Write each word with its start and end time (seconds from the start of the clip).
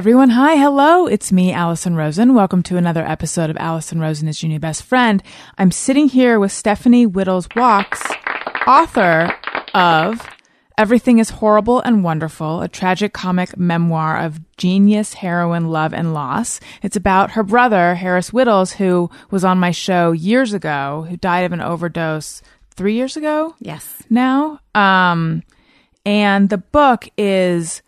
everyone. 0.00 0.30
Hi, 0.30 0.56
hello. 0.56 1.06
It's 1.06 1.30
me, 1.30 1.52
Alison 1.52 1.94
Rosen. 1.94 2.32
Welcome 2.34 2.62
to 2.62 2.78
another 2.78 3.04
episode 3.06 3.50
of 3.50 3.58
Alison 3.58 4.00
Rosen 4.00 4.28
is 4.28 4.42
your 4.42 4.48
new 4.48 4.58
best 4.58 4.82
friend. 4.82 5.22
I'm 5.58 5.70
sitting 5.70 6.08
here 6.08 6.40
with 6.40 6.52
Stephanie 6.52 7.06
Wittels-Wachs 7.06 8.16
author 8.66 9.30
of 9.74 10.26
Everything 10.78 11.18
is 11.18 11.28
Horrible 11.28 11.80
and 11.82 12.02
Wonderful, 12.02 12.62
a 12.62 12.68
tragicomic 12.70 13.58
memoir 13.58 14.16
of 14.18 14.40
genius, 14.56 15.12
heroin, 15.12 15.68
love, 15.68 15.92
and 15.92 16.14
loss. 16.14 16.60
It's 16.82 16.96
about 16.96 17.32
her 17.32 17.42
brother, 17.42 17.94
Harris 17.96 18.30
Wittels, 18.30 18.72
who 18.72 19.10
was 19.30 19.44
on 19.44 19.58
my 19.58 19.70
show 19.70 20.12
years 20.12 20.54
ago, 20.54 21.06
who 21.10 21.18
died 21.18 21.44
of 21.44 21.52
an 21.52 21.60
overdose 21.60 22.40
three 22.70 22.94
years 22.94 23.18
ago 23.18 23.54
Yes. 23.60 24.02
now. 24.08 24.60
Um, 24.74 25.42
and 26.06 26.48
the 26.48 26.56
book 26.56 27.06
is 27.18 27.82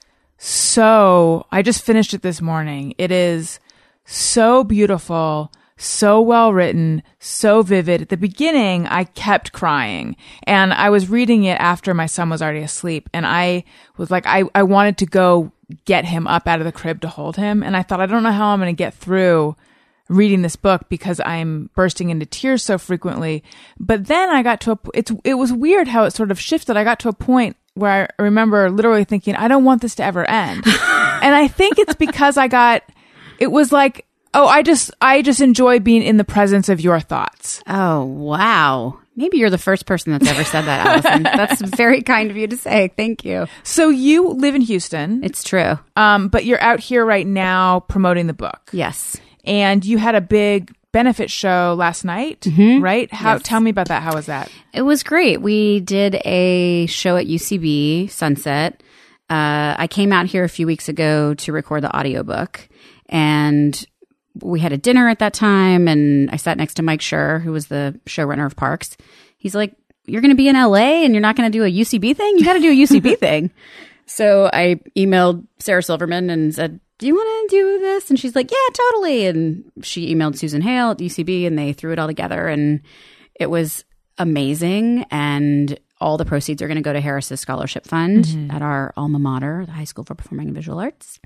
so, 0.45 1.47
I 1.53 1.63
just 1.63 1.85
finished 1.85 2.15
it 2.15 2.23
this 2.23 2.43
morning. 2.43 2.97
It 2.99 3.13
is 3.13 3.61
so 4.05 4.65
beautiful, 4.65 5.53
so 5.77 6.21
well 6.21 6.53
written, 6.53 7.05
so 7.21 7.63
vivid. 7.63 8.03
At 8.03 8.09
the 8.09 8.17
beginning, 8.17 8.89
I 8.89 9.05
kept 9.05 9.53
crying 9.53 10.17
and 10.43 10.75
I 10.75 10.91
was 10.91 11.09
reading 11.09 11.45
it 11.45 11.61
after 11.61 11.95
my 11.95 12.07
son 12.07 12.29
was 12.29 12.43
already 12.43 12.59
asleep. 12.59 13.09
And 13.15 13.25
I 13.25 13.63
was 13.97 14.11
like, 14.11 14.27
I, 14.27 14.43
I 14.53 14.65
wanted 14.65 14.99
to 14.99 15.07
go 15.07 15.53
get 15.85 16.07
him 16.07 16.27
up 16.27 16.49
out 16.49 16.59
of 16.59 16.65
the 16.65 16.73
crib 16.73 17.03
to 17.03 17.09
hold 17.09 17.37
him. 17.37 17.63
And 17.63 17.77
I 17.77 17.85
thought, 17.85 18.01
I 18.01 18.07
don't 18.07 18.25
know 18.25 18.33
how 18.33 18.49
I'm 18.49 18.59
going 18.59 18.75
to 18.75 18.77
get 18.77 18.95
through 18.95 19.55
reading 20.09 20.43
this 20.43 20.57
book 20.57 20.89
because 20.89 21.21
I'm 21.25 21.71
bursting 21.77 22.11
into 22.11 22.27
tears 22.27 22.65
so 22.65 22.79
frequently. 22.79 23.45
But 23.79 24.07
then 24.09 24.29
I 24.29 24.43
got 24.43 24.61
to 24.63 24.73
a, 24.73 24.79
it's, 24.93 25.13
it 25.23 25.35
was 25.35 25.53
weird 25.53 25.87
how 25.87 26.03
it 26.03 26.15
sort 26.15 26.33
of 26.33 26.41
shifted. 26.41 26.77
I 26.77 26.83
got 26.83 26.99
to 26.99 27.09
a 27.09 27.13
point 27.13 27.57
where 27.75 28.09
I 28.19 28.23
remember 28.23 28.71
literally 28.71 29.05
thinking, 29.05 29.35
I 29.37 29.49
don't 29.49 29.65
want 29.65 29.83
this 29.83 29.95
to 29.97 30.05
ever 30.05 30.29
end. 30.29 30.65
and 30.67 31.35
I 31.35 31.49
think 31.49 31.79
it's 31.79 31.95
because 31.95 32.37
I 32.37 32.49
got, 32.49 32.83
it 33.39 33.49
was 33.49 33.73
like, 33.73 34.07
oh, 34.35 34.47
I 34.47 34.63
just, 34.63 34.91
I 35.01 35.23
just 35.23 35.41
enjoy 35.41 35.79
being 35.81 36.03
in 36.03 36.17
the 36.17 36.25
presence 36.25 36.69
of 36.69 36.81
your 36.81 37.01
thoughts. 37.01 37.63
Oh, 37.67 38.05
wow. 38.05 38.99
Maybe 39.15 39.37
you're 39.39 39.51
the 39.51 39.59
first 39.59 39.85
person 39.85 40.13
that's 40.13 40.27
ever 40.29 40.43
said 40.43 40.63
that, 40.63 40.87
Alison. 40.87 41.23
that's 41.25 41.61
very 41.77 42.01
kind 42.03 42.31
of 42.31 42.37
you 42.37 42.47
to 42.47 42.57
say. 42.57 42.91
Thank 42.97 43.25
you. 43.27 43.47
So 43.63 43.91
you 43.91 44.29
live 44.31 44.55
in 44.55 44.63
Houston, 44.63 45.23
It's 45.23 45.45
true. 45.45 45.79
um, 45.97 46.29
but 46.29 46.47
you're 46.47 46.63
out 46.63 46.81
here 46.81 47.05
right 47.05 47.27
now 47.27 47.81
promoting 47.81 48.27
the 48.27 48.33
book. 48.33 48.71
Yes. 48.73 49.19
And 49.45 49.85
you 49.85 49.99
had 49.99 50.15
a 50.15 50.21
big 50.23 50.75
benefit 50.93 51.31
show 51.31 51.75
last 51.77 52.05
night, 52.05 52.47
right? 52.81 53.13
How, 53.13 53.39
tell 53.39 53.61
me 53.61 53.71
about 53.71 53.89
that. 53.89 54.03
How 54.03 54.15
was 54.15 54.27
that? 54.27 54.51
It 54.73 54.83
was 54.83 55.03
great. 55.03 55.41
We 55.41 55.81
did 55.81 56.21
a 56.25 56.87
show 56.87 57.17
at 57.17 57.27
UCB 57.27 58.11
Sunset. 58.11 58.83
Uh, 59.31 59.75
I 59.79 59.87
came 59.89 60.13
out 60.13 60.27
here 60.27 60.45
a 60.45 60.49
few 60.49 60.67
weeks 60.67 60.89
ago 60.89 61.33
to 61.35 61.53
record 61.53 61.83
the 61.83 61.97
audiobook 61.97 62.69
and 63.09 63.85
we 64.43 64.61
had 64.61 64.73
a 64.73 64.79
dinner 64.79 65.09
at 65.09 65.19
that 65.21 65.33
time 65.35 65.89
and 65.89 66.31
I 66.31 66.37
sat 66.37 66.57
next 66.59 66.75
to 66.75 66.83
Mike 66.83 67.01
Schur, 67.01 67.43
who 67.43 67.53
was 67.53 67.67
the 67.69 67.99
showrunner 68.07 68.47
of 68.47 68.57
Parks. 68.57 68.97
He's 69.39 69.55
like, 69.55 69.75
You're 70.07 70.21
gonna 70.21 70.35
be 70.35 70.49
in 70.49 70.57
LA 70.57 71.05
and 71.05 71.15
you're 71.15 71.23
not 71.23 71.37
gonna 71.37 71.51
do 71.51 71.65
a 71.65 71.71
UCB 71.71 72.17
thing? 72.17 72.39
You 72.39 72.45
gotta 72.45 72.61
do 72.61 72.71
a 72.71 72.75
UCB 72.75 73.19
thing. 73.21 73.51
So 74.07 74.51
I 74.53 74.81
emailed 74.97 75.47
Sarah 75.59 75.83
Silverman 75.83 76.29
and 76.29 76.55
said, 76.55 76.81
Do 77.03 77.09
you 77.09 77.17
want 77.17 77.51
to 77.51 77.57
do 77.57 77.79
this? 77.81 78.11
And 78.11 78.21
she's 78.21 78.37
like, 78.37 78.49
Yeah, 78.49 78.75
totally. 78.75 79.27
And 79.27 79.65
she 79.83 80.15
emailed 80.15 80.39
Susan 80.39 80.63
Hale 80.63 80.93
at 80.93 80.99
UCB 80.99 81.49
and 81.49 81.59
they 81.59 81.73
threw 81.73 81.91
it 81.91 81.99
all 81.99 82.07
together. 82.07 82.47
And 82.47 82.81
it 83.35 83.51
was 83.51 83.85
amazing. 84.19 85.05
And 85.11 85.77
all 86.01 86.17
the 86.17 86.25
proceeds 86.25 86.63
are 86.63 86.69
going 86.69 86.77
to 86.77 86.81
go 86.81 86.93
to 86.93 87.01
Harris's 87.01 87.41
Scholarship 87.41 87.89
Fund 87.89 88.53
at 88.53 88.63
our 88.63 88.95
alma 88.97 89.19
mater, 89.19 89.67
the 89.67 89.73
High 89.73 89.83
School 89.83 90.05
for 90.05 90.15
Performing 90.15 90.47
and 90.47 90.55
Visual 90.55 90.79
Arts. 90.79 91.19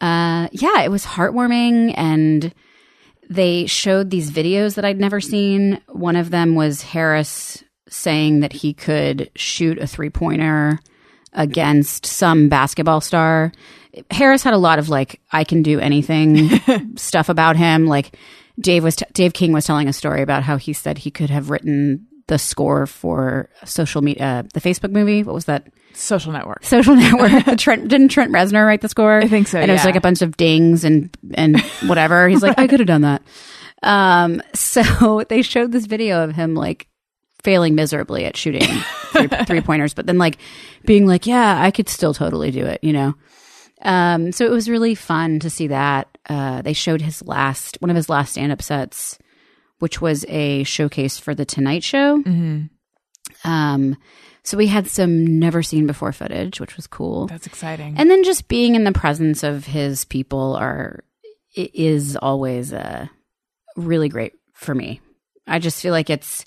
Uh, 0.00 0.48
yeah, 0.50 0.82
it 0.82 0.90
was 0.90 1.04
heartwarming. 1.04 1.94
And 1.96 2.52
they 3.30 3.66
showed 3.66 4.10
these 4.10 4.32
videos 4.32 4.74
that 4.74 4.84
I'd 4.84 4.98
never 4.98 5.20
seen. 5.20 5.80
One 5.86 6.16
of 6.16 6.30
them 6.30 6.56
was 6.56 6.82
Harris 6.82 7.62
saying 7.88 8.40
that 8.40 8.52
he 8.52 8.74
could 8.74 9.30
shoot 9.36 9.78
a 9.78 9.86
three 9.86 10.10
pointer 10.10 10.80
against 11.34 12.04
some 12.04 12.48
basketball 12.48 13.00
star. 13.00 13.52
Harris 14.10 14.42
had 14.42 14.54
a 14.54 14.58
lot 14.58 14.78
of 14.78 14.88
like 14.88 15.20
I 15.32 15.44
can 15.44 15.62
do 15.62 15.80
anything 15.80 16.48
stuff 16.96 17.28
about 17.28 17.56
him. 17.56 17.86
Like 17.86 18.16
Dave 18.60 18.84
was 18.84 18.96
t- 18.96 19.06
Dave 19.12 19.32
King 19.32 19.52
was 19.52 19.66
telling 19.66 19.88
a 19.88 19.92
story 19.92 20.22
about 20.22 20.42
how 20.42 20.56
he 20.56 20.72
said 20.72 20.98
he 20.98 21.10
could 21.10 21.30
have 21.30 21.50
written 21.50 22.06
the 22.26 22.38
score 22.38 22.86
for 22.86 23.48
social 23.64 24.02
media, 24.02 24.22
uh, 24.22 24.42
the 24.52 24.60
Facebook 24.60 24.92
movie. 24.92 25.22
What 25.22 25.34
was 25.34 25.46
that? 25.46 25.68
Social 25.94 26.32
network. 26.32 26.64
Social 26.64 26.94
Network. 26.96 27.58
Trent 27.58 27.88
didn't 27.88 28.10
Trent 28.10 28.30
Reznor 28.32 28.66
write 28.66 28.82
the 28.82 28.88
score? 28.88 29.18
I 29.18 29.26
think 29.28 29.48
so, 29.48 29.58
And 29.58 29.70
it 29.70 29.74
was 29.74 29.84
like 29.84 29.96
a 29.96 30.00
bunch 30.00 30.22
of 30.22 30.36
dings 30.36 30.84
and 30.84 31.10
and 31.34 31.60
whatever. 31.86 32.28
He's 32.28 32.42
like, 32.42 32.58
I 32.58 32.66
could 32.66 32.80
have 32.80 32.86
done 32.86 33.02
that. 33.02 33.22
Um, 33.82 34.42
so 34.54 35.24
they 35.28 35.42
showed 35.42 35.72
this 35.72 35.86
video 35.86 36.24
of 36.24 36.34
him 36.34 36.54
like 36.54 36.88
failing 37.42 37.74
miserably 37.74 38.24
at 38.24 38.36
shooting 38.36 38.66
three, 39.12 39.28
three 39.46 39.60
pointers, 39.60 39.94
but 39.94 40.06
then 40.06 40.18
like 40.18 40.38
being 40.84 41.06
like, 41.06 41.26
yeah, 41.26 41.60
I 41.62 41.70
could 41.70 41.88
still 41.88 42.12
totally 42.12 42.50
do 42.50 42.66
it, 42.66 42.82
you 42.82 42.92
know. 42.92 43.14
Um, 43.82 44.32
so 44.32 44.44
it 44.44 44.50
was 44.50 44.68
really 44.68 44.94
fun 44.94 45.38
to 45.40 45.50
see 45.50 45.68
that. 45.68 46.08
Uh, 46.28 46.62
they 46.62 46.72
showed 46.72 47.00
his 47.00 47.24
last 47.24 47.76
one 47.80 47.90
of 47.90 47.96
his 47.96 48.08
last 48.08 48.32
stand 48.32 48.52
up 48.52 48.62
sets, 48.62 49.18
which 49.78 50.00
was 50.00 50.24
a 50.28 50.64
showcase 50.64 51.18
for 51.18 51.34
the 51.34 51.44
Tonight 51.44 51.84
Show. 51.84 52.16
Um, 53.44 53.96
so 54.42 54.56
we 54.56 54.66
had 54.66 54.88
some 54.88 55.38
never 55.38 55.62
seen 55.62 55.86
before 55.86 56.12
footage, 56.12 56.60
which 56.60 56.76
was 56.76 56.86
cool. 56.86 57.26
That's 57.26 57.46
exciting. 57.46 57.94
And 57.98 58.10
then 58.10 58.24
just 58.24 58.48
being 58.48 58.74
in 58.74 58.84
the 58.84 58.92
presence 58.92 59.42
of 59.42 59.66
his 59.66 60.04
people 60.04 60.56
are 60.56 61.04
is 61.54 62.16
always 62.16 62.72
uh, 62.72 63.06
really 63.76 64.08
great 64.08 64.32
for 64.54 64.74
me. 64.74 65.00
I 65.46 65.58
just 65.58 65.80
feel 65.80 65.92
like 65.92 66.10
it's 66.10 66.44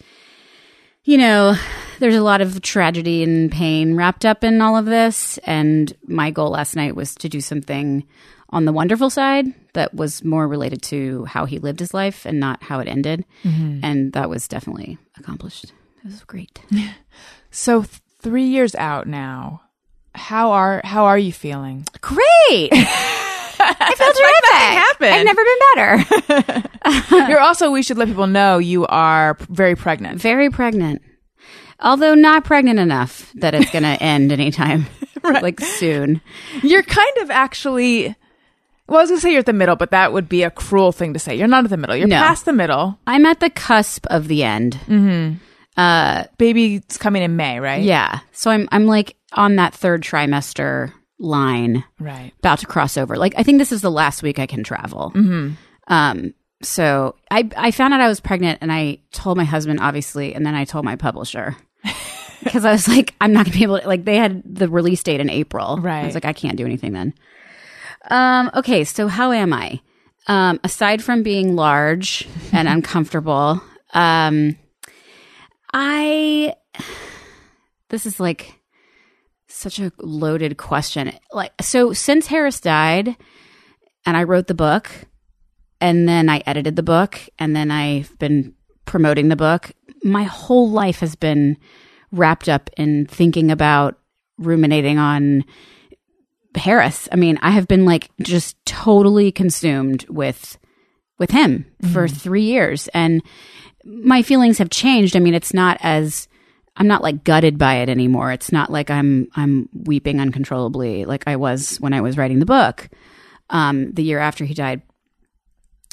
you 1.03 1.17
know, 1.17 1.55
there's 1.99 2.15
a 2.15 2.23
lot 2.23 2.41
of 2.41 2.61
tragedy 2.61 3.23
and 3.23 3.51
pain 3.51 3.95
wrapped 3.95 4.25
up 4.25 4.43
in 4.43 4.61
all 4.61 4.77
of 4.77 4.85
this 4.85 5.37
and 5.39 5.93
my 6.07 6.31
goal 6.31 6.49
last 6.49 6.75
night 6.75 6.95
was 6.95 7.15
to 7.15 7.29
do 7.29 7.41
something 7.41 8.05
on 8.49 8.65
the 8.65 8.73
wonderful 8.73 9.09
side 9.09 9.45
that 9.73 9.93
was 9.93 10.23
more 10.23 10.47
related 10.47 10.81
to 10.81 11.25
how 11.25 11.45
he 11.45 11.59
lived 11.59 11.79
his 11.79 11.93
life 11.93 12.25
and 12.25 12.39
not 12.39 12.61
how 12.63 12.79
it 12.79 12.87
ended. 12.87 13.23
Mm-hmm. 13.43 13.79
And 13.83 14.13
that 14.13 14.29
was 14.29 14.47
definitely 14.47 14.97
accomplished. 15.17 15.73
It 16.03 16.05
was 16.05 16.23
great. 16.23 16.59
so 17.51 17.83
th- 17.83 18.01
three 18.19 18.45
years 18.45 18.75
out 18.75 19.07
now, 19.07 19.61
how 20.13 20.51
are 20.51 20.81
how 20.83 21.05
are 21.05 21.17
you 21.17 21.31
feeling? 21.31 21.85
Great. 22.01 22.71
I 23.63 23.93
feel 23.95 24.13
terrific. 24.13 24.51
happened. 24.77 25.13
I've 25.13 25.25
never 25.25 25.43
been 25.43 26.59
better. 27.11 27.27
You're 27.31 27.39
also 27.41 27.71
we 27.71 27.83
should 27.83 27.97
let 27.97 28.07
people 28.07 28.27
know 28.27 28.57
you 28.57 28.85
are 28.87 29.37
very 29.49 29.75
pregnant. 29.75 30.19
Very 30.21 30.49
pregnant. 30.49 31.01
Although 31.79 32.13
not 32.15 32.43
pregnant 32.43 32.79
enough 32.79 33.31
that 33.35 33.53
it's 33.55 33.71
going 33.71 33.83
to 33.97 34.01
end 34.03 34.31
anytime 34.31 34.85
like 35.23 35.59
soon. 35.59 36.21
You're 36.63 36.83
kind 36.83 37.17
of 37.21 37.29
actually. 37.31 38.15
Well, 38.87 38.99
I 38.99 39.03
was 39.03 39.09
gonna 39.09 39.21
say 39.21 39.29
you're 39.31 39.39
at 39.39 39.45
the 39.45 39.53
middle, 39.53 39.77
but 39.77 39.91
that 39.91 40.11
would 40.11 40.27
be 40.27 40.43
a 40.43 40.51
cruel 40.51 40.91
thing 40.91 41.13
to 41.13 41.19
say. 41.19 41.35
You're 41.35 41.47
not 41.47 41.63
at 41.63 41.69
the 41.69 41.77
middle. 41.77 41.95
You're 41.95 42.07
No. 42.09 42.17
past 42.17 42.43
the 42.45 42.51
middle. 42.53 42.99
I'm 43.07 43.25
at 43.25 43.39
the 43.39 43.49
cusp 43.49 44.05
of 44.07 44.27
the 44.27 44.43
end. 44.43 44.77
Uh 45.77 46.25
Baby's 46.37 46.97
coming 46.97 47.23
in 47.23 47.35
May, 47.37 47.59
right? 47.59 47.81
yeah. 47.83 48.19
So 48.33 48.51
I'm 48.51 48.67
I'm 48.71 48.87
like 48.87 49.15
on 49.33 49.55
that 49.55 49.73
third 49.73 50.03
trimester 50.03 50.91
line 51.21 51.83
Right. 51.99 52.33
about 52.39 52.59
to 52.59 52.65
cross 52.67 52.97
over. 52.97 53.15
Like 53.17 53.33
I 53.37 53.43
think 53.43 53.57
this 53.59 53.71
is 53.71 53.81
the 53.81 53.91
last 53.91 54.23
week 54.23 54.39
I 54.39 54.47
can 54.47 54.63
travel. 54.63 55.11
Mm-hmm. 55.15 55.51
Um 55.87 56.33
so 56.61 57.15
I 57.29 57.49
I 57.55 57.71
found 57.71 57.93
out 57.93 58.01
I 58.01 58.07
was 58.07 58.19
pregnant 58.19 58.59
and 58.61 58.71
I 58.71 58.97
told 59.11 59.37
my 59.37 59.43
husband 59.45 59.79
obviously 59.79 60.33
and 60.35 60.45
then 60.45 60.55
I 60.55 60.65
told 60.65 60.83
my 60.85 60.95
publisher. 60.95 61.55
Because 62.43 62.65
I 62.65 62.71
was 62.71 62.87
like, 62.87 63.13
I'm 63.21 63.33
not 63.33 63.45
gonna 63.45 63.55
be 63.55 63.61
able 63.61 63.79
to 63.79 63.87
like 63.87 64.03
they 64.03 64.17
had 64.17 64.41
the 64.43 64.67
release 64.67 65.03
date 65.03 65.19
in 65.19 65.29
April. 65.29 65.77
right 65.77 66.01
I 66.01 66.05
was 66.07 66.15
like, 66.15 66.25
I 66.25 66.33
can't 66.33 66.57
do 66.57 66.65
anything 66.65 66.91
then. 66.91 67.13
Um, 68.09 68.49
okay, 68.55 68.83
so 68.83 69.07
how 69.07 69.31
am 69.31 69.53
I? 69.53 69.79
Um, 70.25 70.59
aside 70.63 71.03
from 71.03 71.21
being 71.21 71.55
large 71.55 72.27
and 72.51 72.67
uncomfortable, 72.75 73.61
um, 73.93 74.55
I 75.71 76.55
this 77.89 78.07
is 78.07 78.19
like 78.19 78.59
such 79.61 79.79
a 79.79 79.91
loaded 79.99 80.57
question. 80.57 81.11
Like 81.31 81.53
so 81.61 81.93
since 81.93 82.27
Harris 82.27 82.59
died 82.59 83.15
and 84.05 84.17
I 84.17 84.23
wrote 84.23 84.47
the 84.47 84.53
book 84.53 84.89
and 85.79 86.07
then 86.07 86.29
I 86.29 86.43
edited 86.45 86.75
the 86.75 86.83
book 86.83 87.19
and 87.39 87.55
then 87.55 87.71
I've 87.71 88.17
been 88.19 88.53
promoting 88.85 89.29
the 89.29 89.35
book, 89.35 89.71
my 90.03 90.23
whole 90.23 90.69
life 90.69 90.99
has 90.99 91.15
been 91.15 91.57
wrapped 92.11 92.49
up 92.49 92.69
in 92.77 93.05
thinking 93.05 93.51
about 93.51 93.99
ruminating 94.37 94.97
on 94.97 95.45
Harris. 96.55 97.07
I 97.11 97.15
mean, 97.15 97.39
I 97.41 97.51
have 97.51 97.67
been 97.67 97.85
like 97.85 98.09
just 98.21 98.57
totally 98.65 99.31
consumed 99.31 100.05
with 100.09 100.57
with 101.19 101.31
him 101.31 101.65
for 101.93 102.07
mm-hmm. 102.07 102.15
3 102.15 102.41
years 102.41 102.87
and 102.95 103.21
my 103.85 104.21
feelings 104.21 104.57
have 104.57 104.69
changed. 104.69 105.15
I 105.15 105.19
mean, 105.19 105.33
it's 105.33 105.53
not 105.53 105.77
as 105.81 106.27
I'm 106.77 106.87
not 106.87 107.03
like 107.03 107.23
gutted 107.23 107.57
by 107.57 107.75
it 107.75 107.89
anymore. 107.89 108.31
It's 108.31 108.51
not 108.51 108.71
like 108.71 108.89
I'm 108.89 109.27
I'm 109.35 109.69
weeping 109.73 110.19
uncontrollably 110.21 111.05
like 111.05 111.23
I 111.27 111.35
was 111.35 111.77
when 111.77 111.93
I 111.93 112.01
was 112.01 112.17
writing 112.17 112.39
the 112.39 112.45
book. 112.45 112.89
um, 113.51 113.91
the 113.91 114.03
year 114.03 114.19
after 114.19 114.45
he 114.45 114.53
died. 114.53 114.81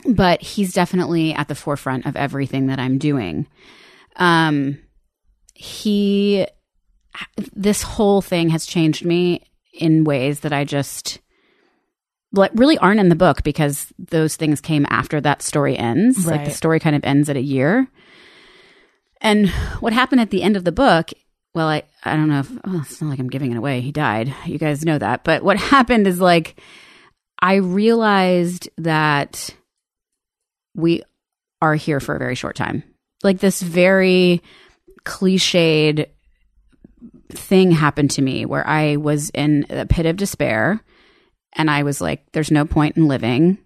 But 0.08 0.40
he's 0.40 0.72
definitely 0.72 1.34
at 1.34 1.48
the 1.48 1.56
forefront 1.56 2.06
of 2.06 2.14
everything 2.14 2.68
that 2.68 2.78
I'm 2.78 2.98
doing. 2.98 3.48
Um, 4.14 4.78
he, 5.54 6.46
this 7.52 7.82
whole 7.82 8.22
thing 8.22 8.50
has 8.50 8.64
changed 8.64 9.04
me 9.04 9.42
in 9.72 10.04
ways 10.04 10.40
that 10.40 10.52
I 10.52 10.62
just 10.64 11.18
like 12.32 12.52
really 12.54 12.78
aren't 12.78 13.00
in 13.00 13.08
the 13.08 13.16
book 13.16 13.42
because 13.42 13.92
those 13.98 14.36
things 14.36 14.60
came 14.60 14.86
after 14.88 15.20
that 15.20 15.42
story 15.42 15.76
ends. 15.76 16.26
Like 16.26 16.44
the 16.44 16.50
story 16.52 16.78
kind 16.78 16.94
of 16.94 17.02
ends 17.04 17.28
at 17.28 17.36
a 17.36 17.42
year. 17.42 17.88
And 19.20 19.50
what 19.80 19.92
happened 19.92 20.20
at 20.20 20.30
the 20.30 20.42
end 20.42 20.56
of 20.56 20.64
the 20.64 20.72
book, 20.72 21.10
well, 21.54 21.68
I, 21.68 21.82
I 22.04 22.14
don't 22.14 22.28
know 22.28 22.40
if 22.40 22.50
oh, 22.64 22.82
it's 22.82 23.00
not 23.00 23.08
like 23.08 23.18
I'm 23.18 23.30
giving 23.30 23.52
it 23.52 23.58
away. 23.58 23.80
He 23.80 23.92
died. 23.92 24.32
You 24.46 24.58
guys 24.58 24.84
know 24.84 24.98
that. 24.98 25.24
But 25.24 25.42
what 25.42 25.56
happened 25.58 26.06
is 26.06 26.20
like 26.20 26.60
I 27.40 27.56
realized 27.56 28.68
that 28.78 29.50
we 30.74 31.02
are 31.60 31.74
here 31.74 32.00
for 32.00 32.14
a 32.14 32.18
very 32.18 32.34
short 32.34 32.56
time. 32.56 32.82
Like 33.22 33.38
this 33.38 33.62
very 33.62 34.42
cliched 35.04 36.06
thing 37.30 37.70
happened 37.70 38.12
to 38.12 38.22
me 38.22 38.46
where 38.46 38.66
I 38.66 38.96
was 38.96 39.30
in 39.30 39.66
a 39.70 39.86
pit 39.86 40.06
of 40.06 40.16
despair 40.16 40.80
and 41.52 41.70
I 41.70 41.82
was 41.82 42.00
like, 42.00 42.30
there's 42.32 42.50
no 42.50 42.64
point 42.64 42.96
in 42.96 43.08
living. 43.08 43.58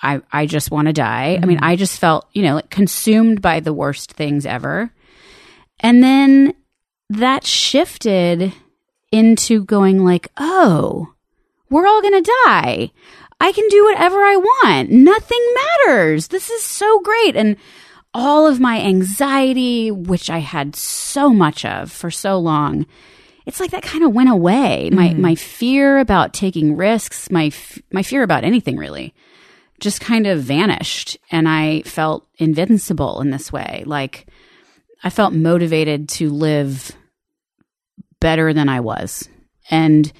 I, 0.00 0.20
I 0.32 0.46
just 0.46 0.70
want 0.70 0.86
to 0.86 0.92
die. 0.92 1.38
I 1.42 1.46
mean, 1.46 1.56
mm-hmm. 1.56 1.64
I 1.64 1.76
just 1.76 1.98
felt, 1.98 2.28
you 2.32 2.42
know, 2.42 2.56
like 2.56 2.70
consumed 2.70 3.42
by 3.42 3.60
the 3.60 3.72
worst 3.72 4.12
things 4.12 4.46
ever. 4.46 4.92
And 5.80 6.02
then 6.02 6.54
that 7.10 7.44
shifted 7.44 8.52
into 9.10 9.64
going 9.64 10.04
like, 10.04 10.28
oh, 10.36 11.14
we're 11.70 11.86
all 11.86 12.02
going 12.02 12.22
to 12.22 12.32
die. 12.44 12.90
I 13.40 13.52
can 13.52 13.68
do 13.68 13.84
whatever 13.84 14.16
I 14.16 14.36
want. 14.36 14.90
Nothing 14.90 15.54
matters. 15.54 16.28
This 16.28 16.50
is 16.50 16.62
so 16.62 17.00
great. 17.00 17.36
And 17.36 17.56
all 18.12 18.46
of 18.46 18.58
my 18.58 18.80
anxiety, 18.80 19.90
which 19.90 20.28
I 20.28 20.38
had 20.38 20.74
so 20.74 21.30
much 21.30 21.64
of 21.64 21.92
for 21.92 22.10
so 22.10 22.38
long, 22.38 22.86
it's 23.46 23.60
like 23.60 23.70
that 23.70 23.82
kind 23.82 24.04
of 24.04 24.12
went 24.12 24.28
away. 24.28 24.90
My 24.92 25.08
mm-hmm. 25.08 25.22
my 25.22 25.34
fear 25.34 25.98
about 25.98 26.34
taking 26.34 26.76
risks, 26.76 27.30
my 27.30 27.46
f- 27.46 27.80
my 27.92 28.02
fear 28.02 28.22
about 28.22 28.44
anything 28.44 28.76
really, 28.76 29.14
just 29.78 30.00
kind 30.00 30.26
of 30.26 30.42
vanished, 30.42 31.16
and 31.30 31.48
I 31.48 31.82
felt 31.82 32.26
invincible 32.36 33.20
in 33.20 33.30
this 33.30 33.52
way. 33.52 33.84
Like 33.86 34.26
I 35.02 35.10
felt 35.10 35.32
motivated 35.32 36.08
to 36.10 36.30
live 36.30 36.92
better 38.20 38.52
than 38.52 38.68
I 38.68 38.80
was, 38.80 39.28
and 39.70 40.12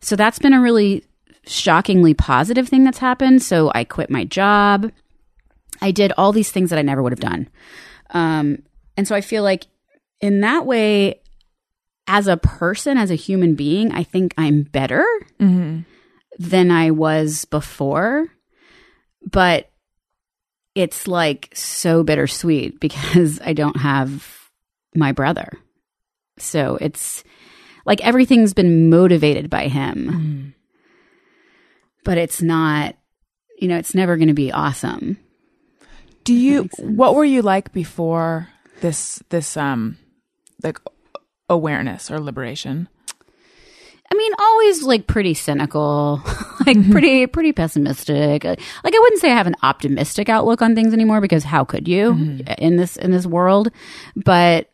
so 0.00 0.16
that's 0.16 0.38
been 0.38 0.54
a 0.54 0.60
really 0.60 1.04
shockingly 1.46 2.14
positive 2.14 2.68
thing 2.68 2.84
that's 2.84 2.98
happened. 2.98 3.42
So 3.42 3.70
I 3.74 3.84
quit 3.84 4.10
my 4.10 4.24
job. 4.24 4.90
I 5.80 5.90
did 5.90 6.12
all 6.16 6.32
these 6.32 6.50
things 6.50 6.70
that 6.70 6.78
I 6.78 6.82
never 6.82 7.02
would 7.02 7.12
have 7.12 7.20
done. 7.20 7.48
Um, 8.10 8.62
and 8.96 9.06
so 9.06 9.14
I 9.14 9.20
feel 9.20 9.42
like 9.42 9.66
in 10.20 10.40
that 10.40 10.66
way, 10.66 11.20
as 12.06 12.26
a 12.26 12.36
person, 12.36 12.96
as 12.96 13.10
a 13.10 13.16
human 13.16 13.54
being, 13.54 13.92
I 13.92 14.02
think 14.02 14.34
I'm 14.38 14.62
better 14.62 15.04
than 16.38 16.70
I 16.70 16.90
was 16.90 17.44
before. 17.46 18.28
But 19.30 19.70
it's 20.74 21.06
like 21.06 21.50
so 21.54 22.02
bittersweet 22.02 22.80
because 22.80 23.40
I 23.40 23.52
don't 23.52 23.76
have 23.76 24.50
my 24.94 25.12
brother. 25.12 25.48
So 26.38 26.78
it's 26.80 27.24
like 27.86 28.00
everything's 28.04 28.54
been 28.54 28.90
motivated 28.90 29.50
by 29.50 29.68
him. 29.68 30.54
But 32.04 32.18
it's 32.18 32.42
not, 32.42 32.96
you 33.58 33.68
know, 33.68 33.78
it's 33.78 33.94
never 33.94 34.16
going 34.16 34.28
to 34.28 34.34
be 34.34 34.52
awesome. 34.52 35.18
Do 36.24 36.34
you 36.34 36.68
what 36.78 37.14
were 37.14 37.24
you 37.24 37.42
like 37.42 37.72
before 37.72 38.48
this 38.80 39.22
this 39.28 39.56
um 39.56 39.98
like 40.62 40.78
awareness 41.48 42.10
or 42.10 42.18
liberation? 42.18 42.88
I 44.14 44.16
mean, 44.16 44.32
always 44.38 44.82
like 44.84 45.06
pretty 45.08 45.34
cynical, 45.34 46.22
like 46.66 46.76
mm-hmm. 46.76 46.92
pretty 46.92 47.26
pretty 47.26 47.52
pessimistic. 47.52 48.44
Uh, 48.44 48.54
like 48.84 48.94
I 48.94 48.98
wouldn't 49.00 49.20
say 49.20 49.32
I 49.32 49.36
have 49.36 49.48
an 49.48 49.56
optimistic 49.62 50.28
outlook 50.28 50.62
on 50.62 50.76
things 50.76 50.92
anymore 50.92 51.20
because 51.20 51.42
how 51.42 51.64
could 51.64 51.88
you 51.88 52.12
mm-hmm. 52.12 52.52
in 52.58 52.76
this 52.76 52.96
in 52.96 53.10
this 53.10 53.26
world? 53.26 53.70
But 54.14 54.70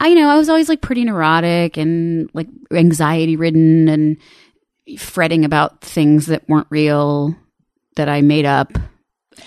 I 0.00 0.08
you 0.08 0.16
know 0.16 0.28
I 0.28 0.36
was 0.36 0.48
always 0.48 0.68
like 0.68 0.80
pretty 0.80 1.04
neurotic 1.04 1.76
and 1.76 2.28
like 2.34 2.48
anxiety 2.72 3.36
ridden 3.36 3.88
and 3.88 4.16
fretting 4.98 5.44
about 5.44 5.80
things 5.80 6.26
that 6.26 6.48
weren't 6.48 6.66
real 6.70 7.36
that 7.94 8.08
I 8.08 8.22
made 8.22 8.44
up. 8.44 8.72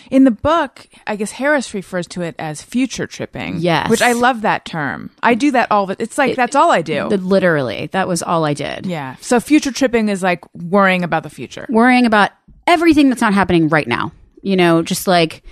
In 0.09 0.23
the 0.23 0.31
book, 0.31 0.87
I 1.07 1.15
guess 1.15 1.31
Harris 1.31 1.73
refers 1.73 2.07
to 2.07 2.21
it 2.21 2.35
as 2.39 2.61
future 2.61 3.07
tripping. 3.07 3.57
Yes. 3.59 3.89
Which 3.89 4.01
I 4.01 4.13
love 4.13 4.41
that 4.41 4.65
term. 4.65 5.09
I 5.23 5.35
do 5.35 5.51
that 5.51 5.71
all 5.71 5.85
the 5.85 5.95
it's 5.99 6.17
like 6.17 6.35
that's 6.35 6.55
all 6.55 6.71
I 6.71 6.81
do. 6.81 7.09
The- 7.09 7.17
literally, 7.17 7.87
that 7.91 8.07
was 8.07 8.21
all 8.23 8.45
I 8.45 8.53
did. 8.53 8.85
yeah. 8.85 9.15
So 9.21 9.39
future 9.39 9.71
tripping 9.71 10.09
is 10.09 10.21
like 10.23 10.43
worrying 10.55 11.03
about 11.03 11.23
the 11.23 11.29
future. 11.29 11.65
worrying 11.69 12.05
about 12.05 12.31
everything 12.67 13.09
that's 13.09 13.21
not 13.21 13.33
happening 13.33 13.69
right 13.69 13.87
now. 13.87 14.11
You 14.41 14.55
know, 14.55 14.81
just 14.81 15.07
like, 15.07 15.43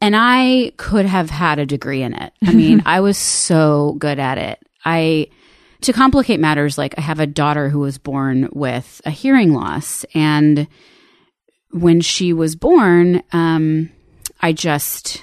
and 0.00 0.14
I 0.16 0.72
could 0.76 1.06
have 1.06 1.28
had 1.30 1.58
a 1.58 1.66
degree 1.66 2.02
in 2.02 2.14
it. 2.14 2.32
I 2.44 2.52
mean, 2.52 2.82
I 2.86 3.00
was 3.00 3.18
so 3.18 3.96
good 3.98 4.18
at 4.18 4.38
it. 4.38 4.58
I, 4.84 5.28
to 5.82 5.92
complicate 5.92 6.38
matters, 6.38 6.78
like 6.78 6.94
I 6.96 7.00
have 7.00 7.18
a 7.20 7.26
daughter 7.26 7.68
who 7.68 7.80
was 7.80 7.98
born 7.98 8.48
with 8.52 9.00
a 9.04 9.10
hearing 9.10 9.52
loss. 9.52 10.04
And 10.14 10.68
when 11.72 12.00
she 12.00 12.32
was 12.32 12.54
born, 12.54 13.22
um, 13.32 13.90
I 14.40 14.52
just 14.52 15.22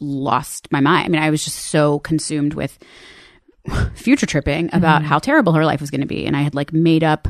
lost 0.00 0.70
my 0.70 0.80
mind. 0.80 1.06
I 1.06 1.08
mean, 1.08 1.22
I 1.22 1.30
was 1.30 1.44
just 1.44 1.58
so 1.58 1.98
consumed 2.00 2.54
with 2.54 2.78
future 3.94 4.26
tripping 4.26 4.70
about 4.72 5.02
how 5.02 5.18
terrible 5.18 5.52
her 5.52 5.64
life 5.64 5.80
was 5.80 5.90
going 5.90 6.00
to 6.00 6.06
be. 6.06 6.26
And 6.26 6.36
I 6.36 6.42
had 6.42 6.54
like 6.54 6.72
made 6.72 7.04
up 7.04 7.28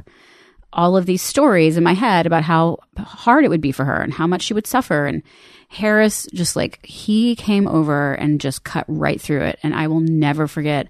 all 0.73 0.97
of 0.97 1.04
these 1.04 1.23
stories 1.23 1.76
in 1.76 1.85
my 1.85 1.92
head 1.92 2.26
about 2.26 2.42
how 2.42 2.78
hard 2.99 3.44
it 3.44 3.49
would 3.49 3.61
be 3.61 3.73
for 3.73 3.85
her 3.85 4.00
and 4.00 4.12
how 4.12 4.26
much 4.26 4.42
she 4.42 4.54
would 4.54 4.66
suffer. 4.66 5.06
And 5.06 5.23
Harris 5.68 6.26
just 6.32 6.56
like, 6.56 6.85
he 6.85 7.37
came 7.37 7.68
over 7.68 8.14
and 8.14 8.40
just 8.40 8.64
cut 8.64 8.87
right 8.88 9.21
through 9.21 9.42
it. 9.42 9.59
And 9.62 9.75
I 9.75 9.88
will 9.88 10.00
never 10.00 10.47
forget 10.47 10.88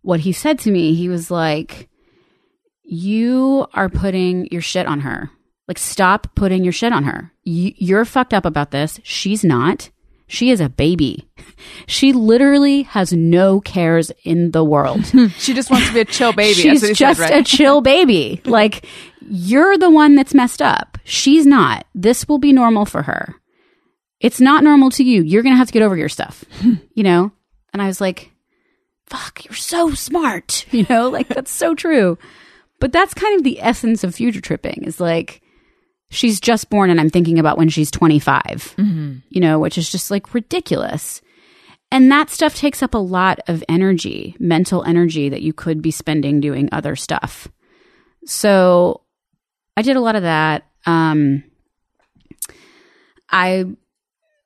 what 0.00 0.20
he 0.20 0.32
said 0.32 0.58
to 0.60 0.70
me. 0.70 0.94
He 0.94 1.08
was 1.08 1.30
like, 1.30 1.88
You 2.82 3.66
are 3.74 3.88
putting 3.88 4.46
your 4.50 4.62
shit 4.62 4.86
on 4.86 5.00
her. 5.00 5.30
Like, 5.72 5.78
stop 5.78 6.34
putting 6.34 6.64
your 6.64 6.72
shit 6.74 6.92
on 6.92 7.04
her. 7.04 7.32
You, 7.44 7.72
you're 7.78 8.04
fucked 8.04 8.34
up 8.34 8.44
about 8.44 8.72
this. 8.72 9.00
She's 9.04 9.42
not. 9.42 9.88
She 10.26 10.50
is 10.50 10.60
a 10.60 10.68
baby. 10.68 11.30
She 11.86 12.12
literally 12.12 12.82
has 12.82 13.12
no 13.12 13.60
cares 13.60 14.10
in 14.24 14.50
the 14.50 14.64
world. 14.64 15.04
She 15.38 15.54
just 15.54 15.70
wants 15.70 15.88
to 15.88 15.94
be 15.94 16.00
a 16.00 16.04
chill 16.04 16.32
baby. 16.34 16.54
She's 16.60 16.82
just 16.98 17.20
said, 17.20 17.30
right? 17.30 17.40
a 17.40 17.42
chill 17.42 17.80
baby. 17.80 18.42
Like 18.44 18.84
you're 19.20 19.78
the 19.78 19.88
one 19.88 20.14
that's 20.14 20.34
messed 20.34 20.60
up. 20.60 20.98
She's 21.04 21.46
not. 21.46 21.86
This 21.94 22.28
will 22.28 22.38
be 22.38 22.52
normal 22.52 22.84
for 22.84 23.02
her. 23.02 23.36
It's 24.20 24.40
not 24.40 24.62
normal 24.62 24.90
to 24.90 25.04
you. 25.04 25.22
You're 25.22 25.42
going 25.42 25.54
to 25.54 25.58
have 25.58 25.68
to 25.68 25.72
get 25.72 25.82
over 25.82 25.96
your 25.96 26.10
stuff. 26.10 26.44
you 26.94 27.02
know? 27.02 27.32
And 27.72 27.80
I 27.80 27.86
was 27.86 28.00
like, 28.00 28.32
fuck, 29.06 29.44
you're 29.46 29.54
so 29.54 29.94
smart. 29.94 30.66
You 30.70 30.84
know, 30.90 31.08
like 31.08 31.28
that's 31.28 31.50
so 31.50 31.74
true. 31.74 32.18
But 32.78 32.92
that's 32.92 33.14
kind 33.14 33.36
of 33.38 33.44
the 33.44 33.62
essence 33.62 34.04
of 34.04 34.14
future 34.14 34.42
tripping 34.42 34.82
is 34.84 35.00
like 35.00 35.42
she's 36.12 36.38
just 36.40 36.70
born 36.70 36.90
and 36.90 37.00
I'm 37.00 37.10
thinking 37.10 37.38
about 37.38 37.58
when 37.58 37.68
she's 37.68 37.90
25. 37.90 38.74
You 39.30 39.40
know, 39.40 39.58
which 39.58 39.76
is 39.78 39.90
just 39.90 40.10
like 40.10 40.34
ridiculous. 40.34 41.20
And 41.90 42.10
that 42.12 42.30
stuff 42.30 42.54
takes 42.54 42.82
up 42.82 42.94
a 42.94 42.98
lot 42.98 43.40
of 43.48 43.62
energy, 43.68 44.36
mental 44.38 44.82
energy 44.84 45.28
that 45.28 45.42
you 45.42 45.52
could 45.52 45.82
be 45.82 45.90
spending 45.90 46.40
doing 46.40 46.68
other 46.72 46.96
stuff. 46.96 47.48
So 48.24 49.02
I 49.76 49.82
did 49.82 49.96
a 49.96 50.00
lot 50.00 50.16
of 50.16 50.22
that. 50.22 50.64
Um, 50.86 51.44
I 53.30 53.64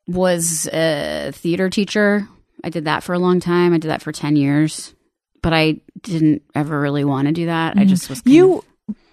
was 0.07 0.69
a 0.73 1.31
theater 1.33 1.69
teacher. 1.71 2.29
I 2.65 2.69
did 2.71 2.85
that 2.85 3.03
for 3.03 3.13
a 3.13 3.19
long 3.19 3.41
time. 3.41 3.73
I 3.75 3.79
did 3.79 3.91
that 3.91 4.03
for 4.03 4.13
10 4.13 4.37
years, 4.37 4.95
but 5.43 5.53
I 5.53 5.81
didn't 6.03 6.43
ever 6.55 6.81
really 6.81 7.05
want 7.05 7.27
to 7.27 7.33
do 7.33 7.47
that. 7.47 7.77
I 7.77 7.85
just 7.85 8.09
was 8.09 8.21
kind 8.21 8.31
of- 8.31 8.35
you 8.35 8.65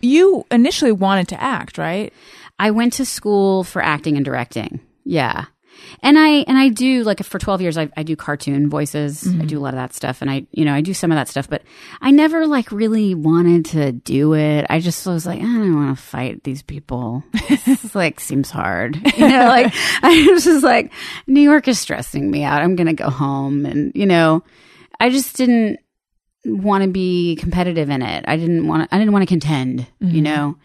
you 0.02 0.46
initially 0.52 0.92
wanted 0.92 1.30
to 1.30 1.42
act, 1.42 1.78
right? 1.78 2.14
I 2.60 2.72
went 2.72 2.94
to 2.94 3.06
school 3.06 3.64
for 3.64 3.82
acting 3.82 4.16
and 4.16 4.26
directing. 4.26 4.80
Yeah. 5.04 5.46
And 6.02 6.18
I 6.20 6.30
and 6.48 6.58
I 6.58 6.70
do 6.70 7.04
like 7.04 7.24
for 7.24 7.40
12 7.40 7.62
years 7.62 7.78
I, 7.78 7.90
I 7.98 8.04
do 8.04 8.16
cartoon 8.16 8.70
voices. 8.70 9.26
I 9.26 9.32
mm-hmm. 9.32 9.48
do 9.48 9.60
a 9.60 9.62
lot 9.62 9.74
of 9.74 9.80
that 9.80 9.94
stuff 9.94 10.22
and 10.22 10.30
I 10.30 10.46
you 10.52 10.66
know 10.66 10.74
I 10.74 10.82
do 10.82 10.94
some 10.94 11.12
of 11.12 11.16
that 11.16 11.28
stuff 11.28 11.50
but 11.50 11.64
I 12.00 12.12
never 12.12 12.46
like 12.46 12.72
really 12.72 13.16
wanted 13.16 13.66
to 13.68 13.92
do 13.92 14.34
it. 14.36 14.66
I 14.70 14.80
just 14.80 15.06
was 15.06 15.26
like 15.26 15.40
I 15.40 15.44
don't 15.44 15.76
want 15.76 15.98
to 15.98 16.02
fight 16.02 16.44
these 16.44 16.62
people. 16.62 17.24
This 17.66 17.96
like 17.96 18.20
seems 18.20 18.50
hard. 18.50 19.02
You 19.18 19.30
know 19.30 19.46
like 19.48 19.74
I 20.02 20.28
was 20.32 20.44
just 20.44 20.64
like 20.64 20.92
New 21.28 21.42
York 21.42 21.68
is 21.68 21.80
stressing 21.80 22.30
me 22.30 22.44
out. 22.44 22.62
I'm 22.62 22.76
going 22.76 22.88
to 22.88 22.94
go 22.94 23.10
home 23.10 23.66
and 23.66 23.92
you 23.96 24.06
know 24.06 24.44
I 25.00 25.10
just 25.10 25.36
didn't 25.38 25.80
want 26.46 26.84
to 26.84 26.90
be 26.90 27.36
competitive 27.38 27.90
in 27.90 28.02
it. 28.02 28.26
I 28.28 28.38
didn't 28.38 28.68
want 28.68 28.90
I 28.92 28.98
didn't 28.98 29.14
want 29.14 29.24
to 29.24 29.28
contend, 29.28 29.88
you 30.00 30.08
mm-hmm. 30.08 30.24
know. 30.24 30.58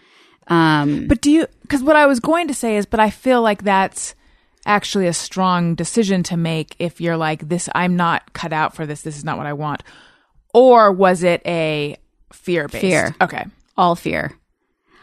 Um, 0.48 1.06
But 1.06 1.20
do 1.20 1.30
you? 1.30 1.46
Because 1.62 1.82
what 1.82 1.96
I 1.96 2.06
was 2.06 2.20
going 2.20 2.48
to 2.48 2.54
say 2.54 2.76
is, 2.76 2.86
but 2.86 3.00
I 3.00 3.10
feel 3.10 3.42
like 3.42 3.62
that's 3.62 4.14
actually 4.66 5.06
a 5.06 5.12
strong 5.12 5.74
decision 5.74 6.22
to 6.24 6.36
make 6.36 6.76
if 6.78 7.00
you're 7.00 7.16
like 7.16 7.48
this. 7.48 7.68
I'm 7.74 7.96
not 7.96 8.32
cut 8.32 8.52
out 8.52 8.74
for 8.74 8.86
this. 8.86 9.02
This 9.02 9.16
is 9.16 9.24
not 9.24 9.38
what 9.38 9.46
I 9.46 9.52
want. 9.52 9.82
Or 10.54 10.90
was 10.92 11.22
it 11.22 11.42
a 11.46 11.96
fear 12.32 12.68
based? 12.68 12.80
Fear. 12.80 13.14
Okay. 13.20 13.44
all 13.76 13.94
fear. 13.94 14.32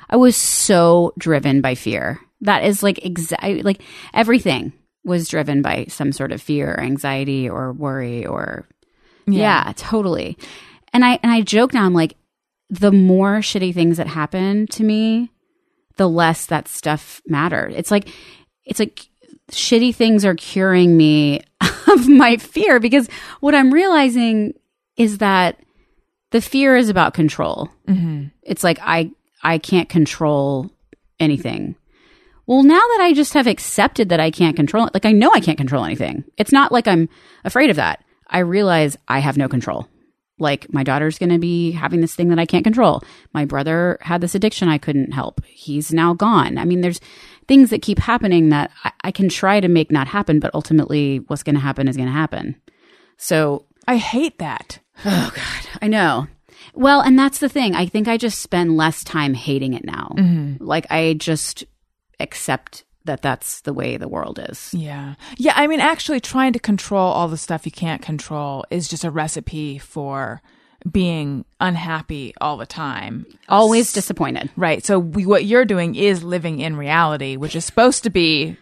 I 0.10 0.18
was 0.18 0.36
so 0.36 1.14
driven 1.18 1.62
by 1.62 1.76
fear. 1.76 2.20
That 2.42 2.64
is 2.64 2.84
like 2.84 3.04
exactly 3.04 3.64
like 3.64 3.82
everything 4.14 4.74
was 5.04 5.30
driven 5.30 5.62
by 5.62 5.86
some 5.90 6.12
sort 6.12 6.32
of 6.32 6.42
fear 6.42 6.72
or 6.74 6.80
anxiety 6.80 7.50
or 7.50 7.74
worry 7.74 8.26
or 8.26 8.68
yeah. 9.28 9.72
totally. 9.76 10.38
And 10.94 11.04
I 11.06 11.20
and 11.24 11.32
I 11.32 11.42
joke 11.42 11.74
now 11.74 11.86
I'm 11.86 11.94
like 11.94 12.16
the 12.70 12.92
more 12.92 13.38
shitty 13.38 13.74
things 13.74 13.98
that 13.98 14.08
happen 14.08 14.68
to 14.68 14.84
me, 14.84 15.32
the 15.98 16.10
less 16.10 16.46
that 16.48 16.68
stuff 16.68 17.22
mattered. 17.28 17.74
It's 17.74 17.92
like 17.92 18.10
it's 18.66 18.80
like 18.80 19.08
shitty 19.52 19.94
things 19.94 20.26
are 20.26 20.36
curing 20.36 20.98
me 20.98 21.42
of 21.88 22.08
my 22.08 22.38
fear 22.38 22.80
because 22.80 23.08
what 23.40 23.56
I'm 23.56 23.72
realizing 23.74 24.54
is 24.98 25.20
that 25.20 25.60
the 26.32 26.42
fear 26.42 26.76
is 26.76 26.90
about 26.90 27.14
control. 27.14 27.70
Mm-hmm. 27.88 28.28
It's 28.44 28.64
like 28.64 28.80
I 28.82 29.12
I 29.44 29.58
can't 29.58 29.90
control 29.90 30.72
anything. 31.20 31.76
Well, 32.48 32.64
now 32.64 32.80
that 32.80 33.00
I 33.02 33.14
just 33.14 33.34
have 33.34 33.48
accepted 33.48 34.10
that 34.10 34.20
I 34.20 34.30
can't 34.30 34.56
control 34.56 34.86
it, 34.86 34.94
like 34.94 35.06
I 35.06 35.12
know 35.12 35.32
I 35.34 35.40
can't 35.40 35.58
control 35.58 35.84
anything. 35.84 36.24
It's 36.38 36.52
not 36.52 36.72
like 36.72 36.88
I'm 36.88 37.10
afraid 37.44 37.70
of 37.70 37.76
that. 37.78 38.04
I 38.28 38.40
realize 38.40 38.98
I 39.08 39.20
have 39.20 39.38
no 39.38 39.48
control. 39.48 39.88
Like 40.38 40.72
my 40.74 40.84
daughter's 40.84 41.18
going 41.18 41.30
to 41.30 41.40
be 41.40 41.72
having 41.72 42.02
this 42.02 42.16
thing 42.16 42.30
that 42.30 42.40
I 42.40 42.46
can't 42.46 42.64
control. 42.64 43.02
My 43.34 43.46
brother 43.46 43.98
had 44.02 44.22
this 44.22 44.36
addiction 44.36 44.68
I 44.68 44.78
couldn't 44.78 45.14
help. 45.14 45.44
He's 45.46 45.94
now 45.94 46.14
gone. 46.14 46.58
I 46.58 46.66
mean, 46.66 46.82
there's 46.82 47.00
things 47.48 47.70
that 47.70 47.82
keep 47.82 48.00
happening 48.00 48.50
that 48.50 48.72
I, 48.84 48.92
I 49.06 49.12
can 49.12 49.30
try 49.30 49.60
to 49.60 49.68
make 49.68 49.92
not 49.92 50.08
happen, 50.08 50.40
but 50.40 50.54
ultimately 50.54 51.20
what's 51.28 51.44
going 51.44 51.56
to 51.56 51.62
happen 51.62 51.88
is 51.88 51.96
going 51.96 52.10
to 52.10 52.14
happen. 52.14 52.56
So 53.18 53.66
I 53.88 53.98
hate 53.98 54.40
that. 54.40 54.80
Oh 55.06 55.32
God, 55.34 55.80
I 55.82 55.88
know. 55.88 56.28
Well, 56.74 57.02
and 57.02 57.18
that's 57.18 57.40
the 57.40 57.50
thing. 57.50 57.76
I 57.76 57.86
think 57.86 58.08
I 58.08 58.18
just 58.18 58.40
spend 58.40 58.76
less 58.76 59.04
time 59.04 59.34
hating 59.34 59.74
it 59.74 59.86
now. 59.86 60.14
Mm-hmm. 60.18 60.64
Like 60.64 60.88
I 60.90 61.14
just 61.14 61.64
accept 62.20 62.84
that 63.06 63.22
that's 63.22 63.62
the 63.62 63.74
way 63.74 63.98
the 63.98 64.08
world 64.08 64.40
is. 64.50 64.74
Yeah. 64.74 65.16
Yeah. 65.38 65.54
I 65.56 65.68
mean, 65.68 65.80
actually, 65.80 66.20
trying 66.20 66.54
to 66.54 66.60
control 66.60 67.12
all 67.12 67.28
the 67.28 67.38
stuff 67.38 67.66
you 67.66 67.72
can't 67.72 68.02
control 68.02 68.66
is 68.70 68.88
just 68.88 69.04
a 69.04 69.12
recipe 69.12 69.78
for 69.78 70.42
being 70.90 71.46
unhappy 71.60 72.34
all 72.40 72.58
the 72.58 72.66
time. 72.66 73.26
Always 73.50 73.92
disappointed. 73.94 74.50
Right. 74.56 74.86
So 74.86 75.00
we, 75.00 75.26
what 75.26 75.46
you're 75.46 75.66
doing 75.66 75.96
is 75.96 76.24
living 76.24 76.60
in 76.60 76.76
reality, 76.76 77.38
which 77.38 77.56
is 77.56 77.66
supposed 77.66 78.04
to 78.04 78.10
be 78.10 78.58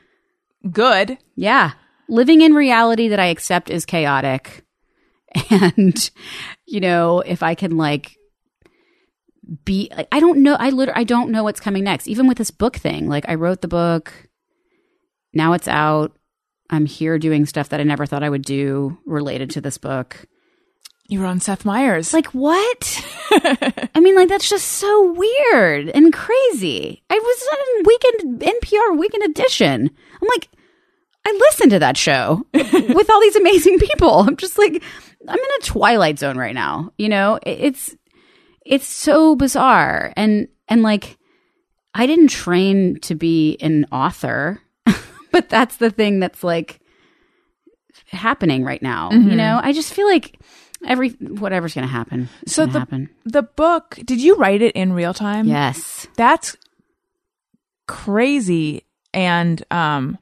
good. 0.71 1.17
Yeah. 1.35 1.71
Living 2.07 2.41
in 2.41 2.53
reality 2.53 3.09
that 3.09 3.19
I 3.19 3.27
accept 3.27 3.69
is 3.69 3.85
chaotic. 3.85 4.63
And, 5.49 6.11
you 6.67 6.79
know, 6.79 7.21
if 7.21 7.41
I 7.41 7.55
can 7.55 7.75
like 7.75 8.17
be, 9.65 9.91
like, 9.95 10.07
I 10.11 10.19
don't 10.19 10.43
know, 10.43 10.55
I 10.59 10.69
literally, 10.69 11.01
I 11.01 11.03
don't 11.05 11.31
know 11.31 11.43
what's 11.43 11.59
coming 11.59 11.83
next. 11.83 12.07
Even 12.07 12.27
with 12.27 12.37
this 12.37 12.51
book 12.51 12.75
thing, 12.75 13.09
like 13.09 13.27
I 13.27 13.33
wrote 13.33 13.61
the 13.61 13.67
book, 13.67 14.29
now 15.33 15.53
it's 15.53 15.67
out. 15.67 16.15
I'm 16.69 16.85
here 16.85 17.19
doing 17.19 17.45
stuff 17.45 17.69
that 17.69 17.79
I 17.79 17.83
never 17.83 18.05
thought 18.05 18.23
I 18.23 18.29
would 18.29 18.43
do 18.43 18.97
related 19.05 19.49
to 19.51 19.61
this 19.61 19.77
book. 19.77 20.25
You 21.07 21.19
were 21.19 21.25
on 21.25 21.41
Seth 21.41 21.65
Meyers. 21.65 22.13
Like 22.13 22.27
what? 22.27 23.05
I 23.31 23.99
mean, 23.99 24.15
like 24.15 24.29
that's 24.29 24.49
just 24.49 24.67
so 24.67 25.13
weird 25.13 25.89
and 25.89 26.13
crazy. 26.13 27.03
I 27.09 27.15
was 27.15 27.47
on 27.53 27.83
weekend 27.85 28.41
NPR 28.41 28.97
Weekend 28.97 29.23
Edition. 29.23 29.91
I'm 30.21 30.27
like, 30.29 30.49
I 31.25 31.31
listened 31.49 31.71
to 31.71 31.79
that 31.79 31.97
show 31.97 32.45
with 32.53 33.09
all 33.09 33.21
these 33.21 33.35
amazing 33.35 33.79
people. 33.79 34.19
I'm 34.19 34.37
just 34.37 34.57
like, 34.57 34.81
I'm 35.27 35.37
in 35.37 35.45
a 35.59 35.65
twilight 35.65 36.19
zone 36.19 36.37
right 36.37 36.55
now. 36.55 36.91
You 36.97 37.09
know, 37.09 37.39
it's 37.43 37.95
it's 38.65 38.87
so 38.87 39.35
bizarre 39.35 40.13
and 40.15 40.47
and 40.67 40.83
like 40.83 41.17
I 41.93 42.07
didn't 42.07 42.29
train 42.29 42.99
to 43.01 43.13
be 43.13 43.57
an 43.61 43.85
author, 43.91 44.59
but 45.33 45.49
that's 45.49 45.75
the 45.77 45.89
thing 45.91 46.21
that's 46.21 46.43
like 46.45 46.79
happening 48.07 48.63
right 48.63 48.81
now. 48.81 49.11
You 49.11 49.35
know, 49.35 49.59
I 49.61 49.73
just 49.73 49.93
feel 49.93 50.07
like 50.07 50.39
every 50.85 51.09
whatever's 51.09 51.73
going 51.73 51.87
to 51.87 51.91
happen. 51.91 52.29
So 52.47 52.65
the- 52.65 52.79
happen. 52.79 53.09
the 53.25 53.43
book, 53.43 53.99
did 54.05 54.21
you 54.21 54.35
write 54.35 54.61
it 54.61 54.75
in 54.75 54.93
real 54.93 55.13
time? 55.13 55.47
Yes. 55.47 56.07
That's 56.15 56.55
crazy. 57.87 58.83
And, 59.13 59.63
um, 59.71 60.17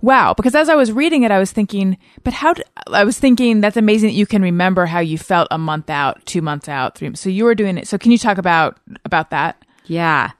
wow. 0.00 0.34
Because 0.34 0.54
as 0.54 0.68
I 0.68 0.74
was 0.74 0.92
reading 0.92 1.22
it, 1.22 1.30
I 1.30 1.38
was 1.38 1.52
thinking, 1.52 1.98
but 2.24 2.32
how, 2.32 2.54
I 2.92 3.04
was 3.04 3.18
thinking 3.18 3.60
that's 3.60 3.76
amazing 3.76 4.08
that 4.10 4.14
you 4.16 4.26
can 4.26 4.42
remember 4.42 4.86
how 4.86 5.00
you 5.00 5.18
felt 5.18 5.48
a 5.50 5.58
month 5.58 5.90
out, 5.90 6.24
two 6.26 6.42
months 6.42 6.68
out, 6.68 6.96
three. 6.96 7.14
So 7.14 7.28
you 7.30 7.44
were 7.44 7.54
doing 7.54 7.78
it. 7.78 7.86
So 7.88 7.98
can 7.98 8.12
you 8.12 8.18
talk 8.18 8.38
about, 8.38 8.78
about 9.04 9.30
that? 9.30 9.62
Yeah. 9.86 10.32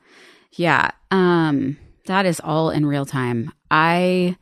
Yeah. 0.53 0.91
Um 1.11 1.79
that 2.07 2.27
is 2.27 2.41
all 2.41 2.71
in 2.71 2.87
real 2.87 3.05
time. 3.07 3.53
I 3.71 4.37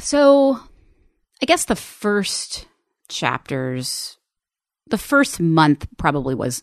So 0.00 0.58
I 1.42 1.46
guess 1.46 1.64
the 1.64 1.76
first 1.76 2.66
chapters 3.08 4.16
the 4.88 4.98
first 4.98 5.40
month 5.40 5.86
probably 5.96 6.34
was 6.34 6.62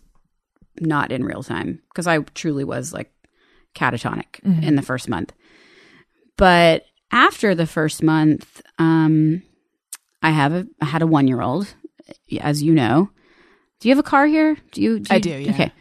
not 0.80 1.12
in 1.12 1.24
real 1.24 1.42
time 1.44 1.82
because 1.90 2.06
I 2.08 2.20
truly 2.20 2.64
was 2.64 2.94
like 2.94 3.12
catatonic 3.76 4.40
in 4.64 4.76
the 4.76 4.82
first 4.82 5.10
month. 5.10 5.34
But 6.38 6.86
after 7.12 7.56
the 7.56 7.68
first 7.68 8.04
month, 8.04 8.62
um 8.78 9.42
I 10.22 10.32
have 10.32 10.54
a 10.54 10.68
I 10.82 10.86
had 10.86 11.02
a 11.02 11.06
1-year-old 11.06 11.74
as 12.42 12.62
you 12.62 12.74
know. 12.74 13.10
Do 13.80 13.88
you 13.90 13.96
have 13.96 14.04
a 14.06 14.08
car 14.08 14.28
here? 14.28 14.58
Do 14.74 14.82
you, 14.82 15.04
I 15.10 15.16
you- 15.16 15.22
do, 15.22 15.30
yeah. 15.30 15.52
Okay. 15.52 15.72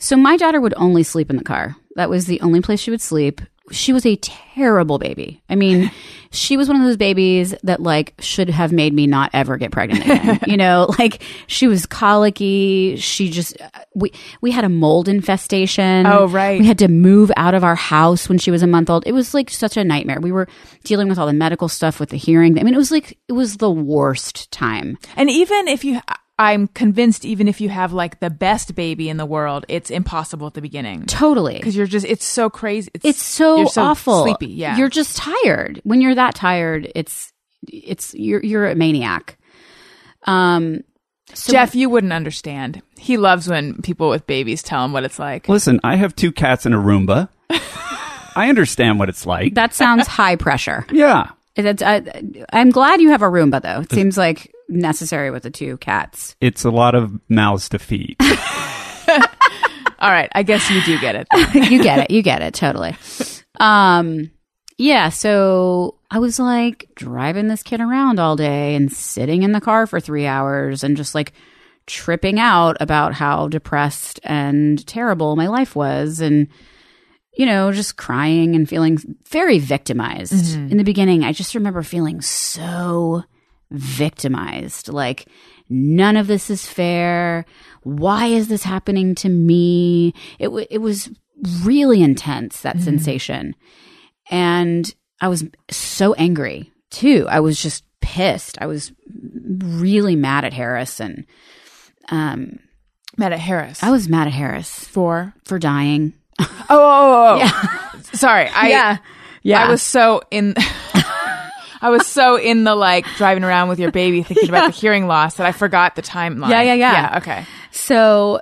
So 0.00 0.16
my 0.16 0.36
daughter 0.36 0.60
would 0.60 0.74
only 0.76 1.02
sleep 1.02 1.30
in 1.30 1.36
the 1.36 1.44
car. 1.44 1.76
That 1.96 2.10
was 2.10 2.26
the 2.26 2.40
only 2.40 2.60
place 2.60 2.80
she 2.80 2.90
would 2.90 3.00
sleep. 3.00 3.40
She 3.70 3.92
was 3.92 4.04
a 4.04 4.16
terrible 4.16 4.98
baby. 4.98 5.40
I 5.48 5.54
mean, 5.54 5.90
she 6.30 6.56
was 6.56 6.66
one 6.68 6.80
of 6.80 6.82
those 6.86 6.96
babies 6.96 7.54
that 7.62 7.80
like 7.80 8.14
should 8.18 8.50
have 8.50 8.72
made 8.72 8.92
me 8.92 9.06
not 9.06 9.30
ever 9.32 9.56
get 9.56 9.70
pregnant 9.70 10.04
again. 10.04 10.40
you 10.46 10.56
know, 10.56 10.92
like 10.98 11.22
she 11.46 11.68
was 11.68 11.86
colicky. 11.86 12.96
She 12.96 13.30
just 13.30 13.60
uh, 13.60 13.68
we 13.94 14.12
we 14.40 14.50
had 14.50 14.64
a 14.64 14.68
mold 14.68 15.08
infestation. 15.08 16.06
Oh, 16.06 16.26
right. 16.26 16.58
We 16.60 16.66
had 16.66 16.78
to 16.78 16.88
move 16.88 17.30
out 17.36 17.54
of 17.54 17.62
our 17.62 17.76
house 17.76 18.28
when 18.28 18.38
she 18.38 18.50
was 18.50 18.62
a 18.62 18.66
month 18.66 18.90
old. 18.90 19.04
It 19.06 19.12
was 19.12 19.32
like 19.32 19.48
such 19.48 19.76
a 19.76 19.84
nightmare. 19.84 20.20
We 20.20 20.32
were 20.32 20.48
dealing 20.84 21.08
with 21.08 21.18
all 21.18 21.26
the 21.26 21.32
medical 21.32 21.68
stuff 21.68 22.00
with 22.00 22.08
the 22.08 22.16
hearing. 22.16 22.58
I 22.58 22.64
mean, 22.64 22.74
it 22.74 22.78
was 22.78 22.90
like 22.90 23.18
it 23.28 23.32
was 23.32 23.58
the 23.58 23.70
worst 23.70 24.50
time. 24.50 24.98
And 25.16 25.30
even 25.30 25.68
if 25.68 25.84
you, 25.84 26.00
I'm 26.38 26.68
convinced, 26.68 27.24
even 27.24 27.46
if 27.46 27.60
you 27.60 27.68
have 27.68 27.92
like 27.92 28.20
the 28.20 28.30
best 28.30 28.74
baby 28.74 29.08
in 29.08 29.16
the 29.16 29.26
world, 29.26 29.64
it's 29.68 29.90
impossible 29.90 30.46
at 30.46 30.54
the 30.54 30.62
beginning 30.62 31.04
Totally. 31.06 31.56
because 31.56 31.76
you're 31.76 31.86
just, 31.86 32.06
it's 32.06 32.24
so 32.24 32.48
crazy. 32.50 32.90
it's 33.04 33.22
so, 33.22 33.58
you're 33.58 33.66
so 33.66 33.82
awful. 33.82 34.22
sleepy. 34.24 34.48
Yeah. 34.48 34.76
You're 34.76 34.88
just 34.88 35.16
tired. 35.16 35.80
When 35.84 36.00
you're 36.00 36.14
that 36.14 36.34
tired, 36.34 36.90
it's 36.94 37.32
it's 37.68 38.12
you're 38.14 38.42
you're 38.42 38.66
a 38.66 38.74
maniac. 38.74 39.38
Um 40.26 40.82
so 41.34 41.52
Jeff, 41.52 41.74
you 41.74 41.88
wouldn't 41.88 42.12
understand. 42.12 42.82
He 42.98 43.16
loves 43.16 43.48
when 43.48 43.80
people 43.82 44.08
with 44.08 44.26
babies 44.26 44.62
tell 44.62 44.84
him 44.84 44.92
what 44.92 45.04
it's 45.04 45.18
like. 45.18 45.48
Listen, 45.48 45.80
I 45.84 45.96
have 45.96 46.14
two 46.16 46.32
cats 46.32 46.66
and 46.66 46.74
a 46.74 46.78
Roomba. 46.78 47.28
I 48.34 48.48
understand 48.48 48.98
what 48.98 49.08
it's 49.08 49.26
like. 49.26 49.54
that 49.54 49.74
sounds 49.74 50.06
high 50.06 50.36
pressure. 50.36 50.86
yeah. 50.90 51.30
That's, 51.54 51.82
I, 51.82 52.02
I'm 52.52 52.70
glad 52.70 53.02
you 53.02 53.10
have 53.10 53.20
a 53.22 53.26
Roomba 53.26 53.60
though. 53.62 53.80
It 53.80 53.92
seems 53.92 54.16
like 54.16 54.50
necessary 54.72 55.30
with 55.30 55.42
the 55.42 55.50
two 55.50 55.76
cats. 55.78 56.36
It's 56.40 56.64
a 56.64 56.70
lot 56.70 56.94
of 56.94 57.18
mouths 57.28 57.68
to 57.70 57.78
feed. 57.78 58.16
All 59.98 60.10
right, 60.10 60.30
I 60.34 60.42
guess 60.42 60.68
you 60.70 60.82
do 60.82 60.98
get 61.00 61.14
it. 61.14 61.28
you 61.70 61.82
get 61.82 62.00
it. 62.00 62.10
You 62.10 62.22
get 62.22 62.42
it. 62.42 62.54
Totally. 62.54 62.96
Um, 63.60 64.30
yeah. 64.76 65.10
So 65.10 65.98
I 66.10 66.18
was 66.18 66.38
like 66.38 66.88
driving 66.96 67.48
this 67.48 67.62
kid 67.62 67.80
around 67.80 68.18
all 68.18 68.34
day 68.34 68.74
and 68.74 68.92
sitting 68.92 69.44
in 69.44 69.52
the 69.52 69.60
car 69.60 69.86
for 69.86 70.00
three 70.00 70.26
hours 70.26 70.82
and 70.82 70.96
just 70.96 71.14
like 71.14 71.32
tripping 71.86 72.40
out 72.40 72.76
about 72.80 73.14
how 73.14 73.48
depressed 73.48 74.18
and 74.24 74.84
terrible 74.86 75.36
my 75.36 75.46
life 75.46 75.76
was. 75.76 76.20
And, 76.20 76.48
you 77.36 77.46
know, 77.46 77.70
just 77.70 77.96
crying 77.96 78.56
and 78.56 78.68
feeling 78.68 78.98
very 79.28 79.60
victimized. 79.60 80.54
In 80.54 80.76
the 80.76 80.84
beginning, 80.84 81.22
I 81.22 81.32
just 81.32 81.54
remember 81.54 81.82
feeling 81.82 82.20
so 82.20 83.22
victimized. 83.72 84.88
Like, 84.88 85.26
none 85.68 86.16
of 86.16 86.26
this 86.26 86.50
is 86.50 86.66
fair. 86.66 87.44
Why 87.82 88.26
is 88.26 88.48
this 88.48 88.62
happening 88.62 89.14
to 89.16 89.28
me? 89.28 90.14
It, 90.38 90.46
w- 90.46 90.66
it 90.70 90.78
was 90.78 91.10
really 91.64 92.02
intense, 92.02 92.60
that 92.60 92.80
sensation. 92.80 93.54
And 94.30 94.94
I 95.20 95.28
was 95.28 95.44
so 95.70 96.14
angry 96.14 96.72
too. 96.90 97.26
I 97.28 97.40
was 97.40 97.60
just 97.60 97.84
pissed. 98.00 98.58
I 98.60 98.66
was 98.66 98.92
really 99.44 100.16
mad 100.16 100.44
at 100.44 100.52
Harris. 100.52 101.00
And 101.00 101.26
um, 102.10 102.58
Met 103.16 103.32
at 103.32 103.40
Harris 103.40 103.82
I 103.82 103.90
was 103.90 104.08
mad 104.08 104.26
at 104.26 104.32
Harris 104.32 104.84
for 104.84 105.34
for 105.44 105.58
dying 105.58 106.14
Oh, 106.38 106.46
oh, 106.70 107.38
oh, 107.42 107.92
oh. 107.94 108.00
sorry. 108.14 108.48
I, 108.48 108.68
yeah. 108.68 108.96
Yeah. 109.42 109.64
I 109.66 109.70
was 109.70 109.82
so 109.82 110.22
in. 110.30 110.54
I 111.82 111.90
was 111.90 112.06
so 112.06 112.36
in 112.36 112.62
the 112.64 112.74
like 112.74 113.04
driving 113.16 113.42
around 113.42 113.68
with 113.68 113.80
your 113.80 113.90
baby 113.90 114.22
thinking 114.22 114.48
about 114.48 114.72
the 114.72 114.72
hearing 114.72 115.06
loss 115.06 115.34
that 115.34 115.46
I 115.46 115.52
forgot 115.52 115.96
the 115.96 116.02
timeline. 116.02 116.50
Yeah, 116.50 116.62
yeah, 116.62 116.74
yeah. 116.74 116.92
Yeah, 116.92 117.18
okay. 117.18 117.46
So 117.72 118.40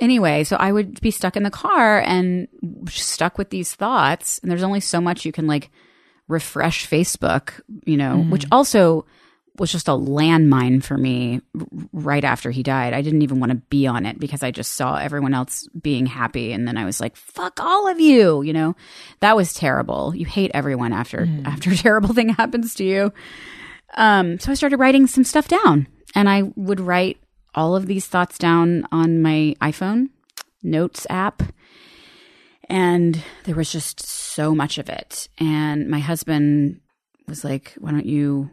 anyway, 0.00 0.44
so 0.44 0.56
I 0.56 0.70
would 0.70 1.00
be 1.00 1.10
stuck 1.10 1.36
in 1.36 1.42
the 1.42 1.50
car 1.50 2.00
and 2.00 2.48
stuck 2.88 3.38
with 3.38 3.50
these 3.50 3.74
thoughts. 3.74 4.38
And 4.40 4.50
there's 4.50 4.62
only 4.62 4.80
so 4.80 5.00
much 5.00 5.24
you 5.24 5.32
can 5.32 5.46
like 5.46 5.70
refresh 6.28 6.88
Facebook, 6.88 7.60
you 7.84 7.96
know, 7.96 8.18
mm-hmm. 8.18 8.30
which 8.30 8.44
also 8.52 9.06
was 9.58 9.72
just 9.72 9.88
a 9.88 9.92
landmine 9.92 10.82
for 10.82 10.96
me 10.96 11.40
right 11.92 12.24
after 12.24 12.50
he 12.50 12.62
died. 12.62 12.92
I 12.92 13.02
didn't 13.02 13.22
even 13.22 13.40
want 13.40 13.50
to 13.50 13.56
be 13.56 13.86
on 13.86 14.06
it 14.06 14.18
because 14.18 14.42
I 14.42 14.50
just 14.50 14.72
saw 14.72 14.96
everyone 14.96 15.34
else 15.34 15.68
being 15.80 16.06
happy. 16.06 16.52
And 16.52 16.66
then 16.66 16.76
I 16.76 16.84
was 16.84 17.00
like, 17.00 17.16
fuck 17.16 17.60
all 17.60 17.88
of 17.88 18.00
you, 18.00 18.42
you 18.42 18.52
know, 18.52 18.76
that 19.20 19.36
was 19.36 19.54
terrible. 19.54 20.14
You 20.14 20.26
hate 20.26 20.50
everyone 20.54 20.92
after, 20.92 21.28
after 21.44 21.70
a 21.72 21.76
terrible 21.76 22.14
thing 22.14 22.30
happens 22.30 22.74
to 22.76 22.84
you. 22.84 23.12
Um, 23.94 24.38
so 24.38 24.50
I 24.50 24.54
started 24.54 24.78
writing 24.78 25.06
some 25.06 25.24
stuff 25.24 25.48
down 25.48 25.86
and 26.14 26.28
I 26.28 26.42
would 26.54 26.80
write 26.80 27.18
all 27.54 27.74
of 27.76 27.86
these 27.86 28.06
thoughts 28.06 28.38
down 28.38 28.86
on 28.92 29.22
my 29.22 29.56
iPhone 29.60 30.10
notes 30.62 31.06
app. 31.08 31.42
And 32.68 33.22
there 33.44 33.54
was 33.54 33.70
just 33.70 34.04
so 34.04 34.54
much 34.54 34.78
of 34.78 34.88
it. 34.88 35.28
And 35.38 35.88
my 35.88 36.00
husband 36.00 36.80
was 37.28 37.44
like, 37.44 37.74
why 37.78 37.92
don't 37.92 38.06
you 38.06 38.50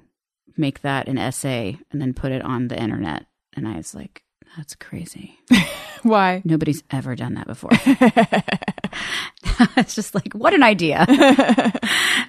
make 0.57 0.81
that 0.81 1.07
an 1.07 1.17
essay 1.17 1.77
and 1.91 2.01
then 2.01 2.13
put 2.13 2.31
it 2.31 2.43
on 2.43 2.67
the 2.67 2.81
internet? 2.81 3.25
And 3.55 3.67
I 3.67 3.77
was 3.77 3.93
like, 3.93 4.23
that's 4.57 4.75
crazy. 4.75 5.39
Why? 6.03 6.41
Nobody's 6.43 6.83
ever 6.91 7.15
done 7.15 7.35
that 7.35 7.47
before. 7.47 7.71
it's 9.77 9.95
just 9.95 10.13
like, 10.13 10.33
what 10.33 10.53
an 10.53 10.63
idea. 10.63 11.05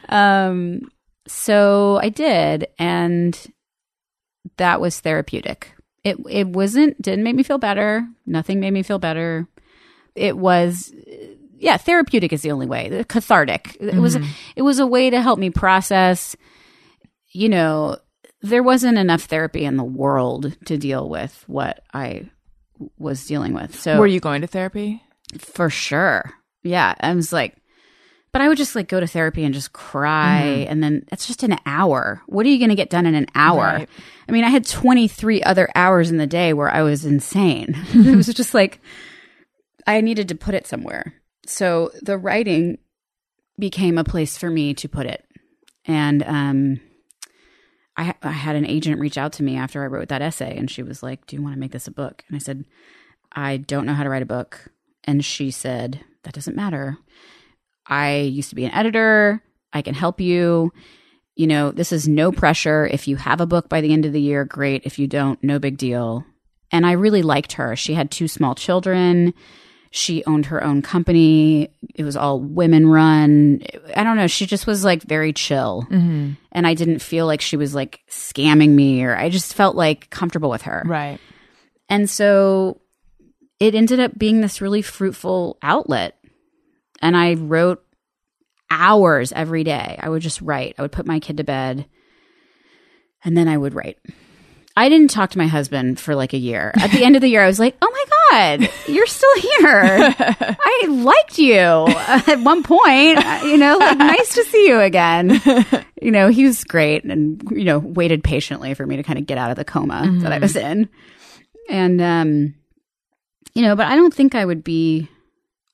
um, 0.08 0.82
so 1.26 1.98
I 2.02 2.08
did, 2.08 2.68
and 2.78 3.38
that 4.58 4.80
was 4.80 5.00
therapeutic. 5.00 5.72
It 6.04 6.18
it 6.28 6.46
wasn't 6.46 7.00
didn't 7.00 7.24
make 7.24 7.34
me 7.34 7.42
feel 7.42 7.58
better. 7.58 8.06
Nothing 8.26 8.60
made 8.60 8.72
me 8.72 8.82
feel 8.82 8.98
better. 8.98 9.48
It 10.14 10.36
was 10.36 10.92
yeah, 11.58 11.78
therapeutic 11.78 12.32
is 12.32 12.42
the 12.42 12.52
only 12.52 12.66
way. 12.66 13.04
Cathartic. 13.08 13.76
It 13.80 13.98
was 13.98 14.16
it 14.54 14.62
was 14.62 14.78
a 14.78 14.86
way 14.86 15.10
to 15.10 15.20
help 15.20 15.38
me 15.38 15.50
process 15.50 16.36
you 17.34 17.48
know, 17.48 17.98
there 18.44 18.62
wasn't 18.62 18.98
enough 18.98 19.22
therapy 19.22 19.64
in 19.64 19.76
the 19.76 19.84
world 19.84 20.54
to 20.66 20.76
deal 20.76 21.08
with 21.08 21.44
what 21.46 21.82
I 21.94 22.28
was 22.98 23.24
dealing 23.26 23.54
with. 23.54 23.74
So 23.74 23.98
Were 23.98 24.06
you 24.06 24.20
going 24.20 24.42
to 24.42 24.46
therapy? 24.46 25.02
for 25.38 25.70
sure. 25.70 26.30
Yeah. 26.62 26.94
I 27.00 27.14
was 27.14 27.32
like, 27.32 27.56
but 28.32 28.42
I 28.42 28.48
would 28.48 28.58
just 28.58 28.74
like 28.74 28.88
go 28.88 29.00
to 29.00 29.06
therapy 29.06 29.44
and 29.44 29.54
just 29.54 29.72
cry. 29.72 30.66
And 30.68 30.82
then 30.82 31.06
it's 31.10 31.26
just 31.26 31.42
an 31.42 31.56
hour. 31.64 32.20
What 32.26 32.44
are 32.44 32.50
you 32.50 32.58
going 32.58 32.68
to 32.68 32.74
get 32.74 32.90
done 32.90 33.06
in 33.06 33.14
an 33.14 33.26
hour? 33.34 33.62
Right. 33.62 33.88
I 34.28 34.32
mean, 34.32 34.44
I 34.44 34.50
had 34.50 34.66
23 34.66 35.42
other 35.42 35.68
hours 35.74 36.10
in 36.10 36.18
the 36.18 36.26
day 36.26 36.52
where 36.52 36.70
I 36.70 36.82
was 36.82 37.04
insane. 37.04 37.74
it 37.94 38.14
was 38.14 38.26
just 38.26 38.52
like, 38.52 38.80
I 39.86 40.00
needed 40.02 40.28
to 40.28 40.34
put 40.34 40.54
it 40.54 40.66
somewhere. 40.66 41.14
So 41.46 41.92
the 42.02 42.18
writing 42.18 42.78
became 43.58 43.96
a 43.96 44.04
place 44.04 44.36
for 44.36 44.50
me 44.50 44.74
to 44.74 44.88
put 44.88 45.06
it. 45.06 45.24
And, 45.86 46.22
um, 46.24 46.80
I, 47.96 48.14
I 48.22 48.30
had 48.30 48.56
an 48.56 48.66
agent 48.66 49.00
reach 49.00 49.16
out 49.18 49.32
to 49.34 49.42
me 49.42 49.56
after 49.56 49.82
I 49.82 49.86
wrote 49.86 50.08
that 50.08 50.22
essay, 50.22 50.56
and 50.56 50.70
she 50.70 50.82
was 50.82 51.02
like, 51.02 51.26
"Do 51.26 51.36
you 51.36 51.42
want 51.42 51.54
to 51.54 51.60
make 51.60 51.72
this 51.72 51.86
a 51.86 51.92
book?" 51.92 52.24
And 52.28 52.36
I 52.36 52.38
said, 52.38 52.64
"I 53.32 53.58
don't 53.58 53.86
know 53.86 53.94
how 53.94 54.02
to 54.02 54.08
write 54.08 54.22
a 54.22 54.26
book." 54.26 54.68
And 55.04 55.24
she 55.24 55.50
said, 55.50 56.00
"That 56.22 56.34
doesn't 56.34 56.56
matter. 56.56 56.98
I 57.86 58.16
used 58.16 58.50
to 58.50 58.56
be 58.56 58.64
an 58.64 58.72
editor. 58.72 59.42
I 59.72 59.82
can 59.82 59.94
help 59.94 60.20
you. 60.20 60.72
You 61.36 61.46
know, 61.46 61.70
this 61.70 61.92
is 61.92 62.08
no 62.08 62.32
pressure. 62.32 62.86
If 62.86 63.06
you 63.08 63.16
have 63.16 63.40
a 63.40 63.46
book 63.46 63.68
by 63.68 63.80
the 63.80 63.92
end 63.92 64.06
of 64.06 64.12
the 64.12 64.20
year, 64.20 64.44
great. 64.44 64.82
If 64.84 64.98
you 64.98 65.06
don't, 65.06 65.42
no 65.42 65.58
big 65.58 65.76
deal." 65.76 66.24
And 66.70 66.84
I 66.84 66.92
really 66.92 67.22
liked 67.22 67.52
her. 67.52 67.76
She 67.76 67.94
had 67.94 68.10
two 68.10 68.26
small 68.26 68.54
children. 68.54 69.34
She 69.96 70.24
owned 70.24 70.46
her 70.46 70.60
own 70.60 70.82
company. 70.82 71.68
It 71.94 72.02
was 72.02 72.16
all 72.16 72.40
women 72.40 72.88
run. 72.88 73.62
I 73.94 74.02
don't 74.02 74.16
know. 74.16 74.26
She 74.26 74.44
just 74.44 74.66
was 74.66 74.82
like 74.82 75.04
very 75.04 75.32
chill. 75.32 75.86
Mm-hmm. 75.88 76.32
And 76.50 76.66
I 76.66 76.74
didn't 76.74 76.98
feel 76.98 77.26
like 77.26 77.40
she 77.40 77.56
was 77.56 77.76
like 77.76 78.00
scamming 78.10 78.70
me 78.70 79.04
or 79.04 79.16
I 79.16 79.28
just 79.28 79.54
felt 79.54 79.76
like 79.76 80.10
comfortable 80.10 80.50
with 80.50 80.62
her. 80.62 80.82
Right. 80.84 81.20
And 81.88 82.10
so 82.10 82.80
it 83.60 83.76
ended 83.76 84.00
up 84.00 84.18
being 84.18 84.40
this 84.40 84.60
really 84.60 84.82
fruitful 84.82 85.58
outlet. 85.62 86.16
And 87.00 87.16
I 87.16 87.34
wrote 87.34 87.80
hours 88.68 89.30
every 89.30 89.62
day. 89.62 89.96
I 90.02 90.08
would 90.08 90.22
just 90.22 90.40
write. 90.40 90.74
I 90.76 90.82
would 90.82 90.90
put 90.90 91.06
my 91.06 91.20
kid 91.20 91.36
to 91.36 91.44
bed 91.44 91.86
and 93.24 93.38
then 93.38 93.46
I 93.46 93.56
would 93.56 93.74
write. 93.74 93.98
I 94.76 94.88
didn't 94.88 95.10
talk 95.10 95.30
to 95.30 95.38
my 95.38 95.46
husband 95.46 96.00
for 96.00 96.16
like 96.16 96.32
a 96.32 96.38
year. 96.38 96.72
At 96.74 96.90
the 96.90 97.04
end 97.04 97.14
of 97.14 97.22
the 97.22 97.28
year, 97.28 97.44
I 97.44 97.46
was 97.46 97.60
like, 97.60 97.76
oh 97.80 97.90
my 97.90 98.58
God, 98.58 98.70
you're 98.88 99.06
still 99.06 99.34
here. 99.36 100.14
I 100.18 100.86
liked 100.88 101.38
you 101.38 101.54
at 101.56 102.40
one 102.40 102.64
point. 102.64 103.20
You 103.44 103.56
know, 103.56 103.78
like, 103.78 103.98
nice 103.98 104.34
to 104.34 104.44
see 104.44 104.66
you 104.66 104.80
again. 104.80 105.40
You 106.02 106.10
know, 106.10 106.28
he 106.28 106.44
was 106.44 106.64
great 106.64 107.04
and, 107.04 107.40
you 107.52 107.64
know, 107.64 107.78
waited 107.78 108.24
patiently 108.24 108.74
for 108.74 108.84
me 108.84 108.96
to 108.96 109.04
kind 109.04 109.18
of 109.18 109.26
get 109.26 109.38
out 109.38 109.50
of 109.50 109.56
the 109.56 109.64
coma 109.64 110.10
that 110.22 110.32
I 110.32 110.38
was 110.38 110.56
in. 110.56 110.88
And, 111.70 112.00
um, 112.02 112.54
you 113.54 113.62
know, 113.62 113.76
but 113.76 113.86
I 113.86 113.94
don't 113.94 114.12
think 114.12 114.34
I 114.34 114.44
would 114.44 114.64
be 114.64 115.08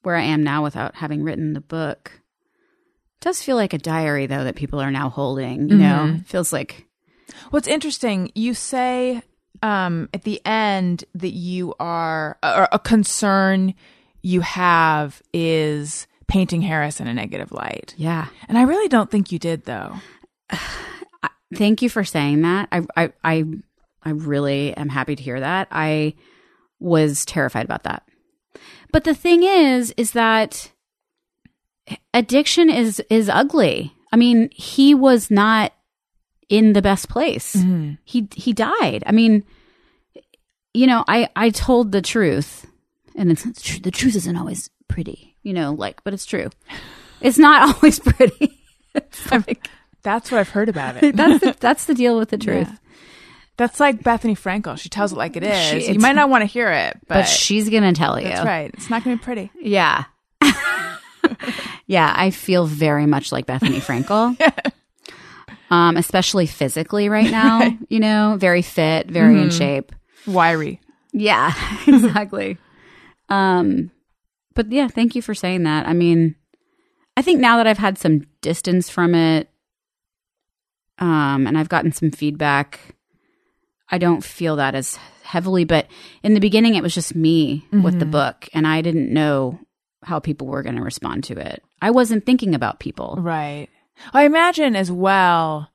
where 0.02 0.14
I 0.16 0.22
am 0.24 0.44
now 0.44 0.62
without 0.62 0.94
having 0.94 1.22
written 1.22 1.54
the 1.54 1.60
book. 1.62 2.12
It 2.14 3.24
does 3.24 3.42
feel 3.42 3.56
like 3.56 3.72
a 3.72 3.78
diary, 3.78 4.26
though, 4.26 4.44
that 4.44 4.56
people 4.56 4.78
are 4.80 4.90
now 4.90 5.08
holding. 5.08 5.68
You 5.70 5.76
know, 5.76 6.14
it 6.18 6.26
feels 6.26 6.52
like 6.52 6.86
What's 7.50 7.68
interesting, 7.68 8.32
you 8.34 8.54
say 8.54 9.22
um, 9.62 10.08
at 10.14 10.22
the 10.24 10.40
end 10.44 11.04
that 11.14 11.32
you 11.32 11.74
are, 11.78 12.38
or 12.42 12.68
a 12.72 12.78
concern 12.78 13.74
you 14.22 14.40
have 14.40 15.22
is 15.32 16.06
painting 16.28 16.62
Harris 16.62 17.00
in 17.00 17.08
a 17.08 17.14
negative 17.14 17.52
light. 17.52 17.94
yeah. 17.96 18.28
And 18.48 18.56
I 18.56 18.62
really 18.62 18.88
don't 18.88 19.10
think 19.10 19.32
you 19.32 19.38
did, 19.38 19.64
though. 19.64 19.94
Thank 21.54 21.82
you 21.82 21.90
for 21.90 22.04
saying 22.04 22.42
that. 22.42 22.68
I, 22.70 22.82
I, 22.96 23.12
I, 23.24 23.44
I 24.04 24.10
really 24.10 24.76
am 24.76 24.88
happy 24.88 25.16
to 25.16 25.22
hear 25.22 25.40
that. 25.40 25.66
I 25.72 26.14
was 26.78 27.24
terrified 27.24 27.64
about 27.64 27.82
that. 27.82 28.04
But 28.92 29.04
the 29.04 29.14
thing 29.14 29.42
is, 29.42 29.92
is 29.96 30.12
that 30.12 30.70
addiction 32.14 32.70
is 32.70 33.00
is 33.10 33.28
ugly. 33.28 33.92
I 34.12 34.16
mean, 34.16 34.50
he 34.52 34.94
was 34.94 35.30
not 35.30 35.72
in 36.50 36.74
the 36.74 36.82
best 36.82 37.08
place. 37.08 37.56
Mm-hmm. 37.56 37.92
He 38.04 38.28
he 38.34 38.52
died. 38.52 39.02
I 39.06 39.12
mean, 39.12 39.44
you 40.74 40.86
know, 40.86 41.02
I 41.08 41.30
I 41.34 41.48
told 41.50 41.92
the 41.92 42.02
truth, 42.02 42.66
and 43.16 43.30
it's 43.30 43.44
the 43.44 43.52
tr- 43.54 43.80
the 43.80 43.90
truth 43.90 44.16
isn't 44.16 44.36
always 44.36 44.68
pretty, 44.88 45.36
you 45.42 45.54
know, 45.54 45.72
like, 45.72 46.04
but 46.04 46.12
it's 46.12 46.26
true. 46.26 46.50
It's 47.22 47.38
not 47.38 47.74
always 47.76 47.98
pretty. 48.00 48.60
Like- 49.30 49.68
That's 50.02 50.30
what 50.30 50.38
I've 50.40 50.48
heard 50.50 50.68
about 50.68 51.02
it. 51.02 51.14
that's 51.16 51.40
the, 51.44 51.56
that's 51.58 51.84
the 51.86 51.94
deal 51.94 52.18
with 52.18 52.30
the 52.30 52.38
truth. 52.38 52.68
Yeah. 52.68 52.76
That's 53.56 53.78
like 53.78 54.02
Bethenny 54.02 54.32
Frankel. 54.38 54.78
She 54.78 54.88
tells 54.88 55.12
it 55.12 55.16
like 55.18 55.36
it 55.36 55.42
is. 55.44 55.84
She- 55.84 55.92
you 55.92 55.98
might 55.98 56.14
not 56.16 56.30
want 56.30 56.42
to 56.42 56.46
hear 56.46 56.70
it, 56.72 56.96
but, 57.06 57.14
But 57.14 57.22
she's 57.24 57.68
gonna 57.68 57.92
tell 57.92 58.18
you. 58.18 58.28
that's 58.28 58.44
right. 58.44 58.70
It's 58.74 58.88
not 58.90 59.04
going 59.04 59.16
to 59.18 59.20
be 59.20 59.24
pretty. 59.24 59.50
Yeah. 59.60 60.04
yeah, 61.86 62.12
I 62.16 62.30
feel 62.30 62.66
very 62.66 63.06
much 63.06 63.30
like 63.32 63.46
Bethenny 63.46 63.80
Frankel. 63.80 64.36
Um, 65.70 65.96
especially 65.96 66.46
physically 66.46 67.08
right 67.08 67.30
now, 67.30 67.76
you 67.88 68.00
know, 68.00 68.36
very 68.38 68.62
fit, 68.62 69.10
very 69.10 69.40
in 69.40 69.50
shape. 69.50 69.92
Wiry. 70.26 70.80
Yeah, 71.12 71.52
exactly. 71.86 72.58
um, 73.28 73.90
but 74.54 74.70
yeah, 74.70 74.88
thank 74.88 75.14
you 75.14 75.22
for 75.22 75.34
saying 75.34 75.62
that. 75.62 75.86
I 75.86 75.92
mean, 75.92 76.34
I 77.16 77.22
think 77.22 77.40
now 77.40 77.56
that 77.56 77.66
I've 77.66 77.78
had 77.78 77.98
some 77.98 78.26
distance 78.40 78.90
from 78.90 79.14
it, 79.14 79.48
um, 80.98 81.46
and 81.46 81.56
I've 81.56 81.68
gotten 81.68 81.92
some 81.92 82.10
feedback, 82.10 82.96
I 83.90 83.98
don't 83.98 84.22
feel 84.22 84.56
that 84.56 84.74
as 84.74 84.98
heavily. 85.22 85.64
But 85.64 85.86
in 86.22 86.34
the 86.34 86.40
beginning, 86.40 86.74
it 86.74 86.82
was 86.82 86.94
just 86.94 87.14
me 87.14 87.64
with 87.72 87.98
the 87.98 88.06
book, 88.06 88.48
and 88.52 88.66
I 88.66 88.82
didn't 88.82 89.12
know 89.12 89.58
how 90.02 90.18
people 90.18 90.46
were 90.46 90.62
going 90.62 90.76
to 90.76 90.82
respond 90.82 91.24
to 91.24 91.38
it. 91.38 91.62
I 91.80 91.90
wasn't 91.90 92.26
thinking 92.26 92.54
about 92.54 92.80
people. 92.80 93.16
Right. 93.18 93.68
I 94.12 94.24
imagine 94.24 94.76
as 94.76 94.90
well. 94.90 95.70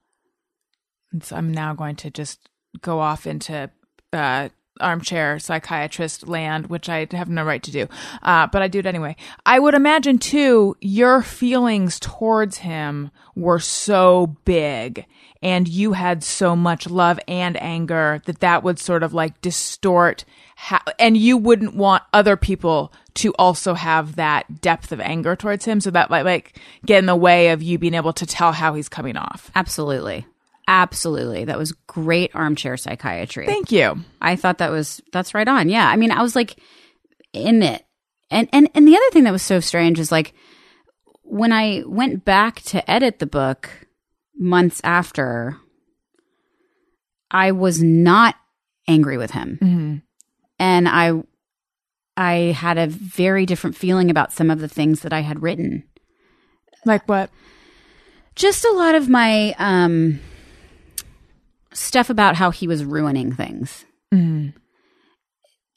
so 1.22 1.36
I'm 1.36 1.52
now 1.52 1.74
going 1.74 1.96
to 1.98 2.10
just 2.10 2.50
go 2.82 3.00
off 3.00 3.26
into 3.26 3.70
uh, 4.14 4.50
armchair 4.80 5.40
psychiatrist 5.40 6.28
land, 6.28 6.68
which 6.68 6.90
I 6.90 7.08
have 7.12 7.30
no 7.30 7.44
right 7.44 7.64
to 7.64 7.72
do, 7.72 7.88
uh, 8.24 8.48
but 8.48 8.62
I 8.62 8.68
do 8.68 8.80
it 8.80 8.86
anyway. 8.86 9.16
I 9.46 9.60
would 9.60 9.74
imagine 9.74 10.18
too, 10.18 10.76
your 10.82 11.22
feelings 11.22 12.00
towards 12.00 12.58
him 12.58 13.12
were 13.36 13.60
so 13.60 14.36
big 14.46 15.06
and 15.42 15.68
you 15.68 15.94
had 15.94 16.24
so 16.24 16.56
much 16.56 16.90
love 16.90 17.20
and 17.28 17.62
anger 17.62 18.22
that 18.26 18.40
that 18.40 18.64
would 18.64 18.80
sort 18.80 19.04
of 19.04 19.14
like 19.14 19.42
distort 19.42 20.26
how, 20.66 20.80
and 20.98 21.16
you 21.16 21.38
wouldn't 21.38 21.76
want 21.76 22.02
other 22.12 22.36
people 22.36 22.92
to 23.14 23.32
also 23.38 23.76
have 23.76 24.16
that 24.16 24.62
depth 24.62 24.92
of 24.92 25.00
anger 25.00 25.36
towards 25.36 25.64
him. 25.64 25.80
So 25.80 25.92
that 25.92 26.10
might 26.10 26.26
like 26.26 26.60
get 26.84 26.98
in 26.98 27.06
the 27.06 27.16
way 27.16 27.50
of 27.50 27.62
you 27.62 27.78
being 27.78 27.94
able 27.94 28.14
to 28.14 28.26
tell 28.26 28.52
how 28.52 28.74
he's 28.74 28.90
coming 28.90 29.16
off. 29.16 29.52
Absolutely. 29.54 30.26
Absolutely. 30.68 31.46
That 31.46 31.60
was 31.60 31.72
great 31.86 32.32
armchair 32.34 32.78
psychiatry. 32.78 33.46
Thank 33.46 33.72
you. 33.72 34.04
I 34.20 34.36
thought 34.36 34.58
that 34.58 34.72
was 34.72 35.04
that's 35.14 35.36
right 35.36 35.48
on. 35.48 35.70
Yeah. 35.70 35.88
I 35.88 35.98
mean, 35.98 36.10
I 36.10 36.24
was 36.24 36.36
like 36.36 36.60
in 37.32 37.62
it. 37.62 37.86
And 38.32 38.50
and 38.52 38.68
and 38.74 38.88
the 38.88 38.96
other 38.96 39.10
thing 39.12 39.26
that 39.26 39.32
was 39.32 39.44
so 39.44 39.60
strange 39.60 40.00
is 40.00 40.12
like 40.12 40.34
when 41.22 41.52
I 41.52 41.84
went 41.86 42.26
back 42.26 42.64
to 42.64 42.90
edit 42.90 43.20
the 43.20 43.28
book 43.28 43.70
months 44.36 44.82
after 44.84 45.58
I 47.30 47.52
was 47.52 47.84
not 47.84 48.34
angry 48.88 49.20
with 49.20 49.30
him. 49.30 49.60
Mm-hmm. 49.62 49.96
And 50.60 50.88
I 50.88 51.22
I 52.18 52.34
had 52.58 52.78
a 52.78 52.88
very 52.88 53.46
different 53.46 53.76
feeling 53.76 54.10
about 54.10 54.32
some 54.32 54.50
of 54.50 54.60
the 54.60 54.68
things 54.70 55.02
that 55.02 55.12
I 55.14 55.20
had 55.22 55.42
written. 55.42 55.84
Like 56.86 57.08
what? 57.10 57.30
Just 58.36 58.64
a 58.66 58.72
lot 58.72 58.96
of 58.96 59.10
my 59.10 59.54
um 59.58 60.20
stuff 61.74 62.10
about 62.10 62.36
how 62.36 62.52
he 62.52 62.68
was 62.68 62.84
ruining 62.86 63.34
things. 63.34 63.86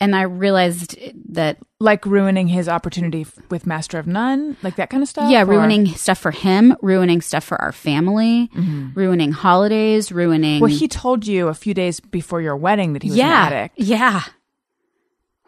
And 0.01 0.15
I 0.15 0.23
realized 0.23 0.97
that 1.31 1.59
Like 1.81 2.07
ruining 2.07 2.47
his 2.47 2.69
opportunity 2.69 3.27
with 3.51 3.67
Master 3.67 3.99
of 3.99 4.07
None, 4.07 4.57
like 4.63 4.77
that 4.77 4.91
kind 4.91 5.03
of 5.03 5.09
stuff. 5.09 5.29
yeah, 5.29 5.43
Or- 5.43 5.47
ruining 5.47 5.87
stuff 5.89 6.19
for 6.19 6.31
him, 6.31 6.77
ruining 6.83 7.21
stuff 7.21 7.43
for 7.43 7.61
our 7.61 7.73
family, 7.73 8.49
ruining 8.95 9.33
holidays, 9.33 10.13
ruining 10.13 10.61
Well, 10.61 10.71
he 10.71 10.87
told 10.87 11.27
you 11.27 11.49
a 11.49 11.55
few 11.55 11.75
days 11.75 11.99
before 11.99 12.41
your 12.41 12.57
wedding 12.57 12.93
that 12.93 13.03
he 13.03 13.09
was 13.11 13.19
yeah, 13.19 13.47
an 13.49 13.53
addict. 13.53 13.79
Yeah. 13.81 14.23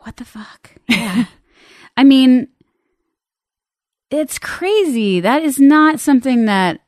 What 0.01 0.17
the 0.17 0.25
fuck? 0.25 0.73
Yeah. 0.89 1.25
I 1.97 2.05
mean, 2.05 2.49
it's 4.11 4.39
crazy. 4.39 5.21
That 5.21 5.43
is 5.43 5.59
not 5.59 6.01
something 6.01 6.47
that 6.47 6.81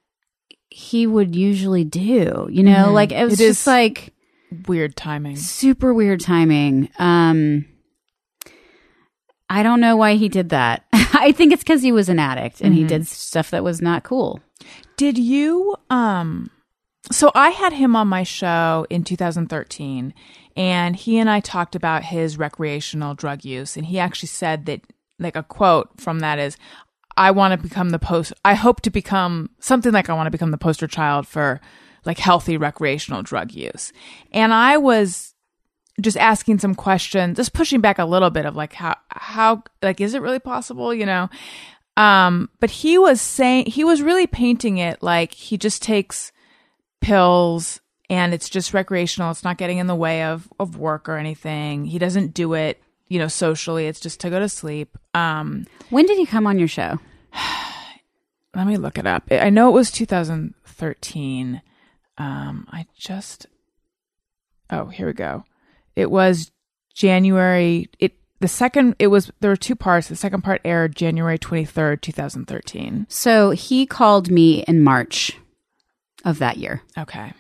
he 0.71 1.07
would 1.07 1.37
usually 1.37 1.85
do. 1.85 2.49
You 2.51 2.63
know, 2.63 2.91
like 2.93 3.13
it 3.13 3.25
was 3.25 3.35
It 3.41 3.45
just 3.47 3.67
like 3.67 4.13
Weird 4.67 4.97
timing. 4.97 5.37
super 5.37 5.93
weird 5.95 6.21
timing. 6.21 6.89
Um 6.99 7.67
I 9.51 9.63
don't 9.63 9.81
know 9.81 9.97
why 9.97 10.15
he 10.15 10.29
did 10.31 10.49
that. 10.51 10.85
I 10.93 11.33
think 11.33 11.53
it's 11.53 11.63
because 11.63 11.83
he 11.83 11.93
was 11.93 12.09
an 12.09 12.19
addict 12.19 12.61
and 12.63 12.73
he 12.75 12.85
did 12.85 13.07
stuff 13.07 13.51
that 13.51 13.63
was 13.65 13.83
not 13.83 14.03
cool. 14.03 14.41
Did 14.97 15.19
you 15.19 15.77
um 15.91 16.51
so 17.11 17.31
I 17.35 17.51
had 17.51 17.73
him 17.73 17.97
on 17.97 18.09
my 18.09 18.23
show 18.23 18.87
in 18.89 19.05
2013 19.05 20.15
and 20.57 20.97
he 20.97 21.19
and 21.19 21.29
I 21.29 21.41
talked 21.41 21.75
about 21.75 22.05
his 22.05 22.39
recreational 22.39 23.15
drug 23.15 23.45
use 23.45 23.77
and 23.77 23.87
he 23.87 23.99
actually 23.99 24.29
said 24.29 24.67
that 24.67 24.83
like 25.19 25.37
a 25.37 25.43
quote 25.43 25.89
from 26.01 26.21
that 26.21 26.39
is 26.39 26.57
I 27.17 27.31
want 27.31 27.53
to 27.53 27.69
become 27.69 27.91
the 27.91 27.99
post 27.99 28.33
I 28.45 28.55
hope 28.55 28.83
to 28.83 28.91
become 28.91 29.51
something 29.59 29.93
like 29.93 30.09
I 30.09 30.15
want 30.15 30.27
to 30.27 30.31
become 30.31 30.53
the 30.53 30.59
poster 30.59 30.87
child 30.87 31.27
for 31.27 31.61
like 32.05 32.19
healthy 32.19 32.57
recreational 32.57 33.23
drug 33.23 33.53
use. 33.53 33.93
And 34.33 34.53
I 34.53 34.77
was 34.77 35.35
just 36.01 36.17
asking 36.17 36.59
some 36.59 36.75
questions, 36.75 37.37
just 37.37 37.53
pushing 37.53 37.81
back 37.81 37.99
a 37.99 38.05
little 38.05 38.31
bit 38.31 38.47
of 38.47 38.57
like 38.57 38.73
how 38.73 38.97
how 39.09 39.63
like 39.83 40.01
is 40.01 40.15
it 40.15 40.23
really 40.23 40.39
possible, 40.39 40.93
you 40.93 41.07
know? 41.07 41.29
Um, 41.97 42.49
but 42.59 42.71
he 42.71 42.97
was 42.99 43.21
saying 43.21 43.67
he 43.67 43.85
was 43.85 44.03
really 44.03 44.27
painting 44.27 44.79
it 44.79 45.03
like 45.03 45.35
he 45.35 45.59
just 45.59 45.83
takes 45.83 46.32
pills 47.03 47.81
and 48.09 48.33
it's 48.35 48.49
just 48.49 48.75
recreational. 48.75 49.31
It's 49.31 49.45
not 49.45 49.59
getting 49.59 49.79
in 49.79 49.87
the 49.87 49.95
way 49.95 50.25
of 50.25 50.51
of 50.59 50.77
work 50.79 51.09
or 51.09 51.17
anything. 51.17 51.85
He 51.85 51.99
doesn't 51.99 52.35
do 52.35 52.55
it, 52.55 52.83
you 53.09 53.19
know, 53.19 53.29
socially. 53.29 53.87
It's 53.87 54.01
just 54.01 54.21
to 54.21 54.31
go 54.31 54.39
to 54.39 54.49
sleep. 54.49 54.97
Um, 55.15 55.67
When 55.91 56.07
did 56.07 56.19
he 56.19 56.27
come 56.27 56.47
on 56.47 56.59
your 56.59 56.69
show? 56.69 56.99
let 58.55 58.67
me 58.67 58.77
look 58.77 58.99
it 58.99 59.07
up. 59.07 59.25
I 59.31 59.51
know 59.51 59.69
it 59.69 59.73
was 59.73 59.91
2013. 59.91 61.63
Um, 62.19 62.69
I 62.71 62.87
just 62.97 63.47
Oh, 64.71 64.87
here 64.87 65.07
we 65.07 65.13
go. 65.13 65.45
It 65.97 66.11
was 66.11 66.51
January 66.95 67.89
it 67.99 68.15
the 68.41 68.49
second 68.49 68.97
it 68.99 69.07
was 69.07 69.31
there 69.41 69.51
were 69.51 69.57
two 69.57 69.77
parts. 69.77 70.09
The 70.09 70.17
second 70.17 70.43
part 70.43 70.61
aired 70.65 70.97
January 70.97 71.39
23rd, 71.39 72.01
2013. 72.01 73.07
So 73.09 73.51
he 73.51 73.87
called 73.87 74.31
me 74.31 74.65
in 74.65 74.83
March 74.83 75.39
of 76.25 76.39
that 76.39 76.57
year. 76.57 76.83
Okay. 76.99 77.33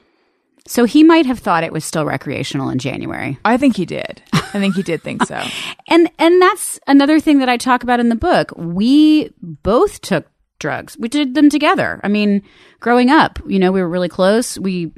So 0.66 0.84
he 0.84 1.02
might 1.02 1.26
have 1.26 1.40
thought 1.40 1.64
it 1.64 1.72
was 1.72 1.84
still 1.84 2.04
recreational 2.04 2.68
in 2.68 2.78
January. 2.78 3.38
I 3.44 3.56
think 3.56 3.76
he 3.76 3.84
did. 3.84 4.22
I 4.32 4.60
think 4.60 4.74
he 4.76 4.82
did 4.82 5.02
think 5.02 5.24
so. 5.24 5.42
And 5.88 6.10
and 6.18 6.40
that's 6.40 6.80
another 6.86 7.20
thing 7.20 7.40
that 7.40 7.50
I 7.50 7.58
talk 7.58 7.82
about 7.82 8.00
in 8.00 8.08
the 8.08 8.16
book. 8.16 8.52
We 8.56 9.30
both 9.42 10.00
took 10.00 10.26
drugs. 10.58 10.96
We 10.98 11.08
did 11.08 11.34
them 11.34 11.50
together. 11.50 12.00
I 12.02 12.08
mean, 12.08 12.42
growing 12.80 13.10
up, 13.10 13.38
you 13.46 13.58
know, 13.58 13.72
we 13.72 13.82
were 13.82 13.88
really 13.88 14.08
close. 14.08 14.58
We 14.58 14.92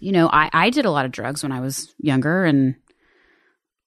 you 0.00 0.12
know, 0.12 0.28
I 0.30 0.50
I 0.52 0.70
did 0.70 0.84
a 0.84 0.90
lot 0.90 1.06
of 1.06 1.12
drugs 1.12 1.42
when 1.42 1.52
I 1.52 1.60
was 1.60 1.94
younger 1.98 2.44
and 2.44 2.74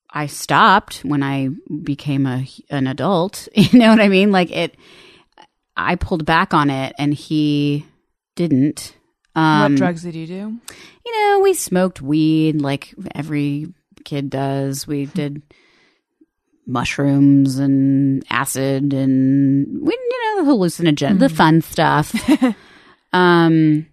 I 0.09 0.25
stopped 0.25 1.01
when 1.03 1.21
I 1.21 1.49
became 1.83 2.25
a 2.25 2.47
an 2.71 2.87
adult. 2.87 3.47
You 3.55 3.77
know 3.77 3.89
what 3.89 3.99
I 3.99 4.07
mean? 4.07 4.31
Like 4.31 4.49
it 4.51 4.75
I 5.75 5.95
pulled 5.95 6.25
back 6.25 6.55
on 6.55 6.71
it 6.71 6.95
and 6.97 7.13
he 7.13 7.85
didn't. 8.37 8.95
Um, 9.35 9.73
what 9.73 9.77
drugs 9.77 10.03
did 10.03 10.15
you 10.15 10.25
do? 10.25 10.59
you 11.07 11.21
know, 11.21 11.39
we 11.39 11.53
smoked 11.53 12.01
weed 12.01 12.61
like 12.61 12.93
every 13.15 13.73
kid 14.03 14.29
does. 14.29 14.85
We 14.85 15.05
did 15.05 15.41
mushrooms 16.65 17.57
and 17.57 18.25
acid 18.29 18.93
and 18.93 19.67
we, 19.81 19.93
you 19.93 20.35
know, 20.35 20.43
the 20.43 20.51
hallucinogen, 20.51 21.19
the 21.19 21.29
fun 21.29 21.61
stuff. 21.61 22.13
um, 23.13 23.87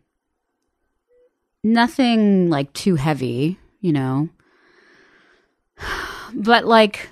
nothing 1.63 2.51
like 2.51 2.73
too 2.73 2.97
heavy, 2.97 3.59
you 3.81 3.93
know, 3.93 4.29
but 6.35 6.65
like, 6.65 7.11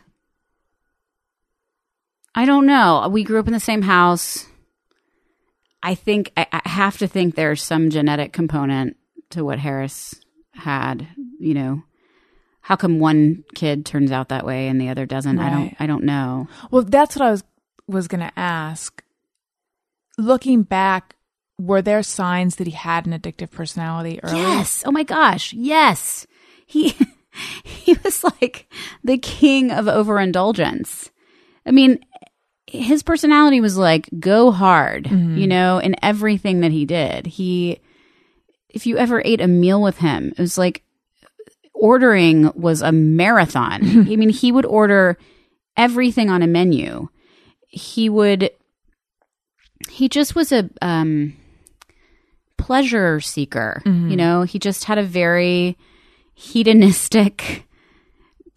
I 2.34 2.44
don't 2.44 2.66
know. 2.66 3.08
We 3.08 3.22
grew 3.22 3.38
up 3.38 3.46
in 3.46 3.52
the 3.52 3.60
same 3.60 3.82
house. 3.82 4.46
I 5.82 5.94
think 5.94 6.32
I, 6.36 6.46
I 6.52 6.68
have 6.68 6.98
to 6.98 7.06
think 7.06 7.34
there's 7.34 7.62
some 7.62 7.90
genetic 7.90 8.32
component 8.32 8.96
to 9.30 9.44
what 9.44 9.58
Harris 9.58 10.14
had. 10.52 11.08
You 11.38 11.54
know, 11.54 11.82
how 12.60 12.76
come 12.76 13.00
one 13.00 13.44
kid 13.54 13.84
turns 13.84 14.12
out 14.12 14.28
that 14.28 14.46
way 14.46 14.68
and 14.68 14.80
the 14.80 14.88
other 14.88 15.06
doesn't? 15.06 15.38
I 15.38 15.50
don't. 15.50 15.76
I 15.80 15.86
don't 15.86 16.04
know. 16.04 16.48
Well, 16.70 16.82
that's 16.82 17.16
what 17.16 17.26
I 17.26 17.30
was 17.30 17.44
was 17.86 18.08
going 18.08 18.20
to 18.20 18.38
ask. 18.38 19.02
Looking 20.18 20.62
back, 20.62 21.16
were 21.58 21.82
there 21.82 22.02
signs 22.02 22.56
that 22.56 22.66
he 22.66 22.72
had 22.72 23.06
an 23.06 23.18
addictive 23.18 23.50
personality 23.50 24.20
early? 24.22 24.38
Yes. 24.38 24.82
Oh 24.86 24.92
my 24.92 25.02
gosh. 25.02 25.52
Yes. 25.52 26.26
He 26.66 26.94
he 27.64 27.96
was 28.04 28.24
like 28.24 28.70
the 29.02 29.18
king 29.18 29.70
of 29.70 29.88
overindulgence. 29.88 31.10
I 31.64 31.70
mean, 31.70 32.04
his 32.72 33.02
personality 33.02 33.60
was 33.60 33.76
like 33.76 34.08
go 34.18 34.50
hard, 34.50 35.06
you 35.10 35.46
know, 35.46 35.78
in 35.78 35.94
everything 36.02 36.60
that 36.60 36.72
he 36.72 36.86
did. 36.86 37.26
He 37.26 37.80
if 38.70 38.86
you 38.86 38.96
ever 38.96 39.20
ate 39.24 39.42
a 39.42 39.46
meal 39.48 39.82
with 39.82 39.98
him, 39.98 40.28
it 40.28 40.38
was 40.38 40.56
like 40.56 40.82
ordering 41.74 42.50
was 42.54 42.80
a 42.80 42.90
marathon. 42.90 43.82
I 44.10 44.16
mean, 44.16 44.30
he 44.30 44.50
would 44.50 44.64
order 44.64 45.18
everything 45.76 46.30
on 46.30 46.42
a 46.42 46.46
menu. 46.46 47.08
He 47.68 48.08
would 48.08 48.50
he 49.90 50.08
just 50.08 50.34
was 50.34 50.50
a 50.52 50.70
um 50.80 51.34
pleasure 52.56 53.20
seeker. 53.20 53.82
You 53.84 54.16
know, 54.16 54.42
he 54.44 54.58
just 54.58 54.84
had 54.84 54.96
a 54.96 55.02
very 55.02 55.76
hedonistic 56.34 57.66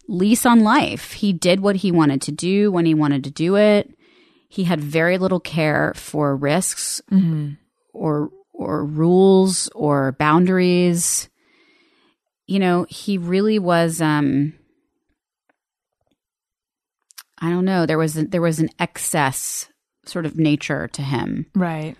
lease 0.08 0.46
on 0.46 0.60
life. 0.60 1.12
He 1.12 1.32
did 1.34 1.60
what 1.60 1.76
he 1.76 1.92
wanted 1.92 2.22
to 2.22 2.32
do 2.32 2.70
when 2.72 2.86
he 2.86 2.94
wanted 2.94 3.24
to 3.24 3.30
do 3.30 3.56
it. 3.56 3.92
He 4.56 4.64
had 4.64 4.80
very 4.80 5.18
little 5.18 5.38
care 5.38 5.92
for 5.94 6.34
risks 6.34 7.02
or 7.92 8.30
or 8.54 8.86
rules 8.86 9.68
or 9.74 10.12
boundaries. 10.12 11.28
You 12.46 12.58
know, 12.58 12.86
he 12.88 13.18
really 13.18 13.58
was 13.58 14.00
um 14.00 14.54
I 17.38 17.50
don't 17.50 17.66
know, 17.66 17.84
there 17.84 17.98
was 17.98 18.16
a, 18.16 18.24
there 18.24 18.40
was 18.40 18.58
an 18.58 18.70
excess 18.78 19.68
sort 20.06 20.24
of 20.24 20.38
nature 20.38 20.88
to 20.88 21.02
him. 21.02 21.50
Right. 21.54 21.94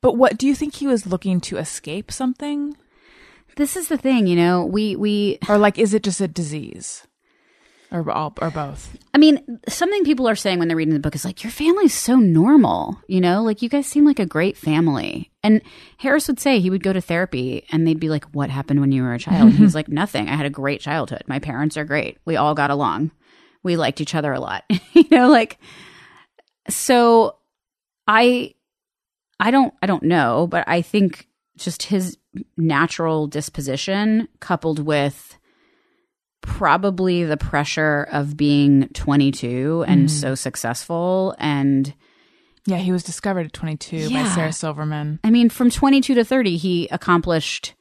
But 0.00 0.14
what 0.14 0.38
do 0.38 0.46
you 0.46 0.54
think 0.54 0.76
he 0.76 0.86
was 0.86 1.06
looking 1.06 1.42
to 1.42 1.58
escape 1.58 2.10
something? 2.10 2.74
this 3.56 3.76
is 3.76 3.88
the 3.88 3.98
thing, 3.98 4.26
you 4.26 4.36
know, 4.36 4.64
we 4.64 4.96
we 4.96 5.38
Or 5.46 5.58
like, 5.58 5.78
is 5.78 5.92
it 5.92 6.02
just 6.02 6.22
a 6.22 6.28
disease? 6.28 7.06
Or 7.92 8.10
all, 8.10 8.34
or 8.40 8.50
both? 8.50 8.96
I 9.14 9.18
mean, 9.18 9.60
something 9.68 10.04
people 10.04 10.28
are 10.28 10.34
saying 10.34 10.58
when 10.58 10.66
they're 10.66 10.76
reading 10.76 10.94
the 10.94 11.00
book 11.00 11.14
is 11.14 11.24
like, 11.24 11.44
your 11.44 11.52
family's 11.52 11.94
so 11.94 12.16
normal, 12.16 13.00
you 13.06 13.20
know? 13.20 13.42
Like, 13.42 13.62
you 13.62 13.68
guys 13.68 13.86
seem 13.86 14.04
like 14.04 14.18
a 14.18 14.26
great 14.26 14.56
family. 14.56 15.30
And 15.42 15.62
Harris 15.98 16.26
would 16.26 16.40
say 16.40 16.58
he 16.58 16.70
would 16.70 16.82
go 16.82 16.92
to 16.92 17.00
therapy 17.00 17.64
and 17.70 17.86
they'd 17.86 18.00
be 18.00 18.08
like, 18.08 18.24
What 18.26 18.50
happened 18.50 18.80
when 18.80 18.90
you 18.90 19.02
were 19.04 19.14
a 19.14 19.18
child? 19.18 19.52
He's 19.52 19.74
like, 19.76 19.88
Nothing. 19.88 20.28
I 20.28 20.34
had 20.34 20.46
a 20.46 20.50
great 20.50 20.80
childhood. 20.80 21.22
My 21.28 21.38
parents 21.38 21.76
are 21.76 21.84
great. 21.84 22.18
We 22.24 22.36
all 22.36 22.54
got 22.54 22.70
along. 22.70 23.12
We 23.62 23.76
liked 23.76 24.00
each 24.00 24.14
other 24.14 24.32
a 24.32 24.40
lot. 24.40 24.64
you 24.92 25.04
know, 25.10 25.28
like, 25.28 25.58
so 26.68 27.36
I, 28.08 28.54
I 29.38 29.52
don't, 29.52 29.72
I 29.80 29.86
don't 29.86 30.02
know, 30.02 30.48
but 30.48 30.64
I 30.66 30.82
think 30.82 31.28
just 31.56 31.84
his 31.84 32.18
natural 32.56 33.28
disposition 33.28 34.28
coupled 34.40 34.80
with 34.80 35.35
probably 36.40 37.24
the 37.24 37.36
pressure 37.36 38.06
of 38.12 38.36
being 38.36 38.88
22 38.88 39.84
and 39.86 40.02
mm-hmm. 40.02 40.06
so 40.08 40.34
successful 40.34 41.34
and 41.38 41.94
Yeah, 42.66 42.78
he 42.78 42.92
was 42.92 43.02
discovered 43.02 43.46
at 43.46 43.52
22 43.52 44.10
by 44.10 44.24
Sarah 44.28 44.52
Silverman. 44.52 45.18
I 45.24 45.30
mean 45.30 45.48
from 45.48 45.70
22 45.70 46.14
to 46.14 46.24
30 46.24 46.56
he 46.56 46.88
accomplished 46.88 47.74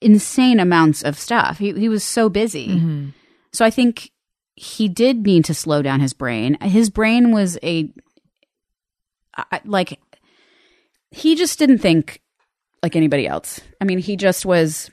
insane 0.00 0.60
amounts 0.60 1.02
of 1.02 1.18
stuff. 1.18 1.58
He 1.58 1.72
he 1.72 1.88
was 1.88 2.04
so 2.04 2.28
busy. 2.28 2.68
Mm-hmm. 2.68 3.08
So 3.52 3.64
I 3.64 3.70
think 3.70 4.10
he 4.54 4.88
did 4.88 5.26
need 5.26 5.44
to 5.46 5.54
slow 5.54 5.82
down 5.82 6.00
his 6.00 6.12
brain. 6.12 6.58
His 6.60 6.90
brain 6.90 7.32
was 7.32 7.58
a 7.62 7.88
I- 9.36 9.60
like 9.64 9.98
he 11.10 11.34
just 11.34 11.58
didn't 11.58 11.78
think 11.78 12.20
like 12.82 12.96
anybody 12.96 13.26
else. 13.26 13.60
I 13.80 13.84
mean, 13.84 13.98
he 13.98 14.16
just 14.16 14.44
was 14.44 14.90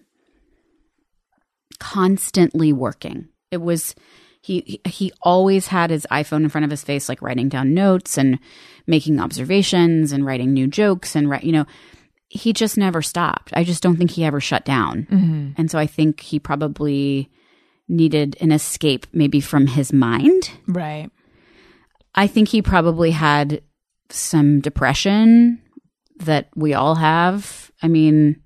constantly 1.82 2.72
working. 2.72 3.28
It 3.50 3.60
was 3.60 3.96
he 4.42 4.80
he 4.86 5.12
always 5.24 5.68
had 5.68 5.90
his 5.90 6.06
iPhone 6.12 6.44
in 6.44 6.50
front 6.50 6.64
of 6.64 6.70
his 6.70 6.84
face 6.84 7.10
like 7.10 7.24
writing 7.24 7.50
down 7.50 7.74
notes 7.74 8.20
and 8.20 8.38
making 8.86 9.20
observations 9.20 10.12
and 10.12 10.24
writing 10.24 10.54
new 10.54 10.68
jokes 10.68 11.16
and 11.16 11.34
you 11.42 11.52
know, 11.52 11.66
he 12.30 12.54
just 12.54 12.78
never 12.78 13.02
stopped. 13.02 13.50
I 13.54 13.64
just 13.64 13.82
don't 13.82 13.98
think 13.98 14.12
he 14.12 14.24
ever 14.24 14.40
shut 14.40 14.64
down. 14.64 15.08
Mm-hmm. 15.10 15.50
And 15.58 15.72
so 15.72 15.80
I 15.80 15.88
think 15.88 16.22
he 16.22 16.40
probably 16.40 17.32
needed 17.90 18.38
an 18.40 18.52
escape 18.52 19.08
maybe 19.12 19.42
from 19.42 19.66
his 19.66 19.92
mind. 19.92 20.52
Right. 20.68 21.10
I 22.14 22.28
think 22.28 22.48
he 22.48 22.62
probably 22.62 23.10
had 23.10 23.64
some 24.10 24.60
depression 24.62 25.62
that 26.18 26.50
we 26.56 26.76
all 26.76 26.96
have. 26.96 27.72
I 27.82 27.88
mean, 27.88 28.40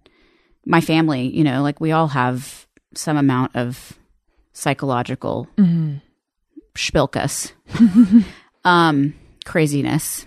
my 0.66 0.80
family, 0.80 1.28
you 1.28 1.44
know, 1.44 1.62
like 1.62 1.82
we 1.82 1.92
all 1.92 2.08
have 2.08 2.65
some 2.98 3.18
amount 3.18 3.56
of 3.56 3.94
psychological 4.54 5.48
spilkus, 6.76 7.52
um, 8.66 9.14
craziness. 9.46 10.26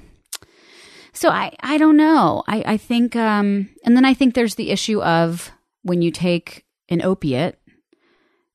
So 1.13 1.31
I, 1.31 1.55
I 1.61 1.79
don't 1.79 1.97
know. 1.97 2.45
I, 2.47 2.63
I 2.67 2.77
think, 2.77 3.17
um, 3.17 3.69
and 3.85 3.97
then 3.97 4.05
I 4.05 4.15
think 4.15 4.35
there's 4.35 4.55
the 4.55 4.71
issue 4.71 5.03
of 5.03 5.51
when 5.83 6.01
you 6.03 6.11
take 6.11 6.65
an 6.89 7.03
opiate, 7.03 7.59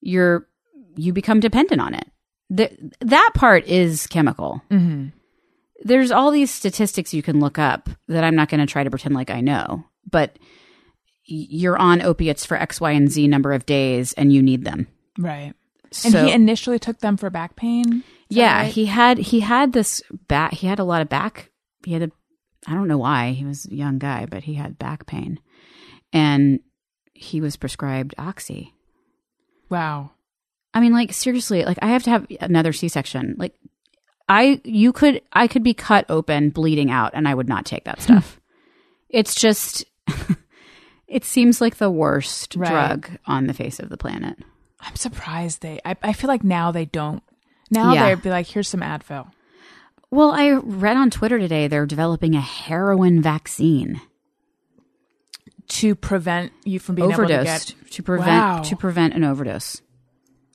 you're, 0.01 0.47
you 0.95 1.11
become 1.13 1.39
dependent 1.39 1.81
on 1.81 1.93
it. 1.93 2.07
The, 2.49 2.71
that 3.01 3.31
part 3.33 3.65
is 3.67 4.05
chemical 4.07 4.61
Mm-hmm. 4.69 5.07
there's 5.83 6.11
all 6.11 6.29
these 6.31 6.51
statistics 6.51 7.13
you 7.13 7.23
can 7.23 7.39
look 7.39 7.57
up 7.57 7.89
that 8.07 8.23
I'm 8.23 8.35
not 8.35 8.47
going 8.49 8.59
to 8.59 8.71
try 8.71 8.83
to 8.83 8.89
pretend 8.89 9.15
like 9.15 9.29
I 9.31 9.41
know, 9.41 9.83
but 10.09 10.37
you're 11.25 11.77
on 11.77 12.01
opiates 12.01 12.45
for 12.45 12.57
X, 12.57 12.81
Y, 12.81 12.91
and 12.91 13.11
Z 13.11 13.27
number 13.27 13.53
of 13.53 13.65
days 13.65 14.13
and 14.13 14.33
you 14.33 14.41
need 14.41 14.65
them. 14.65 14.87
Right. 15.17 15.53
And 16.03 16.15
he 16.15 16.31
initially 16.31 16.79
took 16.79 16.99
them 16.99 17.17
for 17.17 17.29
back 17.29 17.55
pain. 17.55 18.03
Yeah, 18.29 18.61
right? 18.61 18.73
he 18.73 18.87
had, 18.87 19.17
he 19.19 19.41
had 19.41 19.73
this 19.73 20.01
back, 20.27 20.53
he 20.53 20.67
had 20.67 20.79
a 20.79 20.83
lot 20.83 21.01
of 21.01 21.09
back, 21.09 21.51
he 21.85 21.93
had 21.93 22.03
a, 22.03 22.11
I 22.65 22.73
don't 22.73 22.87
know 22.87 22.97
why, 22.97 23.31
he 23.31 23.45
was 23.45 23.65
a 23.65 23.75
young 23.75 23.99
guy, 23.99 24.25
but 24.25 24.43
he 24.43 24.55
had 24.55 24.79
back 24.79 25.05
pain 25.05 25.39
and 26.11 26.59
he 27.13 27.41
was 27.41 27.55
prescribed 27.55 28.15
Oxy. 28.17 28.73
wow. 29.69 30.11
I 30.73 30.79
mean, 30.79 30.93
like 30.93 31.13
seriously, 31.13 31.63
like 31.63 31.77
I 31.83 31.87
have 31.89 32.01
to 32.03 32.09
have 32.09 32.27
another 32.41 32.73
C-section. 32.73 33.35
Like 33.37 33.53
I, 34.27 34.59
you 34.63 34.91
could, 34.91 35.21
I 35.31 35.47
could 35.47 35.61
be 35.61 35.75
cut 35.75 36.05
open, 36.09 36.49
bleeding 36.49 36.89
out, 36.89 37.11
and 37.13 37.27
I 37.27 37.35
would 37.35 37.47
not 37.47 37.65
take 37.65 37.83
that 37.83 38.01
stuff. 38.01 38.39
it's 39.09 39.35
just, 39.35 39.85
it 41.13 41.23
seems 41.23 41.61
like 41.61 41.77
the 41.77 41.91
worst 41.91 42.55
Right. 42.55 42.69
drug 42.69 43.09
on 43.25 43.47
the 43.47 43.53
face 43.53 43.79
of 43.79 43.89
the 43.89 43.97
planet. 43.97 44.37
I'm 44.79 44.95
surprised 44.95 45.61
they. 45.61 45.79
I, 45.85 45.95
I 46.03 46.13
feel 46.13 46.27
like 46.27 46.43
now 46.43 46.71
they 46.71 46.85
don't. 46.85 47.23
Now 47.71 47.93
Yeah. 47.93 48.07
they'd 48.09 48.21
be 48.23 48.29
like, 48.29 48.47
here's 48.47 48.67
some 48.67 48.81
Advil. 48.81 49.31
Well, 50.11 50.31
I 50.31 50.51
read 50.51 50.97
on 50.97 51.09
Twitter 51.09 51.39
today 51.39 51.67
they're 51.67 51.85
developing 51.85 52.35
a 52.35 52.41
heroin 52.41 53.21
vaccine, 53.21 54.01
to 55.69 55.95
prevent 55.95 56.51
you 56.65 56.77
from 56.79 56.95
being 56.95 57.09
able 57.11 57.23
to 57.23 57.27
get. 57.43 57.73
to, 57.91 58.03
prevent 58.03 58.27
Wow. 58.27 58.61
to 58.63 58.75
prevent 58.75 59.13
an 59.13 59.23
overdose. 59.23 59.81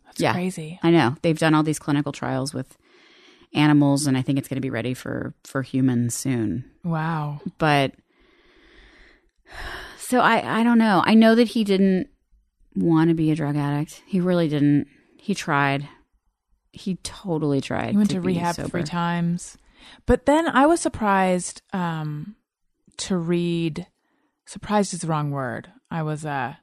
That's 0.04 0.20
yeah. 0.20 0.32
crazy. 0.32 0.78
I 0.82 0.90
know 0.90 1.16
they've 1.22 1.38
done 1.38 1.54
all 1.54 1.62
these 1.62 1.78
clinical 1.78 2.12
trials 2.12 2.52
with 2.54 2.76
animals, 3.54 4.06
and 4.06 4.16
I 4.16 4.22
think 4.22 4.38
it's 4.38 4.46
going 4.48 4.56
to 4.58 4.60
be 4.60 4.70
ready 4.70 4.92
for 4.94 5.34
for 5.44 5.62
humans 5.62 6.14
soon. 6.14 6.64
Wow. 6.84 7.40
but 7.58 7.94
so 10.08 10.20
I 10.20 10.60
I 10.60 10.62
don't 10.62 10.78
know. 10.78 11.02
I 11.04 11.14
know 11.14 11.34
that 11.34 11.48
he 11.48 11.64
didn't 11.64 12.08
want 12.74 13.08
to 13.10 13.14
be 13.14 13.30
a 13.30 13.34
drug 13.34 13.56
addict. 13.56 14.02
He 14.06 14.20
really 14.20 14.48
didn't. 14.48 14.88
He 15.18 15.34
tried. 15.34 15.88
He 16.72 16.96
totally 17.02 17.60
tried. 17.60 17.90
He 17.90 17.96
went 17.96 18.10
to, 18.10 18.20
be 18.20 18.28
rehab 18.28 18.56
sober. 18.56 18.68
three 18.68 18.84
times. 18.84 19.58
But 20.06 20.26
then 20.26 20.48
I 20.48 20.66
was 20.66 20.80
surprised 20.80 21.62
um, 21.72 22.36
to 22.98 23.16
read. 23.16 23.86
Surprised 24.46 24.94
is 24.94 25.00
the 25.00 25.08
wrong 25.08 25.30
word. 25.30 25.70
I 25.90 26.02
was 26.02 26.24
uh, 26.24 26.54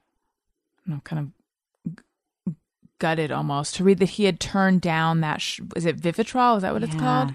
know, 0.86 1.00
kind 1.04 1.32
of 1.86 1.94
g- 1.96 2.54
gutted 2.98 3.30
almost 3.30 3.76
to 3.76 3.84
read 3.84 3.98
that 3.98 4.10
he 4.10 4.24
had 4.24 4.40
turned 4.40 4.80
down 4.80 5.20
that. 5.20 5.40
Sh- 5.40 5.60
is 5.76 5.86
it 5.86 6.00
Vivitrol? 6.00 6.56
Is 6.56 6.62
that 6.62 6.72
what 6.72 6.82
it's 6.82 6.94
called? 6.94 7.34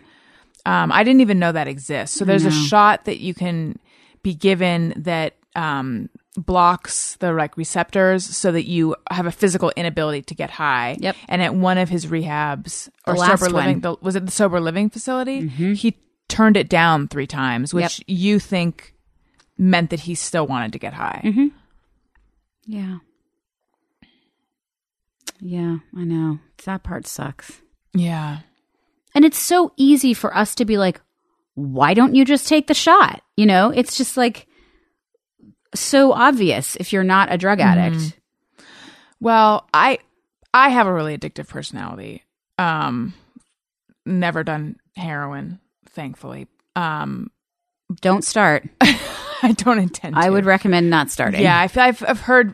Um, 0.65 0.91
I 0.91 1.04
didn't 1.04 1.21
even 1.21 1.39
know 1.39 1.52
that 1.52 1.67
exists. 1.67 2.17
So 2.17 2.26
there's 2.26 2.45
a 2.45 2.52
shot 2.52 3.06
that 3.06 3.19
you 3.19 3.34
can 3.34 3.80
be 4.24 4.36
given 4.36 4.93
that 4.97 5.36
um, 5.56 6.10
blocks 6.38 7.16
the 7.18 7.34
like 7.34 7.58
receptors 7.58 8.26
so 8.26 8.52
that 8.52 8.64
you 8.64 8.96
have 9.10 9.26
a 9.26 9.32
physical 9.32 9.72
inability 9.76 10.22
to 10.24 10.36
get 10.36 10.50
high. 10.50 10.98
Yep. 11.00 11.16
And 11.28 11.42
at 11.42 11.54
one 11.56 11.78
of 11.78 11.90
his 11.90 12.06
rehabs 12.06 12.90
or 13.06 13.18
sober 13.18 13.50
living, 13.50 13.82
the, 13.82 13.96
was 14.02 14.16
it 14.16 14.26
the 14.26 14.32
sober 14.32 14.60
living 14.62 14.90
facility? 14.90 15.48
He 15.48 15.98
turned 16.30 16.56
it 16.56 16.70
down 16.70 17.08
three 17.10 17.28
times, 17.28 17.74
which 17.74 18.00
Yep. 18.00 18.06
you 18.08 18.40
think 18.40 18.96
meant 19.58 19.90
that 19.90 20.00
he 20.02 20.16
still 20.16 20.48
wanted 20.48 20.72
to 20.74 20.80
get 20.80 20.94
high. 20.94 21.52
Yeah. 22.66 22.98
Yeah, 25.40 25.78
I 25.98 26.04
know. 26.04 26.40
That 26.66 26.84
part 26.84 27.08
sucks. 27.08 27.62
Yeah. 27.94 28.40
And 29.16 29.26
it's 29.26 29.40
so 29.40 29.74
easy 29.76 30.14
for 30.14 30.36
us 30.36 30.56
to 30.56 30.66
be 30.66 30.78
like, 30.78 31.02
why 31.56 31.94
don't 31.94 32.16
you 32.16 32.24
just 32.24 32.48
take 32.48 32.68
the 32.68 32.74
shot? 32.74 33.22
You 33.36 33.46
know, 33.46 33.70
it's 33.70 33.98
just 33.98 34.16
like 34.16 34.48
so 35.75 36.12
obvious 36.13 36.75
if 36.75 36.91
you're 36.93 37.03
not 37.03 37.31
a 37.31 37.38
drug 37.38 37.60
addict. 37.60 38.19
Well, 39.19 39.67
I 39.73 39.99
I 40.53 40.69
have 40.69 40.88
a 40.88 40.93
really 40.93 41.17
addictive 41.17 41.47
personality. 41.47 42.23
Um 42.57 43.13
never 44.05 44.43
done 44.43 44.77
heroin, 44.95 45.60
thankfully. 45.89 46.47
Um 46.75 47.31
Don't 48.01 48.23
start. 48.23 48.67
I 49.43 49.53
don't 49.53 49.79
intend 49.79 50.15
to. 50.15 50.21
I 50.21 50.29
would 50.29 50.45
recommend 50.45 50.89
not 50.89 51.10
starting. 51.10 51.41
Yeah, 51.41 51.60
I 51.60 51.67
feel, 51.67 51.84
I've 51.84 52.03
I've 52.07 52.21
heard 52.21 52.53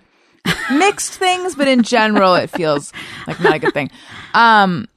mixed 0.72 1.14
things, 1.14 1.56
but 1.56 1.68
in 1.68 1.84
general, 1.84 2.36
it 2.36 2.50
feels 2.50 2.94
like 3.28 3.40
not 3.42 3.56
a 3.56 3.60
good 3.60 3.74
thing. 3.74 3.92
Um, 4.34 4.88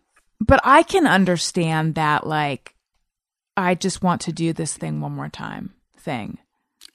but 0.40 0.61
I 0.62 0.85
can 0.85 1.06
understand 1.06 1.96
that. 1.96 2.26
Like, 2.26 2.74
I 3.56 3.74
just 3.74 4.02
want 4.02 4.20
to 4.22 4.33
do 4.33 4.52
this 4.52 4.76
thing 4.76 5.00
one 5.00 5.12
more 5.12 5.28
time. 5.28 5.74
Thing, 5.98 6.38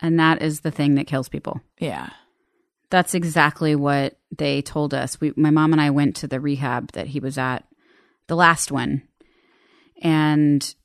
And 0.02 0.20
that 0.20 0.42
is 0.42 0.62
the 0.62 0.72
thing 0.72 0.96
that 0.96 1.08
kills 1.08 1.30
people. 1.30 1.62
yeah. 1.80 2.10
That's 2.92 3.16
exactly 3.16 3.76
what 3.76 4.20
they 4.38 4.62
told 4.62 4.94
us. 4.94 5.20
We, 5.20 5.34
my 5.36 5.50
mom 5.50 5.74
and 5.74 5.82
I 5.82 5.90
went 5.90 6.16
to 6.18 6.28
the 6.28 6.40
rehab 6.40 6.92
that 6.92 7.08
he 7.08 7.20
was 7.20 7.38
at, 7.38 7.66
the 8.28 8.36
last 8.36 8.72
one, 8.72 9.02
and 10.02 10.76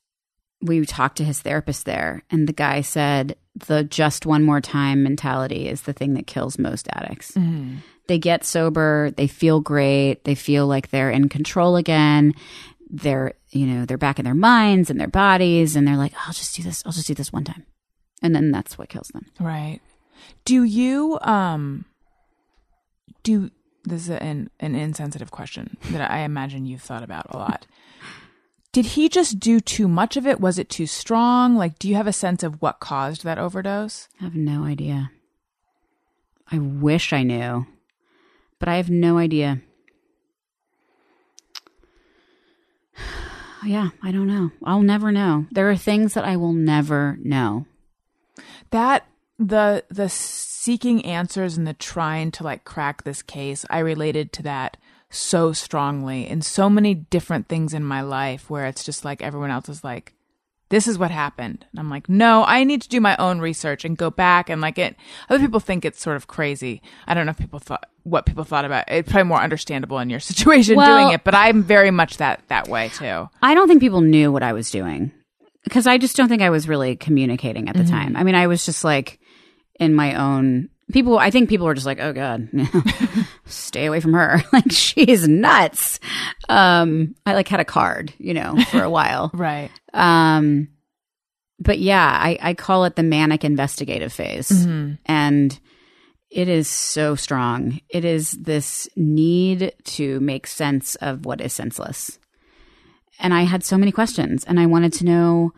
we 0.62 0.84
talked 0.86 1.18
to 1.18 1.24
his 1.24 1.40
therapist 1.40 1.84
there. 1.84 2.22
And 2.30 2.48
the 2.48 2.54
guy 2.54 2.80
said 2.80 3.36
the 3.54 3.84
just 3.84 4.26
one 4.26 4.42
more 4.42 4.60
time 4.60 5.02
mentality 5.02 5.68
is 5.68 5.82
the 5.82 5.92
thing 5.92 6.14
that 6.14 6.26
kills 6.26 6.58
most 6.58 6.88
addicts. 6.90 7.32
Mm-hmm. 7.32 7.76
They 8.08 8.18
get 8.18 8.44
sober, 8.44 9.12
they 9.16 9.26
feel 9.26 9.60
great, 9.60 10.24
they 10.24 10.34
feel 10.34 10.66
like 10.66 10.90
they're 10.90 11.10
in 11.10 11.28
control 11.28 11.76
again. 11.76 12.34
They're, 12.88 13.34
you 13.50 13.66
know, 13.66 13.84
they're 13.84 13.98
back 13.98 14.18
in 14.18 14.24
their 14.24 14.34
minds 14.34 14.90
and 14.90 14.98
their 14.98 15.06
bodies, 15.06 15.76
and 15.76 15.86
they're 15.86 15.96
like, 15.96 16.12
I'll 16.26 16.32
just 16.32 16.56
do 16.56 16.62
this, 16.62 16.82
I'll 16.84 16.92
just 16.92 17.06
do 17.06 17.14
this 17.14 17.32
one 17.32 17.44
time. 17.44 17.66
And 18.22 18.34
then 18.34 18.50
that's 18.50 18.76
what 18.76 18.88
kills 18.88 19.08
them. 19.08 19.26
Right. 19.38 19.80
Do 20.44 20.62
you 20.64 21.18
um 21.22 21.86
do 23.22 23.50
this 23.84 24.02
is 24.02 24.10
an 24.10 24.50
an 24.60 24.74
insensitive 24.74 25.30
question 25.30 25.76
that 25.90 26.10
I 26.10 26.20
imagine 26.20 26.66
you've 26.66 26.82
thought 26.82 27.02
about 27.02 27.26
a 27.30 27.38
lot. 27.38 27.66
Did 28.72 28.86
he 28.86 29.08
just 29.08 29.40
do 29.40 29.58
too 29.58 29.88
much 29.88 30.16
of 30.16 30.26
it? 30.26 30.40
Was 30.40 30.58
it 30.58 30.68
too 30.68 30.86
strong? 30.86 31.56
Like, 31.56 31.78
do 31.78 31.88
you 31.88 31.96
have 31.96 32.06
a 32.06 32.12
sense 32.12 32.44
of 32.44 32.62
what 32.62 32.78
caused 32.78 33.24
that 33.24 33.38
overdose? 33.38 34.08
I 34.20 34.24
have 34.24 34.36
no 34.36 34.64
idea. 34.64 35.10
I 36.52 36.58
wish 36.58 37.12
I 37.12 37.24
knew, 37.24 37.66
but 38.60 38.68
I 38.68 38.76
have 38.76 38.90
no 38.90 39.18
idea. 39.18 39.60
yeah, 43.64 43.90
I 44.02 44.12
don't 44.12 44.28
know. 44.28 44.52
I'll 44.64 44.82
never 44.82 45.10
know. 45.10 45.46
There 45.50 45.68
are 45.70 45.76
things 45.76 46.14
that 46.14 46.24
I 46.24 46.36
will 46.36 46.52
never 46.52 47.18
know. 47.22 47.66
That 48.70 49.06
the 49.38 49.84
the 49.88 50.08
seeking 50.08 51.04
answers 51.04 51.56
and 51.56 51.66
the 51.66 51.74
trying 51.74 52.30
to 52.32 52.44
like 52.44 52.64
crack 52.64 53.04
this 53.04 53.22
case, 53.22 53.64
I 53.70 53.78
related 53.78 54.32
to 54.34 54.42
that 54.44 54.76
so 55.08 55.52
strongly 55.52 56.28
in 56.28 56.40
so 56.42 56.70
many 56.70 56.94
different 56.94 57.48
things 57.48 57.74
in 57.74 57.84
my 57.84 58.00
life 58.00 58.48
where 58.48 58.66
it's 58.66 58.84
just 58.84 59.04
like 59.04 59.22
everyone 59.22 59.50
else 59.50 59.68
is 59.68 59.82
like 59.82 60.14
this 60.68 60.86
is 60.86 60.98
what 60.98 61.10
happened. 61.10 61.66
And 61.72 61.80
I'm 61.80 61.90
like, 61.90 62.08
no, 62.08 62.44
I 62.46 62.62
need 62.62 62.80
to 62.82 62.88
do 62.88 63.00
my 63.00 63.16
own 63.16 63.40
research 63.40 63.84
and 63.84 63.98
go 63.98 64.08
back 64.08 64.48
and 64.48 64.60
like 64.60 64.78
it. 64.78 64.94
Other 65.28 65.40
people 65.40 65.58
think 65.58 65.84
it's 65.84 66.00
sort 66.00 66.14
of 66.16 66.28
crazy. 66.28 66.80
I 67.08 67.14
don't 67.14 67.26
know 67.26 67.30
if 67.30 67.38
people 67.38 67.58
thought 67.58 67.86
what 68.04 68.24
people 68.24 68.44
thought 68.44 68.64
about 68.64 68.88
it. 68.88 68.94
It's 68.94 69.10
probably 69.10 69.28
more 69.28 69.40
understandable 69.42 69.98
in 69.98 70.10
your 70.10 70.20
situation 70.20 70.76
Well- 70.76 70.86
doing 70.86 71.14
it, 71.14 71.24
but 71.24 71.34
I'm 71.34 71.62
very 71.64 71.90
much 71.90 72.18
that 72.18 72.42
that 72.48 72.68
way 72.68 72.90
too. 72.90 73.28
I 73.42 73.54
don't 73.54 73.66
think 73.66 73.80
people 73.80 74.00
knew 74.00 74.30
what 74.30 74.42
I 74.42 74.52
was 74.52 74.70
doing 74.70 75.10
because 75.64 75.86
I 75.86 75.98
just 75.98 76.16
don't 76.16 76.28
think 76.28 76.42
I 76.42 76.50
was 76.50 76.68
really 76.68 76.96
communicating 76.96 77.68
at 77.68 77.76
the 77.76 77.84
time. 77.84 78.16
I 78.16 78.24
mean, 78.24 78.34
I 78.34 78.46
was 78.46 78.64
just 78.64 78.84
like 78.84 79.20
in 79.78 79.94
my 79.94 80.14
own 80.14 80.68
people. 80.92 81.18
I 81.18 81.30
think 81.30 81.48
people 81.48 81.66
were 81.66 81.74
just 81.74 81.86
like, 81.86 82.00
"Oh 82.00 82.12
God, 82.12 82.48
stay 83.46 83.86
away 83.86 84.00
from 84.00 84.14
her. 84.14 84.42
like 84.52 84.70
she's 84.70 85.28
nuts." 85.28 86.00
Um, 86.48 87.14
I 87.26 87.34
like 87.34 87.48
had 87.48 87.60
a 87.60 87.64
card, 87.64 88.12
you 88.18 88.34
know, 88.34 88.56
for 88.70 88.82
a 88.82 88.90
while. 88.98 89.30
Right. 89.34 89.70
Um, 89.92 90.68
but 91.58 91.78
yeah, 91.78 92.18
I, 92.20 92.38
I 92.40 92.54
call 92.54 92.84
it 92.84 92.96
the 92.96 93.02
manic 93.02 93.44
investigative 93.44 94.12
phase. 94.12 94.66
And 95.04 95.60
it 96.30 96.48
is 96.48 96.68
so 96.68 97.16
strong. 97.16 97.80
It 97.88 98.04
is 98.04 98.30
this 98.32 98.88
need 98.96 99.74
to 99.84 100.20
make 100.20 100.46
sense 100.46 100.94
of 100.96 101.26
what 101.26 101.40
is 101.40 101.52
senseless. 101.52 102.18
And 103.20 103.34
I 103.34 103.42
had 103.42 103.62
so 103.62 103.76
many 103.78 103.92
questions, 103.92 104.44
and 104.44 104.58
I 104.58 104.66
wanted 104.66 104.92
to 104.94 105.04
know 105.04 105.52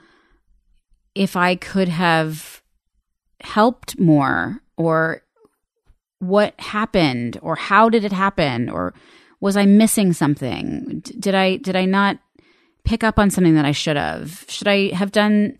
if 1.15 1.37
I 1.37 1.55
could 1.55 1.89
have 1.89 2.61
helped 3.41 3.99
more, 3.99 4.61
or 4.77 5.23
what 6.19 6.59
happened, 6.61 7.39
or 7.43 7.57
how 7.57 7.89
did 7.89 8.05
it 8.05 8.13
happen, 8.13 8.69
or 8.69 8.95
was 9.41 9.57
I 9.57 9.67
missing 9.67 10.13
something? 10.13 11.01
D- 11.05 11.15
Did 11.19 11.35
I 11.35 11.57
did 11.57 11.77
I 11.77 11.85
not 11.85 12.19
pick 12.85 13.05
up 13.05 13.19
on 13.19 13.31
something 13.31 13.55
that 13.55 13.65
I 13.65 13.73
should 13.73 13.97
have? 13.97 14.45
Should 14.49 14.69
I 14.69 14.95
have 14.95 15.13
done 15.13 15.57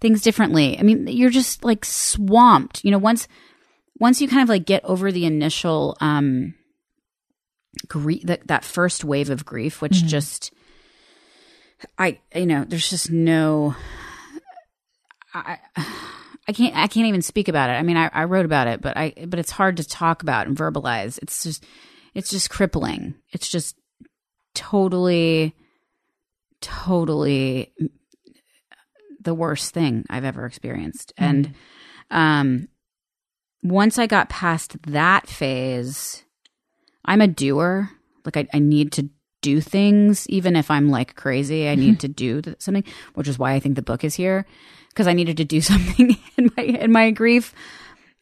things 0.00 0.22
differently? 0.22 0.78
I 0.78 0.82
mean, 0.82 1.06
you're 1.08 1.30
just 1.30 1.64
like 1.64 1.84
swamped. 1.84 2.84
You 2.84 2.90
know, 2.92 2.98
once 2.98 3.26
once 3.98 4.20
you 4.20 4.28
kind 4.28 4.42
of 4.42 4.48
like 4.48 4.66
get 4.66 4.84
over 4.84 5.10
the 5.12 5.24
initial 5.26 5.96
um 6.00 6.54
grief 7.88 8.22
that 8.24 8.46
that 8.46 8.64
first 8.64 9.04
wave 9.04 9.30
of 9.30 9.44
grief, 9.44 9.82
which 9.82 10.04
just 10.06 10.52
I 11.98 12.20
you 12.34 12.46
know, 12.46 12.64
there's 12.64 12.88
just 12.88 13.10
no 13.10 13.74
I 15.34 15.58
I 16.46 16.52
can't 16.52 16.76
I 16.76 16.86
can't 16.86 17.06
even 17.06 17.22
speak 17.22 17.48
about 17.48 17.70
it. 17.70 17.74
I 17.74 17.82
mean, 17.82 17.96
I, 17.96 18.10
I 18.12 18.24
wrote 18.24 18.46
about 18.46 18.66
it, 18.68 18.80
but 18.80 18.96
I 18.96 19.14
but 19.26 19.38
it's 19.38 19.50
hard 19.50 19.78
to 19.78 19.84
talk 19.84 20.22
about 20.22 20.46
and 20.46 20.56
verbalize. 20.56 21.18
It's 21.22 21.42
just 21.42 21.64
it's 22.14 22.30
just 22.30 22.50
crippling. 22.50 23.14
It's 23.32 23.48
just 23.48 23.76
totally 24.54 25.54
totally 26.60 27.72
the 29.20 29.34
worst 29.34 29.74
thing 29.74 30.04
I've 30.08 30.24
ever 30.24 30.46
experienced. 30.46 31.12
And 31.16 31.54
um 32.10 32.68
once 33.62 33.98
I 33.98 34.06
got 34.06 34.28
past 34.28 34.76
that 34.82 35.26
phase, 35.26 36.22
I'm 37.04 37.22
a 37.22 37.26
doer. 37.26 37.90
Like 38.24 38.36
I, 38.36 38.46
I 38.52 38.58
need 38.58 38.92
to 38.92 39.08
do 39.44 39.60
things, 39.60 40.26
even 40.28 40.56
if 40.56 40.70
I'm 40.70 40.88
like 40.88 41.14
crazy. 41.14 41.68
I 41.68 41.74
need 41.74 42.00
to 42.04 42.08
do 42.08 42.42
something, 42.58 42.84
which 43.14 43.28
is 43.28 43.38
why 43.38 43.52
I 43.52 43.60
think 43.60 43.76
the 43.76 43.82
book 43.82 44.02
is 44.02 44.14
here 44.14 44.46
because 44.88 45.06
I 45.06 45.12
needed 45.12 45.36
to 45.36 45.44
do 45.44 45.60
something 45.70 46.16
in 46.36 46.50
my 46.56 46.62
in 46.62 46.90
my 46.90 47.10
grief. 47.10 47.54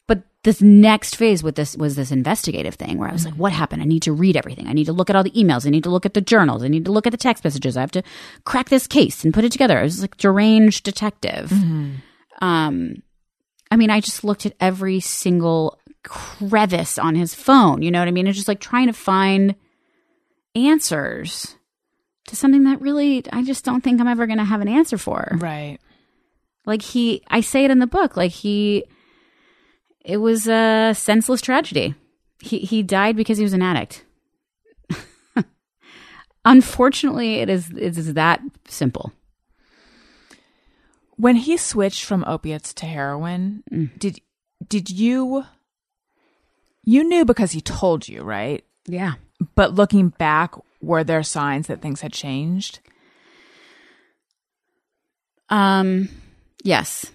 But 0.05 0.23
this 0.43 0.61
next 0.61 1.15
phase 1.15 1.41
with 1.41 1.55
this 1.55 1.77
was 1.77 1.95
this 1.95 2.11
investigative 2.11 2.75
thing 2.75 2.97
where 2.97 3.07
I 3.07 3.13
was 3.13 3.25
like, 3.25 3.35
what 3.35 3.53
happened? 3.53 3.81
I 3.81 3.85
need 3.85 4.03
to 4.03 4.11
read 4.11 4.35
everything. 4.35 4.67
I 4.67 4.73
need 4.73 4.87
to 4.87 4.93
look 4.93 5.09
at 5.09 5.15
all 5.15 5.23
the 5.23 5.31
emails. 5.31 5.65
I 5.65 5.69
need 5.69 5.85
to 5.85 5.89
look 5.89 6.05
at 6.05 6.13
the 6.13 6.21
journals. 6.21 6.61
I 6.61 6.67
need 6.67 6.83
to 6.85 6.91
look 6.91 7.07
at 7.07 7.11
the 7.11 7.17
text 7.17 7.45
messages. 7.45 7.77
I 7.77 7.81
have 7.81 7.91
to 7.91 8.03
crack 8.43 8.67
this 8.67 8.85
case 8.85 9.23
and 9.23 9.33
put 9.33 9.45
it 9.45 9.51
together. 9.53 9.79
I 9.79 9.83
was 9.83 10.01
like 10.01 10.17
deranged 10.17 10.83
detective. 10.83 11.51
Um, 12.41 13.01
I 13.71 13.77
mean, 13.77 13.89
I 13.89 14.01
just 14.01 14.25
looked 14.25 14.45
at 14.45 14.55
every 14.59 14.99
single 14.99 15.79
crevice 16.03 16.99
on 16.99 17.15
his 17.15 17.33
phone. 17.33 17.81
You 17.81 17.91
know 17.91 17.99
what 17.99 18.09
I 18.09 18.11
mean? 18.11 18.27
It's 18.27 18.35
just 18.35 18.49
like 18.49 18.59
trying 18.59 18.87
to 18.87 18.93
find 18.93 19.55
answers 20.55 21.55
to 22.27 22.35
something 22.35 22.63
that 22.63 22.81
really 22.81 23.23
I 23.31 23.43
just 23.43 23.65
don't 23.65 23.81
think 23.81 23.99
I'm 23.99 24.07
ever 24.07 24.27
going 24.27 24.37
to 24.37 24.45
have 24.45 24.61
an 24.61 24.67
answer 24.67 24.97
for. 24.97 25.35
Right. 25.37 25.79
Like 26.65 26.81
he, 26.81 27.23
I 27.27 27.41
say 27.41 27.65
it 27.65 27.71
in 27.71 27.79
the 27.79 27.87
book. 27.87 28.15
Like 28.15 28.31
he, 28.31 28.85
it 30.03 30.17
was 30.17 30.47
a 30.47 30.93
senseless 30.95 31.41
tragedy. 31.41 31.95
He 32.39 32.59
he 32.59 32.83
died 32.83 33.15
because 33.15 33.37
he 33.37 33.43
was 33.43 33.53
an 33.53 33.61
addict. 33.61 34.03
Unfortunately, 36.45 37.35
it 37.35 37.49
is 37.49 37.69
it 37.69 37.97
is 37.97 38.13
that 38.13 38.41
simple. 38.67 39.13
When 41.15 41.37
he 41.37 41.55
switched 41.55 42.03
from 42.03 42.25
opiates 42.27 42.73
to 42.75 42.85
heroin, 42.85 43.63
mm. 43.71 43.97
did 43.97 44.19
did 44.67 44.89
you 44.89 45.45
you 46.83 47.03
knew 47.05 47.23
because 47.23 47.51
he 47.51 47.61
told 47.61 48.09
you, 48.09 48.23
right? 48.23 48.63
Yeah. 48.87 49.13
But 49.55 49.73
looking 49.73 50.09
back, 50.09 50.53
were 50.81 51.03
there 51.03 51.23
signs 51.23 51.67
that 51.67 51.81
things 51.81 52.01
had 52.01 52.13
changed? 52.13 52.79
Um. 55.49 56.09
Yes, 56.63 57.11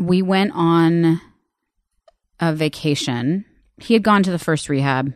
we 0.00 0.22
went 0.22 0.52
on 0.54 1.20
a 2.40 2.54
vacation. 2.54 3.44
He 3.78 3.94
had 3.94 4.02
gone 4.02 4.22
to 4.22 4.30
the 4.30 4.38
first 4.38 4.68
rehab, 4.68 5.14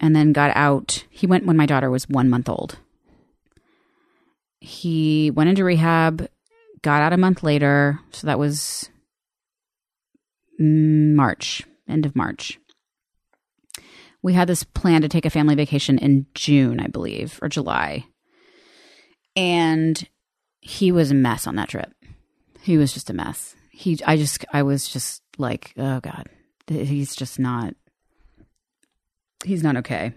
and 0.00 0.14
then 0.14 0.32
got 0.32 0.54
out. 0.56 1.04
He 1.10 1.26
went 1.26 1.46
when 1.46 1.56
my 1.56 1.66
daughter 1.66 1.90
was 1.90 2.08
one 2.08 2.28
month 2.28 2.48
old. 2.48 2.78
He 4.60 5.30
went 5.30 5.48
into 5.48 5.64
rehab, 5.64 6.28
got 6.82 7.02
out 7.02 7.14
a 7.14 7.16
month 7.16 7.42
later. 7.42 7.98
So 8.10 8.26
that 8.26 8.38
was 8.38 8.90
March, 10.58 11.62
end 11.88 12.04
of 12.04 12.14
March. 12.14 12.59
We 14.22 14.34
had 14.34 14.48
this 14.48 14.64
plan 14.64 15.02
to 15.02 15.08
take 15.08 15.24
a 15.24 15.30
family 15.30 15.54
vacation 15.54 15.98
in 15.98 16.26
June, 16.34 16.80
I 16.80 16.88
believe, 16.88 17.38
or 17.42 17.48
July. 17.48 18.06
And 19.34 20.06
he 20.60 20.92
was 20.92 21.10
a 21.10 21.14
mess 21.14 21.46
on 21.46 21.56
that 21.56 21.70
trip. 21.70 21.92
He 22.60 22.76
was 22.76 22.92
just 22.92 23.08
a 23.10 23.14
mess. 23.14 23.54
He, 23.70 23.98
I 24.06 24.16
just, 24.16 24.44
I 24.52 24.62
was 24.62 24.88
just 24.88 25.22
like, 25.38 25.72
oh 25.78 26.00
God, 26.00 26.26
he's 26.68 27.16
just 27.16 27.38
not, 27.38 27.74
he's 29.44 29.62
not 29.62 29.76
okay. 29.78 30.12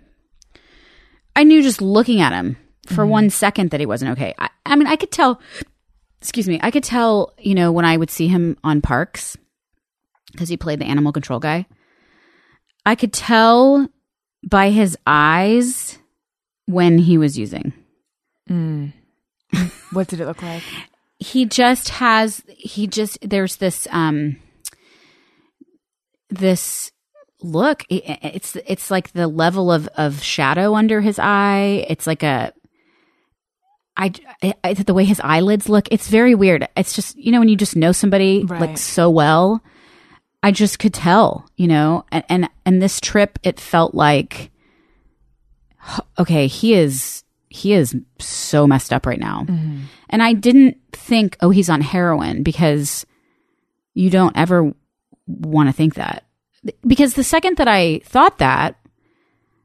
I 1.35 1.43
knew 1.43 1.63
just 1.63 1.81
looking 1.81 2.19
at 2.19 2.33
him 2.33 2.57
for 2.87 3.03
mm-hmm. 3.03 3.11
one 3.11 3.29
second 3.29 3.71
that 3.71 3.79
he 3.79 3.85
wasn't 3.85 4.11
okay. 4.11 4.33
I, 4.37 4.49
I 4.65 4.75
mean, 4.75 4.87
I 4.87 4.97
could 4.97 5.11
tell, 5.11 5.39
excuse 6.21 6.47
me, 6.47 6.59
I 6.61 6.71
could 6.71 6.83
tell, 6.83 7.33
you 7.37 7.55
know, 7.55 7.71
when 7.71 7.85
I 7.85 7.95
would 7.95 8.11
see 8.11 8.27
him 8.27 8.57
on 8.63 8.81
parks 8.81 9.37
because 10.33 10.49
he 10.49 10.57
played 10.57 10.79
the 10.79 10.85
animal 10.85 11.13
control 11.13 11.39
guy. 11.39 11.65
I 12.85 12.95
could 12.95 13.13
tell 13.13 13.87
by 14.43 14.69
his 14.69 14.97
eyes 15.07 15.97
when 16.65 16.97
he 16.97 17.17
was 17.17 17.37
using. 17.37 17.73
What 19.91 20.07
did 20.07 20.19
it 20.19 20.25
look 20.25 20.41
like? 20.41 20.63
he 21.19 21.45
just 21.45 21.87
has 21.89 22.43
he 22.49 22.85
just 22.85 23.17
there's 23.21 23.55
this 23.55 23.87
um 23.91 24.35
this 26.29 26.91
look 27.41 27.85
it's 27.89 28.57
it's 28.67 28.91
like 28.91 29.13
the 29.13 29.27
level 29.27 29.71
of 29.71 29.87
of 29.95 30.21
shadow 30.21 30.75
under 30.75 30.99
his 30.99 31.19
eye 31.19 31.85
it's 31.87 32.07
like 32.07 32.23
a 32.23 32.51
I, 33.95 34.11
I 34.63 34.73
the 34.73 34.93
way 34.93 35.05
his 35.05 35.21
eyelids 35.23 35.69
look 35.69 35.87
it's 35.91 36.09
very 36.09 36.35
weird 36.35 36.67
it's 36.75 36.93
just 36.93 37.15
you 37.17 37.31
know 37.31 37.39
when 37.39 37.47
you 37.49 37.55
just 37.55 37.75
know 37.75 37.91
somebody 37.91 38.43
Right. 38.43 38.59
like 38.61 38.77
so 38.77 39.09
well 39.09 39.61
i 40.43 40.51
just 40.51 40.77
could 40.77 40.93
tell 40.93 41.49
you 41.57 41.67
know 41.67 42.05
and 42.11 42.23
and, 42.29 42.49
and 42.65 42.81
this 42.81 42.99
trip 42.99 43.39
it 43.41 43.59
felt 43.59 43.95
like 43.95 44.51
okay 46.19 46.47
he 46.47 46.75
is 46.75 47.23
he 47.49 47.73
is 47.73 47.95
so 48.19 48.65
messed 48.65 48.91
up 48.91 49.05
right 49.05 49.19
now 49.19 49.45
mm-hmm. 49.47 49.81
and 50.09 50.23
I 50.23 50.33
didn't 50.33 50.77
think, 50.91 51.37
oh, 51.41 51.51
he's 51.51 51.69
on 51.69 51.81
heroin 51.81 52.41
because 52.41 53.05
you 53.93 54.09
don't 54.09 54.35
ever 54.35 54.73
want 55.27 55.69
to 55.69 55.73
think 55.73 55.95
that. 55.95 56.25
because 56.87 57.13
the 57.13 57.23
second 57.23 57.57
that 57.57 57.67
I 57.67 57.99
thought 58.05 58.39
that, 58.39 58.75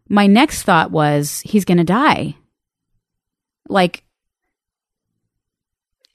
my 0.08 0.26
next 0.26 0.64
thought 0.64 0.90
was 0.90 1.40
he's 1.40 1.64
going 1.64 1.78
to 1.78 1.84
die. 1.84 2.34
Like, 3.68 4.02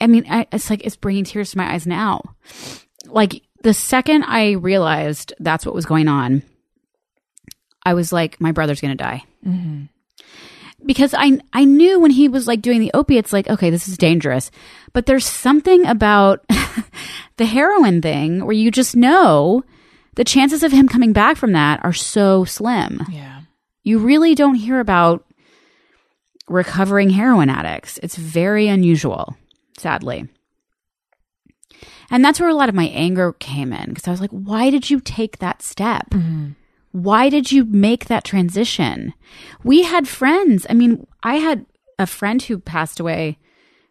I 0.01 0.07
mean, 0.07 0.25
I, 0.29 0.45
it's 0.51 0.69
like 0.69 0.85
it's 0.85 0.95
bringing 0.95 1.23
tears 1.23 1.51
to 1.51 1.57
my 1.57 1.73
eyes 1.73 1.87
now. 1.87 2.35
Like 3.05 3.41
the 3.63 3.73
second 3.73 4.23
I 4.23 4.51
realized 4.51 5.33
that's 5.39 5.65
what 5.65 5.75
was 5.75 5.85
going 5.85 6.07
on, 6.07 6.43
I 7.85 7.93
was 7.93 8.13
like, 8.13 8.39
my 8.39 8.51
brother's 8.51 8.81
going 8.81 8.95
to 8.95 9.03
die. 9.03 9.23
Mm-hmm. 9.45 9.85
Because 10.85 11.13
I 11.17 11.39
I 11.53 11.63
knew 11.63 11.99
when 12.01 12.11
he 12.11 12.27
was 12.27 12.45
like 12.45 12.61
doing 12.61 12.81
the 12.81 12.91
opiates, 12.93 13.31
like, 13.31 13.49
okay, 13.49 13.69
this 13.69 13.87
is 13.87 13.97
dangerous. 13.97 14.51
But 14.91 15.05
there's 15.05 15.25
something 15.25 15.85
about 15.85 16.45
the 17.37 17.45
heroin 17.45 18.01
thing 18.01 18.45
where 18.45 18.53
you 18.53 18.69
just 18.69 18.95
know 18.95 19.63
the 20.15 20.25
chances 20.25 20.61
of 20.61 20.73
him 20.73 20.89
coming 20.89 21.13
back 21.13 21.37
from 21.37 21.53
that 21.53 21.83
are 21.85 21.93
so 21.93 22.43
slim. 22.43 23.01
Yeah. 23.09 23.41
You 23.83 23.99
really 23.99 24.35
don't 24.35 24.55
hear 24.55 24.81
about 24.81 25.25
recovering 26.49 27.09
heroin 27.11 27.49
addicts. 27.49 27.97
It's 28.03 28.17
very 28.17 28.67
unusual, 28.67 29.37
sadly. 29.77 30.27
And 32.13 32.23
that's 32.23 32.39
where 32.39 32.47
a 32.47 32.53
lot 32.53 32.69
of 32.69 32.75
my 32.75 32.89
anger 32.89 33.33
came 33.33 33.73
in 33.73 33.89
because 33.89 34.07
I 34.07 34.11
was 34.11 34.21
like, 34.21 34.29
why 34.29 34.69
did 34.69 34.87
you 34.87 34.99
take 34.99 35.39
that 35.39 35.63
step? 35.63 36.13
Why 36.91 37.27
did 37.27 37.51
you 37.51 37.65
make 37.65 38.05
that 38.05 38.23
transition? 38.23 39.15
We 39.63 39.81
had 39.81 40.07
friends. 40.07 40.67
I 40.69 40.75
mean, 40.75 41.07
I 41.23 41.37
had 41.37 41.65
a 41.97 42.05
friend 42.05 42.39
who 42.39 42.59
passed 42.59 42.99
away 42.99 43.39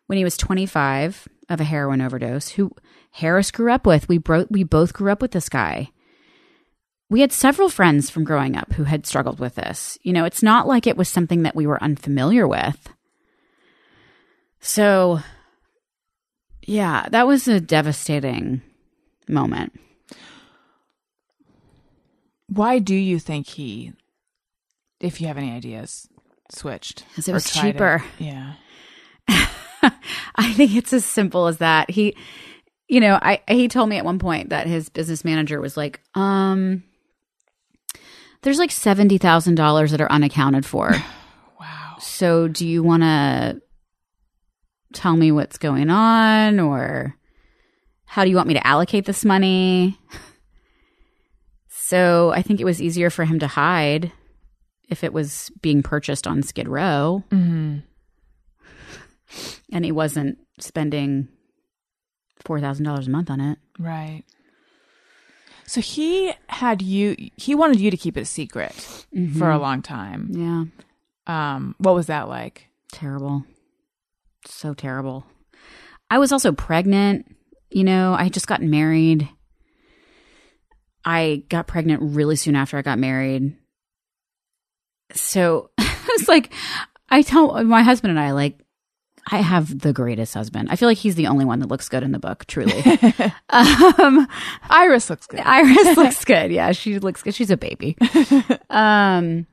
when 0.06 0.18
he 0.18 0.24
was 0.24 0.36
25 0.36 1.26
of 1.48 1.60
a 1.60 1.64
heroin 1.64 2.00
overdose 2.00 2.50
who 2.50 2.70
Harris 3.10 3.50
grew 3.50 3.72
up 3.72 3.86
with. 3.86 4.08
We 4.08 4.18
bro- 4.18 4.46
we 4.48 4.62
both 4.62 4.92
grew 4.92 5.10
up 5.10 5.20
with 5.20 5.32
this 5.32 5.48
guy. 5.48 5.90
We 7.10 7.22
had 7.22 7.32
several 7.32 7.68
friends 7.68 8.08
from 8.08 8.22
growing 8.22 8.56
up 8.56 8.72
who 8.74 8.84
had 8.84 9.04
struggled 9.04 9.40
with 9.40 9.56
this. 9.56 9.98
You 10.02 10.12
know, 10.12 10.24
it's 10.24 10.44
not 10.44 10.68
like 10.68 10.86
it 10.86 10.96
was 10.96 11.08
something 11.08 11.42
that 11.42 11.56
we 11.56 11.66
were 11.66 11.82
unfamiliar 11.82 12.46
with. 12.46 12.88
So, 14.60 15.18
yeah, 16.64 17.06
that 17.10 17.26
was 17.26 17.48
a 17.48 17.60
devastating 17.60 18.62
moment. 19.28 19.72
Why 22.48 22.78
do 22.78 22.94
you 22.94 23.18
think 23.18 23.46
he, 23.46 23.92
if 25.00 25.20
you 25.20 25.26
have 25.26 25.38
any 25.38 25.52
ideas, 25.52 26.08
switched? 26.50 27.04
Because 27.08 27.28
it 27.28 27.32
was 27.32 27.50
cheaper. 27.50 28.04
Yeah. 28.18 28.54
I 29.28 30.52
think 30.52 30.74
it's 30.74 30.92
as 30.92 31.04
simple 31.04 31.46
as 31.46 31.58
that. 31.58 31.90
He, 31.90 32.16
you 32.88 33.00
know, 33.00 33.18
I 33.20 33.40
he 33.48 33.68
told 33.68 33.88
me 33.88 33.96
at 33.96 34.04
one 34.04 34.18
point 34.18 34.50
that 34.50 34.66
his 34.66 34.88
business 34.88 35.24
manager 35.24 35.60
was 35.60 35.76
like, 35.76 36.00
um, 36.14 36.84
there's 38.42 38.58
like 38.58 38.70
seventy 38.70 39.18
thousand 39.18 39.54
dollars 39.54 39.90
that 39.92 40.00
are 40.00 40.12
unaccounted 40.12 40.66
for. 40.66 40.92
Wow. 41.60 41.98
so, 42.00 42.48
do 42.48 42.66
you 42.66 42.82
want 42.82 43.04
to 43.04 43.62
tell 44.94 45.16
me 45.16 45.32
what's 45.32 45.58
going 45.58 45.90
on, 45.90 46.60
or 46.60 47.16
how 48.06 48.24
do 48.24 48.30
you 48.30 48.36
want 48.36 48.48
me 48.48 48.54
to 48.54 48.66
allocate 48.66 49.04
this 49.06 49.24
money? 49.24 49.98
So, 51.84 52.30
I 52.30 52.40
think 52.40 52.58
it 52.60 52.64
was 52.64 52.80
easier 52.80 53.10
for 53.10 53.24
him 53.26 53.38
to 53.40 53.46
hide 53.46 54.12
if 54.88 55.04
it 55.04 55.12
was 55.12 55.50
being 55.60 55.82
purchased 55.82 56.26
on 56.26 56.42
Skid 56.42 56.68
Row 56.68 57.22
hmm 57.30 57.78
and 59.72 59.84
he 59.84 59.92
wasn't 59.92 60.38
spending 60.58 61.28
four 62.44 62.60
thousand 62.60 62.84
dollars 62.84 63.08
a 63.08 63.10
month 63.10 63.30
on 63.30 63.40
it. 63.40 63.58
Right. 63.78 64.22
So 65.66 65.80
he 65.80 66.32
had 66.48 66.82
you. 66.82 67.16
He 67.36 67.54
wanted 67.54 67.80
you 67.80 67.90
to 67.90 67.96
keep 67.96 68.16
it 68.16 68.20
a 68.22 68.24
secret 68.26 68.72
for 69.38 69.50
a 69.50 69.58
long 69.58 69.80
time. 69.82 70.28
Yeah, 70.30 70.64
Um, 71.26 71.74
what 71.78 71.94
was 71.94 72.06
that 72.06 72.28
like? 72.28 72.68
terrible, 72.90 73.44
so 74.46 74.74
terrible. 74.74 75.24
I 76.10 76.18
was 76.18 76.32
also 76.32 76.52
pregnant. 76.52 77.34
You 77.70 77.84
know, 77.84 78.14
I 78.14 78.24
had 78.24 78.34
just 78.34 78.46
gotten 78.46 78.70
married. 78.70 79.28
I 81.04 81.44
got 81.48 81.66
pregnant 81.66 82.14
really 82.14 82.36
soon 82.36 82.54
after 82.54 82.76
I 82.76 82.82
got 82.82 82.98
married. 82.98 83.56
So 85.14 85.70
it's 85.78 86.28
like 86.28 86.52
I 87.08 87.22
tell 87.22 87.62
my 87.64 87.82
husband 87.82 88.10
and 88.10 88.20
I 88.20 88.32
like 88.32 88.62
I 89.30 89.38
have 89.38 89.78
the 89.78 89.92
greatest 89.92 90.34
husband. 90.34 90.68
I 90.70 90.76
feel 90.76 90.88
like 90.88 90.98
he's 90.98 91.14
the 91.14 91.28
only 91.28 91.44
one 91.44 91.60
that 91.60 91.68
looks 91.68 91.88
good 91.88 92.02
in 92.02 92.10
the 92.10 92.18
book, 92.18 92.44
truly. 92.46 92.82
um, 93.50 94.26
Iris 94.68 95.08
looks 95.08 95.26
good. 95.26 95.40
Iris 95.40 95.96
looks 95.96 96.24
good. 96.24 96.50
Yeah, 96.50 96.72
she 96.72 96.98
looks 96.98 97.22
good. 97.22 97.34
She's 97.34 97.50
a 97.50 97.56
baby. 97.56 97.96
um, 98.70 99.46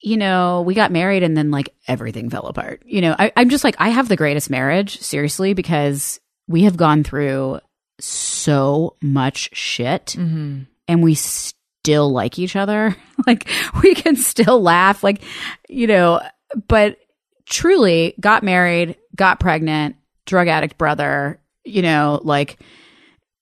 you 0.00 0.16
know, 0.16 0.62
we 0.62 0.74
got 0.74 0.92
married 0.92 1.22
and 1.22 1.36
then 1.36 1.50
like 1.50 1.74
everything 1.86 2.30
fell 2.30 2.46
apart. 2.46 2.82
You 2.86 3.00
know, 3.00 3.16
I, 3.18 3.32
I'm 3.36 3.50
just 3.50 3.64
like, 3.64 3.76
I 3.78 3.88
have 3.88 4.08
the 4.08 4.16
greatest 4.16 4.50
marriage, 4.50 5.00
seriously, 5.00 5.54
because 5.54 6.20
we 6.46 6.62
have 6.62 6.76
gone 6.76 7.04
through 7.04 7.60
so 8.00 8.94
much 9.02 9.50
shit 9.52 10.12
hmm 10.12 10.60
and 10.86 11.02
we 11.02 11.14
still 11.14 12.10
like 12.10 12.38
each 12.38 12.56
other. 12.56 12.96
like 13.26 13.48
we 13.82 13.94
can 13.94 14.16
still 14.16 14.60
laugh, 14.62 15.04
like, 15.04 15.22
you 15.68 15.86
know, 15.86 16.20
but 16.66 16.96
truly 17.44 18.14
got 18.18 18.42
married, 18.42 18.96
got 19.14 19.38
pregnant, 19.40 19.96
drug 20.24 20.48
addict 20.48 20.78
brother, 20.78 21.38
you 21.64 21.82
know, 21.82 22.20
like, 22.22 22.58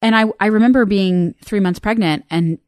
and 0.02 0.16
I, 0.16 0.24
I 0.40 0.46
remember 0.46 0.84
being 0.84 1.34
three 1.44 1.61
months 1.61 1.78
pregnant 1.78 2.24
and, 2.30 2.59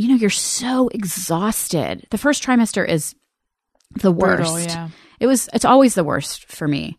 you 0.00 0.08
know, 0.08 0.14
you're 0.14 0.30
so 0.30 0.88
exhausted. 0.88 2.06
The 2.08 2.16
first 2.16 2.42
trimester 2.42 2.88
is 2.88 3.14
the 3.96 4.10
worst. 4.10 4.50
Brutal, 4.50 4.60
yeah. 4.60 4.88
It 5.20 5.26
was, 5.26 5.50
it's 5.52 5.66
always 5.66 5.94
the 5.94 6.04
worst 6.04 6.46
for 6.46 6.66
me. 6.66 6.96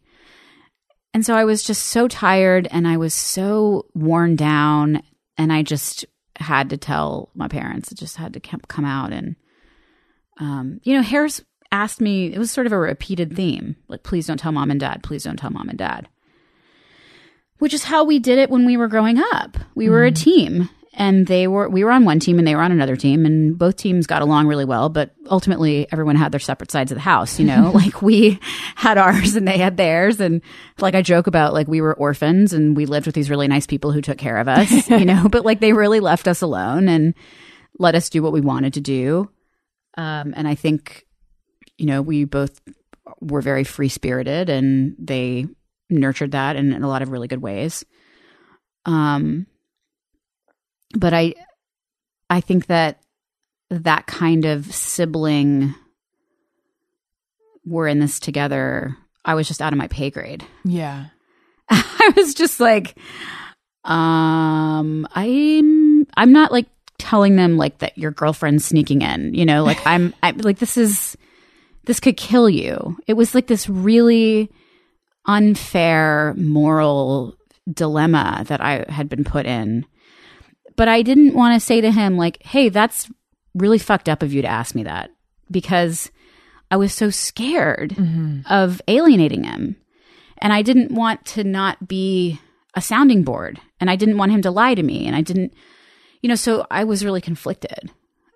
And 1.12 1.26
so 1.26 1.34
I 1.34 1.44
was 1.44 1.64
just 1.64 1.88
so 1.88 2.08
tired 2.08 2.68
and 2.70 2.88
I 2.88 2.98
was 2.98 3.16
so 3.16 3.88
worn 3.96 4.36
down 4.36 5.02
and 5.36 5.52
I 5.52 5.64
just 5.64 6.06
had 6.36 6.70
to 6.70 6.78
tell 6.78 7.32
my 7.34 7.48
parents. 7.48 7.92
It 7.92 7.98
just 7.98 8.18
had 8.18 8.34
to 8.34 8.40
come 8.40 8.62
come 8.68 8.86
out 8.86 9.12
and, 9.12 9.36
um, 10.38 10.80
you 10.84 10.96
know, 10.96 11.02
Harris 11.02 11.44
asked 11.72 12.02
me, 12.02 12.32
it 12.32 12.38
was 12.38 12.52
sort 12.52 12.68
of 12.68 12.74
a 12.74 12.78
repeated 12.78 13.36
theme, 13.36 13.78
like, 13.88 14.04
please 14.04 14.28
don't 14.28 14.38
tell 14.38 14.52
mom 14.52 14.70
and 14.70 14.80
dad, 14.80 15.02
please 15.02 15.24
don't 15.24 15.38
tell 15.38 15.50
mom 15.50 15.70
and 15.70 15.80
dad. 15.80 16.08
Which 17.58 17.74
is 17.74 17.86
how 17.86 18.04
we 18.04 18.20
did 18.20 18.38
it 18.38 18.52
when 18.52 18.64
we 18.64 18.78
were 18.78 18.88
growing 18.88 19.18
up. 19.34 19.58
We 19.74 19.90
were 19.90 20.04
a 20.04 20.12
team 20.12 20.70
and 20.94 21.26
they 21.26 21.48
were, 21.48 21.70
we 21.70 21.86
were 21.86 21.92
on 21.92 22.04
one 22.04 22.20
team 22.20 22.38
and 22.38 22.46
they 22.46 22.54
were 22.54 22.62
on 22.62 22.74
another 22.74 22.98
team 22.98 23.26
and 23.26 23.58
both 23.58 23.78
teams 23.78 24.08
got 24.08 24.22
along 24.22 24.48
really 24.48 24.66
well, 24.66 24.90
but 24.90 25.12
ultimately 25.30 25.88
everyone 25.90 26.18
had 26.18 26.34
their 26.34 26.40
separate 26.40 26.70
sides 26.70 26.92
of 26.92 26.96
the 26.96 27.02
house, 27.02 27.40
you 27.40 27.46
know, 27.46 27.72
like 27.76 28.02
we 28.02 28.40
had 28.76 28.98
ours 28.98 29.36
and 29.36 29.48
they 29.48 29.58
had 29.58 29.78
theirs. 29.78 30.20
And 30.20 30.42
like 30.80 30.94
I 30.94 31.02
joke 31.02 31.28
about, 31.28 31.54
like 31.54 31.68
we 31.68 31.80
were 31.80 31.94
orphans 31.94 32.52
and 32.52 32.76
we 32.76 32.86
lived 32.86 33.06
with 33.06 33.16
these 33.16 33.30
really 33.30 33.48
nice 33.48 33.66
people 33.66 33.94
who 33.94 34.02
took 34.02 34.18
care 34.18 34.38
of 34.38 34.50
us, 34.50 34.90
you 34.90 35.06
know, 35.06 35.30
but 35.30 35.46
like 35.46 35.62
they 35.62 35.72
really 35.72 36.02
left 36.02 36.28
us 36.28 36.42
alone 36.42 36.90
and 36.90 37.14
let 37.80 37.96
us 37.96 38.10
do 38.10 38.22
what 38.22 38.34
we 38.34 38.42
wanted 38.42 38.74
to 38.74 38.82
do. 38.82 39.30
Um, 39.98 40.34
and 40.36 40.46
I 40.46 40.56
think, 40.56 41.06
you 41.78 41.86
know, 41.86 42.02
we 42.02 42.26
both 42.26 42.60
were 43.22 43.42
very 43.42 43.64
free 43.64 43.90
spirited 43.90 44.50
and 44.50 44.96
they 45.00 45.48
nurtured 45.90 46.32
that 46.32 46.58
in, 46.58 46.74
in 46.74 46.84
a 46.84 46.88
lot 46.88 47.02
of 47.02 47.10
really 47.10 47.30
good 47.30 47.42
ways. 47.42 47.86
Um, 48.86 49.48
but 50.96 51.14
I, 51.14 51.34
I 52.30 52.42
think 52.42 52.68
that 52.68 53.02
that 53.70 54.06
kind 54.08 54.46
of 54.46 54.74
sibling, 54.74 55.74
we're 57.66 57.88
in 57.88 58.00
this 58.00 58.20
together. 58.20 58.98
I 59.24 59.36
was 59.36 59.48
just 59.48 59.62
out 59.62 59.74
of 59.74 59.78
my 59.78 59.88
pay 59.88 60.10
grade. 60.10 60.46
Yeah. 60.64 61.06
I 61.70 62.12
was 62.18 62.34
just 62.34 62.60
like, 62.60 62.98
um, 63.86 65.08
I'm, 65.14 66.06
I'm 66.18 66.34
not 66.34 66.52
like 66.52 66.68
telling 66.98 67.38
them 67.38 67.56
like 67.56 67.78
that 67.78 67.98
your 67.98 68.12
girlfriend's 68.12 68.66
sneaking 68.66 69.02
in, 69.02 69.34
you 69.34 69.46
know, 69.46 69.64
like 69.64 69.80
I'm, 69.86 70.14
I 70.22 70.32
like 70.32 70.60
this 70.60 70.76
is, 70.76 71.16
this 71.86 72.02
could 72.02 72.18
kill 72.18 72.50
you. 72.50 72.98
It 73.08 73.14
was 73.14 73.34
like 73.34 73.48
this 73.48 73.70
really 73.70 74.52
unfair 75.26 76.34
moral 76.36 77.36
dilemma 77.72 78.44
that 78.48 78.60
I 78.60 78.86
had 78.90 79.08
been 79.08 79.24
put 79.24 79.46
in. 79.46 79.86
But 80.76 80.88
I 80.88 81.02
didn't 81.02 81.34
want 81.34 81.54
to 81.60 81.66
say 81.66 81.82
to 81.82 81.92
him, 81.92 82.18
like, 82.18 82.42
hey, 82.44 82.70
that's 82.70 83.10
really 83.54 83.78
fucked 83.78 84.10
up 84.10 84.24
of 84.24 84.34
you 84.34 84.42
to 84.42 84.48
ask 84.48 84.74
me 84.76 84.84
that 84.84 85.12
because 85.50 86.12
I 86.70 86.78
was 86.78 86.94
so 86.94 87.10
scared 87.10 87.92
mm-hmm. 87.92 88.42
of 88.50 88.82
alienating 88.88 89.44
him. 89.44 89.76
And 90.38 90.54
I 90.54 90.62
didn't 90.62 90.92
want 90.92 91.26
to 91.26 91.44
not 91.44 91.88
be 91.88 92.40
a 92.74 92.82
sounding 92.82 93.24
board. 93.24 93.60
And 93.80 93.90
I 93.90 93.96
didn't 93.96 94.18
want 94.18 94.32
him 94.32 94.42
to 94.44 94.52
lie 94.52 94.74
to 94.74 94.82
me. 94.82 95.06
And 95.06 95.16
I 95.16 95.22
didn't, 95.22 95.54
you 96.22 96.30
know, 96.30 96.36
so 96.36 96.66
I 96.72 96.84
was 96.84 97.06
really 97.06 97.22
conflicted 97.22 97.92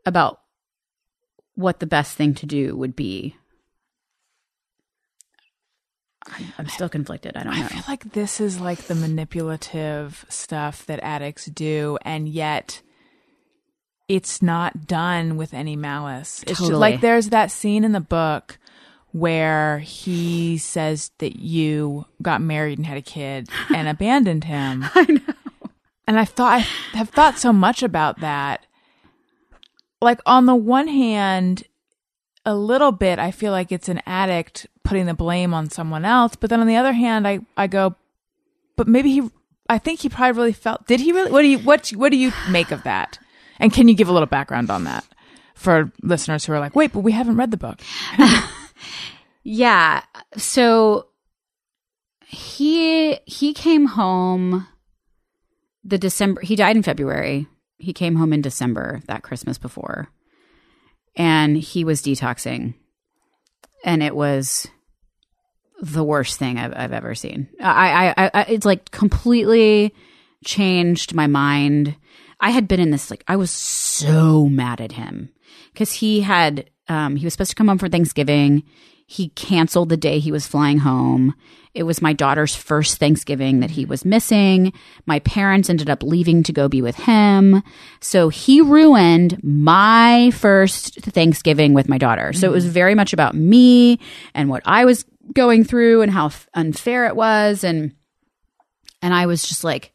about 0.05 0.41
what 1.55 1.79
the 1.79 1.87
best 1.87 2.15
thing 2.15 2.33
to 2.35 2.45
do 2.45 2.75
would 2.75 2.95
be. 2.95 3.37
I'm- 6.57 6.67
still 6.67 6.89
conflicted. 6.89 7.37
I 7.37 7.43
don't 7.43 7.53
I 7.53 7.61
know. 7.61 7.67
feel 7.67 7.83
like 7.87 8.11
this 8.13 8.39
is 8.41 8.59
like 8.59 8.83
the 8.87 8.95
manipulative 8.95 10.25
stuff 10.29 10.85
that 10.87 10.99
addicts 11.01 11.45
do, 11.45 11.97
and 12.03 12.27
yet 12.27 12.81
it's 14.07 14.41
not 14.41 14.85
done 14.87 15.37
with 15.37 15.53
any 15.53 15.75
malice. 15.75 16.43
It's 16.47 16.59
just 16.59 16.71
like 16.71 17.01
there's 17.01 17.29
that 17.29 17.51
scene 17.51 17.83
in 17.83 17.91
the 17.91 17.99
book 17.99 18.57
where 19.11 19.79
he 19.79 20.57
says 20.57 21.11
that 21.19 21.37
you 21.39 22.05
got 22.21 22.41
married 22.41 22.77
and 22.77 22.85
had 22.85 22.97
a 22.97 23.01
kid 23.01 23.47
and 23.73 23.87
abandoned 23.87 24.43
him. 24.43 24.85
I 24.93 25.03
know. 25.09 25.69
And 26.07 26.19
I 26.19 26.25
thought 26.25 26.53
I 26.53 26.57
have 26.97 27.09
thought 27.09 27.39
so 27.39 27.51
much 27.53 27.81
about 27.81 28.19
that. 28.19 28.65
Like 30.01 30.19
on 30.25 30.45
the 30.45 30.55
one 30.55 30.87
hand, 30.87 31.63
a 32.45 32.55
little 32.55 32.91
bit 32.91 33.19
I 33.19 33.31
feel 33.31 33.51
like 33.51 33.71
it's 33.71 33.89
an 33.89 34.01
addict 34.05 34.67
putting 34.83 35.05
the 35.05 35.13
blame 35.13 35.53
on 35.53 35.69
someone 35.69 36.05
else, 36.05 36.35
but 36.35 36.49
then 36.49 36.61
on 36.61 36.67
the 36.67 36.75
other 36.75 36.93
hand 36.93 37.27
I 37.27 37.39
I 37.57 37.67
go 37.67 37.95
but 38.75 38.87
maybe 38.87 39.11
he 39.11 39.29
I 39.67 39.77
think 39.77 40.01
he 40.01 40.09
probably 40.09 40.39
really 40.39 40.53
felt 40.53 40.87
did 40.87 40.99
he 40.99 41.11
really 41.11 41.31
what 41.31 41.41
do 41.41 41.47
you 41.47 41.59
what 41.59 41.89
what 41.89 42.09
do 42.09 42.17
you 42.17 42.31
make 42.49 42.71
of 42.71 42.83
that? 42.83 43.19
And 43.59 43.71
can 43.71 43.87
you 43.87 43.95
give 43.95 44.09
a 44.09 44.13
little 44.13 44.27
background 44.27 44.69
on 44.69 44.83
that 44.83 45.05
for 45.53 45.91
listeners 46.03 46.43
who 46.43 46.51
are 46.51 46.59
like, 46.59 46.75
"Wait, 46.75 46.91
but 46.91 46.99
we 46.99 47.13
haven't 47.13 47.37
read 47.37 47.51
the 47.51 47.57
book." 47.57 47.79
Yeah. 49.45 50.01
So 50.35 51.05
he 52.25 53.19
he 53.25 53.53
came 53.53 53.85
home 53.85 54.67
the 55.83 55.99
December 55.99 56.41
he 56.41 56.57
died 56.57 56.75
in 56.75 56.83
February. 56.83 57.47
He 57.77 57.93
came 57.93 58.15
home 58.15 58.33
in 58.33 58.41
December 58.41 59.01
that 59.05 59.21
Christmas 59.21 59.57
before. 59.59 60.09
And 61.15 61.57
he 61.57 61.83
was 61.83 62.01
detoxing. 62.01 62.73
And 63.83 64.03
it 64.03 64.15
was 64.15 64.67
the 65.81 66.03
worst 66.03 66.37
thing 66.37 66.57
I've, 66.57 66.73
I've 66.75 66.93
ever 66.93 67.15
seen. 67.15 67.49
I, 67.61 68.13
I, 68.17 68.31
I, 68.33 68.41
it's 68.49 68.65
like 68.65 68.91
completely 68.91 69.93
changed 70.43 71.13
my 71.13 71.27
mind. 71.27 71.95
I 72.39 72.49
had 72.49 72.67
been 72.67 72.79
in 72.79 72.91
this, 72.91 73.09
like, 73.09 73.23
I 73.27 73.35
was 73.35 73.51
so 73.51 74.47
mad 74.47 74.81
at 74.81 74.93
him 74.93 75.29
because 75.73 75.93
he 75.93 76.21
had, 76.21 76.69
um, 76.87 77.15
he 77.15 77.25
was 77.25 77.33
supposed 77.33 77.51
to 77.51 77.55
come 77.55 77.67
home 77.67 77.77
for 77.77 77.89
Thanksgiving. 77.89 78.63
He 79.07 79.29
canceled 79.29 79.89
the 79.89 79.97
day 79.97 80.19
he 80.19 80.31
was 80.31 80.47
flying 80.47 80.79
home. 80.79 81.35
It 81.73 81.83
was 81.83 82.01
my 82.01 82.13
daughter's 82.13 82.55
first 82.55 82.97
Thanksgiving 82.97 83.59
that 83.59 83.71
he 83.71 83.85
was 83.85 84.05
missing. 84.05 84.73
My 85.05 85.19
parents 85.19 85.69
ended 85.69 85.89
up 85.89 86.01
leaving 86.01 86.41
to 86.43 86.53
go 86.53 86.67
be 86.67 86.81
with 86.81 86.95
him. 86.95 87.61
So 87.99 88.29
he 88.29 88.61
ruined 88.61 89.43
my 89.43 90.31
first 90.31 90.95
Thanksgiving 91.01 91.73
with 91.73 91.89
my 91.89 91.97
daughter. 91.97 92.33
So 92.33 92.47
it 92.47 92.53
was 92.53 92.65
very 92.65 92.95
much 92.95 93.13
about 93.13 93.35
me 93.35 93.99
and 94.33 94.49
what 94.49 94.63
I 94.65 94.85
was 94.85 95.05
going 95.33 95.63
through 95.63 96.01
and 96.01 96.11
how 96.11 96.27
f- 96.27 96.47
unfair 96.53 97.05
it 97.07 97.15
was 97.15 97.63
and 97.63 97.93
and 99.01 99.13
I 99.13 99.25
was 99.25 99.43
just 99.43 99.63
like 99.63 99.91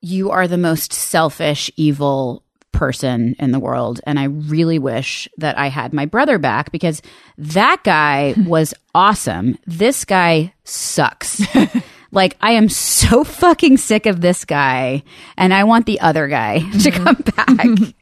you 0.00 0.30
are 0.30 0.48
the 0.48 0.58
most 0.58 0.92
selfish 0.92 1.70
evil 1.76 2.44
person 2.80 3.36
in 3.38 3.50
the 3.50 3.60
world 3.60 4.00
and 4.06 4.18
I 4.18 4.24
really 4.24 4.78
wish 4.78 5.28
that 5.36 5.58
I 5.58 5.68
had 5.68 5.92
my 5.92 6.06
brother 6.06 6.38
back 6.38 6.72
because 6.72 7.02
that 7.36 7.84
guy 7.84 8.34
was 8.46 8.72
awesome. 8.94 9.58
This 9.66 10.06
guy 10.06 10.54
sucks. 10.64 11.42
like 12.10 12.38
I 12.40 12.52
am 12.52 12.70
so 12.70 13.22
fucking 13.22 13.76
sick 13.76 14.06
of 14.06 14.22
this 14.22 14.46
guy 14.46 15.02
and 15.36 15.52
I 15.52 15.64
want 15.64 15.84
the 15.84 16.00
other 16.00 16.26
guy 16.26 16.58
to 16.58 16.64
mm-hmm. 16.64 17.04
come 17.04 17.16
back. 17.36 17.94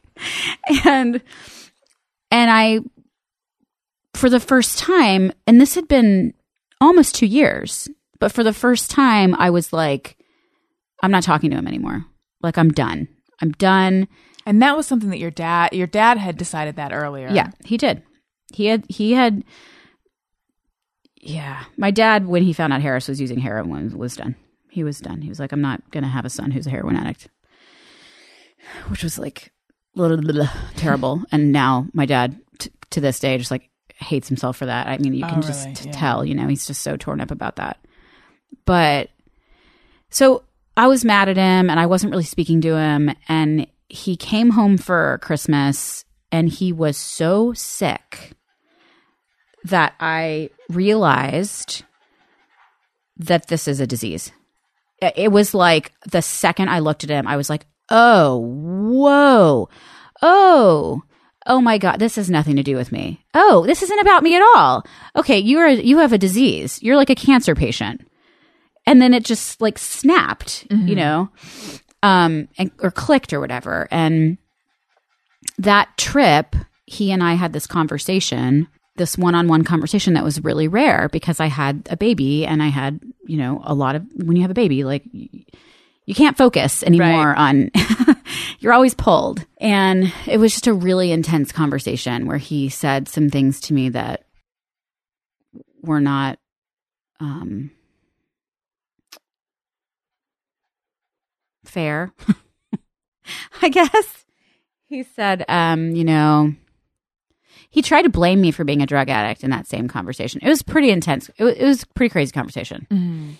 and 0.86 1.20
and 2.30 2.50
I 2.50 2.78
for 4.14 4.30
the 4.30 4.38
first 4.38 4.78
time 4.78 5.32
and 5.48 5.60
this 5.60 5.74
had 5.74 5.88
been 5.88 6.34
almost 6.80 7.16
2 7.16 7.26
years, 7.26 7.88
but 8.20 8.30
for 8.30 8.44
the 8.44 8.54
first 8.54 8.92
time 8.92 9.34
I 9.34 9.50
was 9.50 9.72
like 9.72 10.16
I'm 11.02 11.10
not 11.10 11.24
talking 11.24 11.50
to 11.50 11.56
him 11.56 11.66
anymore. 11.66 12.04
Like 12.42 12.58
I'm 12.58 12.70
done. 12.70 13.08
I'm 13.42 13.50
done. 13.52 14.06
And 14.48 14.62
that 14.62 14.76
was 14.76 14.86
something 14.86 15.10
that 15.10 15.18
your 15.18 15.30
dad 15.30 15.74
your 15.74 15.86
dad 15.86 16.16
had 16.16 16.38
decided 16.38 16.76
that 16.76 16.92
earlier. 16.92 17.28
Yeah, 17.30 17.50
he 17.64 17.76
did. 17.76 18.02
He 18.52 18.66
had 18.66 18.84
he 18.88 19.12
had 19.12 19.44
yeah. 21.20 21.64
My 21.76 21.90
dad 21.90 22.26
when 22.26 22.42
he 22.42 22.52
found 22.52 22.72
out 22.72 22.80
Harris 22.80 23.08
was 23.08 23.20
using 23.20 23.38
heroin 23.38 23.84
was, 23.84 23.94
was 23.94 24.16
done. 24.16 24.36
He 24.70 24.82
was 24.84 25.00
done. 25.00 25.20
He 25.20 25.28
was 25.28 25.38
like 25.38 25.52
I'm 25.52 25.60
not 25.60 25.88
going 25.90 26.02
to 26.04 26.08
have 26.08 26.24
a 26.24 26.30
son 26.30 26.50
who's 26.50 26.66
a 26.66 26.70
heroin 26.70 26.96
addict. 26.96 27.28
Which 28.88 29.02
was 29.02 29.18
like 29.18 29.52
terrible 30.76 31.22
and 31.32 31.52
now 31.52 31.86
my 31.92 32.06
dad 32.06 32.38
t- 32.58 32.70
to 32.90 33.00
this 33.00 33.18
day 33.20 33.36
just 33.36 33.50
like 33.50 33.68
hates 33.96 34.28
himself 34.28 34.56
for 34.56 34.66
that. 34.66 34.86
I 34.86 34.96
mean, 34.98 35.12
you 35.12 35.24
can 35.26 35.38
Oh, 35.38 35.42
just 35.46 35.66
really? 35.66 35.80
Yeah. 35.86 35.92
tell, 35.92 36.24
you 36.24 36.34
know, 36.34 36.46
he's 36.46 36.66
just 36.66 36.82
so 36.82 36.96
torn 36.96 37.20
up 37.20 37.30
about 37.30 37.56
that. 37.56 37.78
But 38.64 39.10
so 40.08 40.44
I 40.76 40.86
was 40.86 41.04
mad 41.04 41.28
at 41.28 41.36
him 41.36 41.68
and 41.68 41.78
I 41.80 41.86
wasn't 41.86 42.12
really 42.12 42.24
speaking 42.24 42.60
to 42.62 42.76
him. 42.76 43.10
And 43.28 43.66
he 43.88 44.16
came 44.16 44.50
home 44.50 44.78
for 44.78 45.18
Christmas 45.22 46.04
and 46.30 46.48
he 46.48 46.72
was 46.72 46.96
so 46.96 47.52
sick 47.52 48.32
that 49.64 49.94
I 49.98 50.50
realized 50.68 51.84
that 53.16 53.48
this 53.48 53.66
is 53.66 53.80
a 53.80 53.86
disease. 53.86 54.30
It 55.00 55.30
was 55.30 55.54
like 55.54 55.92
the 56.10 56.22
second 56.22 56.70
I 56.70 56.80
looked 56.80 57.04
at 57.04 57.10
him, 57.10 57.26
I 57.26 57.36
was 57.36 57.48
like, 57.48 57.66
oh, 57.88 58.38
whoa, 58.38 59.68
oh, 60.22 61.02
oh 61.46 61.60
my 61.60 61.78
god, 61.78 61.98
this 61.98 62.16
has 62.16 62.28
nothing 62.28 62.56
to 62.56 62.62
do 62.62 62.76
with 62.76 62.92
me. 62.92 63.24
Oh, 63.32 63.64
this 63.66 63.82
isn't 63.82 64.00
about 64.00 64.22
me 64.22 64.36
at 64.36 64.42
all. 64.42 64.84
Okay, 65.16 65.38
you 65.38 65.58
are 65.58 65.68
you 65.68 65.98
have 65.98 66.12
a 66.12 66.18
disease. 66.18 66.82
You're 66.82 66.96
like 66.96 67.10
a 67.10 67.14
cancer 67.14 67.54
patient 67.54 68.08
and 68.88 69.02
then 69.02 69.12
it 69.12 69.22
just 69.22 69.60
like 69.60 69.78
snapped, 69.78 70.66
you 70.70 70.76
mm-hmm. 70.78 70.94
know, 70.94 71.28
um, 72.02 72.48
and, 72.58 72.70
or 72.80 72.90
clicked 72.90 73.32
or 73.32 73.40
whatever. 73.40 73.88
And 73.90 74.38
that 75.58 75.96
trip, 75.96 76.54
he 76.86 77.12
and 77.12 77.22
I 77.22 77.34
had 77.34 77.52
this 77.52 77.66
conversation, 77.66 78.68
this 78.96 79.16
one-on-one 79.16 79.64
conversation 79.64 80.14
that 80.14 80.24
was 80.24 80.42
really 80.42 80.68
rare 80.68 81.08
because 81.08 81.40
I 81.40 81.46
had 81.46 81.86
a 81.90 81.96
baby 81.96 82.46
and 82.46 82.62
I 82.62 82.68
had, 82.68 83.00
you 83.26 83.36
know, 83.36 83.60
a 83.64 83.74
lot 83.74 83.94
of 83.94 84.04
when 84.16 84.36
you 84.36 84.42
have 84.42 84.50
a 84.50 84.54
baby, 84.54 84.84
like 84.84 85.04
you 85.12 86.14
can't 86.14 86.38
focus 86.38 86.82
anymore 86.82 87.34
on. 87.36 87.70
you're 88.60 88.72
always 88.72 88.94
pulled, 88.94 89.44
and 89.58 90.12
it 90.26 90.38
was 90.38 90.52
just 90.52 90.66
a 90.66 90.72
really 90.72 91.12
intense 91.12 91.52
conversation 91.52 92.26
where 92.26 92.38
he 92.38 92.68
said 92.68 93.08
some 93.08 93.28
things 93.28 93.60
to 93.60 93.74
me 93.74 93.90
that 93.90 94.24
were 95.82 96.00
not. 96.00 96.38
Um, 97.20 97.72
fair, 101.68 102.12
I 103.62 103.68
guess. 103.68 104.24
He 104.86 105.02
said, 105.02 105.44
um, 105.48 105.94
you 105.94 106.04
know, 106.04 106.54
he 107.70 107.82
tried 107.82 108.02
to 108.02 108.08
blame 108.08 108.40
me 108.40 108.50
for 108.50 108.64
being 108.64 108.82
a 108.82 108.86
drug 108.86 109.10
addict 109.10 109.44
in 109.44 109.50
that 109.50 109.66
same 109.66 109.88
conversation. 109.88 110.40
It 110.42 110.48
was 110.48 110.62
pretty 110.62 110.90
intense. 110.90 111.30
It 111.36 111.44
was, 111.44 111.54
it 111.54 111.64
was 111.64 111.82
a 111.82 111.86
pretty 111.88 112.10
crazy 112.10 112.32
conversation. 112.32 112.86
Mm-hmm. 112.90 113.30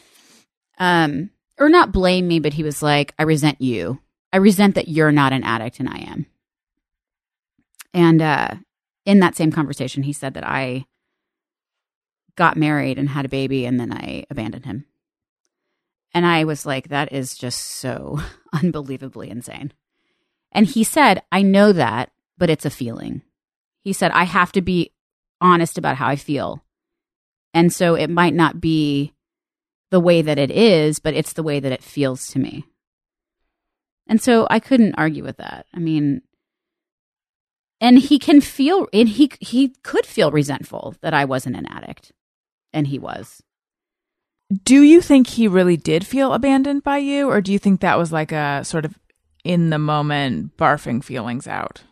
Um, 0.79 1.31
or 1.59 1.68
not 1.68 1.93
blame 1.93 2.29
me, 2.29 2.39
but 2.39 2.53
he 2.53 2.62
was 2.62 2.83
like, 2.83 3.14
I 3.18 3.22
resent 3.22 3.61
you. 3.61 4.01
I 4.33 4.37
resent 4.37 4.74
that 4.74 4.89
you're 4.89 5.12
not 5.12 5.33
an 5.33 5.43
addict 5.43 5.81
and 5.81 5.89
I 5.89 5.99
am. 5.99 6.26
And 7.95 8.20
uh, 8.20 8.55
in 9.07 9.20
that 9.20 9.35
same 9.35 9.51
conversation, 9.51 10.03
he 10.03 10.12
said 10.12 10.35
that 10.35 10.47
I 10.47 10.85
got 12.37 12.57
married 12.57 12.99
and 12.99 13.09
had 13.09 13.24
a 13.24 13.31
baby 13.31 13.64
and 13.64 13.81
then 13.81 13.93
I 13.93 14.24
abandoned 14.31 14.66
him. 14.66 14.85
And 16.18 16.26
I 16.26 16.42
was 16.42 16.66
like, 16.66 16.88
that 16.88 17.12
is 17.12 17.36
just 17.36 17.60
so 17.60 18.20
unbelievably 18.52 19.30
insane. 19.30 19.72
And 20.50 20.66
he 20.66 20.82
said, 20.82 21.22
I 21.30 21.42
know 21.42 21.70
that, 21.70 22.10
but 22.36 22.50
it's 22.50 22.64
a 22.64 22.70
feeling. 22.70 23.22
He 23.82 23.92
said, 23.92 24.10
I 24.10 24.24
have 24.24 24.50
to 24.52 24.60
be 24.60 24.90
honest 25.40 25.78
about 25.78 25.94
how 25.94 26.08
I 26.08 26.16
feel. 26.16 26.64
And 27.54 27.72
so 27.72 27.94
it 27.94 28.10
might 28.10 28.34
not 28.34 28.60
be 28.60 29.14
the 29.92 30.00
way 30.00 30.20
that 30.20 30.40
it 30.40 30.50
is, 30.50 30.98
but 30.98 31.14
it's 31.14 31.34
the 31.34 31.44
way 31.44 31.60
that 31.60 31.70
it 31.70 31.84
feels 31.84 32.26
to 32.32 32.40
me. 32.40 32.64
And 34.08 34.20
so 34.20 34.48
I 34.50 34.58
couldn't 34.58 34.96
argue 34.96 35.22
with 35.22 35.36
that. 35.36 35.66
I 35.72 35.78
mean, 35.78 36.22
and 37.80 37.96
he 37.96 38.18
can 38.18 38.40
feel, 38.40 38.88
and 38.92 39.08
he 39.08 39.30
he 39.38 39.68
could 39.84 40.04
feel 40.04 40.32
resentful 40.32 40.96
that 41.00 41.14
I 41.14 41.24
wasn't 41.26 41.54
an 41.54 41.66
addict, 41.66 42.10
and 42.72 42.88
he 42.88 42.98
was. 42.98 43.40
Do 44.51 44.82
you 44.82 45.01
think 45.03 45.26
he 45.26 45.46
really 45.46 45.76
did 45.76 46.07
feel 46.07 46.32
abandoned 46.32 46.82
by 46.82 46.99
you, 46.99 47.28
or 47.28 47.40
do 47.40 47.53
you 47.53 47.59
think 47.59 47.80
that 47.80 47.99
was 47.99 48.12
like 48.12 48.32
a 48.32 48.64
sort 48.64 48.84
of 48.84 48.99
in 49.44 49.70
the 49.70 49.78
moment 49.78 50.57
barfing 50.57 51.05
feelings 51.05 51.46
out? 51.46 51.82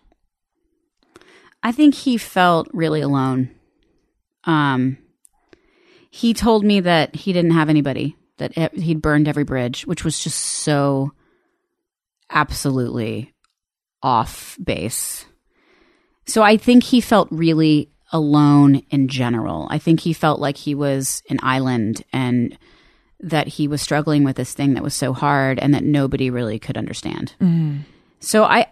I 1.62 1.72
think 1.72 1.94
he 1.94 2.16
felt 2.16 2.68
really 2.72 3.00
alone. 3.00 3.50
Um, 4.44 4.98
he 6.10 6.32
told 6.32 6.64
me 6.64 6.80
that 6.80 7.14
he 7.14 7.32
didn't 7.32 7.50
have 7.50 7.68
anybody, 7.68 8.16
that 8.38 8.54
he'd 8.74 9.02
burned 9.02 9.28
every 9.28 9.44
bridge, 9.44 9.86
which 9.86 10.04
was 10.04 10.18
just 10.18 10.38
so 10.38 11.12
absolutely 12.30 13.34
off 14.02 14.56
base. 14.62 15.26
So 16.26 16.42
I 16.42 16.56
think 16.56 16.84
he 16.84 17.00
felt 17.00 17.28
really 17.30 17.90
alone 18.12 18.82
in 18.90 19.08
general. 19.08 19.66
I 19.70 19.78
think 19.78 20.00
he 20.00 20.12
felt 20.12 20.40
like 20.40 20.56
he 20.56 20.74
was 20.74 21.22
an 21.28 21.38
island 21.42 22.02
and 22.12 22.56
that 23.20 23.48
he 23.48 23.66
was 23.66 23.82
struggling 23.82 24.24
with 24.24 24.36
this 24.36 24.52
thing 24.54 24.74
that 24.74 24.82
was 24.82 24.94
so 24.94 25.12
hard 25.12 25.58
and 25.58 25.74
that 25.74 25.84
nobody 25.84 26.30
really 26.30 26.58
could 26.58 26.76
understand. 26.76 27.34
So 28.20 28.44
I 28.44 28.66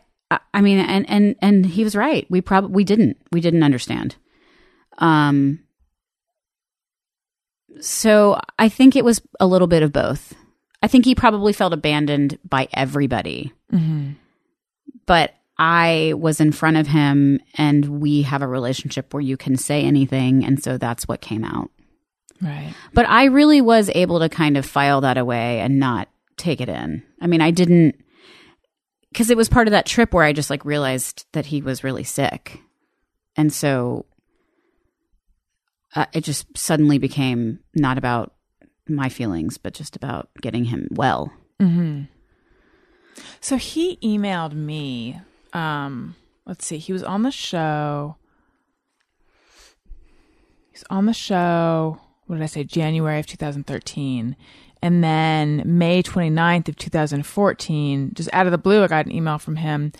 I, 0.53 0.61
mean, 0.61 0.78
and 0.78 1.09
and 1.09 1.37
and 1.41 1.66
he 1.66 1.85
was 1.85 1.95
right. 1.95 2.26
We 2.30 2.41
probably 2.41 2.72
we 2.72 2.85
didn't 2.85 3.18
we 3.30 3.41
didn't 3.41 3.62
understand. 3.62 4.16
Um. 4.99 5.61
So 7.80 8.41
I 8.59 8.68
think 8.68 8.97
it 8.97 9.05
was 9.05 9.20
a 9.41 9.47
little 9.47 9.66
bit 9.66 9.82
of 9.82 9.93
both. 9.93 10.32
I 10.82 10.87
think 10.87 11.05
he 11.05 11.14
probably 11.14 11.53
felt 11.53 11.72
abandoned 11.72 12.39
by 12.49 12.68
everybody, 12.72 13.53
but 15.07 15.35
I 15.57 16.14
was 16.16 16.40
in 16.40 16.52
front 16.52 16.76
of 16.76 16.88
him, 16.88 17.40
and 17.55 18.00
we 18.00 18.22
have 18.22 18.42
a 18.42 18.48
relationship 18.48 19.14
where 19.14 19.20
you 19.20 19.36
can 19.36 19.57
say 19.57 19.82
anything, 19.84 20.44
and 20.44 20.62
so 20.62 20.78
that's 20.78 21.07
what 21.07 21.20
came 21.20 21.44
out. 21.44 21.70
Right. 22.42 22.74
But 22.92 23.09
I 23.09 23.24
really 23.24 23.61
was 23.61 23.90
able 23.94 24.18
to 24.20 24.28
kind 24.28 24.57
of 24.57 24.66
file 24.66 25.00
that 25.02 25.16
away 25.16 25.61
and 25.61 25.78
not 25.78 26.09
take 26.36 26.61
it 26.61 26.68
in. 26.68 27.02
I 27.20 27.26
mean, 27.26 27.40
I 27.40 27.50
didn't 27.50 27.96
because 29.14 29.30
it 29.30 29.36
was 29.36 29.48
part 29.48 29.68
of 29.68 29.72
that 29.72 29.86
trip 29.86 30.12
where 30.12 30.24
I 30.24 30.32
just 30.32 30.50
like 30.50 30.64
realized 30.64 31.24
that 31.32 31.46
he 31.46 31.62
was 31.62 31.84
really 31.84 32.02
sick. 32.02 32.61
And 33.36 33.52
so 33.52 34.07
uh, 35.94 36.07
it 36.12 36.22
just 36.22 36.46
suddenly 36.59 36.98
became 36.98 37.61
not 37.76 37.96
about 37.96 38.34
my 38.88 39.09
feelings, 39.09 39.57
but 39.57 39.72
just 39.72 39.94
about 39.94 40.30
getting 40.40 40.64
him 40.64 40.88
well. 40.90 41.32
Hmm. 41.61 42.02
So 43.40 43.57
he 43.57 43.98
emailed 44.02 44.52
me. 44.52 45.20
Um, 45.55 46.16
let's 46.46 46.66
see. 46.66 46.78
He 46.78 46.92
was 46.92 47.02
on 47.02 47.22
the 47.22 47.30
show. 47.30 48.16
He's 50.70 50.84
on 50.90 51.07
the 51.07 51.14
show. 51.14 52.00
What 52.26 52.36
did 52.36 52.42
I 52.42 52.46
say? 52.46 52.64
January 52.64 53.20
of 53.20 53.26
2013. 53.26 54.36
And 54.82 55.02
then 55.02 55.62
May 55.64 56.02
29th 56.02 56.68
of 56.68 56.76
2014, 56.76 58.11
just 58.12 58.28
out 58.34 58.44
of 58.44 58.52
the 58.52 58.59
blue, 58.59 58.82
I 58.82 58.86
got 58.86 59.07
an 59.07 59.12
email 59.12 59.38
from 59.38 59.57
him. 59.57 59.92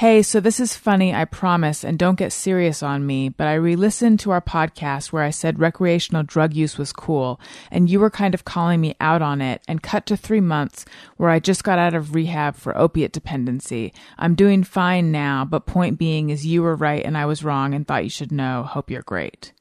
Hey, 0.00 0.22
so 0.22 0.40
this 0.40 0.60
is 0.60 0.74
funny, 0.74 1.14
I 1.14 1.26
promise, 1.26 1.84
and 1.84 1.98
don't 1.98 2.18
get 2.18 2.32
serious 2.32 2.82
on 2.82 3.06
me, 3.06 3.28
but 3.28 3.46
I 3.46 3.52
re 3.52 3.76
listened 3.76 4.18
to 4.20 4.30
our 4.30 4.40
podcast 4.40 5.12
where 5.12 5.22
I 5.22 5.28
said 5.28 5.58
recreational 5.58 6.22
drug 6.22 6.54
use 6.54 6.78
was 6.78 6.90
cool, 6.90 7.38
and 7.70 7.90
you 7.90 8.00
were 8.00 8.08
kind 8.08 8.32
of 8.32 8.46
calling 8.46 8.80
me 8.80 8.96
out 8.98 9.20
on 9.20 9.42
it, 9.42 9.60
and 9.68 9.82
cut 9.82 10.06
to 10.06 10.16
three 10.16 10.40
months 10.40 10.86
where 11.18 11.28
I 11.28 11.38
just 11.38 11.64
got 11.64 11.78
out 11.78 11.92
of 11.92 12.14
rehab 12.14 12.56
for 12.56 12.74
opiate 12.78 13.12
dependency. 13.12 13.92
I'm 14.16 14.34
doing 14.34 14.64
fine 14.64 15.12
now, 15.12 15.44
but 15.44 15.66
point 15.66 15.98
being 15.98 16.30
is 16.30 16.46
you 16.46 16.62
were 16.62 16.76
right 16.76 17.04
and 17.04 17.18
I 17.18 17.26
was 17.26 17.44
wrong 17.44 17.74
and 17.74 17.86
thought 17.86 18.04
you 18.04 18.08
should 18.08 18.32
know. 18.32 18.62
Hope 18.62 18.90
you're 18.90 19.02
great. 19.02 19.52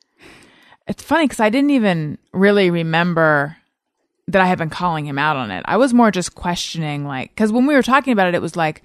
It's 0.87 1.03
funny 1.03 1.25
because 1.25 1.41
I 1.41 1.49
didn't 1.49 1.71
even 1.71 2.17
really 2.31 2.69
remember 2.71 3.57
that 4.29 4.41
I 4.41 4.45
had 4.45 4.57
been 4.57 4.69
calling 4.69 5.05
him 5.05 5.19
out 5.19 5.35
on 5.35 5.51
it. 5.51 5.65
I 5.67 5.75
was 5.75 5.93
more 5.93 6.11
just 6.11 6.33
questioning, 6.33 7.03
like, 7.03 7.31
because 7.31 7.51
when 7.51 7.65
we 7.65 7.75
were 7.75 7.83
talking 7.83 8.13
about 8.13 8.29
it, 8.29 8.35
it 8.35 8.41
was 8.41 8.55
like, 8.55 8.83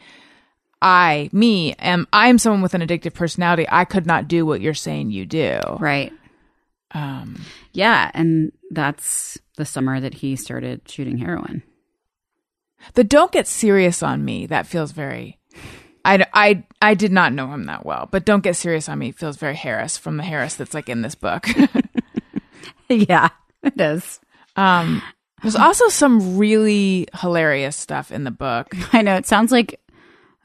I, 0.84 1.30
me, 1.32 1.72
am 1.78 2.06
I 2.12 2.28
am 2.28 2.36
someone 2.36 2.60
with 2.60 2.74
an 2.74 2.82
addictive 2.82 3.14
personality. 3.14 3.66
I 3.70 3.86
could 3.86 4.04
not 4.04 4.28
do 4.28 4.44
what 4.44 4.60
you're 4.60 4.74
saying 4.74 5.10
you 5.10 5.24
do. 5.24 5.58
Right. 5.80 6.12
Um, 6.92 7.40
Yeah. 7.72 8.10
And 8.12 8.52
that's 8.70 9.38
the 9.56 9.64
summer 9.64 9.98
that 9.98 10.12
he 10.12 10.36
started 10.36 10.82
shooting 10.86 11.16
heroin. 11.16 11.62
the 12.92 13.02
don't 13.02 13.32
get 13.32 13.46
serious 13.46 14.02
on 14.02 14.22
me. 14.24 14.44
That 14.46 14.66
feels 14.66 14.92
very. 14.92 15.38
I, 16.04 16.26
I, 16.34 16.64
I 16.82 16.92
did 16.92 17.12
not 17.12 17.32
know 17.32 17.46
him 17.50 17.64
that 17.64 17.86
well, 17.86 18.06
but 18.10 18.26
don't 18.26 18.44
get 18.44 18.56
serious 18.56 18.86
on 18.90 18.98
me 18.98 19.10
feels 19.10 19.38
very 19.38 19.56
Harris 19.56 19.96
from 19.96 20.18
the 20.18 20.22
Harris 20.22 20.54
that's 20.56 20.74
like 20.74 20.90
in 20.90 21.00
this 21.00 21.14
book. 21.14 21.48
yeah, 22.90 23.30
it 23.62 23.80
is. 23.80 24.20
um, 24.56 25.02
there's 25.40 25.56
also 25.56 25.88
some 25.88 26.38
really 26.38 27.06
hilarious 27.20 27.76
stuff 27.76 28.10
in 28.12 28.24
the 28.24 28.30
book. 28.30 28.74
I 28.92 29.02
know. 29.02 29.16
It 29.16 29.26
sounds 29.26 29.52
like, 29.52 29.80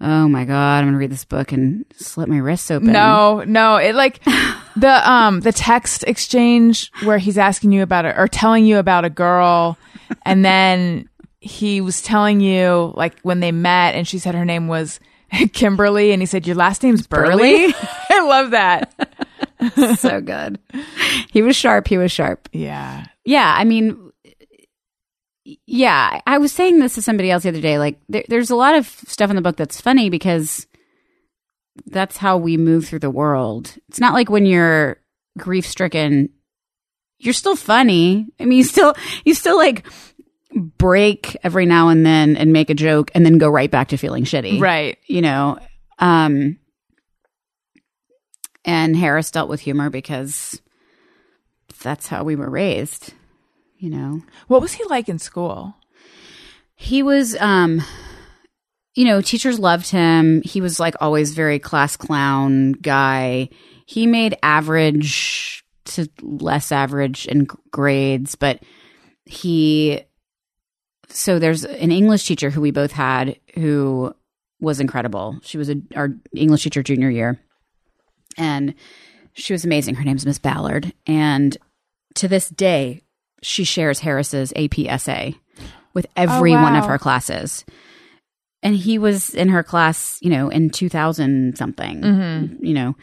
oh 0.01 0.27
my 0.27 0.45
God, 0.45 0.83
I'm 0.83 0.91
to 0.91 0.97
read 0.97 1.11
this 1.11 1.25
book 1.25 1.51
and 1.51 1.85
slit 1.95 2.29
my 2.29 2.37
wrists 2.37 2.71
open. 2.71 2.91
No, 2.91 3.43
no, 3.45 3.77
it 3.77 3.95
like 3.95 4.23
the 4.75 5.09
um 5.09 5.41
the 5.41 5.51
text 5.51 6.03
exchange 6.07 6.91
where 7.03 7.17
he's 7.17 7.37
asking 7.37 7.71
you 7.71 7.83
about 7.83 8.05
it 8.05 8.15
or 8.17 8.27
telling 8.27 8.65
you 8.65 8.77
about 8.77 9.05
a 9.05 9.09
girl, 9.09 9.77
and 10.25 10.43
then 10.43 11.09
he 11.39 11.81
was 11.81 12.01
telling 12.01 12.39
you 12.39 12.93
like 12.95 13.19
when 13.21 13.39
they 13.39 13.51
met, 13.51 13.95
and 13.95 14.07
she 14.07 14.19
said 14.19 14.35
her 14.35 14.45
name 14.45 14.67
was 14.67 14.99
Kimberly, 15.53 16.11
and 16.11 16.21
he 16.21 16.25
said 16.25 16.47
your 16.47 16.55
last 16.55 16.83
name's 16.83 17.05
Burley. 17.07 17.73
I 18.09 18.21
love 18.21 18.51
that. 18.51 18.93
so 19.97 20.21
good. 20.21 20.59
He 21.31 21.41
was 21.41 21.55
sharp. 21.55 21.87
He 21.87 21.97
was 21.97 22.11
sharp. 22.11 22.47
Yeah, 22.51 23.05
Yeah, 23.25 23.53
I 23.57 23.63
mean, 23.63 24.08
yeah, 25.65 26.21
I 26.25 26.37
was 26.37 26.51
saying 26.51 26.79
this 26.79 26.95
to 26.95 27.01
somebody 27.01 27.31
else 27.31 27.43
the 27.43 27.49
other 27.49 27.61
day. 27.61 27.79
Like, 27.79 27.99
there, 28.09 28.23
there's 28.27 28.49
a 28.49 28.55
lot 28.55 28.75
of 28.75 28.87
stuff 28.87 29.29
in 29.29 29.35
the 29.35 29.41
book 29.41 29.55
that's 29.55 29.81
funny 29.81 30.09
because 30.09 30.67
that's 31.85 32.17
how 32.17 32.37
we 32.37 32.57
move 32.57 32.87
through 32.87 32.99
the 32.99 33.09
world. 33.09 33.75
It's 33.87 33.99
not 33.99 34.13
like 34.13 34.29
when 34.29 34.45
you're 34.45 34.97
grief 35.37 35.65
stricken, 35.65 36.29
you're 37.19 37.33
still 37.33 37.55
funny. 37.55 38.27
I 38.39 38.45
mean, 38.45 38.57
you 38.57 38.63
still, 38.63 38.93
you 39.25 39.33
still 39.33 39.57
like 39.57 39.85
break 40.53 41.37
every 41.43 41.65
now 41.65 41.89
and 41.89 42.05
then 42.05 42.35
and 42.35 42.51
make 42.51 42.69
a 42.69 42.73
joke 42.73 43.11
and 43.13 43.25
then 43.25 43.37
go 43.37 43.49
right 43.49 43.69
back 43.69 43.89
to 43.89 43.97
feeling 43.97 44.23
shitty. 44.23 44.59
right. 44.59 44.97
You 45.07 45.21
know, 45.21 45.59
um, 45.99 46.57
and 48.65 48.95
Harris 48.95 49.31
dealt 49.31 49.49
with 49.49 49.61
humor 49.61 49.89
because 49.89 50.61
that's 51.81 52.07
how 52.07 52.23
we 52.23 52.35
were 52.35 52.49
raised, 52.49 53.13
you 53.79 53.89
know. 53.89 54.21
What 54.47 54.61
was 54.61 54.73
he 54.73 54.83
like 54.85 55.09
in 55.09 55.17
school? 55.17 55.73
He 56.75 57.01
was, 57.01 57.35
um, 57.37 57.81
you 58.93 59.05
know, 59.05 59.21
teachers 59.21 59.59
loved 59.59 59.89
him. 59.89 60.41
He 60.43 60.61
was 60.61 60.79
like 60.79 60.95
always 60.99 61.33
very 61.33 61.59
class 61.59 61.97
clown 61.97 62.73
guy. 62.73 63.49
He 63.85 64.05
made 64.05 64.37
average 64.43 65.65
to 65.85 66.07
less 66.21 66.71
average 66.71 67.25
in 67.25 67.47
grades, 67.71 68.35
but 68.35 68.61
he. 69.25 70.01
So 71.11 71.39
there's 71.39 71.65
an 71.65 71.91
English 71.91 72.25
teacher 72.25 72.51
who 72.51 72.61
we 72.61 72.69
both 72.69 72.91
had 72.91 73.39
who 73.55 74.13
was 74.59 74.79
incredible. 74.79 75.39
She 75.41 75.57
was 75.57 75.69
a, 75.69 75.81
our 75.95 76.09
English 76.35 76.63
teacher 76.63 76.83
junior 76.83 77.09
year, 77.09 77.39
and 78.37 78.75
she 79.33 79.53
was 79.53 79.65
amazing. 79.65 79.95
Her 79.95 80.03
name's 80.03 80.25
Miss 80.25 80.37
Ballard, 80.37 80.93
and 81.07 81.57
to 82.15 82.27
this 82.27 82.49
day, 82.49 83.01
she 83.41 83.63
shares 83.63 83.99
Harris's 83.99 84.51
AP 84.55 84.79
essay 84.79 85.35
with 85.93 86.05
every 86.15 86.51
one 86.63 86.75
of 86.75 86.85
her 86.85 86.97
classes. 86.97 87.65
And 88.61 88.75
he 88.75 88.97
was 88.97 89.33
in 89.33 89.49
her 89.49 89.63
class, 89.63 90.17
you 90.21 90.29
know, 90.29 90.49
in 90.49 90.69
2000 90.69 91.57
something, 91.57 92.57
you 92.61 92.73
know. 92.73 92.95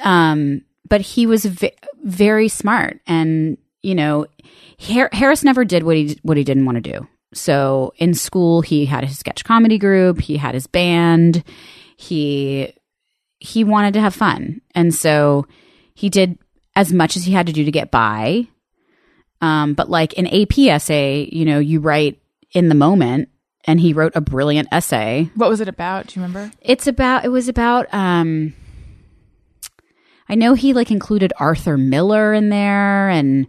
Um, 0.00 0.62
but 0.88 1.00
he 1.00 1.26
was 1.26 1.44
v- 1.44 1.72
very 2.02 2.48
smart 2.48 3.00
and, 3.06 3.58
you 3.82 3.94
know, 3.94 4.26
Har- 4.80 5.10
Harris 5.12 5.44
never 5.44 5.64
did 5.64 5.82
what 5.82 5.96
he 5.96 6.18
what 6.22 6.36
he 6.36 6.44
didn't 6.44 6.64
want 6.66 6.76
to 6.82 6.92
do. 6.92 7.06
So 7.32 7.92
in 7.96 8.14
school 8.14 8.60
he 8.60 8.86
had 8.86 9.04
his 9.04 9.18
sketch 9.18 9.44
comedy 9.44 9.78
group, 9.78 10.20
he 10.20 10.36
had 10.36 10.54
his 10.54 10.66
band, 10.66 11.44
he 11.96 12.72
he 13.38 13.64
wanted 13.64 13.94
to 13.94 14.00
have 14.00 14.14
fun. 14.14 14.60
And 14.74 14.94
so 14.94 15.46
he 15.94 16.08
did 16.10 16.38
as 16.74 16.92
much 16.92 17.16
as 17.16 17.24
he 17.24 17.32
had 17.32 17.46
to 17.46 17.52
do 17.52 17.64
to 17.64 17.70
get 17.70 17.90
by. 17.90 18.46
Um, 19.40 19.74
but 19.74 19.90
like 19.90 20.16
an 20.16 20.26
AP 20.26 20.58
essay, 20.58 21.28
you 21.30 21.44
know, 21.44 21.58
you 21.58 21.80
write 21.80 22.20
in 22.52 22.68
the 22.68 22.74
moment, 22.74 23.28
and 23.64 23.80
he 23.80 23.92
wrote 23.92 24.12
a 24.14 24.20
brilliant 24.20 24.68
essay. 24.72 25.30
What 25.34 25.50
was 25.50 25.60
it 25.60 25.68
about? 25.68 26.06
Do 26.06 26.20
you 26.20 26.24
remember? 26.24 26.52
It's 26.60 26.86
about. 26.86 27.24
It 27.24 27.28
was 27.28 27.48
about. 27.48 27.92
Um, 27.92 28.54
I 30.28 30.34
know 30.34 30.54
he 30.54 30.72
like 30.72 30.90
included 30.90 31.32
Arthur 31.38 31.76
Miller 31.76 32.32
in 32.32 32.48
there, 32.48 33.08
and 33.08 33.46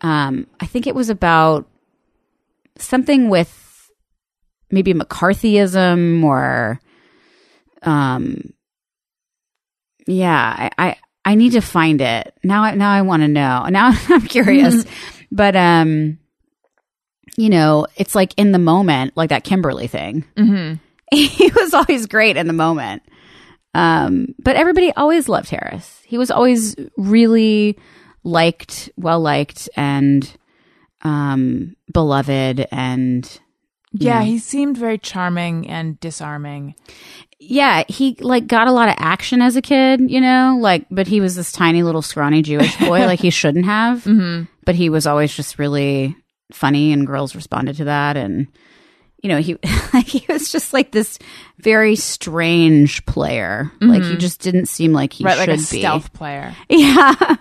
um, 0.00 0.46
I 0.60 0.66
think 0.66 0.86
it 0.86 0.94
was 0.94 1.10
about 1.10 1.68
something 2.78 3.28
with 3.28 3.90
maybe 4.70 4.94
McCarthyism 4.94 6.22
or, 6.22 6.80
um, 7.82 8.52
yeah, 10.06 10.70
I, 10.78 10.88
I 10.88 10.96
I 11.28 11.34
need 11.34 11.52
to 11.52 11.60
find 11.60 12.00
it 12.00 12.34
now. 12.42 12.62
I, 12.62 12.74
now 12.74 12.90
I 12.90 13.02
want 13.02 13.20
to 13.20 13.28
know. 13.28 13.66
Now 13.70 13.92
I'm 14.08 14.22
curious, 14.22 14.86
but 15.30 15.54
um, 15.54 16.18
you 17.36 17.50
know, 17.50 17.86
it's 17.96 18.14
like 18.14 18.32
in 18.38 18.52
the 18.52 18.58
moment, 18.58 19.14
like 19.14 19.28
that 19.28 19.44
Kimberly 19.44 19.88
thing. 19.88 20.24
Mm-hmm. 20.36 20.74
He 21.10 21.50
was 21.54 21.72
always 21.72 22.06
great 22.06 22.36
in 22.36 22.46
the 22.46 22.52
moment. 22.52 23.02
Um, 23.74 24.34
but 24.38 24.56
everybody 24.56 24.92
always 24.92 25.28
loved 25.28 25.50
Harris. 25.50 26.02
He 26.06 26.18
was 26.18 26.30
always 26.30 26.76
really 26.96 27.78
liked, 28.24 28.90
well 28.96 29.20
liked, 29.20 29.68
and 29.76 30.30
um, 31.02 31.76
beloved. 31.92 32.66
And 32.72 33.40
Yeah, 33.92 34.20
Yeah. 34.20 34.24
he 34.24 34.38
seemed 34.38 34.76
very 34.76 34.98
charming 34.98 35.68
and 35.68 35.98
disarming. 36.00 36.74
yeah, 37.40 37.84
he 37.88 38.16
like 38.20 38.48
got 38.48 38.66
a 38.66 38.72
lot 38.72 38.88
of 38.88 38.96
action 38.98 39.40
as 39.40 39.54
a 39.54 39.62
kid, 39.62 40.10
you 40.10 40.20
know, 40.20 40.58
like, 40.60 40.86
but 40.90 41.06
he 41.06 41.20
was 41.20 41.36
this 41.36 41.52
tiny 41.52 41.82
little 41.84 42.02
scrawny 42.02 42.42
Jewish 42.42 42.76
boy, 42.80 43.06
like 43.06 43.20
he 43.20 43.30
shouldn't 43.30 43.64
have. 43.64 44.04
Mm-hmm. 44.04 44.44
But 44.64 44.74
he 44.74 44.90
was 44.90 45.06
always 45.06 45.34
just 45.34 45.58
really 45.58 46.16
funny, 46.52 46.92
and 46.92 47.06
girls 47.06 47.36
responded 47.36 47.76
to 47.76 47.84
that. 47.84 48.16
And 48.16 48.48
you 49.22 49.28
know, 49.28 49.38
he 49.38 49.56
like 49.94 50.06
he 50.06 50.24
was 50.30 50.50
just 50.50 50.72
like 50.72 50.90
this 50.90 51.18
very 51.58 51.94
strange 51.96 53.06
player. 53.06 53.70
Like 53.80 54.02
he 54.02 54.10
mm-hmm. 54.10 54.18
just 54.18 54.40
didn't 54.40 54.66
seem 54.66 54.92
like 54.92 55.12
he 55.12 55.24
right, 55.24 55.38
should 55.38 55.48
like 55.48 55.58
a 55.58 55.70
be. 55.70 55.78
stealth 55.78 56.12
player. 56.12 56.54
Yeah. 56.68 57.36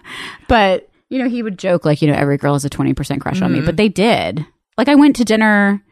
but, 0.48 0.90
you 1.10 1.20
know, 1.20 1.28
he 1.30 1.42
would 1.44 1.58
joke 1.58 1.86
like, 1.86 2.02
you 2.02 2.08
know, 2.08 2.18
every 2.18 2.38
girl 2.38 2.54
has 2.54 2.66
a 2.66 2.70
20% 2.70 3.20
crush 3.20 3.42
on 3.42 3.52
me, 3.52 3.60
mm-hmm. 3.60 3.66
but 3.66 3.78
they 3.78 3.90
did. 3.90 4.46
Like 4.78 4.90
I 4.90 4.96
went 4.96 5.16
to 5.18 5.26
dinner 5.26 5.84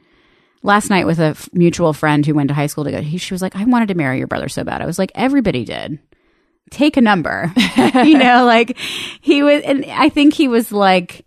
last 0.66 0.90
night 0.90 1.06
with 1.06 1.20
a 1.20 1.28
f- 1.28 1.50
mutual 1.54 1.94
friend 1.94 2.26
who 2.26 2.34
went 2.34 2.50
to 2.50 2.54
high 2.54 2.68
school 2.68 2.84
together. 2.84 3.04
He, 3.04 3.18
she 3.18 3.34
was 3.34 3.42
like, 3.42 3.56
I 3.56 3.64
wanted 3.66 3.90
to 3.90 3.96
marry 3.96 4.18
your 4.18 4.28
brother 4.28 4.50
so 4.50 4.64
bad. 4.64 4.82
I 4.82 4.86
was 4.86 5.00
like, 5.00 5.12
everybody 5.16 5.64
did. 5.64 6.00
Take 6.72 6.98
a 6.98 7.02
number. 7.02 7.54
you 7.78 8.18
know, 8.18 8.46
like 8.46 8.78
he 9.22 9.44
was, 9.44 9.62
and 9.64 9.86
I 9.86 10.10
think 10.10 10.34
he 10.34 10.48
was 10.48 10.72
like, 10.72 11.26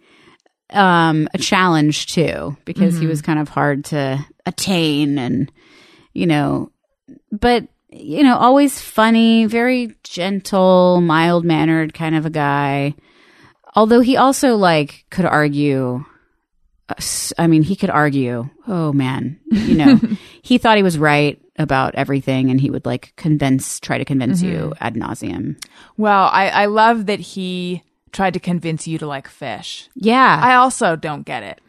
um, 0.70 1.28
a 1.32 1.38
challenge 1.38 2.12
too, 2.12 2.56
because 2.66 2.98
he 2.98 3.06
was 3.06 3.22
kind 3.22 3.38
of 3.38 3.48
hard 3.48 3.86
to 3.86 4.18
attain 4.44 5.18
and, 5.18 5.50
you 6.12 6.26
know, 6.26 6.70
but 7.32 7.66
you 7.90 8.22
know, 8.22 8.36
always 8.36 8.78
funny, 8.78 9.46
very 9.46 9.94
gentle, 10.04 11.00
mild 11.00 11.44
mannered 11.44 11.94
kind 11.94 12.14
of 12.14 12.26
a 12.26 12.30
guy. 12.30 12.94
Although 13.74 14.00
he 14.00 14.16
also 14.16 14.56
like 14.56 15.06
could 15.10 15.24
argue. 15.24 16.04
I 17.38 17.46
mean, 17.46 17.62
he 17.62 17.76
could 17.76 17.90
argue. 17.90 18.48
Oh 18.66 18.92
man, 18.92 19.38
you 19.50 19.74
know, 19.74 20.00
he 20.42 20.58
thought 20.58 20.76
he 20.76 20.82
was 20.82 20.98
right 20.98 21.40
about 21.56 21.94
everything, 21.94 22.50
and 22.50 22.60
he 22.60 22.70
would 22.70 22.86
like 22.86 23.12
convince, 23.16 23.80
try 23.80 23.98
to 23.98 24.04
convince 24.04 24.42
you 24.42 24.56
mm-hmm. 24.58 24.84
ad 24.84 24.94
nauseum. 24.94 25.62
Well, 25.96 26.30
I, 26.32 26.48
I 26.48 26.66
love 26.66 27.06
that 27.06 27.20
he 27.20 27.82
tried 28.12 28.34
to 28.34 28.40
convince 28.40 28.86
you 28.86 28.98
to 28.98 29.06
like 29.06 29.28
Phish. 29.28 29.88
Yeah, 29.94 30.40
I 30.42 30.54
also 30.54 30.96
don't 30.96 31.24
get 31.26 31.42
it. 31.42 31.60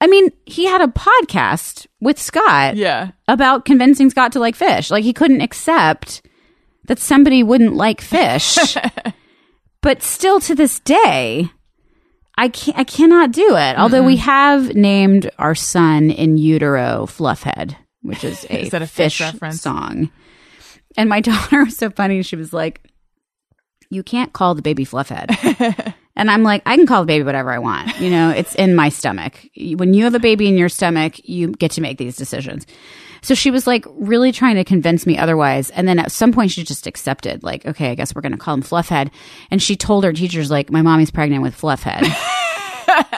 I 0.00 0.06
mean, 0.06 0.30
he 0.46 0.66
had 0.66 0.80
a 0.80 0.86
podcast 0.86 1.86
with 2.00 2.20
Scott 2.20 2.76
Yeah. 2.76 3.10
about 3.26 3.64
convincing 3.64 4.10
Scott 4.10 4.32
to 4.32 4.38
like 4.38 4.56
Phish. 4.56 4.90
Like 4.90 5.04
he 5.04 5.12
couldn't 5.12 5.40
accept 5.40 6.22
that 6.86 6.98
somebody 6.98 7.42
wouldn't 7.42 7.74
like 7.74 8.00
Phish. 8.00 9.12
but 9.80 10.02
still 10.02 10.40
to 10.40 10.54
this 10.54 10.78
day, 10.80 11.50
I 12.38 12.48
can 12.48 12.74
I 12.76 12.84
cannot 12.84 13.32
do 13.32 13.56
it. 13.56 13.76
Although 13.78 14.04
we 14.04 14.16
have 14.16 14.74
named 14.74 15.28
our 15.38 15.54
son 15.54 16.10
in 16.10 16.38
utero 16.38 17.06
Fluffhead, 17.06 17.76
which 18.02 18.22
is 18.24 18.44
a, 18.50 18.62
Is 18.62 18.70
that 18.70 18.80
a 18.80 18.86
Phish 18.86 19.20
reference? 19.20 19.60
song. 19.60 20.10
And 20.96 21.08
my 21.10 21.20
daughter 21.28 21.64
was 21.64 21.76
so 21.76 21.90
funny. 21.90 22.22
She 22.22 22.36
was 22.36 22.52
like, 22.52 22.80
"You 23.90 24.02
can't 24.02 24.32
call 24.32 24.54
the 24.54 24.62
baby 24.62 24.86
Fluffhead." 24.86 25.94
And 26.18 26.32
I'm 26.32 26.42
like, 26.42 26.62
I 26.66 26.74
can 26.76 26.84
call 26.84 27.02
the 27.02 27.06
baby 27.06 27.22
whatever 27.22 27.52
I 27.52 27.60
want. 27.60 27.96
You 28.00 28.10
know, 28.10 28.30
it's 28.30 28.52
in 28.56 28.74
my 28.74 28.88
stomach. 28.88 29.38
When 29.76 29.94
you 29.94 30.02
have 30.02 30.16
a 30.16 30.18
baby 30.18 30.48
in 30.48 30.58
your 30.58 30.68
stomach, 30.68 31.14
you 31.22 31.52
get 31.52 31.70
to 31.72 31.80
make 31.80 31.96
these 31.96 32.16
decisions. 32.16 32.66
So 33.22 33.34
she 33.34 33.50
was 33.50 33.66
like 33.66 33.84
really 33.94 34.32
trying 34.32 34.56
to 34.56 34.64
convince 34.64 35.06
me 35.06 35.18
otherwise. 35.18 35.70
And 35.70 35.86
then 35.86 35.98
at 35.98 36.12
some 36.12 36.32
point 36.32 36.50
she 36.50 36.64
just 36.64 36.86
accepted, 36.86 37.42
like, 37.42 37.66
okay, 37.66 37.90
I 37.90 37.94
guess 37.94 38.14
we're 38.14 38.22
going 38.22 38.32
to 38.32 38.38
call 38.38 38.54
him 38.54 38.62
Fluffhead. 38.62 39.10
And 39.50 39.62
she 39.62 39.76
told 39.76 40.04
her 40.04 40.12
teachers, 40.12 40.50
like, 40.50 40.70
my 40.70 40.82
mommy's 40.82 41.10
pregnant 41.10 41.42
with 41.42 41.58
Fluffhead. 41.58 42.04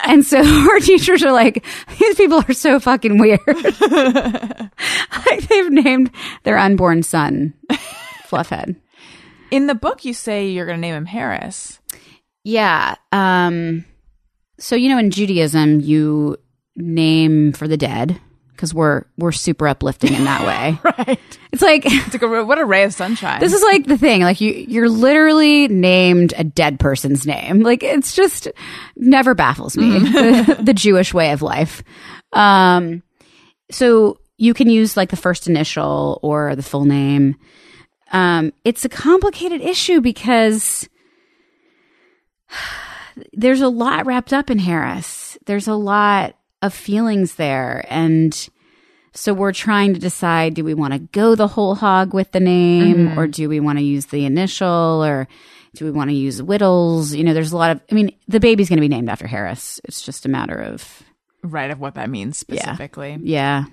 and 0.06 0.24
so 0.24 0.44
her 0.44 0.80
teachers 0.80 1.22
are 1.22 1.32
like, 1.32 1.64
these 1.98 2.16
people 2.16 2.42
are 2.48 2.52
so 2.52 2.80
fucking 2.80 3.18
weird. 3.18 3.40
like 3.90 5.48
they've 5.48 5.70
named 5.70 6.10
their 6.44 6.58
unborn 6.58 7.02
son 7.02 7.54
Fluffhead. 8.28 8.76
In 9.50 9.66
the 9.66 9.74
book, 9.74 10.04
you 10.04 10.14
say 10.14 10.48
you're 10.48 10.66
going 10.66 10.78
to 10.78 10.80
name 10.80 10.94
him 10.94 11.06
Harris. 11.06 11.80
Yeah. 12.44 12.94
Um, 13.12 13.84
so 14.58 14.76
you 14.76 14.88
know, 14.88 14.98
in 14.98 15.10
Judaism, 15.10 15.80
you 15.80 16.36
name 16.76 17.52
for 17.52 17.66
the 17.66 17.76
dead 17.76 18.20
because 18.60 18.74
we're 18.74 19.04
we're 19.16 19.32
super 19.32 19.66
uplifting 19.66 20.12
in 20.12 20.24
that 20.24 20.46
way. 20.46 20.78
Right. 21.00 21.38
It's 21.50 21.62
like 21.62 21.82
It's 21.86 22.12
like 22.12 22.22
a, 22.22 22.44
what 22.44 22.58
a 22.58 22.64
ray 22.64 22.84
of 22.84 22.92
sunshine. 22.92 23.40
this 23.40 23.54
is 23.54 23.62
like 23.62 23.86
the 23.86 23.96
thing. 23.96 24.20
Like 24.20 24.40
you, 24.40 24.52
you're 24.52 24.88
literally 24.88 25.66
named 25.68 26.34
a 26.36 26.44
dead 26.44 26.78
person's 26.78 27.26
name. 27.26 27.60
Like 27.60 27.82
it's 27.82 28.14
just 28.14 28.48
never 28.96 29.34
baffles 29.34 29.76
me 29.76 29.98
the, 29.98 30.58
the 30.62 30.74
Jewish 30.74 31.14
way 31.14 31.32
of 31.32 31.40
life. 31.40 31.82
Um, 32.32 33.02
so 33.70 34.18
you 34.36 34.52
can 34.52 34.68
use 34.68 34.96
like 34.96 35.08
the 35.08 35.16
first 35.16 35.48
initial 35.48 36.20
or 36.22 36.54
the 36.54 36.62
full 36.62 36.84
name. 36.84 37.36
Um, 38.12 38.52
it's 38.64 38.84
a 38.84 38.88
complicated 38.90 39.62
issue 39.62 40.00
because 40.00 40.86
there's 43.32 43.62
a 43.62 43.68
lot 43.68 44.04
wrapped 44.06 44.32
up 44.32 44.50
in 44.50 44.58
Harris. 44.58 45.38
There's 45.46 45.68
a 45.68 45.74
lot 45.74 46.34
of 46.62 46.74
feelings 46.74 47.34
there. 47.34 47.84
And 47.88 48.48
so 49.12 49.34
we're 49.34 49.52
trying 49.52 49.94
to 49.94 50.00
decide 50.00 50.54
do 50.54 50.64
we 50.64 50.74
want 50.74 50.92
to 50.92 50.98
go 50.98 51.34
the 51.34 51.48
whole 51.48 51.74
hog 51.74 52.14
with 52.14 52.32
the 52.32 52.40
name 52.40 53.08
mm-hmm. 53.08 53.18
or 53.18 53.26
do 53.26 53.48
we 53.48 53.60
want 53.60 53.78
to 53.78 53.84
use 53.84 54.06
the 54.06 54.24
initial 54.24 55.04
or 55.04 55.26
do 55.74 55.84
we 55.84 55.90
want 55.90 56.10
to 56.10 56.16
use 56.16 56.40
Wittels? 56.40 57.16
You 57.16 57.24
know, 57.24 57.34
there's 57.34 57.52
a 57.52 57.56
lot 57.56 57.70
of, 57.70 57.80
I 57.90 57.94
mean, 57.94 58.14
the 58.28 58.40
baby's 58.40 58.68
going 58.68 58.78
to 58.78 58.82
be 58.82 58.88
named 58.88 59.08
after 59.08 59.26
Harris. 59.26 59.80
It's 59.84 60.02
just 60.02 60.26
a 60.26 60.28
matter 60.28 60.60
of, 60.60 61.02
right 61.42 61.70
of 61.70 61.80
what 61.80 61.94
that 61.94 62.10
means 62.10 62.38
specifically. 62.38 63.18
yeah. 63.22 63.64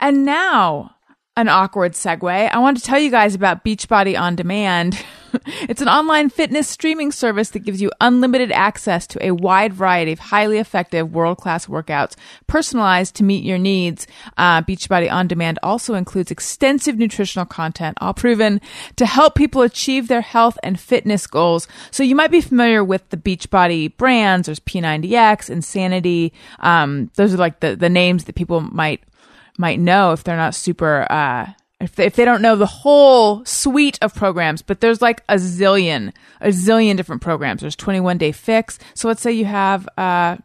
And 0.00 0.24
now, 0.24 0.94
an 1.38 1.48
awkward 1.48 1.92
segue. 1.92 2.50
I 2.50 2.58
want 2.58 2.78
to 2.78 2.82
tell 2.82 2.98
you 2.98 3.12
guys 3.12 3.36
about 3.36 3.64
Beachbody 3.64 4.18
On 4.20 4.34
Demand. 4.34 4.98
it's 5.68 5.80
an 5.80 5.86
online 5.88 6.30
fitness 6.30 6.66
streaming 6.66 7.12
service 7.12 7.50
that 7.50 7.60
gives 7.60 7.80
you 7.80 7.92
unlimited 8.00 8.50
access 8.50 9.06
to 9.06 9.24
a 9.24 9.30
wide 9.30 9.72
variety 9.72 10.10
of 10.10 10.18
highly 10.18 10.58
effective 10.58 11.12
world 11.12 11.38
class 11.38 11.66
workouts 11.66 12.16
personalized 12.48 13.14
to 13.14 13.22
meet 13.22 13.44
your 13.44 13.56
needs. 13.56 14.08
Uh, 14.36 14.62
Beachbody 14.62 15.08
On 15.12 15.28
Demand 15.28 15.60
also 15.62 15.94
includes 15.94 16.32
extensive 16.32 16.98
nutritional 16.98 17.46
content, 17.46 17.96
all 18.00 18.14
proven 18.14 18.60
to 18.96 19.06
help 19.06 19.36
people 19.36 19.62
achieve 19.62 20.08
their 20.08 20.22
health 20.22 20.58
and 20.64 20.80
fitness 20.80 21.28
goals. 21.28 21.68
So 21.92 22.02
you 22.02 22.16
might 22.16 22.32
be 22.32 22.40
familiar 22.40 22.82
with 22.82 23.08
the 23.10 23.16
Beachbody 23.16 23.96
brands. 23.96 24.46
There's 24.46 24.58
P90X, 24.58 25.50
Insanity. 25.50 26.32
Um, 26.58 27.12
those 27.14 27.32
are 27.32 27.38
like 27.38 27.60
the, 27.60 27.76
the 27.76 27.88
names 27.88 28.24
that 28.24 28.34
people 28.34 28.60
might 28.60 29.04
might 29.58 29.78
know 29.78 30.12
if 30.12 30.24
they're 30.24 30.36
not 30.36 30.54
super 30.54 31.06
uh 31.10 31.46
if 31.80 31.94
they, 31.94 32.06
if 32.06 32.16
they 32.16 32.24
don't 32.24 32.42
know 32.42 32.56
the 32.56 32.66
whole 32.66 33.44
suite 33.44 33.98
of 34.02 34.14
programs 34.14 34.62
but 34.62 34.80
there's 34.80 35.02
like 35.02 35.22
a 35.28 35.34
zillion 35.34 36.12
a 36.40 36.48
zillion 36.48 36.96
different 36.96 37.22
programs. 37.22 37.60
There's 37.60 37.76
21 37.76 38.18
day 38.18 38.32
fix. 38.32 38.78
So 38.94 39.08
let's 39.08 39.22
say 39.22 39.32
you 39.32 39.44
have 39.44 39.88
uh 39.96 40.36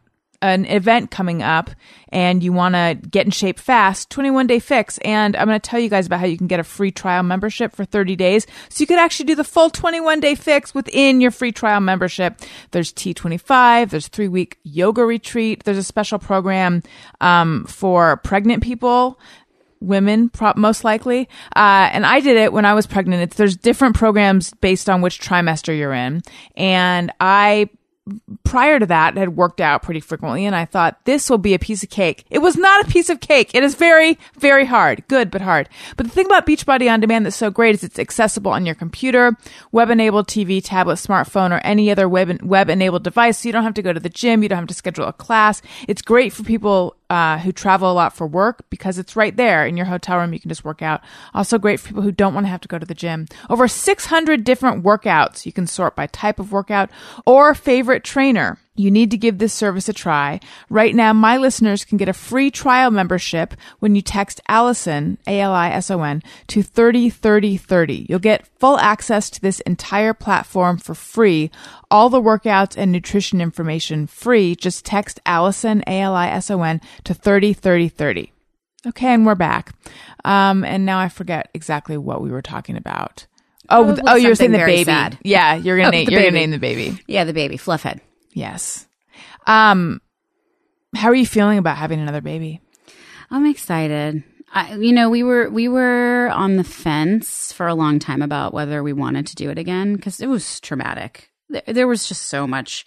an 0.43 0.65
event 0.65 1.09
coming 1.09 1.41
up 1.41 1.69
and 2.09 2.43
you 2.43 2.51
want 2.51 2.75
to 2.75 2.99
get 3.09 3.25
in 3.25 3.31
shape 3.31 3.57
fast 3.57 4.09
21 4.09 4.45
day 4.45 4.59
fix 4.59 4.97
and 4.99 5.37
i'm 5.37 5.47
going 5.47 5.59
to 5.59 5.69
tell 5.69 5.79
you 5.79 5.87
guys 5.89 6.05
about 6.05 6.19
how 6.19 6.25
you 6.25 6.37
can 6.37 6.47
get 6.47 6.59
a 6.59 6.63
free 6.63 6.91
trial 6.91 7.23
membership 7.23 7.73
for 7.73 7.85
30 7.85 8.17
days. 8.17 8.45
So 8.69 8.81
you 8.81 8.87
could 8.87 8.99
actually 8.99 9.27
do 9.27 9.35
the 9.35 9.45
full 9.45 9.69
21 9.69 10.19
day 10.19 10.35
fix 10.35 10.75
within 10.75 11.21
your 11.21 11.31
free 11.31 11.53
trial 11.53 11.79
membership. 11.79 12.41
There's 12.71 12.91
t25 12.91 13.89
there's 13.89 14.09
three 14.09 14.27
week 14.27 14.59
yoga 14.63 15.05
retreat 15.05 15.63
there's 15.63 15.77
a 15.77 15.83
special 15.83 16.19
program 16.19 16.83
um, 17.21 17.63
for 17.65 18.17
pregnant 18.17 18.63
people 18.63 19.17
women 19.79 20.29
pro- 20.29 20.53
most 20.55 20.83
likely. 20.83 21.29
Uh, 21.55 21.89
and 21.91 22.05
i 22.05 22.19
did 22.19 22.35
it 22.35 22.51
when 22.51 22.65
i 22.65 22.73
was 22.73 22.85
pregnant. 22.85 23.23
It's 23.23 23.37
there's 23.37 23.55
different 23.55 23.95
programs 23.95 24.53
based 24.55 24.89
on 24.89 25.01
which 25.01 25.21
trimester 25.21 25.75
you're 25.77 25.93
in. 25.93 26.21
And 26.57 27.13
i 27.21 27.69
prior 28.43 28.79
to 28.79 28.85
that 28.85 29.15
had 29.15 29.37
worked 29.37 29.61
out 29.61 29.81
pretty 29.81 30.01
frequently 30.01 30.45
and 30.45 30.55
I 30.55 30.65
thought 30.65 31.05
this 31.05 31.29
will 31.29 31.37
be 31.37 31.53
a 31.53 31.59
piece 31.59 31.83
of 31.83 31.89
cake. 31.89 32.25
It 32.29 32.39
was 32.39 32.57
not 32.57 32.85
a 32.85 32.91
piece 32.91 33.09
of 33.09 33.21
cake. 33.21 33.51
It 33.53 33.63
is 33.63 33.75
very, 33.75 34.17
very 34.37 34.65
hard. 34.65 35.07
Good, 35.07 35.31
but 35.31 35.41
hard. 35.41 35.69
But 35.95 36.07
the 36.07 36.11
thing 36.11 36.25
about 36.25 36.45
Beachbody 36.45 36.91
On 36.91 36.99
Demand 36.99 37.25
that's 37.25 37.35
so 37.35 37.49
great 37.49 37.75
is 37.75 37.83
it's 37.83 37.99
accessible 37.99 38.51
on 38.51 38.65
your 38.65 38.75
computer, 38.75 39.37
web 39.71 39.89
enabled 39.89 40.27
TV, 40.27 40.61
tablet, 40.63 40.95
smartphone, 40.95 41.51
or 41.51 41.61
any 41.63 41.89
other 41.91 42.09
web 42.09 42.41
web 42.41 42.69
enabled 42.69 43.03
device. 43.03 43.39
So 43.39 43.49
you 43.49 43.53
don't 43.53 43.63
have 43.63 43.73
to 43.75 43.81
go 43.81 43.93
to 43.93 43.99
the 43.99 44.09
gym. 44.09 44.43
You 44.43 44.49
don't 44.49 44.59
have 44.59 44.67
to 44.67 44.73
schedule 44.73 45.05
a 45.05 45.13
class. 45.13 45.61
It's 45.87 46.01
great 46.01 46.33
for 46.33 46.43
people 46.43 46.95
uh, 47.13 47.37
who 47.37 47.51
travel 47.51 47.91
a 47.91 47.93
lot 47.93 48.15
for 48.15 48.25
work 48.25 48.67
because 48.71 48.97
it's 48.97 49.15
right 49.15 49.37
there 49.37 49.67
in 49.67 49.77
your 49.77 49.85
hotel 49.85 50.17
room. 50.17 50.33
You 50.33 50.39
can 50.39 50.49
just 50.49 50.65
work 50.65 50.81
out. 50.81 51.01
Also 51.35 51.59
great 51.59 51.79
for 51.79 51.89
people 51.89 52.01
who 52.01 52.11
don't 52.11 52.33
want 52.33 52.47
to 52.47 52.49
have 52.49 52.61
to 52.61 52.67
go 52.67 52.79
to 52.79 52.87
the 52.87 52.95
gym. 52.95 53.27
Over 53.51 53.67
600 53.67 54.43
different 54.43 54.83
workouts. 54.83 55.45
You 55.45 55.53
can 55.53 55.67
sort 55.67 55.95
by 55.95 56.07
type 56.07 56.39
of 56.39 56.51
workout 56.51 56.89
or 57.27 57.53
favorite 57.53 58.03
trainer. 58.03 58.57
You 58.75 58.89
need 58.89 59.11
to 59.11 59.17
give 59.17 59.37
this 59.37 59.53
service 59.53 59.87
a 59.87 59.93
try. 59.93 60.39
Right 60.67 60.95
now, 60.95 61.13
my 61.13 61.37
listeners 61.37 61.85
can 61.85 61.97
get 61.99 62.09
a 62.09 62.13
free 62.13 62.49
trial 62.49 62.89
membership 62.89 63.53
when 63.79 63.93
you 63.93 64.01
text 64.01 64.41
Alison, 64.49 65.19
A-L-I-S-O-N, 65.27 66.23
to 66.47 66.63
303030. 66.63 68.07
You'll 68.09 68.17
get 68.17 68.47
full 68.59 68.79
access 68.79 69.29
to 69.29 69.41
this 69.41 69.59
entire 69.61 70.13
platform 70.15 70.77
for 70.79 70.95
free. 70.95 71.51
All 71.91 72.09
the 72.09 72.21
workouts 72.21 72.75
and 72.75 72.91
nutrition 72.91 73.41
information 73.41 74.07
free. 74.07 74.55
Just 74.55 74.85
text 74.85 75.19
Alison, 75.25 75.83
A-L-I-S-O-N, 75.85 76.81
to 77.03 77.13
303030. 77.13 78.31
Okay, 78.87 79.13
and 79.13 79.25
we're 79.25 79.35
back. 79.35 79.73
Um, 80.25 80.63
and 80.65 80.83
now 80.85 80.97
I 80.99 81.09
forget 81.09 81.49
exactly 81.53 81.95
what 81.95 82.21
we 82.21 82.31
were 82.31 82.41
talking 82.41 82.75
about. 82.75 83.27
Oh, 83.69 83.85
Probably 83.85 84.03
oh, 84.07 84.15
you're 84.15 84.35
saying 84.35 84.51
the 84.51 84.57
baby. 84.57 84.83
sad. 84.83 85.17
Yeah, 85.23 85.55
you're 85.55 85.77
gonna 85.77 85.87
Oh, 85.89 85.91
name, 85.91 86.09
you're 86.09 86.21
gonna 86.21 86.31
name 86.31 86.51
the 86.51 86.57
baby. 86.59 86.99
Yeah, 87.07 87.23
the 87.23 87.33
baby, 87.33 87.57
Fluffhead. 87.57 87.99
Yes. 88.33 88.87
Um, 89.47 90.01
how 90.95 91.09
are 91.09 91.15
you 91.15 91.25
feeling 91.25 91.57
about 91.57 91.77
having 91.77 91.99
another 91.99 92.21
baby? 92.21 92.61
I'm 93.31 93.45
excited. 93.45 94.23
I, 94.53 94.75
you 94.75 94.93
know, 94.93 95.09
we 95.09 95.23
were 95.23 95.49
we 95.49 95.67
were 95.67 96.29
on 96.29 96.57
the 96.57 96.63
fence 96.63 97.51
for 97.51 97.67
a 97.67 97.73
long 97.73 97.97
time 97.97 98.21
about 98.21 98.53
whether 98.53 98.83
we 98.83 98.93
wanted 98.93 99.25
to 99.27 99.35
do 99.35 99.49
it 99.49 99.57
again 99.57 99.95
because 99.95 100.21
it 100.21 100.27
was 100.27 100.59
traumatic. 100.59 101.31
There, 101.49 101.63
there 101.65 101.87
was 101.87 102.07
just 102.07 102.23
so 102.23 102.45
much, 102.45 102.85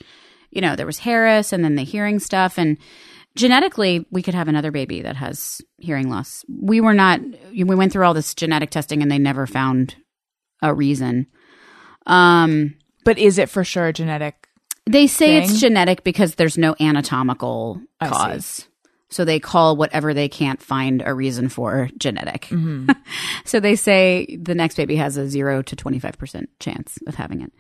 you 0.51 0.61
know. 0.61 0.77
There 0.77 0.87
was 0.87 1.01
Harris, 1.01 1.53
and 1.53 1.65
then 1.65 1.75
the 1.75 1.83
hearing 1.83 2.21
stuff, 2.21 2.59
and 2.59 2.79
genetically, 3.35 4.07
we 4.13 4.23
could 4.23 4.35
have 4.35 4.47
another 4.47 4.71
baby 4.71 5.03
that 5.03 5.17
has 5.17 5.61
hearing 5.79 6.09
loss. 6.09 6.45
We 6.49 6.81
were 6.81 6.95
not. 6.95 7.21
We 7.53 7.65
went 7.65 7.93
through 7.93 8.07
all 8.07 8.15
this 8.15 8.35
genetic 8.35 8.71
testing, 8.71 9.03
and 9.03 9.11
they 9.11 9.19
never 9.19 9.49
found 9.49 9.97
a 10.63 10.73
reason. 10.73 11.27
Um, 12.07 12.77
But 13.05 13.19
is 13.19 13.39
it 13.39 13.51
for 13.51 13.65
sure 13.65 13.91
genetic? 13.93 14.46
They 14.87 15.07
say 15.07 15.41
Thing? 15.41 15.51
it's 15.51 15.61
genetic 15.61 16.05
because 16.05 16.35
there's 16.37 16.57
no 16.59 16.75
anatomical 16.81 17.81
I 18.01 18.07
see. 18.07 18.13
cause. 18.13 18.69
So 19.09 19.25
they 19.25 19.39
call 19.39 19.77
whatever 19.77 20.13
they 20.15 20.29
can't 20.29 20.61
find 20.61 21.03
a 21.05 21.15
reason 21.15 21.49
for 21.49 21.89
genetic. 21.97 22.43
Mm-hmm. 22.47 22.91
so 23.45 23.61
they 23.61 23.77
say 23.77 24.37
the 24.41 24.55
next 24.55 24.75
baby 24.77 24.97
has 24.97 25.17
a 25.17 25.29
0 25.29 25.63
to 25.63 25.77
25% 25.77 26.47
chance 26.59 26.99
of 27.07 27.15
having 27.15 27.41
it. 27.43 27.53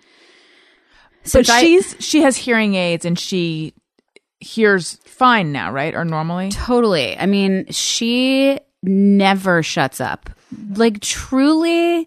But 1.22 1.30
Since 1.30 1.50
I- 1.50 1.60
she's 1.60 1.96
she 2.00 2.22
has 2.22 2.36
hearing 2.36 2.74
aids 2.74 3.04
and 3.04 3.18
she 3.18 3.74
hears 4.40 4.96
fine 5.04 5.50
now, 5.52 5.72
right? 5.72 5.94
Or 5.94 6.04
normally? 6.04 6.50
Totally. 6.50 7.16
I 7.16 7.26
mean, 7.26 7.66
she 7.70 8.58
never 8.82 9.62
shuts 9.62 10.00
up. 10.00 10.30
Like, 10.74 11.00
truly 11.00 12.06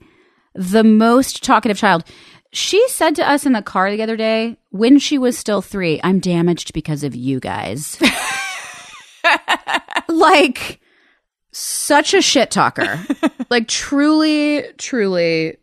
the 0.54 0.84
most 0.84 1.44
talkative 1.44 1.78
child. 1.78 2.04
She 2.52 2.88
said 2.90 3.16
to 3.18 3.30
us 3.30 3.46
in 3.46 3.54
the 3.54 3.62
car 3.62 3.92
the 3.92 4.02
other 4.02 4.18
day, 4.18 4.58
when 4.70 4.98
she 4.98 5.18
was 5.18 5.38
still 5.38 5.62
three, 5.62 6.00
I'm 6.04 6.20
damaged 6.20 6.74
because 6.74 7.04
of 7.04 7.16
you 7.16 7.40
guys. 7.40 8.02
like, 10.08 10.80
such 11.52 12.14
a 12.14 12.22
shit 12.22 12.50
talker. 12.50 13.00
like, 13.50 13.68
truly, 13.68 14.64
truly 14.78 15.58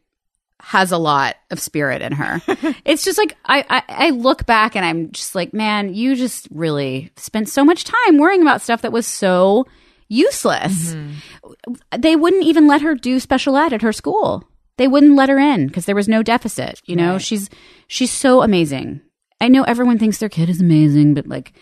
has 0.66 0.91
a 0.91 0.99
lot 0.99 1.37
of 1.53 1.61
spirit 1.61 2.03
in 2.03 2.12
her. 2.12 2.43
it's 2.84 3.05
just 3.05 3.18
like 3.18 3.37
I, 3.45 3.64
I 3.70 4.07
I 4.07 4.11
look 4.11 4.47
back 4.47 4.74
and 4.74 4.84
I'm 4.84 5.12
just 5.12 5.37
like, 5.37 5.55
man, 5.55 5.95
you 5.95 6.16
just 6.16 6.49
really 6.51 7.12
spent 7.16 7.49
so 7.49 7.64
much 7.64 7.84
time 7.84 8.18
worrying 8.18 8.43
about 8.43 8.62
stuff 8.62 8.82
that 8.82 8.91
was 8.91 9.07
so 9.07 9.66
useless. 10.09 10.95
Mm-hmm. 10.95 11.74
They 11.99 12.16
wouldn't 12.16 12.45
even 12.45 12.66
let 12.66 12.82
her 12.82 12.97
do 12.97 13.20
special 13.20 13.57
ed 13.57 13.72
at 13.72 13.82
her 13.82 13.93
school. 13.93 14.43
They 14.78 14.88
wouldn't 14.88 15.16
let 15.16 15.28
her 15.30 15.38
in 15.38 15.66
because 15.68 15.86
there 15.86 15.94
was 15.94 16.08
no 16.08 16.22
deficit. 16.22 16.80
You 16.84 16.96
know, 16.96 17.12
Right. 17.12 17.22
she's 17.22 17.48
she's 17.88 18.10
so 18.12 18.42
amazing. 18.42 19.00
I 19.40 19.48
know 19.48 19.62
everyone 19.64 19.98
thinks 19.98 20.18
their 20.18 20.28
kid 20.28 20.48
is 20.48 20.60
amazing, 20.60 21.14
but 21.14 21.26
like 21.26 21.52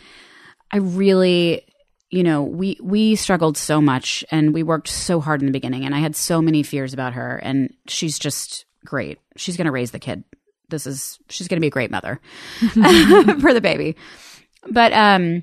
I 0.70 0.78
really 0.78 1.66
you 2.10 2.22
know, 2.22 2.42
we 2.44 2.78
we 2.80 3.16
struggled 3.16 3.56
so 3.56 3.80
much 3.80 4.24
and 4.30 4.54
we 4.54 4.62
worked 4.62 4.88
so 4.88 5.20
hard 5.20 5.40
in 5.42 5.46
the 5.46 5.52
beginning 5.52 5.84
and 5.84 5.94
I 5.94 5.98
had 5.98 6.14
so 6.14 6.40
many 6.40 6.62
fears 6.62 6.92
about 6.94 7.14
her 7.14 7.38
and 7.38 7.72
she's 7.88 8.18
just 8.20 8.66
great. 8.84 9.18
She's 9.36 9.56
going 9.56 9.64
to 9.64 9.72
raise 9.72 9.90
the 9.90 9.98
kid. 9.98 10.22
This 10.68 10.86
is 10.86 11.18
she's 11.28 11.48
going 11.48 11.56
to 11.56 11.60
be 11.60 11.66
a 11.68 11.70
great 11.70 11.90
mother 11.90 12.20
for 13.40 13.52
the 13.54 13.60
baby. 13.62 13.96
But 14.70 14.92
um 14.92 15.42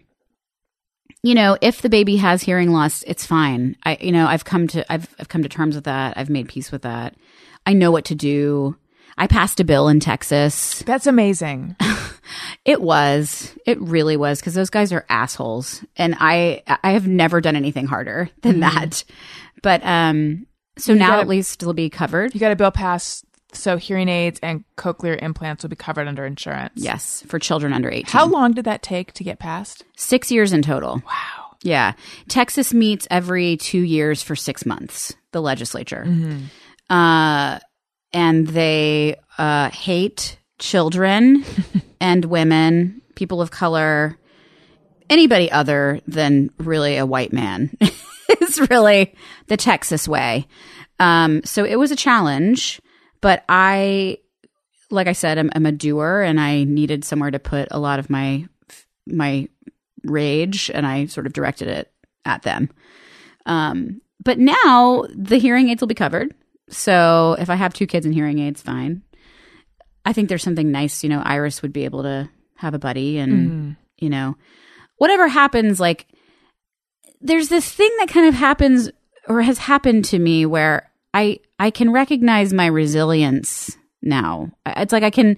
you 1.24 1.36
know, 1.36 1.56
if 1.62 1.82
the 1.84 1.90
baby 1.90 2.16
has 2.18 2.42
hearing 2.42 2.72
loss, 2.72 3.04
it's 3.06 3.26
fine. 3.26 3.76
I 3.84 3.98
you 4.02 4.12
know, 4.12 4.26
I've 4.26 4.46
come 4.46 4.68
to 4.70 4.92
I've 4.92 5.14
I've 5.20 5.30
come 5.30 5.44
to 5.44 5.50
terms 5.50 5.76
with 5.76 5.84
that. 5.86 6.18
I've 6.18 6.30
made 6.30 6.48
peace 6.48 6.72
with 6.72 6.82
that. 6.84 7.16
I 7.66 7.74
know 7.74 7.92
what 7.92 8.06
to 8.06 8.16
do. 8.16 8.76
I 9.18 9.28
passed 9.28 9.60
a 9.60 9.64
bill 9.64 9.88
in 9.88 10.00
Texas. 10.00 10.82
That's 10.84 11.08
amazing. 11.08 11.76
It 12.64 12.82
was. 12.82 13.54
It 13.66 13.82
really 13.82 14.16
was 14.16 14.40
because 14.40 14.54
those 14.54 14.70
guys 14.70 14.94
are 14.94 15.06
assholes, 15.10 15.84
and 15.98 16.16
I 16.20 16.62
I 16.84 16.92
have 16.92 17.08
never 17.08 17.42
done 17.42 17.56
anything 17.56 17.88
harder 17.88 18.30
than 18.42 18.60
that. 18.62 19.04
But 19.64 19.84
um, 19.84 20.46
so 20.78 20.94
now 20.94 21.08
gotta- 21.08 21.22
at 21.22 21.28
least 21.28 21.62
it'll 21.62 21.74
be 21.74 21.90
covered. 21.90 22.34
You 22.34 22.40
got 22.40 22.52
a 22.52 22.56
bill 22.56 22.72
passed 22.72 23.26
so 23.54 23.76
hearing 23.78 24.08
aids 24.08 24.40
and 24.44 24.64
cochlear 24.78 25.22
implants 25.22 25.64
will 25.64 25.70
be 25.72 25.76
covered 25.76 26.08
under 26.08 26.26
insurance. 26.26 26.74
Yes, 26.76 27.24
for 27.28 27.40
children 27.40 27.74
under 27.74 27.90
eighteen. 27.90 28.06
How 28.12 28.28
long 28.28 28.54
did 28.54 28.66
that 28.66 28.84
take 28.84 29.12
to 29.14 29.24
get 29.24 29.40
passed? 29.40 29.84
Six 29.98 30.32
years 30.32 30.54
in 30.54 30.62
total. 30.62 31.02
Wow. 31.06 31.58
Yeah, 31.64 31.94
Texas 32.30 32.74
meets 32.74 33.08
every 33.12 33.58
two 33.58 33.82
years 33.82 34.22
for 34.24 34.36
six 34.36 34.66
months. 34.66 35.16
The 35.32 35.42
legislature, 35.42 36.06
uh, 36.92 37.60
and 38.14 38.48
they 38.48 39.16
uh, 39.40 39.72
hate 39.72 40.38
children 40.60 41.44
and 42.00 42.26
women, 42.26 43.02
people 43.16 43.42
of 43.42 43.50
color, 43.50 44.18
anybody 45.10 45.52
other 45.52 46.02
than 46.06 46.52
really 46.60 46.98
a 46.98 47.06
white 47.06 47.34
man. 47.34 47.76
is 48.42 48.70
really 48.70 49.14
the 49.48 49.58
Texas 49.58 50.08
way. 50.08 50.48
Um, 51.00 51.42
so 51.44 51.66
it 51.66 51.78
was 51.78 51.92
a 51.92 51.96
challenge, 51.96 52.82
but 53.22 53.44
I, 53.50 54.20
like 54.90 55.08
I 55.08 55.14
said, 55.14 55.38
I'm, 55.38 55.50
I'm 55.56 55.66
a 55.66 55.72
doer, 55.72 56.22
and 56.22 56.40
I 56.40 56.64
needed 56.64 57.04
somewhere 57.04 57.32
to 57.32 57.40
put 57.40 57.68
a 57.72 57.80
lot 57.80 58.00
of 58.00 58.10
my 58.10 58.48
my 59.08 59.48
rage, 60.04 60.70
and 60.74 60.86
I 60.86 61.08
sort 61.08 61.26
of 61.26 61.34
directed 61.34 61.68
it 61.68 61.92
at 62.26 62.44
them. 62.44 62.70
Um, 63.46 64.02
but 64.24 64.38
now 64.38 65.06
the 65.16 65.38
hearing 65.38 65.70
aids 65.70 65.82
will 65.82 65.88
be 65.88 65.96
covered. 65.96 66.36
So 66.72 67.36
if 67.38 67.50
I 67.50 67.56
have 67.56 67.74
two 67.74 67.86
kids 67.86 68.06
and 68.06 68.16
hearing 68.16 68.40
aids, 68.40 68.62
fine. 68.62 69.04
I 70.04 70.14
think 70.14 70.30
there's 70.30 70.44
something 70.44 70.72
nice, 70.72 71.04
you 71.04 71.10
know, 71.10 71.22
Iris 71.24 71.62
would 71.62 71.74
be 71.74 71.86
able 71.86 72.04
to 72.04 72.30
have 72.56 72.74
a 72.74 72.80
buddy 72.80 73.20
and, 73.20 73.76
you 73.98 74.10
know, 74.10 74.36
whatever 74.98 75.28
happens, 75.28 75.80
like, 75.80 76.08
there's 77.20 77.50
this 77.50 77.72
thing 77.72 77.90
that 78.00 78.08
kind 78.08 78.28
of 78.28 78.34
happens 78.34 78.90
or 79.28 79.44
has 79.44 79.60
happened 79.60 80.06
to 80.06 80.18
me 80.18 80.46
where 80.48 80.90
I, 81.14 81.40
I 81.60 81.70
can 81.70 81.92
recognize 81.92 82.52
my 82.52 82.66
resilience 82.66 83.78
now. 84.02 84.50
It's 84.66 84.92
like 84.92 85.04
I 85.04 85.12
can, 85.12 85.38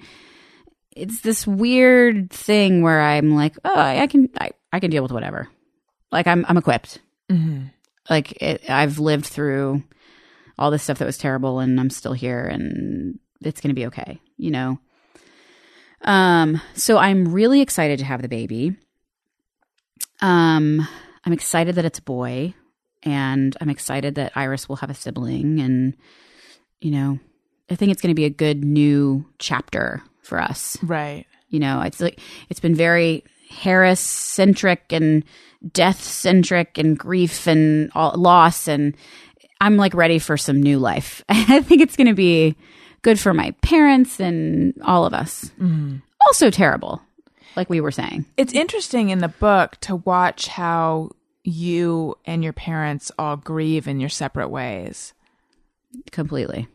it's 0.96 1.20
this 1.22 1.46
weird 1.46 2.32
thing 2.32 2.84
where 2.84 3.02
I'm 3.02 3.36
like, 3.36 3.58
oh, 3.66 3.78
I 3.78 4.08
can, 4.08 4.30
I, 4.40 4.52
I 4.72 4.80
can 4.80 4.92
deal 4.92 5.04
with 5.04 5.12
whatever. 5.12 5.50
Like 6.10 6.28
I'm, 6.28 6.46
I'm 6.48 6.58
equipped. 6.58 7.00
Mm-hmm. 7.30 7.66
Like 8.10 8.42
it, 8.42 8.70
I've 8.70 9.00
lived 9.00 9.26
through 9.26 9.84
all 10.58 10.72
this 10.72 10.84
stuff 10.84 11.00
that 11.00 11.06
was 11.06 11.18
terrible 11.18 11.60
and 11.60 11.80
I'm 11.80 11.90
still 11.90 12.14
here 12.14 12.46
and 12.46 13.20
it's 13.42 13.62
going 13.62 13.70
to 13.70 13.80
be 13.80 13.88
okay, 13.88 14.20
you 14.38 14.52
know? 14.52 14.80
Um, 16.02 16.62
so 16.76 16.98
I'm 16.98 17.34
really 17.34 17.62
excited 17.62 18.00
to 18.00 18.06
have 18.06 18.22
the 18.22 18.28
baby. 18.28 18.76
Um, 20.22 20.88
I'm 21.26 21.34
excited 21.34 21.76
that 21.76 21.86
it's 21.86 22.00
a 22.00 22.04
boy 22.04 22.54
and 23.04 23.56
I'm 23.60 23.70
excited 23.70 24.16
that 24.16 24.34
Iris 24.36 24.70
will 24.70 24.78
have 24.78 24.90
a 24.90 24.94
sibling 24.96 25.60
and, 25.60 25.96
you 26.82 26.92
know, 26.92 27.20
I 27.70 27.76
think 27.76 27.92
it's 27.92 28.02
going 28.02 28.12
to 28.12 28.16
be 28.16 28.26
a 28.26 28.30
good 28.30 28.64
new 28.64 29.26
chapter 29.40 30.04
for 30.22 30.40
us 30.42 30.78
Right. 30.82 31.26
you 31.50 31.60
know 31.60 31.82
it's 31.82 32.00
like 32.00 32.18
it's 32.50 32.62
been 32.62 32.76
very 32.76 33.26
harris 33.50 34.00
centric 34.00 34.84
and 34.92 35.26
death 35.74 36.02
centric 36.02 36.78
and 36.78 36.98
grief 36.98 37.46
and 37.46 37.92
all, 37.94 38.14
loss 38.16 38.70
and 38.70 38.96
i'm 39.64 39.78
like 39.78 39.94
ready 39.94 40.20
for 40.20 40.38
some 40.38 40.62
new 40.62 40.78
life. 40.78 41.24
I 41.30 41.62
think 41.62 41.82
it's 41.82 41.96
going 41.96 42.08
to 42.08 42.14
be 42.14 42.56
good 43.02 43.20
for 43.20 43.34
my 43.34 43.52
parents 43.62 44.20
and 44.20 44.74
all 44.84 45.06
of 45.06 45.14
us. 45.14 45.52
Mm. 45.60 46.02
Also 46.28 46.50
terrible 46.50 47.02
like 47.56 47.70
we 47.70 47.82
were 47.82 47.92
saying. 47.92 48.26
It's 48.38 48.54
interesting 48.54 49.10
in 49.10 49.20
the 49.20 49.28
book 49.28 49.78
to 49.82 49.98
watch 49.98 50.48
how 50.48 51.12
you 51.44 52.16
and 52.26 52.44
your 52.44 52.54
parents 52.54 53.12
all 53.18 53.38
grieve 53.38 53.88
in 53.88 54.00
your 54.00 54.10
separate 54.10 54.50
ways. 54.50 55.14
completely. 56.12 56.68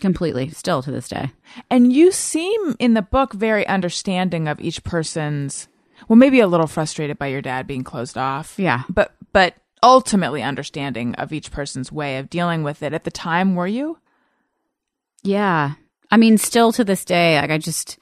Completely. 0.00 0.50
Still 0.50 0.82
to 0.82 0.90
this 0.90 1.08
day. 1.08 1.30
And 1.70 1.92
you 1.92 2.10
seem 2.10 2.76
in 2.78 2.94
the 2.94 3.02
book 3.02 3.32
very 3.32 3.66
understanding 3.66 4.48
of 4.48 4.60
each 4.60 4.82
person's 4.82 5.68
well 6.08 6.16
maybe 6.16 6.40
a 6.40 6.48
little 6.48 6.66
frustrated 6.66 7.16
by 7.16 7.28
your 7.28 7.40
dad 7.40 7.66
being 7.66 7.84
closed 7.84 8.18
off. 8.18 8.54
Yeah. 8.58 8.82
But 8.88 9.14
but 9.32 9.54
ultimately 9.84 10.42
understanding 10.42 11.14
of 11.16 11.32
each 11.32 11.52
person's 11.52 11.92
way 11.92 12.16
of 12.16 12.30
dealing 12.30 12.62
with 12.62 12.82
it. 12.82 12.94
At 12.94 13.04
the 13.04 13.10
time 13.10 13.54
were 13.54 13.66
you? 13.66 13.98
Yeah. 15.22 15.74
I 16.10 16.16
mean, 16.16 16.38
still 16.38 16.72
to 16.72 16.84
this 16.84 17.04
day, 17.04 17.38
like 17.38 17.50
I 17.50 17.58
just, 17.58 17.98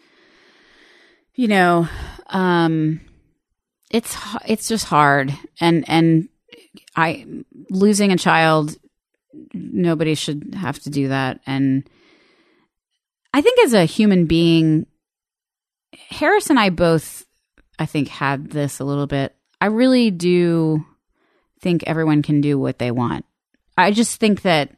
you 1.35 1.49
know, 1.49 1.89
um, 2.29 3.01
it's 3.91 4.17
it's 4.47 4.69
just 4.69 4.85
hard, 4.87 5.37
and 5.61 5.85
and 5.89 6.29
I 6.97 7.27
losing 7.69 8.13
a 8.13 8.17
child, 8.17 8.77
nobody 9.53 10.15
should 10.15 10.55
have 10.55 10.79
to 10.81 10.91
do 10.91 11.09
that, 11.09 11.41
and 11.47 11.89
I 13.35 13.41
think 13.41 13.61
as 13.61 13.75
a 13.75 13.85
human 13.85 14.27
being, 14.27 14.87
Harris 16.11 16.51
and 16.51 16.59
I 16.59 16.71
both, 16.71 17.25
I 17.79 17.87
think, 17.87 18.09
had 18.09 18.51
this 18.51 18.79
a 18.79 18.85
little 18.85 19.07
bit. 19.07 19.35
I 19.61 19.67
really 19.67 20.11
do 20.11 20.85
think 21.63 21.85
everyone 21.87 22.23
can 22.23 22.41
do 22.41 22.59
what 22.59 22.79
they 22.79 22.91
want. 22.91 23.25
I 23.79 23.93
just 23.93 24.21
think 24.21 24.43
that 24.43 24.71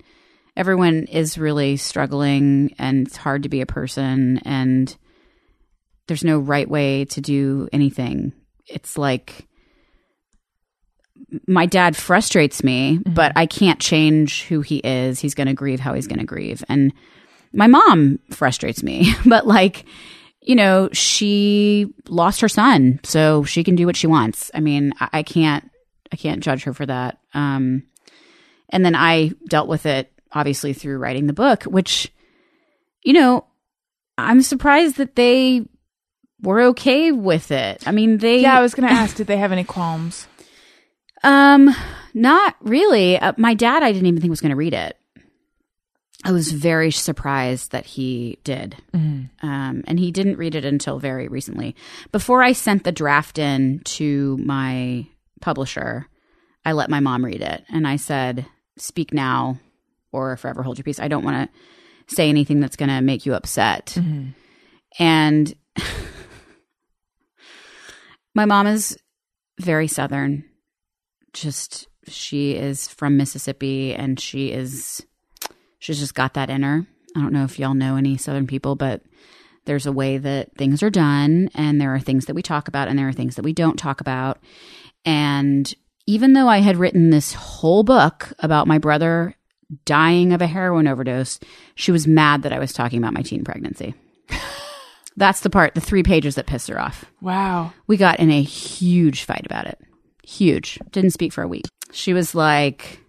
everyone 0.57 1.05
is 1.05 1.37
really 1.37 1.77
struggling 1.77 2.75
and 2.79 3.07
it's 3.07 3.17
hard 3.17 3.43
to 3.43 3.49
be 3.49 3.61
a 3.61 3.67
person 3.67 4.39
and 4.45 4.97
there's 6.07 6.23
no 6.23 6.39
right 6.39 6.69
way 6.69 7.07
to 7.07 7.21
do 7.21 7.69
anything. 7.73 8.33
It's 8.67 8.97
like 8.97 9.49
my 11.47 11.67
dad 11.67 11.97
frustrates 11.97 12.63
me, 12.63 12.99
mm-hmm. 12.99 13.15
but 13.15 13.33
I 13.37 13.47
can't 13.47 13.81
change 13.81 14.45
who 14.45 14.61
he 14.61 14.79
is. 14.79 15.21
He's 15.21 15.35
going 15.35 15.49
to 15.49 15.55
grieve 15.55 15.81
how 15.81 15.95
he's 15.95 16.07
going 16.07 16.19
to 16.19 16.25
grieve. 16.25 16.63
And 16.69 16.93
my 17.53 17.67
mom 17.67 18.19
frustrates 18.31 18.83
me, 18.83 19.13
but 19.27 19.47
like, 19.47 19.85
you 20.41 20.55
know, 20.55 20.91
she 20.93 21.93
lost 22.09 22.43
her 22.43 22.49
son, 22.49 23.01
so 23.03 23.45
she 23.45 23.65
can 23.65 23.77
do 23.77 23.87
what 23.87 23.97
she 23.97 24.07
wants. 24.07 24.51
I 24.55 24.61
mean, 24.61 24.93
I, 25.01 25.09
I 25.15 25.23
can't, 25.23 25.71
I 26.15 26.17
can't 26.17 26.45
judge 26.45 26.63
her 26.63 26.73
for 26.73 26.87
that. 26.87 27.19
Um, 27.35 27.83
and 28.69 28.85
then 28.85 28.95
I 28.95 29.33
dealt 29.49 29.67
with 29.67 29.85
it 29.85 30.13
obviously 30.31 30.73
through 30.73 30.99
writing 30.99 31.27
the 31.27 31.33
book, 31.33 31.65
which, 31.65 32.13
you 33.03 33.15
know, 33.15 33.47
I'm 34.17 34.41
surprised 34.43 34.99
that 34.99 35.17
they 35.17 35.67
were 36.41 36.61
okay 36.67 37.11
with 37.11 37.51
it. 37.51 37.83
I 37.85 37.91
mean, 37.91 38.19
they, 38.19 38.43
Yeah, 38.43 38.57
I 38.57 38.63
was 38.63 38.77
going 38.77 38.89
to 38.89 38.95
ask, 38.95 39.17
did 39.17 39.27
they 39.27 39.39
have 39.39 39.51
any 39.51 39.65
qualms? 39.65 40.29
um, 41.25 41.75
not 42.15 42.55
really. 42.61 43.19
Uh, 43.19 43.33
my 43.37 43.55
dad, 43.55 43.83
I 43.83 43.91
didn't 43.91 44.07
even 44.07 44.21
think 44.21 44.31
was 44.31 44.41
going 44.41 44.51
to 44.51 44.57
read 44.57 44.75
it. 44.75 44.97
I 46.23 46.31
was 46.31 46.53
very 46.53 46.93
surprised 46.93 47.73
that 47.73 47.87
he 47.87 48.39
did. 48.45 48.77
Um, 49.43 49.83
and 49.89 49.99
he 49.99 50.13
didn't 50.13 50.39
read 50.39 50.55
it 50.55 50.65
until 50.65 51.01
very 51.01 51.27
recently. 51.27 51.75
Before 52.13 52.41
I 52.41 52.53
sent 52.53 52.85
the 52.85 52.93
draft 52.93 53.37
in 53.37 53.81
to 53.81 54.37
my 54.39 55.09
publisher, 55.45 56.09
I 56.65 56.73
let 56.73 56.89
my 56.89 57.01
mom 57.01 57.25
read 57.25 57.43
it. 57.43 57.65
And 57.69 57.87
I 57.87 57.97
said, 57.97 58.47
speak 58.79 59.13
now 59.13 59.61
or 60.11 60.37
forever 60.39 60.63
hold 60.63 60.79
your 60.79 60.85
peace. 60.85 60.99
I 60.99 61.09
don't 61.09 61.25
want 61.25 61.51
to 61.51 62.15
say 62.15 62.29
anything 62.29 62.61
that's 62.61 62.77
going 62.77 62.89
to 62.89 63.03
make 63.03 63.27
you 63.27 63.35
upset. 63.35 63.95
Mm-hmm. 63.97 64.31
And 64.99 65.55
my 68.35 68.47
mom 68.47 68.67
is 68.67 68.99
very 69.61 69.87
southern. 69.87 70.45
Just 71.35 71.89
she 72.07 72.53
is 72.53 72.89
from 72.89 73.17
Mississippi 73.17 73.95
and 73.95 74.19
she 74.19 74.51
is 74.51 75.05
she's 75.79 75.99
just 75.99 76.15
got 76.15 76.35
that 76.35 76.49
in 76.49 76.63
her. 76.63 76.87
I 77.17 77.21
don't 77.21 77.33
know 77.33 77.45
if 77.45 77.59
y'all 77.59 77.75
know 77.75 77.97
any 77.97 78.17
southern 78.17 78.47
people, 78.47 78.77
but 78.77 79.03
there's 79.65 79.87
a 79.87 79.93
way 79.93 80.19
that 80.19 80.57
things 80.57 80.83
are 80.83 80.91
done 80.91 81.49
and 81.55 81.81
there 81.81 81.95
are 81.95 82.01
things 82.01 82.27
that 82.27 82.35
we 82.35 82.43
talk 82.43 82.69
about 82.69 82.89
and 82.89 82.99
there 82.99 83.09
are 83.09 83.13
things 83.13 83.37
that 83.37 83.45
we 83.45 83.53
don't 83.53 83.79
talk 83.79 84.01
about. 84.01 84.39
And 85.05 85.73
even 86.07 86.33
though 86.33 86.49
I 86.49 86.59
had 86.59 86.77
written 86.77 87.11
this 87.11 87.33
whole 87.33 87.83
book 87.83 88.33
about 88.39 88.67
my 88.67 88.79
brother 88.79 89.35
dying 89.85 90.33
of 90.33 90.43
a 90.43 90.47
heroin 90.47 90.87
overdose, 90.87 91.41
she 91.75 91.93
was 91.93 92.07
mad 92.07 92.43
that 92.43 92.53
I 92.53 92.59
was 92.59 92.73
talking 92.73 92.99
about 92.99 93.15
my 93.15 93.23
teen 93.23 93.45
pregnancy. 93.45 93.95
That's 95.17 95.41
the 95.41 95.51
part, 95.51 95.75
the 95.75 95.81
three 95.81 96.03
pages 96.03 96.35
that 96.35 96.47
pissed 96.47 96.69
her 96.69 96.81
off. 96.81 97.05
Wow. 97.21 97.73
We 97.87 97.97
got 97.97 98.21
in 98.21 98.31
a 98.31 98.43
huge 98.43 99.25
fight 99.25 99.47
about 99.47 99.67
it. 99.67 99.79
Huge. 100.25 100.79
Didn't 100.91 101.13
speak 101.13 101.33
for 101.33 101.43
a 101.43 101.49
week. 101.49 101.67
She 101.93 102.13
was 102.13 102.35
like, 102.35 103.01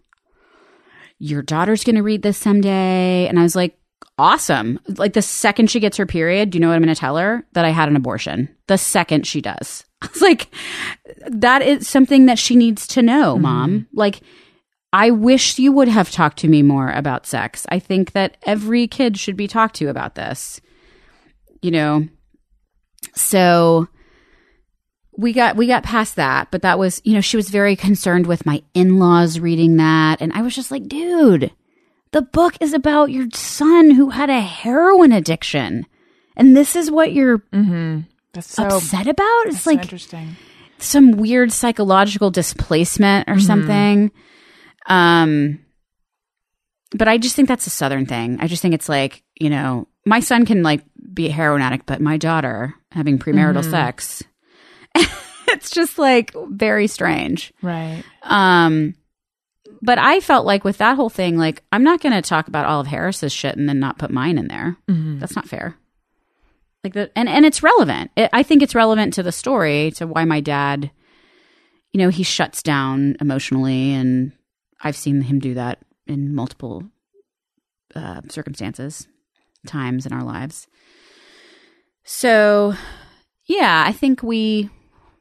Your 1.17 1.41
daughter's 1.41 1.83
going 1.83 1.95
to 1.95 2.03
read 2.03 2.21
this 2.21 2.37
someday. 2.37 3.27
And 3.27 3.39
I 3.39 3.43
was 3.43 3.55
like, 3.55 3.77
Awesome. 4.17 4.79
Like 4.87 5.13
the 5.13 5.21
second 5.21 5.69
she 5.69 5.79
gets 5.79 5.97
her 5.97 6.05
period, 6.05 6.49
do 6.49 6.55
you 6.55 6.61
know 6.61 6.69
what 6.69 6.75
I'm 6.75 6.83
going 6.83 6.93
to 6.93 6.99
tell 6.99 7.17
her? 7.17 7.45
That 7.53 7.65
I 7.65 7.69
had 7.69 7.89
an 7.89 7.95
abortion. 7.95 8.49
The 8.67 8.77
second 8.77 9.27
she 9.27 9.41
does. 9.41 9.83
I 10.01 10.07
was 10.07 10.21
like, 10.21 10.49
That 11.27 11.61
is 11.61 11.87
something 11.87 12.27
that 12.27 12.39
she 12.39 12.55
needs 12.55 12.87
to 12.87 13.01
know, 13.01 13.33
mm-hmm. 13.33 13.41
mom. 13.41 13.87
Like, 13.93 14.21
I 14.93 15.11
wish 15.11 15.59
you 15.59 15.73
would 15.73 15.89
have 15.89 16.11
talked 16.11 16.37
to 16.39 16.47
me 16.47 16.61
more 16.61 16.89
about 16.91 17.25
sex. 17.25 17.65
I 17.69 17.79
think 17.79 18.13
that 18.13 18.37
every 18.45 18.87
kid 18.87 19.19
should 19.19 19.35
be 19.35 19.47
talked 19.47 19.75
to 19.77 19.87
about 19.87 20.15
this. 20.15 20.61
You 21.61 21.71
know, 21.71 22.07
so 23.13 23.89
we 25.17 25.33
got 25.33 25.55
we 25.55 25.67
got 25.67 25.83
past 25.83 26.17
that 26.17 26.49
but 26.51 26.61
that 26.61 26.77
was 26.77 27.01
you 27.05 27.13
know 27.13 27.21
she 27.21 27.37
was 27.37 27.49
very 27.49 27.75
concerned 27.75 28.27
with 28.27 28.45
my 28.45 28.61
in-laws 28.73 29.39
reading 29.39 29.77
that 29.77 30.21
and 30.21 30.33
i 30.33 30.41
was 30.41 30.53
just 30.53 30.71
like 30.71 30.87
dude 30.87 31.51
the 32.15 32.21
book 32.21 32.55
is 32.61 32.73
about 32.73 33.11
your 33.11 33.27
son 33.33 33.91
who 33.91 34.11
had 34.11 34.29
a 34.29 34.39
heroin 34.39 35.11
addiction. 35.11 35.85
And 36.37 36.55
this 36.55 36.73
is 36.77 36.89
what 36.89 37.11
you're 37.11 37.43
That's 38.31 38.53
so, 38.53 38.63
upset 38.63 39.07
about? 39.07 39.47
It's 39.47 39.63
so 39.63 39.71
like 39.71 39.81
interesting. 39.81 40.37
some 40.77 41.11
weird 41.11 41.51
psychological 41.51 42.31
displacement 42.31 43.29
or 43.29 43.37
something. 43.41 44.11
Um 44.87 45.59
but 46.97 47.09
i 47.09 47.17
just 47.17 47.35
think 47.35 47.49
that's 47.49 47.67
a 47.67 47.71
southern 47.71 48.05
thing. 48.05 48.37
I 48.39 48.47
just 48.47 48.61
think 48.61 48.73
it's 48.73 48.87
like 48.87 49.21
you 49.35 49.49
know 49.49 49.89
my 50.05 50.21
son 50.21 50.45
can 50.45 50.63
like 50.63 50.83
be 51.13 51.27
a 51.27 51.31
heroin 51.33 51.61
addict 51.61 51.85
but 51.85 51.99
my 51.99 52.15
daughter 52.15 52.73
having 52.91 53.19
premarital 53.19 53.69
sex 53.69 54.23
it's 54.95 55.69
just 55.69 55.97
like 55.99 56.33
very 56.47 56.87
strange. 56.87 57.51
Right. 57.61 58.05
um 58.23 58.95
but 59.85 59.97
i 59.97 60.19
felt 60.19 60.45
like 60.45 60.63
with 60.63 60.77
that 60.79 60.95
whole 60.95 61.09
thing 61.09 61.37
like 61.37 61.63
i'm 61.71 61.83
not 61.83 62.01
going 62.01 62.13
to 62.13 62.21
talk 62.21 62.47
about 62.47 62.65
all 62.65 62.81
of 62.81 62.87
harris's 62.87 63.31
shit 63.31 63.55
and 63.55 63.69
then 63.69 63.79
not 63.79 63.97
put 63.97 64.11
mine 64.11 64.37
in 64.37 64.47
there. 64.47 64.75
That's 65.19 65.35
not 65.35 65.47
fair. 65.47 65.75
Like 66.83 66.93
that 66.93 67.11
and 67.15 67.29
and 67.29 67.45
it's 67.45 67.63
relevant. 67.63 68.11
It, 68.15 68.29
i 68.33 68.43
think 68.43 68.61
it's 68.61 68.75
relevant 68.75 69.13
to 69.13 69.23
the 69.23 69.31
story 69.31 69.91
to 69.91 70.07
why 70.07 70.25
my 70.25 70.39
dad 70.41 70.91
you 71.93 71.99
know 71.99 72.09
he 72.09 72.23
shuts 72.23 72.61
down 72.61 73.15
emotionally 73.21 73.93
and 73.93 74.31
i've 74.81 74.97
seen 74.97 75.21
him 75.21 75.39
do 75.39 75.53
that 75.53 75.79
in 76.07 76.35
multiple 76.35 76.83
uh, 77.95 78.21
circumstances 78.29 79.07
times 79.65 80.05
in 80.05 80.13
our 80.13 80.23
lives. 80.23 80.67
So 82.03 82.75
yeah 83.45 83.83
i 83.87 83.91
think 83.91 84.21
we 84.21 84.69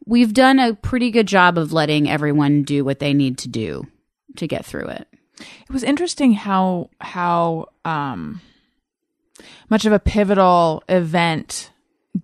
we've 0.06 0.34
done 0.34 0.58
a 0.58 0.74
pretty 0.74 1.10
good 1.10 1.26
job 1.26 1.56
of 1.56 1.72
letting 1.72 2.08
everyone 2.10 2.62
do 2.62 2.84
what 2.84 2.98
they 2.98 3.14
need 3.14 3.38
to 3.38 3.48
do 3.48 3.86
to 4.36 4.46
get 4.46 4.64
through 4.64 4.86
it 4.86 5.08
It 5.38 5.72
was 5.72 5.82
interesting 5.82 6.32
how 6.32 6.90
how 7.00 7.68
um 7.84 8.40
much 9.68 9.84
of 9.84 9.92
a 9.92 9.98
pivotal 9.98 10.82
event 10.88 11.70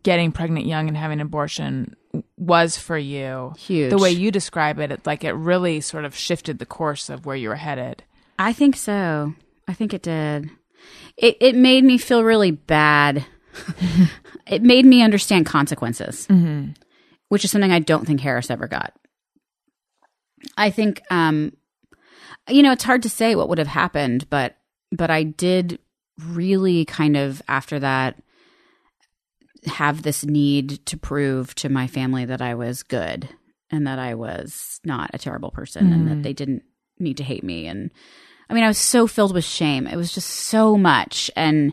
getting 0.02 0.32
pregnant 0.32 0.66
young 0.66 0.88
and 0.88 0.96
having 0.96 1.20
an 1.20 1.26
abortion 1.26 1.96
was 2.36 2.76
for 2.76 2.98
you. 2.98 3.52
Huge. 3.58 3.90
The 3.90 3.98
way 3.98 4.10
you 4.10 4.30
describe 4.30 4.78
it, 4.78 4.92
it 4.92 5.06
like 5.06 5.24
it 5.24 5.32
really 5.32 5.80
sort 5.80 6.04
of 6.04 6.14
shifted 6.16 6.58
the 6.58 6.66
course 6.66 7.08
of 7.08 7.26
where 7.26 7.36
you 7.36 7.48
were 7.48 7.56
headed. 7.56 8.02
I 8.38 8.52
think 8.52 8.76
so. 8.76 9.34
I 9.68 9.74
think 9.74 9.94
it 9.94 10.02
did. 10.02 10.50
It 11.16 11.36
it 11.40 11.54
made 11.54 11.84
me 11.84 11.98
feel 11.98 12.24
really 12.24 12.50
bad. 12.52 13.24
it 14.46 14.62
made 14.62 14.86
me 14.86 15.02
understand 15.02 15.46
consequences, 15.46 16.26
which 17.28 17.44
is 17.44 17.50
something 17.50 17.72
I 17.72 17.80
don't 17.80 18.06
think 18.06 18.20
Harris 18.20 18.50
ever 18.50 18.68
got. 18.68 18.94
I 20.56 20.70
think, 20.70 21.02
um, 21.10 21.52
you 22.50 22.62
know, 22.62 22.72
it's 22.72 22.84
hard 22.84 23.02
to 23.02 23.10
say 23.10 23.34
what 23.34 23.48
would 23.48 23.58
have 23.58 23.66
happened, 23.66 24.28
but 24.30 24.56
but 24.92 25.10
I 25.10 25.22
did 25.22 25.78
really 26.28 26.84
kind 26.84 27.16
of 27.16 27.40
after 27.48 27.78
that 27.78 28.20
have 29.66 30.02
this 30.02 30.24
need 30.24 30.84
to 30.86 30.96
prove 30.96 31.54
to 31.54 31.68
my 31.68 31.86
family 31.86 32.24
that 32.24 32.42
I 32.42 32.54
was 32.54 32.82
good 32.82 33.28
and 33.70 33.86
that 33.86 33.98
I 33.98 34.14
was 34.14 34.80
not 34.84 35.10
a 35.12 35.18
terrible 35.18 35.50
person 35.50 35.92
and 35.92 36.06
that 36.06 36.12
mm-hmm. 36.12 36.22
they 36.22 36.32
didn't 36.32 36.62
need 36.98 37.18
to 37.18 37.24
hate 37.24 37.44
me. 37.44 37.66
And 37.66 37.90
I 38.48 38.54
mean 38.54 38.64
I 38.64 38.68
was 38.68 38.78
so 38.78 39.06
filled 39.06 39.34
with 39.34 39.44
shame. 39.44 39.86
It 39.86 39.96
was 39.96 40.12
just 40.12 40.28
so 40.28 40.76
much. 40.76 41.30
And 41.36 41.72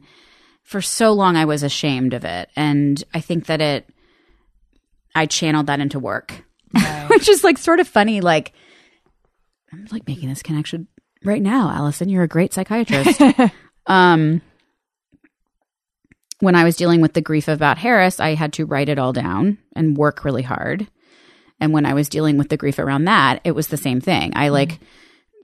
for 0.63 0.81
so 0.81 1.13
long 1.13 1.35
I 1.37 1.45
was 1.45 1.63
ashamed 1.63 2.13
of 2.13 2.25
it. 2.25 2.49
And 2.55 3.03
I 3.13 3.21
think 3.21 3.45
that 3.45 3.61
it 3.61 3.89
I 5.15 5.25
channeled 5.25 5.67
that 5.67 5.79
into 5.79 5.99
work. 5.99 6.45
Which 7.07 7.29
is 7.29 7.43
like 7.43 7.57
sort 7.57 7.79
of 7.79 7.87
funny. 7.87 8.21
Like 8.21 8.53
I'm 9.71 9.85
like 9.91 10.07
making 10.07 10.29
this 10.29 10.43
connection 10.43 10.87
right 11.23 11.41
now, 11.41 11.69
Alison. 11.69 12.09
You're 12.09 12.23
a 12.23 12.27
great 12.27 12.53
psychiatrist. 12.53 13.21
um 13.87 14.41
when 16.39 16.55
I 16.55 16.63
was 16.63 16.75
dealing 16.75 17.01
with 17.01 17.13
the 17.13 17.21
grief 17.21 17.47
about 17.47 17.79
Harris, 17.79 18.19
I 18.19 18.35
had 18.35 18.53
to 18.53 18.65
write 18.65 18.89
it 18.89 18.99
all 18.99 19.13
down 19.13 19.57
and 19.75 19.97
work 19.97 20.23
really 20.23 20.43
hard. 20.43 20.87
And 21.59 21.73
when 21.73 21.85
I 21.85 21.95
was 21.95 22.09
dealing 22.09 22.37
with 22.37 22.49
the 22.49 22.57
grief 22.57 22.77
around 22.77 23.05
that, 23.05 23.41
it 23.43 23.53
was 23.53 23.69
the 23.69 23.77
same 23.77 24.01
thing. 24.01 24.33
I 24.35 24.49
like 24.49 24.79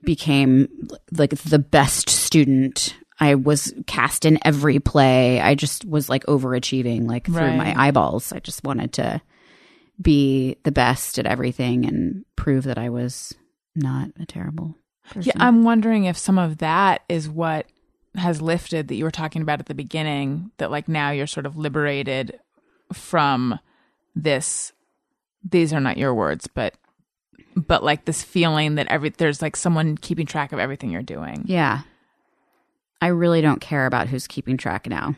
became 0.04 0.68
like 1.16 1.30
the 1.30 1.58
best 1.58 2.08
student. 2.08 2.96
I 3.18 3.34
was 3.34 3.72
cast 3.86 4.24
in 4.24 4.38
every 4.44 4.78
play. 4.78 5.40
I 5.40 5.54
just 5.54 5.84
was 5.84 6.08
like 6.08 6.24
overachieving 6.26 7.08
like 7.08 7.26
through 7.26 7.56
my 7.56 7.74
eyeballs. 7.76 8.32
I 8.32 8.38
just 8.38 8.62
wanted 8.62 8.92
to 8.94 9.20
be 10.00 10.56
the 10.64 10.72
best 10.72 11.18
at 11.18 11.26
everything 11.26 11.86
and 11.86 12.24
prove 12.36 12.64
that 12.64 12.78
I 12.78 12.90
was 12.90 13.34
not 13.74 14.10
a 14.20 14.26
terrible 14.26 14.76
person. 15.08 15.32
Yeah, 15.34 15.44
I'm 15.44 15.64
wondering 15.64 16.04
if 16.04 16.16
some 16.16 16.38
of 16.38 16.58
that 16.58 17.02
is 17.08 17.28
what 17.28 17.66
has 18.16 18.40
lifted 18.40 18.88
that 18.88 18.94
you 18.94 19.04
were 19.04 19.10
talking 19.10 19.42
about 19.42 19.60
at 19.60 19.66
the 19.66 19.74
beginning 19.74 20.52
that 20.58 20.70
like 20.70 20.88
now 20.88 21.10
you're 21.10 21.26
sort 21.26 21.46
of 21.46 21.56
liberated 21.56 22.38
from 22.92 23.58
this 24.14 24.72
these 25.50 25.72
are 25.72 25.80
not 25.80 25.96
your 25.96 26.14
words 26.14 26.46
but 26.46 26.76
but 27.56 27.82
like 27.82 28.04
this 28.04 28.22
feeling 28.22 28.76
that 28.76 28.86
every 28.88 29.10
there's 29.10 29.42
like 29.42 29.56
someone 29.56 29.96
keeping 29.96 30.26
track 30.26 30.52
of 30.52 30.58
everything 30.58 30.90
you're 30.90 31.02
doing. 31.02 31.44
Yeah. 31.46 31.82
I 33.00 33.08
really 33.08 33.40
don't 33.40 33.60
care 33.60 33.86
about 33.86 34.08
who's 34.08 34.26
keeping 34.26 34.56
track 34.56 34.88
now. 34.88 35.14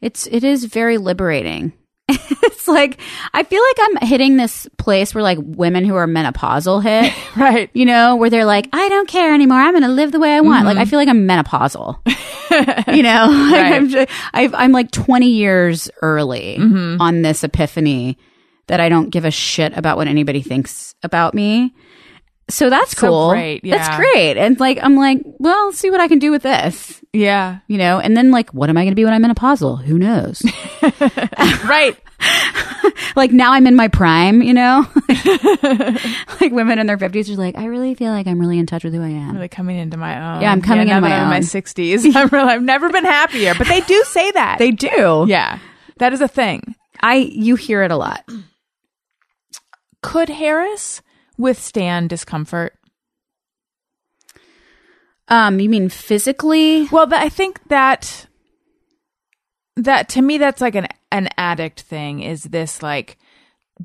It's 0.00 0.26
it 0.28 0.44
is 0.44 0.64
very 0.64 0.98
liberating. 0.98 1.72
it's 2.08 2.66
like 2.66 3.00
I 3.32 3.42
feel 3.42 3.62
like 3.62 3.76
I'm 3.80 4.08
hitting 4.08 4.36
this 4.36 4.68
place 4.76 5.14
where 5.14 5.22
like 5.22 5.38
women 5.40 5.84
who 5.84 5.94
are 5.94 6.06
menopausal 6.06 6.82
hit, 6.82 7.12
Right. 7.36 7.70
you 7.72 7.84
know, 7.84 8.16
where 8.16 8.30
they're 8.30 8.44
like, 8.44 8.68
I 8.72 8.88
don't 8.88 9.08
care 9.08 9.32
anymore. 9.32 9.58
I'm 9.58 9.72
going 9.72 9.82
to 9.82 9.88
live 9.88 10.12
the 10.12 10.20
way 10.20 10.34
I 10.34 10.40
want. 10.40 10.66
Like 10.66 10.76
I 10.76 10.82
mm-hmm. 10.82 10.90
feel 10.90 10.98
like 10.98 11.08
I'm 11.08 11.26
menopausal, 11.28 11.98
you 12.94 13.02
know. 13.02 13.26
Like, 13.50 13.62
Right. 13.62 13.72
I'm 13.74 13.88
just, 13.88 14.10
I've, 14.34 14.54
I'm 14.54 14.72
like 14.72 14.90
20 14.90 15.28
years 15.28 15.88
early 16.02 16.56
mm-hmm. 16.58 17.00
on 17.00 17.22
this 17.22 17.44
epiphany 17.44 18.18
that 18.66 18.80
I 18.80 18.88
don't 18.88 19.10
give 19.10 19.24
a 19.24 19.30
shit 19.30 19.76
about 19.76 19.96
what 19.96 20.08
anybody 20.08 20.42
thinks 20.42 20.94
about 21.02 21.34
me. 21.34 21.74
So 22.52 22.68
that's 22.68 22.92
So 22.96 23.08
cool. 23.08 23.30
great, 23.30 23.64
yeah. 23.64 23.78
That's 23.78 23.96
great. 23.96 24.36
And 24.36 24.60
like 24.60 24.78
I'm 24.82 24.94
like, 24.94 25.22
well, 25.38 25.72
see 25.72 25.90
what 25.90 26.00
I 26.00 26.08
can 26.08 26.18
do 26.18 26.30
with 26.30 26.42
this. 26.42 27.02
Yeah. 27.14 27.60
You 27.66 27.78
know, 27.78 27.98
and 27.98 28.14
then 28.16 28.30
like, 28.30 28.52
what 28.52 28.68
am 28.68 28.76
I 28.76 28.82
going 28.82 28.92
to 28.92 28.94
be 28.94 29.04
when 29.04 29.14
I'm 29.14 29.22
menopausal? 29.22 29.82
Who 29.84 29.98
knows? 29.98 30.42
Right. 31.66 31.96
like 33.16 33.32
now 33.32 33.52
I'm 33.52 33.66
in 33.66 33.74
my 33.74 33.88
prime, 33.88 34.42
you 34.42 34.52
know? 34.54 34.86
like 36.40 36.52
women 36.52 36.78
in 36.78 36.86
their 36.86 36.98
50s 36.98 37.30
are 37.32 37.36
like, 37.36 37.56
I 37.56 37.64
really 37.66 37.94
feel 37.94 38.12
like 38.12 38.26
I'm 38.26 38.38
really 38.38 38.58
in 38.58 38.66
touch 38.66 38.84
with 38.84 38.92
who 38.94 39.02
I 39.02 39.08
am. 39.08 39.34
really 39.34 39.48
coming 39.48 39.78
into 39.78 39.96
my 39.96 40.34
own. 40.36 40.42
Yeah, 40.42 40.52
I'm 40.52 40.60
coming 40.62 40.86
now 40.88 40.98
into 40.98 41.08
that 41.08 41.10
my 41.10 41.16
I'm 41.16 41.22
in 41.24 41.30
my 41.30 41.36
own. 41.36 41.42
60s. 41.42 42.14
I'm 42.14 42.28
really, 42.28 42.52
I've 42.52 42.62
never 42.62 42.90
been 42.90 43.04
happier, 43.04 43.54
but 43.56 43.66
they 43.66 43.80
do 43.80 44.04
say 44.06 44.30
that. 44.32 44.58
They 44.58 44.70
do. 44.72 45.24
yeah, 45.26 45.58
that 45.98 46.12
is 46.12 46.20
a 46.20 46.28
thing. 46.28 46.74
I 47.00 47.14
you 47.16 47.56
hear 47.56 47.82
it 47.82 47.90
a 47.90 47.96
lot. 47.96 48.24
Could 50.02 50.28
Harris 50.28 51.00
withstand 51.42 52.08
discomfort? 52.08 52.74
Um, 55.28 55.60
you 55.60 55.68
mean 55.68 55.88
physically? 55.88 56.88
Well, 56.88 57.08
I 57.12 57.28
think 57.28 57.60
that 57.68 58.26
that 59.76 60.08
to 60.10 60.22
me 60.22 60.38
that's 60.38 60.60
like 60.60 60.74
an 60.74 60.88
an 61.10 61.28
addict 61.36 61.82
thing. 61.82 62.20
Is 62.20 62.44
this 62.44 62.82
like 62.82 63.18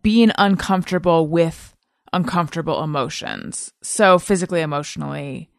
being 0.02 0.32
uncomfortable 0.38 1.28
with 1.28 1.76
uncomfortable 2.12 2.84
emotions? 2.84 3.72
So 3.82 4.20
physically, 4.20 4.62
emotionally, 4.62 5.50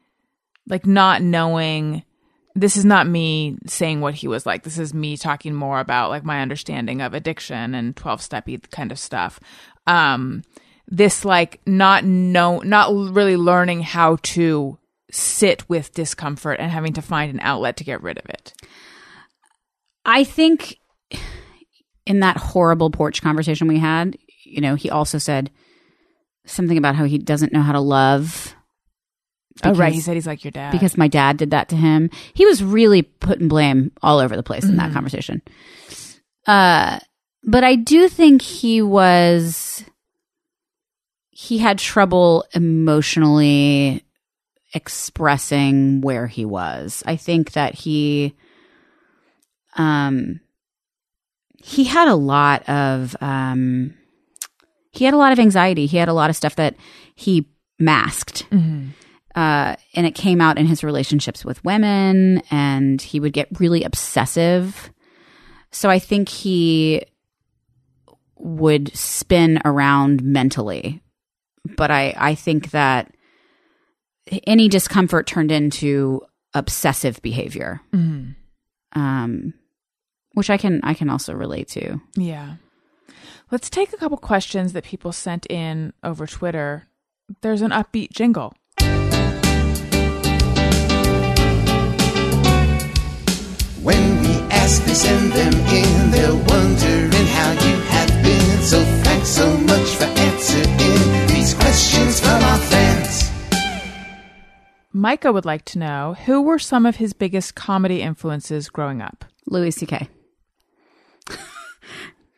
like 0.69 0.87
not 0.87 1.23
knowing. 1.23 2.05
This 2.55 2.77
is 2.77 2.85
not 2.85 3.07
me 3.07 3.57
saying 3.67 4.01
what 4.01 4.15
he 4.15 4.27
was 4.27 4.45
like. 4.45 4.65
This 4.65 4.79
is 4.79 4.93
me 4.93 5.17
talking 5.17 5.55
more 5.55 5.79
about 5.79 6.11
like 6.11 6.25
my 6.25 6.43
understanding 6.43 7.01
of 7.01 7.15
addiction 7.15 7.75
and 7.75 7.97
twelve 7.97 8.21
steppy 8.21 8.69
kind 8.71 8.91
of 8.91 8.99
stuff. 8.99 9.39
Um, 9.87 10.43
this 10.89 11.25
like 11.25 11.61
not 11.67 12.05
know 12.05 12.59
not 12.61 12.93
really 12.93 13.37
learning 13.37 13.83
how 13.83 14.17
to 14.23 14.79
sit 15.11 15.69
with 15.69 15.93
discomfort 15.95 16.59
and 16.61 16.71
having 16.71 16.95
to 16.95 17.03
find 17.03 17.33
an 17.33 17.41
outlet 17.41 17.77
to 17.77 17.85
get 17.85 18.03
rid 18.03 18.19
of 18.19 18.27
it. 18.27 18.55
I 20.05 20.25
think 20.25 20.79
in 22.07 22.21
that 22.21 22.39
horrible 22.39 22.91
porch 22.91 23.21
conversation 23.21 23.69
we 23.69 23.79
had, 23.79 24.17
you 24.45 24.61
know, 24.61 24.75
he 24.75 24.91
also 24.91 25.19
said 25.19 25.51
something 26.47 26.79
about 26.79 26.95
how 26.95 27.05
he 27.05 27.19
doesn't 27.19 27.53
know 27.53 27.61
how 27.61 27.73
to 27.73 27.81
love. 27.81 28.55
oh 29.65 29.75
right, 29.75 29.93
he 29.93 30.01
said 30.01 30.15
he's 30.15 30.27
like 30.27 30.45
your 30.45 30.51
dad. 30.53 30.73
because 30.73 30.97
my 30.97 31.09
dad 31.09 31.37
did 31.37 31.51
that 31.51 31.69
to 31.69 31.77
him. 31.77 32.11
He 32.33 32.47
was 32.47 32.65
really 32.65 33.03
putting 33.03 33.49
blame 33.49 33.93
all 34.03 34.19
over 34.19 34.37
the 34.37 34.43
place 34.43 34.65
in 34.65 34.77
that 34.77 34.93
conversation. 34.95 35.43
Uh, 36.47 36.99
but 37.45 37.63
I 37.63 37.75
do 37.77 38.09
think 38.09 38.41
he 38.41 38.81
was 38.81 39.85
he 41.41 41.59
had 41.59 41.79
trouble 41.79 42.45
emotionally 42.53 44.03
expressing 44.75 46.01
where 46.01 46.27
he 46.27 46.45
was. 46.45 47.01
I 47.07 47.15
think 47.15 47.53
that 47.53 47.77
he 47.77 48.35
um 49.77 50.41
he 51.63 51.85
had 51.85 52.09
a 52.09 52.17
lot 52.17 52.69
of 52.69 53.15
um 53.21 53.95
he 54.91 55.05
had 55.05 55.15
a 55.15 55.17
lot 55.17 55.31
of 55.31 55.39
anxiety. 55.39 55.87
He 55.87 55.97
had 55.97 56.09
a 56.09 56.13
lot 56.13 56.29
of 56.29 56.35
stuff 56.35 56.57
that 56.57 56.75
he 57.15 57.49
masked 57.79 58.49
uh, 59.37 59.77
and 59.95 60.07
it 60.07 60.17
came 60.17 60.41
out 60.41 60.59
in 60.59 60.67
his 60.67 60.83
relationships 60.83 61.45
with 61.45 61.65
women 61.65 62.43
and 62.51 63.01
he 63.01 63.21
would 63.21 63.33
get 63.33 63.61
really 63.61 63.85
obsessive 63.85 64.91
so 65.71 65.89
i 65.89 66.01
think 66.01 66.29
he 66.29 67.01
would 68.35 68.93
spin 68.97 69.61
around 69.65 70.25
mentally 70.25 71.01
but 71.77 71.91
i 71.91 72.15
i 72.17 72.35
think 72.35 72.71
that 72.71 73.13
any 74.47 74.69
discomfort 74.69 75.27
turned 75.27 75.51
into 75.51 76.21
obsessive 76.55 77.21
behavior 77.23 77.81
um 78.93 79.55
which 80.33 80.51
i 80.51 80.57
can 80.57 80.81
i 80.83 80.95
can 80.95 81.09
also 81.11 81.33
relate 81.35 81.69
to 81.69 82.01
yeah. 82.17 82.55
Let's 83.51 83.71
take 83.71 83.95
a 83.95 83.97
couple 83.97 84.19
questions 84.19 84.75
that 84.75 84.85
people 84.85 85.11
sent 85.11 85.47
in 85.47 85.95
over 86.05 86.27
Twitter. 86.27 86.87
There's 87.41 87.63
an 87.63 87.71
upbeat 87.71 88.11
jingle. 88.11 88.53
When 93.83 94.21
we 94.21 94.35
ask, 94.53 94.85
they 94.85 94.93
send 94.93 95.33
them 95.33 95.55
in. 95.55 96.11
They're 96.11 96.35
wondering 96.35 97.27
how 97.29 97.53
you 97.53 97.81
have 97.89 98.23
been. 98.23 98.48
So 98.69 98.85
thanks 99.03 99.31
so 99.31 99.57
much 99.57 99.89
for 99.97 100.05
answering 100.05 100.77
these 101.27 101.55
questions 101.55 102.21
from 102.21 102.43
our 102.43 102.59
fans. 102.59 103.31
Micah 104.93 105.33
would 105.33 105.47
like 105.47 105.65
to 105.65 105.79
know 105.79 106.17
who 106.27 106.43
were 106.43 106.59
some 106.59 106.85
of 106.85 106.97
his 106.97 107.15
biggest 107.15 107.55
comedy 107.55 108.03
influences 108.03 108.69
growing 108.69 109.01
up. 109.01 109.25
Louis 109.47 109.71
C.K. 109.71 110.11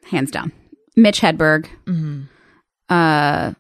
Hands 0.04 0.30
down. 0.30 0.52
Mitch 0.94 1.20
Hedberg. 1.20 1.66
Uh, 2.88 3.54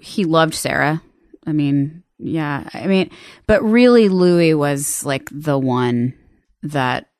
he 0.00 0.24
loved 0.24 0.54
Sarah. 0.54 1.02
I 1.46 1.52
mean, 1.52 2.02
yeah. 2.18 2.66
I 2.72 2.86
mean, 2.86 3.10
but 3.46 3.62
really, 3.62 4.08
Louis 4.08 4.54
was 4.54 5.04
like 5.04 5.28
the 5.30 5.58
one 5.58 6.14
that 6.62 7.10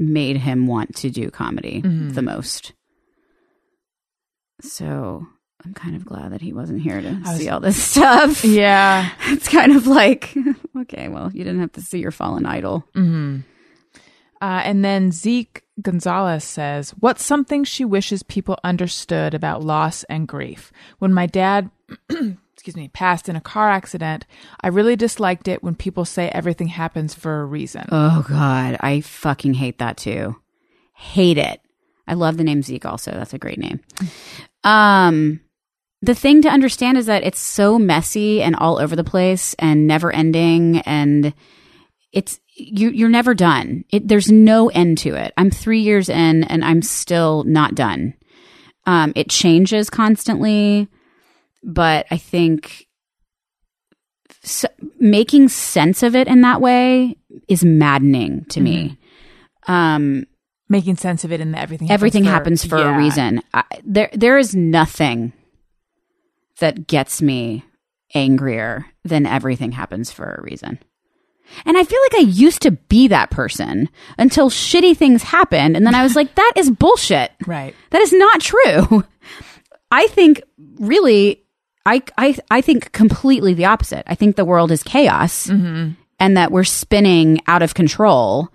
made 0.00 0.38
him 0.38 0.66
want 0.66 0.96
to 0.96 1.10
do 1.10 1.30
comedy 1.30 1.82
mm-hmm. 1.82 2.10
the 2.10 2.22
most. 2.22 2.72
So 4.62 5.26
I'm 5.64 5.74
kind 5.74 5.94
of 5.94 6.04
glad 6.04 6.32
that 6.32 6.40
he 6.40 6.52
wasn't 6.52 6.80
here 6.80 7.00
to 7.00 7.20
was- 7.24 7.36
see 7.36 7.48
all 7.48 7.60
this 7.60 7.82
stuff. 7.82 8.44
Yeah. 8.44 9.10
It's 9.30 9.48
kind 9.48 9.76
of 9.76 9.86
like, 9.86 10.34
okay, 10.80 11.08
well, 11.08 11.30
you 11.32 11.44
didn't 11.44 11.60
have 11.60 11.72
to 11.72 11.82
see 11.82 12.00
your 12.00 12.10
fallen 12.10 12.46
idol. 12.46 12.84
Mm-hmm. 12.96 13.40
Uh, 14.40 14.62
and 14.64 14.84
then 14.84 15.12
Zeke 15.12 15.62
Gonzalez 15.82 16.44
says, 16.44 16.90
What's 16.90 17.24
something 17.24 17.64
she 17.64 17.84
wishes 17.84 18.22
people 18.22 18.58
understood 18.64 19.34
about 19.34 19.62
loss 19.62 20.04
and 20.04 20.26
grief? 20.26 20.72
When 20.98 21.12
my 21.12 21.26
dad, 21.26 21.70
excuse 22.10 22.76
me, 22.76 22.88
passed 22.88 23.28
in 23.28 23.36
a 23.36 23.40
car 23.40 23.70
accident, 23.70 24.24
I 24.60 24.68
really 24.68 24.96
disliked 24.96 25.48
it 25.48 25.62
when 25.62 25.74
people 25.74 26.04
say 26.04 26.28
everything 26.28 26.68
happens 26.68 27.14
for 27.14 27.40
a 27.40 27.44
reason. 27.44 27.86
Oh 27.92 28.24
God, 28.28 28.76
I 28.80 29.02
fucking 29.02 29.54
hate 29.54 29.78
that 29.78 29.96
too. 29.96 30.36
Hate 30.94 31.38
it. 31.38 31.60
I 32.06 32.14
love 32.14 32.36
the 32.36 32.44
name 32.44 32.62
Zeke 32.62 32.86
also. 32.86 33.12
That's 33.12 33.34
a 33.34 33.38
great 33.38 33.58
name. 33.58 33.80
Um 34.64 35.40
the 36.02 36.14
thing 36.14 36.40
to 36.42 36.48
understand 36.48 36.96
is 36.96 37.06
that 37.06 37.24
it's 37.24 37.40
so 37.40 37.78
messy 37.78 38.42
and 38.42 38.56
all 38.56 38.78
over 38.78 38.96
the 38.96 39.04
place 39.04 39.54
and 39.58 39.86
never 39.86 40.10
ending 40.10 40.78
and 40.80 41.34
it's 42.12 42.40
you 42.54 42.90
you're 42.90 43.08
never 43.08 43.34
done. 43.34 43.84
It 43.90 44.08
there's 44.08 44.30
no 44.30 44.68
end 44.70 44.98
to 44.98 45.14
it. 45.14 45.32
I'm 45.36 45.50
3 45.50 45.80
years 45.80 46.08
in 46.08 46.44
and 46.44 46.64
I'm 46.64 46.82
still 46.82 47.44
not 47.44 47.74
done. 47.74 48.14
Um 48.86 49.12
it 49.16 49.28
changes 49.30 49.90
constantly, 49.90 50.88
but 51.62 52.06
I 52.10 52.16
think 52.16 52.86
s 54.42 54.64
making 54.98 55.48
sense 55.48 56.02
of 56.02 56.16
it 56.16 56.26
in 56.28 56.40
that 56.42 56.60
way 56.60 57.16
is 57.48 57.64
maddening 57.64 58.44
to 58.46 58.60
me. 58.60 58.98
Um 59.66 60.24
Making 60.68 60.94
sense 60.96 61.24
of 61.24 61.32
it 61.32 61.40
and 61.40 61.56
everything 61.56 61.88
happens 61.88 61.94
everything 62.00 62.24
for- 62.24 62.30
happens 62.30 62.64
for 62.64 62.78
Yeah. 62.78 62.94
a 62.94 62.98
reason. 62.98 63.42
I, 63.52 63.64
there, 63.84 64.08
there 64.12 64.38
is 64.38 64.54
nothing 64.54 65.32
that 66.60 66.86
gets 66.86 67.20
me 67.20 67.64
angrier 68.14 68.86
than 69.04 69.26
everything 69.26 69.72
happens 69.72 70.12
for 70.12 70.32
a 70.38 70.42
reason. 70.42 70.78
And 71.64 71.76
I 71.76 71.84
feel 71.84 72.00
like 72.02 72.22
I 72.22 72.28
used 72.28 72.62
to 72.62 72.72
be 72.72 73.08
that 73.08 73.30
person 73.30 73.88
until 74.18 74.50
shitty 74.50 74.96
things 74.96 75.22
happened, 75.22 75.76
and 75.76 75.86
then 75.86 75.94
I 75.94 76.02
was 76.02 76.16
like, 76.16 76.34
"That 76.34 76.52
is 76.56 76.70
bullshit. 76.70 77.32
Right. 77.46 77.74
That 77.90 78.00
is 78.02 78.12
not 78.12 78.40
true." 78.40 79.04
I 79.90 80.06
think 80.08 80.42
really, 80.78 81.42
I, 81.84 82.02
I, 82.16 82.36
I 82.48 82.60
think 82.60 82.92
completely 82.92 83.54
the 83.54 83.64
opposite. 83.64 84.04
I 84.06 84.14
think 84.14 84.36
the 84.36 84.44
world 84.44 84.70
is 84.70 84.84
chaos, 84.84 85.48
and 86.20 86.36
that 86.36 86.52
we're 86.52 86.64
spinning 86.64 87.40
out 87.48 87.62
of 87.62 87.74
control 87.74 88.50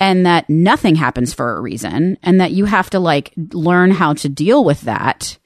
and 0.00 0.26
that 0.26 0.50
nothing 0.50 0.96
happens 0.96 1.32
for 1.32 1.56
a 1.56 1.60
reason 1.60 2.18
and 2.24 2.40
that 2.40 2.50
you 2.50 2.64
have 2.64 2.90
to 2.90 2.98
like 2.98 3.32
learn 3.52 3.92
how 3.92 4.14
to 4.14 4.28
deal 4.28 4.64
with 4.64 4.80
that 4.80 5.38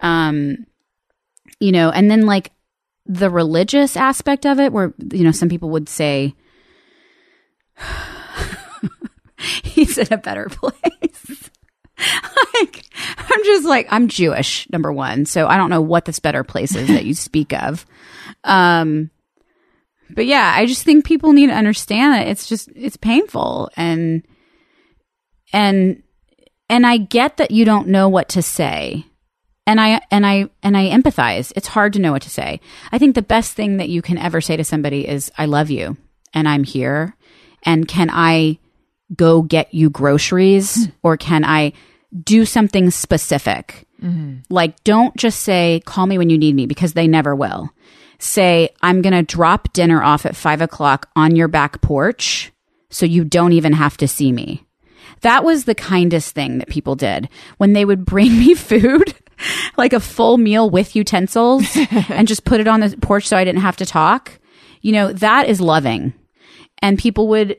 um 0.00 0.58
you 1.58 1.72
know 1.72 1.90
and 1.90 2.10
then 2.10 2.26
like 2.26 2.50
the 3.08 3.30
religious 3.30 3.96
aspect 3.96 4.44
of 4.44 4.60
it 4.60 4.72
where 4.72 4.92
you 5.12 5.24
know 5.24 5.32
some 5.32 5.48
people 5.48 5.70
would 5.70 5.88
say 5.88 6.34
he's 9.62 9.98
in 9.98 10.12
a 10.12 10.18
better 10.18 10.48
place. 10.50 11.50
like, 12.54 12.84
I'm 13.16 13.44
just 13.44 13.66
like, 13.66 13.88
I'm 13.90 14.08
Jewish, 14.08 14.68
number 14.70 14.92
one. 14.92 15.24
So 15.24 15.46
I 15.46 15.56
don't 15.56 15.70
know 15.70 15.80
what 15.80 16.04
this 16.04 16.20
better 16.20 16.44
place 16.44 16.76
is 16.76 16.88
that 16.88 17.04
you 17.04 17.14
speak 17.14 17.52
of. 17.52 17.86
Um, 18.44 19.10
but 20.10 20.26
yeah, 20.26 20.52
I 20.54 20.66
just 20.66 20.84
think 20.84 21.04
people 21.04 21.32
need 21.32 21.48
to 21.48 21.54
understand 21.54 22.14
that 22.14 22.28
it's 22.28 22.48
just, 22.48 22.68
it's 22.74 22.96
painful 22.96 23.70
and, 23.76 24.22
and, 25.52 26.02
and 26.70 26.86
I 26.86 26.98
get 26.98 27.38
that 27.38 27.50
you 27.50 27.64
don't 27.64 27.88
know 27.88 28.08
what 28.08 28.28
to 28.30 28.42
say. 28.42 29.04
And 29.68 29.78
I, 29.78 30.00
and 30.10 30.26
I, 30.26 30.48
and 30.62 30.78
I 30.78 30.88
empathize. 30.88 31.52
It's 31.54 31.68
hard 31.68 31.92
to 31.92 31.98
know 31.98 32.12
what 32.12 32.22
to 32.22 32.30
say. 32.30 32.58
I 32.90 32.96
think 32.96 33.14
the 33.14 33.20
best 33.20 33.52
thing 33.52 33.76
that 33.76 33.90
you 33.90 34.00
can 34.00 34.16
ever 34.16 34.40
say 34.40 34.56
to 34.56 34.64
somebody 34.64 35.06
is, 35.06 35.30
I 35.36 35.44
love 35.44 35.68
you 35.68 35.98
and 36.32 36.48
I'm 36.48 36.64
here. 36.64 37.14
And 37.64 37.86
can 37.86 38.08
I 38.10 38.58
go 39.14 39.42
get 39.42 39.74
you 39.74 39.90
groceries 39.90 40.88
or 41.02 41.18
can 41.18 41.44
I 41.44 41.74
do 42.24 42.46
something 42.46 42.90
specific? 42.90 43.86
Mm-hmm. 44.02 44.38
Like, 44.48 44.82
don't 44.84 45.14
just 45.18 45.40
say, 45.40 45.82
call 45.84 46.06
me 46.06 46.16
when 46.16 46.30
you 46.30 46.38
need 46.38 46.54
me 46.54 46.64
because 46.64 46.94
they 46.94 47.06
never 47.06 47.34
will. 47.34 47.68
Say, 48.18 48.70
I'm 48.80 49.02
going 49.02 49.12
to 49.12 49.22
drop 49.22 49.74
dinner 49.74 50.02
off 50.02 50.24
at 50.24 50.34
five 50.34 50.62
o'clock 50.62 51.10
on 51.14 51.36
your 51.36 51.48
back 51.48 51.82
porch 51.82 52.52
so 52.88 53.04
you 53.04 53.22
don't 53.22 53.52
even 53.52 53.74
have 53.74 53.98
to 53.98 54.08
see 54.08 54.32
me. 54.32 54.64
That 55.20 55.44
was 55.44 55.64
the 55.64 55.74
kindest 55.74 56.34
thing 56.34 56.56
that 56.56 56.68
people 56.68 56.94
did 56.94 57.28
when 57.58 57.74
they 57.74 57.84
would 57.84 58.06
bring 58.06 58.38
me 58.38 58.54
food, 58.54 59.14
like 59.76 59.92
a 59.92 60.00
full 60.00 60.38
meal 60.38 60.68
with 60.70 60.96
utensils 60.96 61.64
and 62.08 62.28
just 62.28 62.44
put 62.44 62.60
it 62.60 62.68
on 62.68 62.80
the 62.80 62.96
porch 62.98 63.26
so 63.26 63.36
I 63.36 63.44
didn't 63.44 63.62
have 63.62 63.76
to 63.78 63.86
talk. 63.86 64.38
You 64.80 64.92
know, 64.92 65.12
that 65.12 65.48
is 65.48 65.60
loving. 65.60 66.12
And 66.80 66.98
people 66.98 67.28
would 67.28 67.58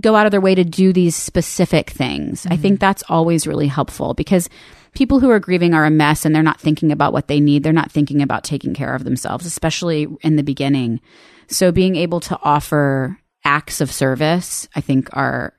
go 0.00 0.14
out 0.16 0.26
of 0.26 0.32
their 0.32 0.40
way 0.40 0.54
to 0.54 0.64
do 0.64 0.92
these 0.92 1.16
specific 1.16 1.90
things. 1.90 2.46
I 2.46 2.56
think 2.56 2.74
mm-hmm. 2.74 2.80
that's 2.80 3.04
always 3.08 3.46
really 3.46 3.68
helpful 3.68 4.14
because 4.14 4.48
people 4.94 5.20
who 5.20 5.30
are 5.30 5.40
grieving 5.40 5.74
are 5.74 5.84
a 5.84 5.90
mess 5.90 6.24
and 6.24 6.34
they're 6.34 6.42
not 6.42 6.60
thinking 6.60 6.92
about 6.92 7.12
what 7.12 7.28
they 7.28 7.40
need. 7.40 7.62
They're 7.62 7.72
not 7.72 7.92
thinking 7.92 8.22
about 8.22 8.44
taking 8.44 8.74
care 8.74 8.94
of 8.94 9.04
themselves, 9.04 9.46
especially 9.46 10.06
in 10.22 10.36
the 10.36 10.42
beginning. 10.42 11.00
So 11.48 11.72
being 11.72 11.96
able 11.96 12.20
to 12.20 12.38
offer 12.42 13.18
acts 13.44 13.80
of 13.80 13.90
service, 13.90 14.68
I 14.74 14.80
think 14.80 15.08
are 15.12 15.54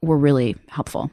were 0.00 0.18
really 0.18 0.56
helpful. 0.68 1.10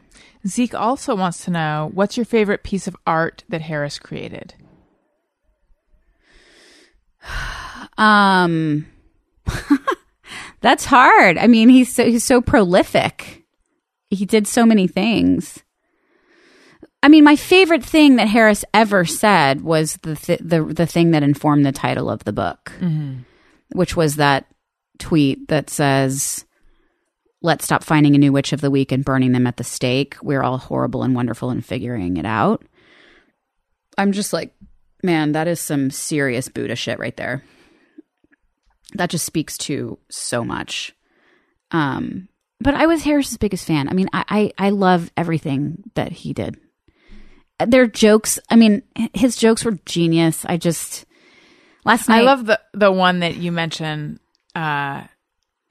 Zeke 0.48 0.76
also 0.76 1.16
wants 1.16 1.44
to 1.46 1.52
know 1.52 1.90
what's 1.94 2.18
your 2.18 2.26
favorite 2.26 2.64
piece 2.64 2.88
of 2.88 2.96
art 3.08 3.44
that 3.50 3.62
Harris 3.62 4.00
created? 4.00 4.54
Um 7.98 8.88
That's 10.62 10.86
hard. 10.86 11.38
I 11.38 11.48
mean, 11.48 11.70
he's 11.70 11.94
so, 11.94 12.06
he's 12.06 12.24
so 12.24 12.42
prolific. 12.42 13.44
He 14.10 14.26
did 14.26 14.48
so 14.48 14.66
many 14.66 14.88
things. 14.88 15.64
I 17.04 17.08
mean, 17.08 17.24
my 17.24 17.36
favorite 17.36 17.84
thing 17.84 18.16
that 18.16 18.28
Harris 18.28 18.66
ever 18.74 19.06
said 19.06 19.62
was 19.62 19.98
the 19.98 20.16
th- 20.16 20.42
the 20.44 20.64
the 20.64 20.88
thing 20.88 21.12
that 21.12 21.22
informed 21.22 21.66
the 21.66 21.72
title 21.72 22.10
of 22.10 22.24
the 22.24 22.34
book, 22.34 22.72
which 23.74 23.96
was 23.96 24.16
that 24.16 24.48
tweet 24.98 25.48
that 25.50 25.70
says, 25.70 26.45
"Let's 27.46 27.66
stop 27.66 27.84
finding 27.84 28.16
a 28.16 28.18
new 28.18 28.32
witch 28.32 28.54
of 28.54 28.62
the 28.62 28.72
week 28.72 28.92
and 28.92 29.06
burning 29.06 29.32
them 29.32 29.48
at 29.48 29.58
the 29.58 29.64
stake. 29.64 30.16
We're 30.22 30.44
all 30.44 30.58
horrible 30.58 31.04
and 31.04 31.16
wonderful 31.16 31.50
and 31.50 31.66
figuring 31.66 32.18
it 32.18 32.26
out." 32.26 32.64
I'm 33.98 34.12
just 34.12 34.34
like, 34.34 34.54
man, 35.04 35.32
that 35.34 35.48
is 35.48 35.62
some 35.62 35.90
serious 35.90 36.50
Buddha 36.50 36.76
shit 36.76 37.00
right 37.00 37.16
there 37.16 37.44
that 38.96 39.10
just 39.10 39.26
speaks 39.26 39.58
to 39.58 39.98
so 40.10 40.44
much. 40.44 40.94
Um, 41.72 42.30
but 42.60 42.74
I 42.74 42.86
was 42.86 43.04
Harris's 43.04 43.38
biggest 43.38 43.66
fan. 43.66 43.90
I 43.90 43.94
mean, 43.94 44.10
I, 44.14 44.52
I, 44.58 44.68
I 44.68 44.70
love 44.70 45.12
everything 45.18 45.84
that 45.96 46.12
he 46.12 46.34
did. 46.34 46.58
Their 47.60 47.88
jokes, 47.88 48.40
I 48.50 48.56
mean, 48.56 48.84
his 49.14 49.36
jokes 49.36 49.64
were 49.64 49.80
genius. 49.86 50.46
I 50.46 50.58
just 50.58 51.06
last 51.86 52.10
night 52.10 52.20
I 52.20 52.22
love 52.24 52.46
the 52.46 52.60
the 52.74 52.92
one 52.92 53.20
that 53.20 53.38
you 53.38 53.52
mentioned 53.52 54.20
uh, 54.54 55.04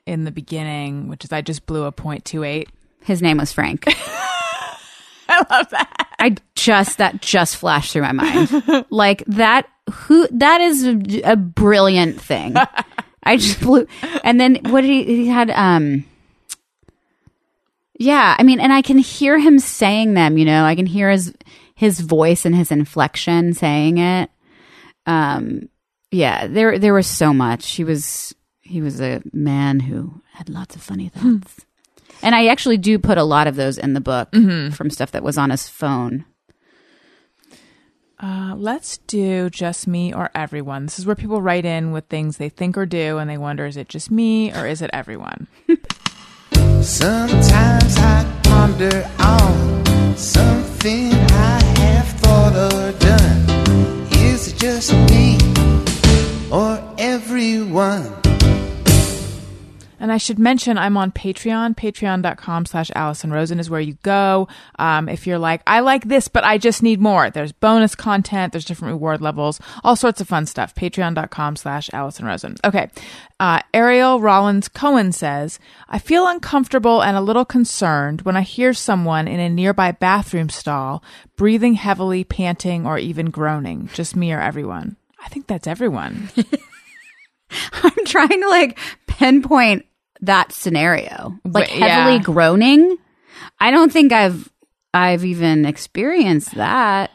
in 0.06 0.24
the 0.24 0.30
beginning, 0.30 1.08
which 1.08 1.24
is 1.24 1.32
I 1.32 1.40
just 1.40 1.66
blew 1.66 1.84
a 1.84 1.92
point 1.92 2.24
two 2.24 2.44
eight. 2.44 2.68
his 3.04 3.22
name 3.22 3.38
was 3.38 3.52
Frank. 3.52 3.84
I 5.28 5.44
love 5.50 5.70
that. 5.70 6.08
I 6.18 6.36
just 6.54 6.98
that 6.98 7.20
just 7.22 7.56
flashed 7.56 7.92
through 7.92 8.02
my 8.02 8.12
mind. 8.12 8.84
like 8.90 9.24
that 9.26 9.66
who 9.92 10.28
that 10.30 10.60
is 10.60 10.84
a, 10.86 11.32
a 11.32 11.36
brilliant 11.36 12.20
thing. 12.20 12.54
I 13.22 13.36
just 13.38 13.60
blew 13.60 13.86
and 14.22 14.38
then 14.38 14.56
what 14.68 14.82
did 14.82 14.90
he 14.90 15.04
he 15.04 15.26
had 15.26 15.50
um 15.50 16.04
Yeah, 17.98 18.36
I 18.38 18.42
mean 18.42 18.60
and 18.60 18.72
I 18.72 18.82
can 18.82 18.98
hear 18.98 19.38
him 19.38 19.58
saying 19.58 20.14
them, 20.14 20.36
you 20.36 20.44
know. 20.44 20.64
I 20.64 20.74
can 20.74 20.86
hear 20.86 21.10
his 21.10 21.32
his 21.74 22.00
voice 22.00 22.44
and 22.44 22.54
his 22.54 22.70
inflection 22.70 23.54
saying 23.54 23.98
it. 23.98 24.30
Um 25.06 25.68
yeah, 26.10 26.46
there 26.46 26.78
there 26.78 26.94
was 26.94 27.06
so 27.06 27.32
much. 27.32 27.72
He 27.72 27.82
was 27.84 28.34
he 28.64 28.80
was 28.80 29.00
a 29.00 29.22
man 29.32 29.80
who 29.80 30.22
had 30.32 30.48
lots 30.48 30.74
of 30.74 30.82
funny 30.82 31.08
thoughts. 31.08 31.64
And 32.22 32.34
I 32.34 32.46
actually 32.46 32.78
do 32.78 32.98
put 32.98 33.18
a 33.18 33.24
lot 33.24 33.46
of 33.46 33.56
those 33.56 33.76
in 33.76 33.92
the 33.92 34.00
book 34.00 34.34
from 34.74 34.90
stuff 34.90 35.12
that 35.12 35.22
was 35.22 35.36
on 35.38 35.50
his 35.50 35.68
phone. 35.68 36.24
Uh, 38.18 38.54
let's 38.56 38.98
do 38.98 39.50
just 39.50 39.86
me 39.86 40.14
or 40.14 40.30
everyone. 40.34 40.86
This 40.86 40.98
is 40.98 41.04
where 41.04 41.16
people 41.16 41.42
write 41.42 41.66
in 41.66 41.92
with 41.92 42.06
things 42.06 42.38
they 42.38 42.48
think 42.48 42.78
or 42.78 42.86
do, 42.86 43.18
and 43.18 43.28
they 43.28 43.36
wonder: 43.36 43.66
is 43.66 43.76
it 43.76 43.88
just 43.88 44.10
me 44.10 44.50
or 44.52 44.66
is 44.66 44.80
it 44.80 44.88
everyone? 44.94 45.46
Sometimes 46.80 47.96
I 47.98 48.40
ponder 48.44 49.10
on 49.18 50.16
something 50.16 51.12
I 51.12 51.62
have 51.80 52.08
thought 52.20 52.54
or 52.54 52.98
done. 52.98 54.06
Is 54.12 54.48
it 54.48 54.56
just 54.56 54.94
me 55.10 55.36
or 56.50 56.80
everyone? 56.98 58.14
And 60.04 60.12
I 60.12 60.18
should 60.18 60.38
mention 60.38 60.76
I'm 60.76 60.98
on 60.98 61.12
Patreon. 61.12 61.76
Patreon.com 61.76 62.66
slash 62.66 62.90
Alison 62.94 63.30
Rosen 63.30 63.58
is 63.58 63.70
where 63.70 63.80
you 63.80 63.94
go. 64.02 64.48
Um, 64.78 65.08
if 65.08 65.26
you're 65.26 65.38
like, 65.38 65.62
I 65.66 65.80
like 65.80 66.04
this, 66.04 66.28
but 66.28 66.44
I 66.44 66.58
just 66.58 66.82
need 66.82 67.00
more. 67.00 67.30
There's 67.30 67.52
bonus 67.52 67.94
content. 67.94 68.52
There's 68.52 68.66
different 68.66 68.92
reward 68.92 69.22
levels, 69.22 69.62
all 69.82 69.96
sorts 69.96 70.20
of 70.20 70.28
fun 70.28 70.44
stuff. 70.44 70.74
Patreon.com 70.74 71.56
slash 71.56 71.88
Alison 71.94 72.26
Rosen. 72.26 72.56
Okay. 72.62 72.90
Uh, 73.40 73.60
Ariel 73.72 74.20
Rollins 74.20 74.68
Cohen 74.68 75.10
says, 75.10 75.58
I 75.88 75.98
feel 75.98 76.28
uncomfortable 76.28 77.02
and 77.02 77.16
a 77.16 77.22
little 77.22 77.46
concerned 77.46 78.20
when 78.26 78.36
I 78.36 78.42
hear 78.42 78.74
someone 78.74 79.26
in 79.26 79.40
a 79.40 79.48
nearby 79.48 79.92
bathroom 79.92 80.50
stall 80.50 81.02
breathing 81.34 81.76
heavily, 81.76 82.24
panting, 82.24 82.84
or 82.84 82.98
even 82.98 83.30
groaning. 83.30 83.88
Just 83.94 84.16
me 84.16 84.34
or 84.34 84.40
everyone. 84.42 84.96
I 85.24 85.30
think 85.30 85.46
that's 85.46 85.66
everyone. 85.66 86.28
I'm 87.72 88.04
trying 88.04 88.42
to 88.42 88.48
like 88.48 88.78
pinpoint 89.06 89.86
that 90.20 90.52
scenario. 90.52 91.38
Like 91.44 91.68
Wait, 91.68 91.78
yeah. 91.78 91.86
heavily 91.88 92.18
groaning. 92.20 92.96
I 93.60 93.70
don't 93.70 93.92
think 93.92 94.12
I've 94.12 94.50
I've 94.92 95.24
even 95.24 95.64
experienced 95.64 96.54
that. 96.54 97.10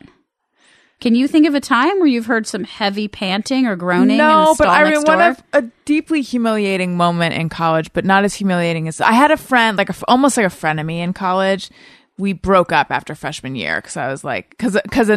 Can 1.01 1.15
you 1.15 1.29
think 1.29 1.47
of 1.47 1.55
a 1.55 1.61
time 1.61 1.97
where 1.99 2.07
you've 2.07 2.25
heard 2.25 2.45
some 2.45 2.65
heavy 2.65 3.07
panting 3.07 3.65
or 3.65 3.77
groaning? 3.77 4.11
in 4.11 4.17
No, 4.17 4.53
but 4.57 4.67
I 4.67 4.83
mean, 4.83 5.01
one 5.03 5.21
of 5.21 5.41
a 5.53 5.61
deeply 5.85 6.21
humiliating 6.21 6.97
moment 6.97 7.35
in 7.35 7.47
college, 7.47 7.93
but 7.93 8.03
not 8.03 8.25
as 8.25 8.33
humiliating 8.35 8.89
as 8.89 8.99
I 8.99 9.13
had 9.13 9.31
a 9.31 9.37
friend, 9.37 9.77
like 9.77 9.89
a, 9.89 9.95
almost 10.09 10.35
like 10.35 10.45
a 10.45 10.49
frenemy 10.49 10.97
in 10.97 11.13
college. 11.13 11.69
We 12.17 12.33
broke 12.33 12.73
up 12.73 12.91
after 12.91 13.15
freshman 13.15 13.55
year 13.55 13.77
because 13.77 13.95
I 13.95 14.09
was 14.09 14.25
like, 14.25 14.49
because 14.49 14.77
because 14.83 15.07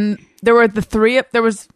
there 0.43 0.55
were 0.55 0.69
the 0.69 0.83
three 0.83 1.21
there 1.33 1.43
was 1.43 1.67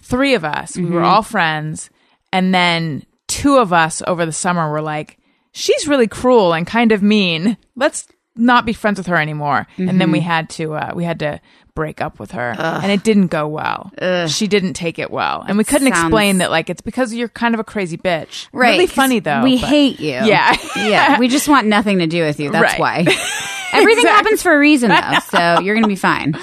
three 0.00 0.32
of 0.32 0.42
us. 0.44 0.74
We 0.76 0.84
Mm-hmm. 0.84 0.94
were 0.94 1.02
all 1.02 1.22
friends, 1.22 1.90
and 2.32 2.54
then 2.54 3.04
two 3.28 3.58
of 3.58 3.70
us 3.70 4.02
over 4.06 4.24
the 4.24 4.32
summer 4.32 4.70
were 4.70 4.80
like, 4.80 5.18
she's 5.56 5.88
really 5.88 6.06
cruel 6.06 6.52
and 6.52 6.66
kind 6.66 6.92
of 6.92 7.02
mean. 7.02 7.56
Let's 7.74 8.06
not 8.36 8.66
be 8.66 8.72
friends 8.74 8.98
with 8.98 9.06
her 9.06 9.16
anymore. 9.16 9.66
And 9.78 9.88
Mm-hmm. 9.88 9.98
then 9.98 10.12
we 10.12 10.20
had 10.20 10.50
to 10.50 10.74
uh, 10.74 10.92
we 10.94 11.04
had 11.04 11.18
to 11.20 11.40
break 11.74 12.00
up 12.00 12.18
with 12.18 12.30
her, 12.32 12.54
and 12.58 12.90
it 12.90 13.02
didn't 13.04 13.26
go 13.26 13.46
well. 13.48 13.90
She 14.28 14.46
didn't 14.46 14.74
take 14.74 14.98
it 14.98 15.10
well, 15.10 15.44
and 15.46 15.58
we 15.58 15.64
couldn't 15.64 15.88
sounds- 15.92 16.04
explain 16.06 16.38
that 16.38 16.50
like 16.50 16.70
it's 16.70 16.80
because 16.82 17.12
you're 17.12 17.28
kind 17.28 17.54
of 17.54 17.60
a 17.60 17.64
crazy 17.64 17.96
bitch. 17.98 18.48
Right, 18.52 18.72
really 18.72 18.86
funny 18.86 19.20
though. 19.20 19.42
We 19.42 19.60
but- 19.60 19.68
hate 19.68 20.00
you. 20.00 20.12
Yeah. 20.12 20.56
yeah. 20.76 21.18
We 21.18 21.28
just 21.28 21.48
want 21.48 21.66
nothing 21.66 21.98
to 21.98 22.06
do 22.06 22.22
with 22.22 22.38
you. 22.40 22.50
That's 22.50 22.78
Right. 22.78 23.06
why. 23.06 23.16
Everything 23.72 24.04
Exactly. 24.04 24.08
happens 24.10 24.42
for 24.42 24.54
a 24.54 24.58
reason, 24.58 24.88
though. 24.90 25.18
So 25.30 25.60
you're 25.60 25.74
gonna 25.74 25.88
be 25.88 25.96
fine. 25.96 26.34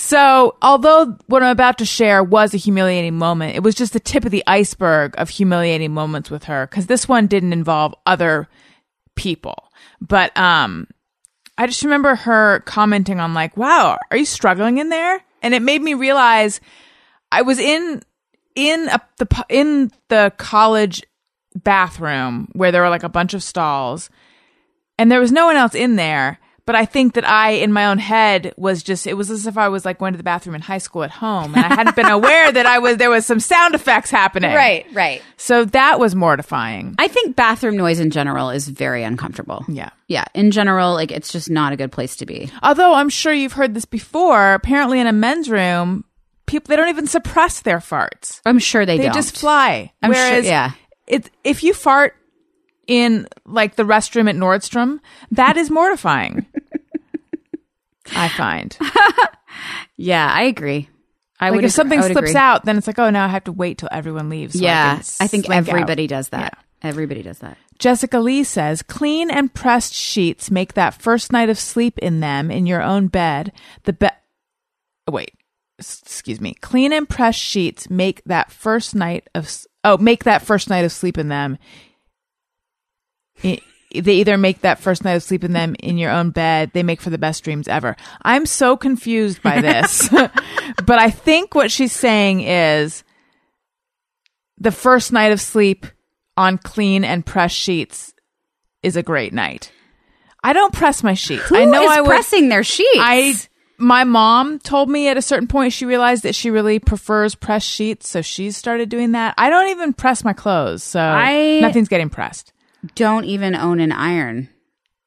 So, 0.00 0.56
although 0.62 1.18
what 1.26 1.42
I'm 1.42 1.50
about 1.50 1.76
to 1.78 1.84
share 1.84 2.24
was 2.24 2.54
a 2.54 2.56
humiliating 2.56 3.18
moment, 3.18 3.54
it 3.54 3.62
was 3.62 3.74
just 3.74 3.92
the 3.92 4.00
tip 4.00 4.24
of 4.24 4.30
the 4.30 4.42
iceberg 4.46 5.14
of 5.18 5.28
humiliating 5.28 5.92
moments 5.92 6.30
with 6.30 6.44
her 6.44 6.66
because 6.66 6.86
this 6.86 7.06
one 7.06 7.26
didn't 7.26 7.52
involve 7.52 7.94
other 8.06 8.48
people. 9.14 9.68
But 10.00 10.34
um, 10.38 10.88
I 11.58 11.66
just 11.66 11.84
remember 11.84 12.14
her 12.14 12.60
commenting 12.60 13.20
on 13.20 13.34
like, 13.34 13.58
"Wow, 13.58 13.98
are 14.10 14.16
you 14.16 14.24
struggling 14.24 14.78
in 14.78 14.88
there?" 14.88 15.22
And 15.42 15.52
it 15.52 15.60
made 15.60 15.82
me 15.82 15.92
realize 15.92 16.62
I 17.30 17.42
was 17.42 17.58
in 17.58 18.02
in 18.54 18.88
a, 18.88 19.02
the 19.18 19.44
in 19.50 19.92
the 20.08 20.32
college 20.38 21.02
bathroom 21.54 22.48
where 22.54 22.72
there 22.72 22.80
were 22.80 22.88
like 22.88 23.02
a 23.02 23.10
bunch 23.10 23.34
of 23.34 23.42
stalls 23.42 24.08
and 24.98 25.12
there 25.12 25.20
was 25.20 25.30
no 25.30 25.44
one 25.44 25.56
else 25.56 25.74
in 25.74 25.96
there. 25.96 26.38
But 26.66 26.74
I 26.76 26.84
think 26.84 27.14
that 27.14 27.28
I, 27.28 27.50
in 27.52 27.72
my 27.72 27.86
own 27.86 27.98
head, 27.98 28.52
was 28.56 28.82
just, 28.82 29.06
it 29.06 29.14
was 29.14 29.30
as 29.30 29.46
if 29.46 29.58
I 29.58 29.68
was 29.68 29.84
like 29.84 29.98
going 29.98 30.12
to 30.12 30.16
the 30.16 30.22
bathroom 30.22 30.54
in 30.54 30.60
high 30.60 30.78
school 30.78 31.02
at 31.02 31.10
home 31.10 31.54
and 31.54 31.64
I 31.64 31.74
hadn't 31.74 31.96
been 31.96 32.06
aware 32.06 32.52
that 32.52 32.66
I 32.66 32.78
was, 32.78 32.96
there 32.98 33.10
was 33.10 33.26
some 33.26 33.40
sound 33.40 33.74
effects 33.74 34.10
happening. 34.10 34.54
Right, 34.54 34.86
right. 34.92 35.22
So 35.36 35.64
that 35.66 35.98
was 35.98 36.14
mortifying. 36.14 36.94
I 36.98 37.08
think 37.08 37.34
bathroom 37.36 37.76
noise 37.76 37.98
in 37.98 38.10
general 38.10 38.50
is 38.50 38.68
very 38.68 39.02
uncomfortable. 39.02 39.64
Yeah. 39.68 39.90
Yeah. 40.06 40.24
In 40.34 40.50
general, 40.50 40.92
like 40.94 41.10
it's 41.10 41.32
just 41.32 41.50
not 41.50 41.72
a 41.72 41.76
good 41.76 41.92
place 41.92 42.16
to 42.16 42.26
be. 42.26 42.50
Although 42.62 42.94
I'm 42.94 43.08
sure 43.08 43.32
you've 43.32 43.54
heard 43.54 43.74
this 43.74 43.84
before, 43.84 44.54
apparently 44.54 45.00
in 45.00 45.06
a 45.06 45.12
men's 45.12 45.48
room, 45.50 46.04
people, 46.46 46.68
they 46.68 46.76
don't 46.76 46.88
even 46.88 47.06
suppress 47.06 47.60
their 47.62 47.78
farts. 47.78 48.40
I'm 48.44 48.58
sure 48.58 48.84
they, 48.84 48.96
They 48.98 49.04
don't. 49.04 49.12
They 49.12 49.18
just 49.18 49.38
fly. 49.38 49.92
I'm 50.02 50.12
sure- 50.12 50.22
Whereas 50.22 50.46
yeah. 50.46 50.72
it, 51.06 51.30
if 51.44 51.62
you 51.62 51.72
fart 51.74 52.16
in 52.86 53.28
like 53.46 53.76
the 53.76 53.84
restroom 53.84 54.28
at 54.28 54.34
Nordstrom, 54.34 54.98
that 55.30 55.56
is 55.56 55.70
mortifying. 55.70 56.44
I 58.14 58.28
find. 58.28 58.76
Yeah, 59.96 60.26
I 60.32 60.44
agree. 60.44 60.88
I 61.38 61.50
Like 61.50 61.56
would 61.56 61.64
if 61.64 61.70
ag- 61.70 61.74
something 61.74 62.00
slips 62.00 62.16
agree. 62.30 62.34
out, 62.36 62.64
then 62.64 62.78
it's 62.78 62.86
like, 62.86 62.98
oh, 62.98 63.10
now 63.10 63.24
I 63.26 63.28
have 63.28 63.44
to 63.44 63.52
wait 63.52 63.76
till 63.78 63.88
everyone 63.92 64.30
leaves. 64.30 64.54
so 64.58 64.64
yeah, 64.64 64.94
can 64.96 65.04
I 65.20 65.26
think 65.26 65.44
slink 65.46 65.50
out. 65.50 65.68
everybody 65.68 66.06
does 66.06 66.30
that. 66.30 66.56
Everybody 66.80 67.22
does 67.22 67.40
that. 67.40 67.58
Jessica 67.78 68.18
Lee 68.20 68.42
says, 68.44 68.80
clean 68.82 69.30
and 69.30 69.52
pressed 69.52 69.92
sheets 69.92 70.50
make 70.50 70.72
that 70.74 70.94
first 70.94 71.32
night 71.32 71.50
of 71.50 71.58
sleep 71.58 71.98
in 71.98 72.20
them 72.20 72.50
in 72.50 72.64
your 72.66 72.82
own 72.82 73.08
bed 73.08 73.52
the 73.82 73.92
best. 73.92 74.14
Wait, 75.10 75.34
s- 75.78 76.00
excuse 76.06 76.40
me. 76.40 76.54
Clean 76.54 76.92
and 76.92 77.06
pressed 77.08 77.40
sheets 77.40 77.90
make 77.90 78.22
that 78.24 78.50
first 78.50 78.94
night 78.94 79.28
of 79.34 79.44
s- 79.44 79.66
oh 79.84 79.98
make 79.98 80.24
that 80.24 80.40
first 80.42 80.70
night 80.70 80.84
of 80.86 80.92
sleep 80.92 81.18
in 81.18 81.28
them. 81.28 81.58
I- 83.44 83.60
they 83.94 84.14
either 84.14 84.38
make 84.38 84.60
that 84.60 84.78
first 84.78 85.04
night 85.04 85.14
of 85.14 85.22
sleep 85.22 85.42
in 85.42 85.52
them 85.52 85.74
in 85.80 85.98
your 85.98 86.10
own 86.10 86.30
bed. 86.30 86.70
They 86.72 86.82
make 86.82 87.00
for 87.00 87.10
the 87.10 87.18
best 87.18 87.42
dreams 87.42 87.68
ever. 87.68 87.96
I'm 88.22 88.46
so 88.46 88.76
confused 88.76 89.42
by 89.42 89.60
this, 89.60 90.08
but 90.84 90.98
I 90.98 91.10
think 91.10 91.54
what 91.54 91.70
she's 91.70 91.92
saying 91.92 92.42
is 92.42 93.04
the 94.58 94.72
first 94.72 95.12
night 95.12 95.32
of 95.32 95.40
sleep 95.40 95.86
on 96.36 96.58
clean 96.58 97.04
and 97.04 97.24
pressed 97.26 97.56
sheets 97.56 98.14
is 98.82 98.96
a 98.96 99.02
great 99.02 99.32
night. 99.32 99.72
I 100.42 100.52
don't 100.52 100.72
press 100.72 101.02
my 101.02 101.14
sheets. 101.14 101.42
Who 101.48 101.56
I 101.56 101.64
know 101.64 101.82
is 101.82 101.90
I 101.90 102.00
would, 102.00 102.08
pressing 102.08 102.48
their 102.48 102.64
sheets? 102.64 102.98
I 102.98 103.34
my 103.76 104.04
mom 104.04 104.58
told 104.58 104.88
me 104.88 105.08
at 105.08 105.16
a 105.16 105.22
certain 105.22 105.48
point 105.48 105.72
she 105.72 105.86
realized 105.86 106.22
that 106.22 106.34
she 106.34 106.50
really 106.50 106.78
prefers 106.78 107.34
pressed 107.34 107.66
sheets, 107.66 108.08
so 108.08 108.22
she's 108.22 108.56
started 108.56 108.88
doing 108.88 109.12
that. 109.12 109.34
I 109.36 109.50
don't 109.50 109.68
even 109.68 109.92
press 109.92 110.22
my 110.22 110.32
clothes, 110.32 110.82
so 110.82 111.00
I- 111.00 111.60
nothing's 111.60 111.88
getting 111.88 112.10
pressed. 112.10 112.52
Don't 112.94 113.24
even 113.24 113.54
own 113.54 113.80
an 113.80 113.92
iron. 113.92 114.48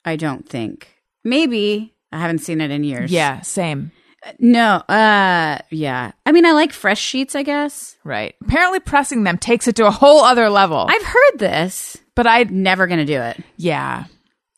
I 0.06 0.16
don't 0.16 0.48
think. 0.48 0.88
Maybe 1.24 1.94
I 2.12 2.20
haven't 2.20 2.40
seen 2.40 2.62
it 2.62 2.72
in 2.72 2.84
years. 2.84 3.12
Yeah, 3.12 3.42
same. 3.42 3.92
No. 4.40 4.76
Uh. 4.88 5.60
Yeah. 5.70 6.12
I 6.26 6.32
mean, 6.32 6.46
I 6.46 6.52
like 6.54 6.72
fresh 6.74 7.00
sheets. 7.02 7.36
I 7.36 7.44
guess 7.44 7.98
Right. 8.04 8.36
Apparently 8.42 8.80
pressing 8.80 9.24
them 9.24 9.38
takes 9.38 9.68
it 9.68 9.76
to 9.78 9.86
a 9.88 9.92
whole 9.92 10.22
other 10.22 10.50
level. 10.50 10.86
I've 10.90 11.04
heard 11.04 11.40
this. 11.40 11.98
but 12.16 12.28
I 12.28 12.44
Never 12.44 12.88
gonna 12.88 13.06
do 13.06 13.20
it. 13.22 13.38
yeah. 13.58 14.06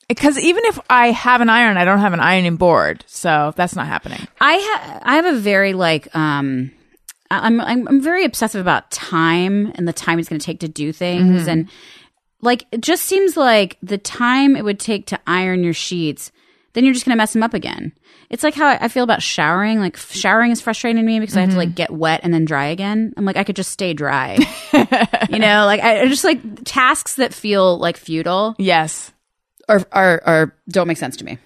Because 0.08 0.38
even 0.38 0.64
if 0.66 0.80
I 0.88 1.10
have 1.10 1.42
an 1.42 1.50
iron, 1.50 1.78
I 1.78 1.86
don't 1.86 1.98
have 1.98 2.14
an 2.14 2.20
ironing 2.20 2.58
board, 2.58 3.04
so 3.08 3.54
that's 3.56 3.76
not 3.76 3.88
happening. 3.88 4.20
I 4.40 4.58
ha- 4.62 5.00
I 5.02 5.16
have 5.16 5.26
a 5.26 5.34
very 5.40 5.74
like 5.74 6.16
um 6.16 6.70
I'm 7.32 7.60
I'm 7.60 7.88
I'm 7.88 8.02
very 8.02 8.24
obsessive 8.24 8.62
about 8.62 8.92
time 8.92 9.72
and 9.74 9.88
the 9.88 9.94
time 9.94 10.20
it's 10.20 10.30
going 10.30 10.40
to 10.40 10.46
take 10.46 10.60
to 10.60 10.68
do 10.68 10.94
things 10.94 11.48
and 11.48 11.70
like 12.46 12.66
it 12.72 12.82
just 12.82 13.04
seems 13.04 13.36
like 13.36 13.78
the 13.84 13.98
time 13.98 14.56
it 14.56 14.64
would 14.64 14.80
take 14.80 15.08
to 15.08 15.20
iron 15.28 15.64
your 15.64 15.74
sheets 15.74 16.32
then 16.76 16.84
you're 16.84 16.94
just 16.94 17.06
going 17.06 17.16
to 17.16 17.18
mess 17.18 17.34
them 17.34 17.42
up 17.42 17.54
again. 17.54 17.94
It's 18.30 18.44
like 18.44 18.54
how 18.54 18.68
I 18.68 18.90
feel 18.90 19.06
about 19.06 19.24
showering. 19.24 19.80
Like 19.80 19.96
f- 19.96 20.12
showering 20.12 20.52
is 20.52 20.60
frustrating 20.60 21.02
to 21.02 21.06
me 21.06 21.20
because 21.20 21.38
I 21.38 21.42
have 21.42 21.52
to 21.52 21.56
like 21.56 21.70
mm-hmm. 21.70 21.76
get 21.76 21.92
wet 21.92 22.20
and 22.22 22.34
then 22.34 22.44
dry 22.44 22.66
again. 22.66 23.14
I'm 23.16 23.24
like 23.24 23.38
I 23.38 23.46
could 23.46 23.56
just 23.56 23.72
stay 23.72 23.94
dry. 23.94 24.38
you 25.30 25.40
know, 25.40 25.66
like 25.66 25.82
I 25.82 26.02
I 26.02 26.08
just 26.08 26.26
like 26.26 26.42
tasks 26.66 27.16
that 27.16 27.34
feel 27.34 27.78
like 27.78 27.98
futile 27.98 28.56
Yes. 28.58 29.14
or 29.70 29.86
are 29.92 30.22
are 30.26 30.56
don't 30.68 30.88
make 30.88 30.98
sense 30.98 31.16
to 31.18 31.26
me. 31.26 31.38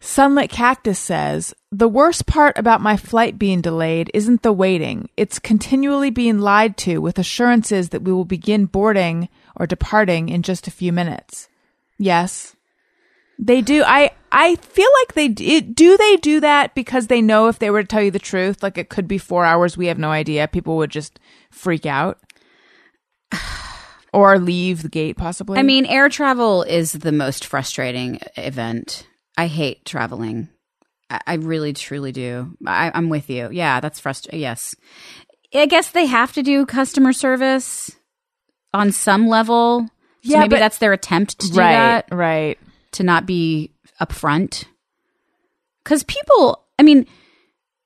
Sunlit 0.00 0.50
Cactus 0.50 0.98
says, 0.98 1.54
The 1.70 1.88
worst 1.88 2.26
part 2.26 2.58
about 2.58 2.80
my 2.80 2.96
flight 2.96 3.38
being 3.38 3.60
delayed 3.60 4.10
isn't 4.12 4.42
the 4.42 4.52
waiting. 4.52 5.08
It's 5.16 5.38
continually 5.38 6.10
being 6.10 6.40
lied 6.40 6.76
to 6.78 6.98
with 6.98 7.18
assurances 7.18 7.90
that 7.90 8.02
we 8.02 8.12
will 8.12 8.24
begin 8.24 8.66
boarding 8.66 9.28
or 9.56 9.66
departing 9.66 10.28
in 10.28 10.42
just 10.42 10.66
a 10.66 10.72
few 10.72 10.92
minutes. 10.92 11.48
Yes. 11.98 12.56
They 13.38 13.60
do. 13.60 13.82
I, 13.84 14.10
I 14.30 14.56
feel 14.56 14.88
like 15.00 15.14
they 15.14 15.28
d- 15.28 15.60
do. 15.60 15.96
They 15.96 16.16
do 16.16 16.40
that 16.40 16.74
because 16.74 17.06
they 17.06 17.20
know 17.20 17.48
if 17.48 17.58
they 17.58 17.70
were 17.70 17.82
to 17.82 17.88
tell 17.88 18.02
you 18.02 18.10
the 18.10 18.18
truth, 18.18 18.62
like 18.62 18.78
it 18.78 18.88
could 18.88 19.08
be 19.08 19.18
four 19.18 19.44
hours. 19.44 19.76
We 19.76 19.86
have 19.86 19.98
no 19.98 20.10
idea. 20.10 20.46
People 20.48 20.76
would 20.76 20.90
just 20.90 21.18
freak 21.50 21.86
out 21.86 22.20
or 24.12 24.38
leave 24.38 24.82
the 24.82 24.88
gate, 24.88 25.16
possibly. 25.16 25.58
I 25.58 25.62
mean, 25.62 25.86
air 25.86 26.08
travel 26.08 26.62
is 26.62 26.92
the 26.92 27.12
most 27.12 27.44
frustrating 27.44 28.20
event. 28.36 29.06
I 29.36 29.46
hate 29.46 29.84
traveling. 29.84 30.48
I, 31.10 31.20
I 31.26 31.34
really, 31.34 31.72
truly 31.72 32.12
do. 32.12 32.56
I, 32.66 32.92
I'm 32.94 33.08
with 33.08 33.28
you. 33.28 33.48
Yeah, 33.50 33.80
that's 33.80 33.98
frustrating. 33.98 34.40
Yes. 34.40 34.74
I 35.54 35.66
guess 35.66 35.90
they 35.90 36.06
have 36.06 36.32
to 36.34 36.42
do 36.42 36.64
customer 36.64 37.12
service 37.12 37.90
on 38.74 38.92
some 38.92 39.28
level. 39.28 39.86
So 39.86 39.90
Yeah, 40.22 40.40
maybe 40.40 40.50
but- 40.50 40.58
that's 40.60 40.78
their 40.78 40.92
attempt 40.92 41.38
to 41.40 41.50
do 41.50 41.58
right, 41.58 41.72
that, 42.08 42.14
right. 42.14 42.58
to 42.92 43.02
not 43.02 43.26
be 43.26 43.70
upfront. 44.00 44.64
Because 45.84 46.04
people, 46.04 46.64
I 46.78 46.82
mean, 46.82 47.06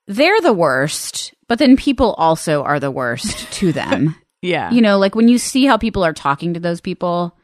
they're 0.07 0.39
the 0.41 0.53
worst, 0.53 1.33
but 1.47 1.59
then 1.59 1.75
people 1.77 2.13
also 2.13 2.63
are 2.63 2.79
the 2.79 2.91
worst 2.91 3.51
to 3.53 3.71
them. 3.71 4.15
Yeah. 4.41 4.69
You 4.71 4.81
know, 4.81 4.99
like 4.99 5.15
when 5.15 5.27
you 5.27 5.37
see 5.37 5.65
how 5.65 5.77
people 5.77 6.05
are 6.05 6.13
talking 6.13 6.53
to 6.53 6.59
those 6.59 6.79
people, 6.79 7.35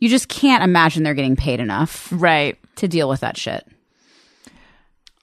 you 0.00 0.08
just 0.08 0.28
can't 0.28 0.64
imagine 0.64 1.02
they're 1.04 1.14
getting 1.14 1.36
paid 1.36 1.60
enough 1.60 2.08
right. 2.12 2.58
to 2.76 2.88
deal 2.88 3.08
with 3.08 3.20
that 3.20 3.36
shit. 3.36 3.64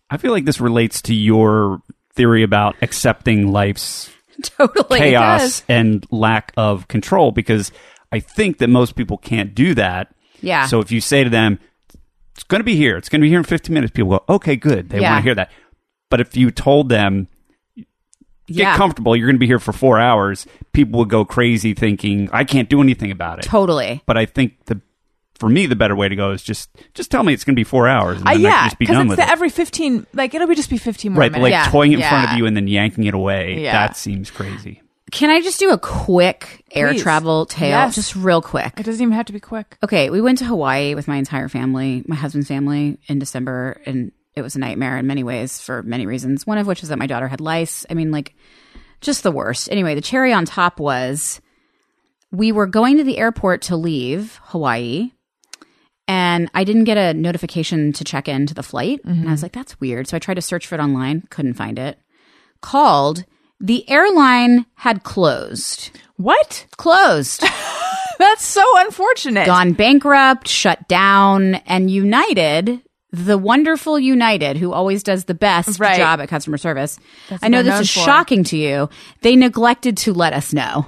I 0.09 0.17
feel 0.17 0.31
like 0.31 0.45
this 0.45 0.61
relates 0.61 1.01
to 1.03 1.13
your 1.13 1.81
theory 2.13 2.43
about 2.43 2.75
accepting 2.81 3.51
life's 3.51 4.09
Totally. 4.57 4.99
chaos 4.99 5.63
and 5.69 6.05
lack 6.11 6.51
of 6.57 6.87
control 6.87 7.31
because 7.31 7.71
I 8.11 8.19
think 8.19 8.57
that 8.59 8.67
most 8.69 8.95
people 8.95 9.17
can't 9.17 9.53
do 9.55 9.73
that. 9.75 10.13
Yeah. 10.41 10.65
So 10.65 10.79
if 10.79 10.91
you 10.91 11.01
say 11.01 11.23
to 11.23 11.29
them, 11.29 11.59
it's 12.33 12.43
going 12.43 12.59
to 12.59 12.65
be 12.65 12.75
here, 12.75 12.97
it's 12.97 13.09
going 13.09 13.21
to 13.21 13.25
be 13.25 13.29
here 13.29 13.37
in 13.39 13.43
15 13.43 13.73
minutes, 13.73 13.91
people 13.91 14.11
go, 14.11 14.23
okay, 14.35 14.55
good. 14.55 14.89
They 14.89 14.99
Yeah. 15.01 15.11
want 15.11 15.19
to 15.19 15.23
hear 15.23 15.35
that. 15.35 15.51
But 16.09 16.19
if 16.21 16.35
you 16.35 16.49
told 16.51 16.89
them, 16.89 17.27
get 17.75 17.85
Yeah. 18.47 18.75
comfortable, 18.77 19.15
you're 19.15 19.27
going 19.27 19.35
to 19.35 19.39
be 19.39 19.47
here 19.47 19.59
for 19.59 19.71
four 19.71 19.99
hours, 19.99 20.45
people 20.73 20.99
would 20.99 21.09
go 21.09 21.23
crazy 21.25 21.73
thinking, 21.73 22.29
I 22.33 22.43
can't 22.43 22.69
do 22.69 22.81
anything 22.81 23.11
about 23.11 23.39
it. 23.39 23.45
Totally. 23.45 24.01
But 24.05 24.17
I 24.17 24.25
think 24.25 24.65
the 24.65 24.81
for 25.41 25.49
me, 25.49 25.65
the 25.65 25.75
better 25.75 25.95
way 25.95 26.07
to 26.07 26.15
go 26.15 26.31
is 26.31 26.41
just 26.41 26.69
just 26.93 27.11
tell 27.11 27.23
me 27.23 27.33
it's 27.33 27.43
going 27.43 27.55
to 27.55 27.59
be 27.59 27.65
four 27.65 27.87
hours, 27.89 28.19
and 28.19 28.27
Uh, 28.27 28.31
then 28.31 28.31
I 28.31 28.33
can 28.35 28.41
yeah, 28.43 28.63
just 28.67 28.77
be 28.79 28.83
because 28.85 28.95
done 28.95 29.07
it's 29.07 29.09
with 29.09 29.17
the 29.19 29.23
it. 29.25 29.29
every 29.29 29.49
fifteen. 29.49 30.05
Like 30.13 30.33
it'll 30.33 30.47
be 30.47 30.55
just 30.55 30.69
be 30.69 30.77
fifteen 30.77 31.11
more 31.13 31.19
right, 31.21 31.31
but 31.31 31.41
minutes. 31.41 31.53
like 31.57 31.65
Yeah, 31.65 31.71
toying 31.71 31.91
in 31.93 31.99
front 32.01 32.31
of 32.31 32.37
you 32.37 32.45
and 32.45 32.55
then 32.55 32.67
yanking 32.67 33.03
it 33.03 33.13
away, 33.13 33.59
Yeah. 33.63 33.73
that 33.73 33.97
seems 33.97 34.31
crazy. 34.31 34.81
Can 35.11 35.29
I 35.29 35.41
just 35.41 35.59
do 35.59 35.71
a 35.71 35.77
quick 35.77 36.63
air 36.71 36.91
Please. 36.93 37.01
travel 37.03 37.45
tale? 37.45 37.69
Yes. 37.71 37.95
Just 37.95 38.15
real 38.15 38.41
quick. 38.41 38.79
it 38.79 38.83
doesn't 38.85 39.01
even 39.01 39.11
have 39.13 39.25
to 39.25 39.33
be 39.33 39.41
quick. 39.41 39.77
Okay, 39.83 40.09
we 40.09 40.21
went 40.21 40.37
to 40.37 40.45
Hawaii 40.45 40.95
with 40.95 41.07
my 41.09 41.17
entire 41.17 41.49
family, 41.49 42.03
my 42.07 42.15
husband's 42.15 42.47
family, 42.47 42.97
in 43.07 43.19
December, 43.19 43.81
and 43.85 44.13
it 44.37 44.41
was 44.41 44.55
a 44.55 44.59
nightmare 44.59 44.97
in 44.97 45.07
many 45.07 45.23
ways 45.25 45.59
for 45.59 45.83
many 45.83 46.05
reasons. 46.05 46.47
One 46.47 46.57
of 46.59 46.65
which 46.67 46.81
is 46.83 46.87
that 46.89 46.97
my 46.99 47.07
daughter 47.07 47.27
had 47.27 47.41
lice. 47.41 47.85
I 47.89 47.93
mean, 47.93 48.11
like, 48.11 48.35
just 49.01 49.23
the 49.23 49.31
worst. 49.31 49.69
Anyway, 49.69 49.95
the 49.95 50.01
cherry 50.01 50.31
on 50.31 50.45
top 50.45 50.79
was 50.79 51.41
we 52.31 52.53
were 52.53 52.67
going 52.67 52.95
to 52.97 53.03
the 53.03 53.17
airport 53.17 53.63
to 53.63 53.75
leave 53.75 54.39
Hawaii, 54.45 55.11
and 56.11 56.51
I 56.53 56.65
didn't 56.65 56.83
get 56.83 56.97
a 56.97 57.13
notification 57.13 57.93
to 57.93 58.03
check 58.03 58.27
in 58.27 58.45
to 58.47 58.53
the 58.53 58.63
flight. 58.63 58.99
And 59.05 59.13
I 59.13 59.15
mm-hmm. 59.15 59.31
was 59.31 59.41
like, 59.41 59.53
that's 59.53 59.79
weird. 59.79 60.09
So 60.09 60.17
I 60.17 60.19
tried 60.19 60.33
to 60.33 60.41
search 60.41 60.67
for 60.67 60.75
it 60.75 60.81
online, 60.81 61.25
couldn't 61.29 61.53
find 61.53 61.79
it. 61.79 61.97
Called. 62.59 63.23
The 63.61 63.89
airline 63.89 64.65
had 64.75 65.03
closed. 65.03 65.91
What? 66.17 66.65
Closed. 66.75 67.41
That's 68.19 68.45
so 68.45 68.61
unfortunate. 68.79 69.45
gone 69.45 69.71
bankrupt, 69.73 70.47
shut 70.47 70.87
down, 70.87 71.55
and 71.55 71.89
United, 71.89 72.81
the 73.11 73.37
wonderful 73.37 73.97
United, 73.97 74.57
who 74.57 74.73
always 74.73 75.03
does 75.03 75.25
the 75.25 75.33
best 75.33 75.79
Right. 75.79 75.97
job 75.97 76.19
at 76.19 76.27
customer 76.27 76.57
service. 76.57 76.99
That's 77.29 77.43
I 77.43 77.47
know 77.47 77.63
this 77.63 77.79
is 77.79 77.91
for. 77.91 77.99
shocking 78.01 78.43
to 78.45 78.57
you. 78.57 78.89
They 79.21 79.35
neglected 79.35 79.95
to 79.97 80.13
let 80.13 80.33
us 80.33 80.53
know. 80.53 80.87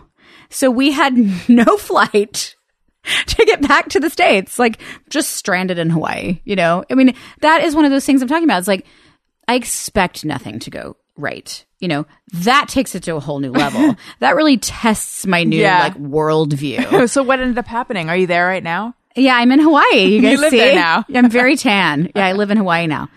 So 0.50 0.70
we 0.70 0.92
had 0.92 1.16
no 1.48 1.78
flight 1.78 2.56
to 3.28 3.46
get 3.46 3.62
back 3.62 3.90
to 3.90 4.00
the 4.00 4.10
States, 4.10 4.58
like 4.60 4.80
just 5.10 5.32
stranded 5.32 5.78
in 5.80 5.90
Hawaii, 5.90 6.42
you 6.44 6.56
know? 6.56 6.84
I 6.90 6.96
mean, 6.96 7.16
that 7.42 7.64
is 7.64 7.76
one 7.76 7.86
of 7.86 7.92
those 7.92 8.06
things 8.06 8.22
I'm 8.22 8.28
talking 8.28 8.46
about. 8.46 8.60
It's 8.60 8.68
like, 8.68 8.86
I 9.48 9.56
expect 9.56 10.24
nothing 10.26 10.60
to 10.60 10.70
go 10.70 10.96
right. 11.18 11.66
You 11.80 11.90
know, 11.90 12.06
that 12.34 12.70
takes 12.70 12.96
it 12.96 13.04
to 13.04 13.16
a 13.16 13.20
whole 13.20 13.40
new 13.40 13.52
level. 13.52 13.96
that 14.20 14.36
really 14.36 14.58
tests 14.58 15.26
my 15.26 15.44
new 15.44 15.58
Yeah. 15.60 15.80
like 15.82 15.98
worldview. 15.98 17.10
so 17.10 17.24
what 17.24 17.40
ended 17.40 17.58
up 17.58 17.68
happening? 17.68 18.10
Are 18.10 18.16
you 18.16 18.28
there 18.28 18.48
right 18.48 18.64
now? 18.64 18.96
Yeah, 19.16 19.36
I'm 19.36 19.52
in 19.52 19.60
Hawaii. 19.60 20.06
You 20.06 20.22
guys 20.22 20.40
live 20.40 20.52
see? 20.52 20.74
now. 20.74 21.06
I'm 21.14 21.30
very 21.30 21.56
tan. 21.56 22.12
Yeah, 22.16 22.26
I 22.26 22.34
live 22.34 22.52
in 22.52 22.58
Hawaii 22.58 22.88
now. 22.88 23.10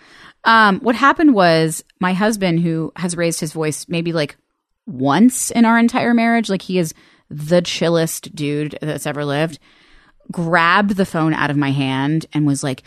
Um, 0.43 0.79
what 0.81 0.95
happened 0.95 1.33
was 1.33 1.83
my 1.99 2.13
husband, 2.13 2.59
who 2.59 2.91
has 2.95 3.17
raised 3.17 3.39
his 3.39 3.51
voice 3.51 3.87
maybe 3.89 4.13
like 4.13 4.37
once 4.85 5.49
in 5.51 5.65
our 5.65 5.77
entire 5.79 6.13
marriage, 6.13 6.49
like 6.49 6.61
he 6.61 6.77
is 6.77 6.93
the 7.29 7.61
chillest 7.61 8.35
dude 8.35 8.77
that's 8.81 9.05
ever 9.05 9.25
lived, 9.25 9.59
grabbed 10.31 10.91
the 10.91 11.05
phone 11.05 11.33
out 11.33 11.49
of 11.49 11.57
my 11.57 11.71
hand 11.71 12.25
and 12.33 12.45
was 12.45 12.63
like, 12.63 12.83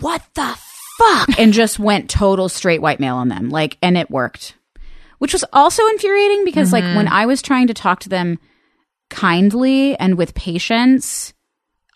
"What 0.00 0.22
the 0.34 0.56
fuck?" 0.98 1.38
and 1.38 1.52
just 1.52 1.78
went 1.78 2.10
total 2.10 2.48
straight 2.48 2.82
white 2.82 3.00
male 3.00 3.16
on 3.16 3.28
them. 3.28 3.50
Like, 3.50 3.78
and 3.82 3.96
it 3.96 4.10
worked, 4.10 4.54
which 5.18 5.32
was 5.32 5.44
also 5.52 5.86
infuriating 5.88 6.44
because 6.44 6.72
like 6.72 6.84
when 6.84 7.06
mm-hmm. 7.06 7.14
I 7.14 7.26
was 7.26 7.42
trying 7.42 7.66
to 7.68 7.74
talk 7.74 8.00
to 8.00 8.08
them 8.08 8.38
kindly 9.10 9.96
and 9.98 10.16
with 10.16 10.34
patience. 10.34 11.32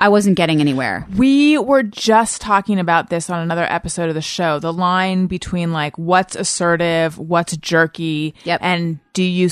I 0.03 0.09
wasn't 0.09 0.37
getting 0.37 0.63
anywhere. 0.63 1.07
We 1.15 1.59
were 1.59 1.83
just 1.83 2.41
talking 2.41 2.79
about 2.79 3.11
this 3.11 3.29
on 3.29 3.41
another 3.41 3.67
episode 3.69 4.09
of 4.09 4.15
the 4.15 4.23
show. 4.23 4.59
The 4.59 4.73
line 4.73 5.27
between 5.27 5.73
like 5.73 5.99
what's 5.99 6.35
assertive, 6.35 7.19
what's 7.19 7.55
jerky, 7.59 8.35
Yep. 8.45 8.61
and 8.63 8.99
do 9.13 9.23
you 9.23 9.51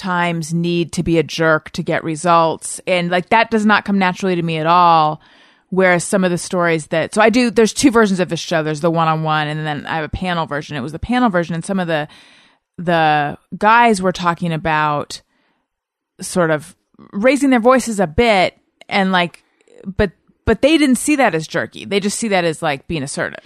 sometimes 0.00 0.54
need 0.54 0.92
to 0.92 1.02
be 1.02 1.18
a 1.18 1.22
jerk 1.22 1.70
to 1.70 1.82
get 1.82 2.02
results? 2.04 2.80
And 2.86 3.10
like 3.10 3.28
that 3.30 3.50
does 3.50 3.66
not 3.66 3.84
come 3.84 3.98
naturally 3.98 4.34
to 4.34 4.42
me 4.42 4.58
at 4.58 4.66
all. 4.66 5.20
Whereas 5.68 6.02
some 6.02 6.24
of 6.24 6.30
the 6.30 6.38
stories 6.38 6.88
that 6.88 7.14
so 7.14 7.20
I 7.20 7.30
do 7.30 7.50
there's 7.50 7.72
two 7.72 7.90
versions 7.90 8.18
of 8.18 8.28
this 8.28 8.40
show. 8.40 8.62
There's 8.62 8.80
the 8.80 8.90
one 8.90 9.08
on 9.08 9.22
one 9.22 9.46
and 9.46 9.66
then 9.66 9.86
I 9.86 9.96
have 9.96 10.04
a 10.04 10.08
panel 10.08 10.46
version. 10.46 10.76
It 10.76 10.80
was 10.80 10.92
the 10.92 10.98
panel 10.98 11.28
version 11.28 11.54
and 11.54 11.64
some 11.64 11.78
of 11.78 11.86
the 11.86 12.08
the 12.78 13.38
guys 13.56 14.00
were 14.00 14.12
talking 14.12 14.52
about 14.52 15.20
sort 16.20 16.50
of 16.50 16.74
raising 17.12 17.50
their 17.50 17.60
voices 17.60 18.00
a 18.00 18.06
bit 18.06 18.58
and 18.88 19.12
like 19.12 19.44
but 19.84 20.12
but 20.44 20.62
they 20.62 20.76
didn't 20.78 20.96
see 20.96 21.16
that 21.16 21.34
as 21.34 21.46
jerky 21.46 21.84
they 21.86 22.00
just 22.00 22.18
see 22.18 22.28
that 22.28 22.44
as 22.44 22.62
like 22.62 22.86
being 22.88 23.02
assertive 23.02 23.42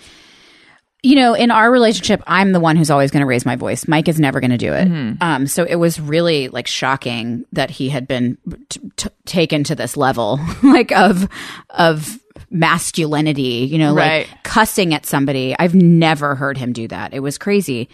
you 1.05 1.17
know, 1.17 1.35
in 1.35 1.51
our 1.51 1.71
relationship, 1.71 2.23
I'm 2.27 2.53
the 2.53 2.61
one 2.61 2.77
who's 2.77 2.91
always 2.91 3.11
going 3.11 3.21
to 3.21 3.27
raise 3.27 3.45
my 3.45 3.57
voice. 3.57 3.87
Mike 3.87 4.09
is 4.09 4.19
never 4.19 4.41
going 4.41 4.51
to 4.53 4.57
do 4.57 4.73
it. 4.73 4.89
Um, 5.21 5.47
so 5.47 5.65
it 5.65 5.75
was 5.77 6.01
really 6.01 6.49
like 6.49 6.67
shocking 6.67 7.45
that 7.53 7.69
he 7.71 7.91
had 7.91 8.09
been 8.09 8.39
t- 8.71 8.81
t- 8.97 9.09
taken 9.27 9.65
to 9.65 9.75
this 9.75 9.97
level, 9.97 10.41
like 10.63 10.91
of 10.93 11.29
of 11.71 12.19
masculinity. 12.51 13.69
You 13.71 13.79
know, 13.79 13.95
Right. 13.95 14.27
like 14.29 14.43
cussing 14.45 14.95
at 14.95 15.07
somebody. 15.07 15.55
I've 15.59 15.75
never 15.75 16.35
heard 16.35 16.57
him 16.59 16.73
do 16.73 16.89
that. 16.89 17.13
It 17.15 17.21
was 17.21 17.39
crazy. 17.39 17.89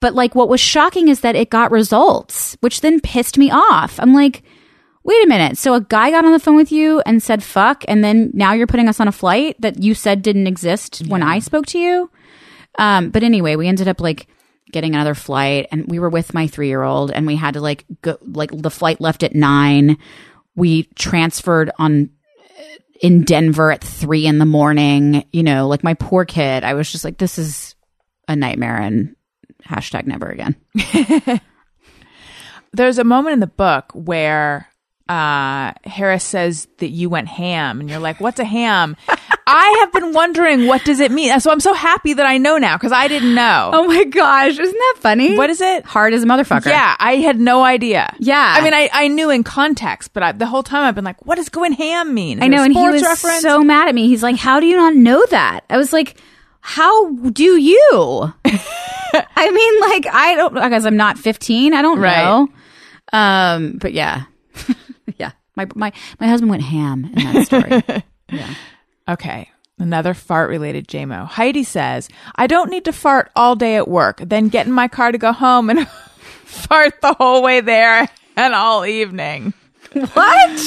But 0.00 0.14
like, 0.14 0.34
what 0.34 0.48
was 0.48 0.60
shocking 0.60 1.08
is 1.08 1.20
that 1.20 1.36
it 1.36 1.50
got 1.50 1.70
results, 1.70 2.56
which 2.60 2.80
then 2.82 3.00
pissed 3.00 3.38
me 3.38 3.50
off. 3.50 3.98
I'm 4.00 4.12
like. 4.14 4.42
Wait 5.04 5.24
a 5.24 5.28
minute. 5.28 5.56
So 5.56 5.72
a 5.72 5.80
guy 5.80 6.10
got 6.10 6.26
on 6.26 6.32
the 6.32 6.38
phone 6.38 6.56
with 6.56 6.70
you 6.70 7.00
and 7.06 7.22
said 7.22 7.42
fuck, 7.42 7.82
and 7.88 8.04
then 8.04 8.30
now 8.34 8.52
you're 8.52 8.66
putting 8.66 8.88
us 8.90 9.00
on 9.00 9.08
a 9.08 9.12
flight 9.12 9.56
that 9.58 9.82
you 9.82 9.94
said 9.94 10.20
didn't 10.20 10.46
exist 10.46 11.02
when 11.06 11.22
I 11.22 11.38
spoke 11.38 11.64
to 11.66 11.78
you? 11.78 12.10
Um, 12.78 13.10
but 13.10 13.22
anyway, 13.22 13.56
we 13.56 13.68
ended 13.68 13.88
up 13.88 14.00
like 14.00 14.28
getting 14.70 14.94
another 14.94 15.14
flight 15.14 15.66
and 15.70 15.86
we 15.88 15.98
were 15.98 16.08
with 16.08 16.34
my 16.34 16.46
three 16.46 16.68
year 16.68 16.82
old 16.82 17.10
and 17.10 17.26
we 17.26 17.36
had 17.36 17.54
to 17.54 17.60
like 17.60 17.84
go, 18.02 18.16
like 18.22 18.50
the 18.52 18.70
flight 18.70 19.00
left 19.00 19.22
at 19.22 19.34
nine. 19.34 19.98
We 20.54 20.84
transferred 20.94 21.70
on 21.78 22.10
in 23.00 23.24
Denver 23.24 23.70
at 23.70 23.82
three 23.82 24.26
in 24.26 24.38
the 24.38 24.46
morning. 24.46 25.24
You 25.32 25.42
know, 25.42 25.68
like 25.68 25.84
my 25.84 25.94
poor 25.94 26.24
kid, 26.24 26.64
I 26.64 26.74
was 26.74 26.90
just 26.90 27.04
like, 27.04 27.18
this 27.18 27.38
is 27.38 27.74
a 28.26 28.36
nightmare 28.36 28.76
and 28.76 29.16
hashtag 29.64 30.06
never 30.06 30.26
again. 30.26 30.56
there's 32.72 32.98
a 32.98 33.04
moment 33.04 33.34
in 33.34 33.40
the 33.40 33.46
book 33.46 33.90
where 33.94 34.68
uh 35.08 35.72
harris 35.84 36.22
says 36.24 36.68
that 36.78 36.88
you 36.88 37.08
went 37.08 37.28
ham 37.28 37.80
and 37.80 37.88
you're 37.88 37.98
like 37.98 38.20
what's 38.20 38.38
a 38.38 38.44
ham 38.44 38.94
i 39.46 39.76
have 39.80 39.90
been 39.92 40.12
wondering 40.12 40.66
what 40.66 40.84
does 40.84 41.00
it 41.00 41.10
mean 41.10 41.40
so 41.40 41.50
i'm 41.50 41.60
so 41.60 41.72
happy 41.72 42.12
that 42.12 42.26
i 42.26 42.36
know 42.36 42.58
now 42.58 42.76
because 42.76 42.92
i 42.92 43.08
didn't 43.08 43.34
know 43.34 43.70
Oh 43.72 43.86
my 43.86 44.04
gosh, 44.04 44.58
isn't 44.58 44.72
that 44.74 44.94
funny? 44.98 45.36
what 45.38 45.48
is 45.48 45.62
it 45.62 45.86
Hard 45.86 46.12
as 46.12 46.22
a 46.22 46.26
motherfucker. 46.26 46.66
yeah 46.66 46.94
i 47.00 47.16
had 47.16 47.40
no 47.40 47.62
idea 47.64 48.14
Yeah. 48.18 48.54
i 48.58 48.62
mean 48.62 48.74
i, 48.74 48.90
I 48.92 49.08
knew 49.08 49.30
in 49.30 49.44
context 49.44 50.12
but 50.12 50.22
I, 50.22 50.32
the 50.32 50.44
whole 50.46 50.62
time 50.62 50.82
i've 50.84 50.94
been 50.94 51.04
like 51.04 51.24
what 51.24 51.36
does 51.36 51.48
going 51.48 51.72
ham 51.72 52.12
mean 52.12 52.38
Is 52.38 52.44
I 52.44 52.48
know, 52.48 52.62
and 52.62 52.74
he 52.74 52.88
was 52.88 53.00
reference? 53.02 53.40
so 53.40 53.62
mad 53.64 53.88
at 53.88 53.94
me. 53.94 54.08
He's 54.08 54.22
like, 54.22 54.36
"How 54.36 54.60
do 54.60 54.66
you 54.66 54.76
not 54.76 54.94
know 54.94 55.24
that?" 55.30 55.60
I 55.70 55.76
was 55.78 55.92
like, 55.92 56.20
"How 56.60 57.10
do 57.12 57.56
you?" 57.58 58.32
I 58.44 59.50
mean, 59.50 59.80
like, 59.80 60.06
I 60.14 60.34
don't 60.36 60.52
because 60.54 60.84
I'm 60.84 60.96
not 60.96 61.16
15. 61.18 61.72
I 61.74 61.80
don't 61.82 61.98
Right. 61.98 62.24
know. 62.24 62.48
Um, 63.18 63.78
but 63.80 63.92
yeah, 63.94 64.24
yeah. 65.18 65.32
My 65.56 65.66
my 65.74 65.92
my 66.20 66.28
husband 66.28 66.50
went 66.50 66.62
ham 66.62 67.10
in 67.16 67.32
that 67.32 67.46
story. 67.46 68.04
Okay. 69.08 69.50
Another 69.78 70.12
fart 70.12 70.50
related 70.50 70.86
JMO. 70.88 71.26
Heidi 71.26 71.62
says, 71.62 72.08
I 72.34 72.46
don't 72.46 72.68
need 72.70 72.84
to 72.84 72.92
fart 72.92 73.30
all 73.34 73.56
day 73.56 73.76
at 73.76 73.88
work, 73.88 74.20
then 74.20 74.48
get 74.48 74.66
in 74.66 74.72
my 74.72 74.88
car 74.88 75.12
to 75.12 75.18
go 75.18 75.32
home 75.32 75.70
and 75.70 75.88
fart 76.44 77.00
the 77.00 77.14
whole 77.14 77.42
way 77.42 77.60
there 77.60 78.08
and 78.36 78.54
all 78.54 78.84
evening. 78.84 79.54
what 79.92 80.60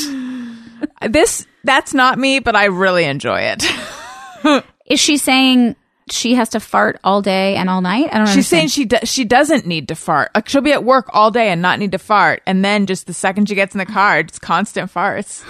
This, 1.11 1.45
that's 1.63 1.93
not 1.93 2.18
me, 2.18 2.39
but 2.39 2.55
I 2.55 2.65
really 2.65 3.03
enjoy 3.03 3.41
it. 3.55 4.63
is 4.88 4.99
she 4.99 5.18
saying? 5.18 5.76
She 6.11 6.35
has 6.35 6.49
to 6.49 6.59
fart 6.59 6.99
all 7.03 7.21
day 7.21 7.55
and 7.55 7.69
all 7.69 7.81
night. 7.81 8.09
I 8.11 8.17
don't. 8.17 8.27
She's 8.27 8.47
saying 8.47 8.67
she 8.69 8.85
do- 8.85 8.97
she 9.05 9.23
doesn't 9.25 9.65
need 9.65 9.88
to 9.88 9.95
fart. 9.95 10.31
Like 10.35 10.47
she'll 10.49 10.61
be 10.61 10.73
at 10.73 10.83
work 10.83 11.09
all 11.13 11.31
day 11.31 11.49
and 11.49 11.61
not 11.61 11.79
need 11.79 11.91
to 11.93 11.97
fart, 11.99 12.41
and 12.45 12.63
then 12.63 12.85
just 12.85 13.07
the 13.07 13.13
second 13.13 13.47
she 13.49 13.55
gets 13.55 13.73
in 13.73 13.79
the 13.79 13.85
car, 13.85 14.19
it's 14.19 14.38
constant 14.39 14.91
farts, 14.93 15.43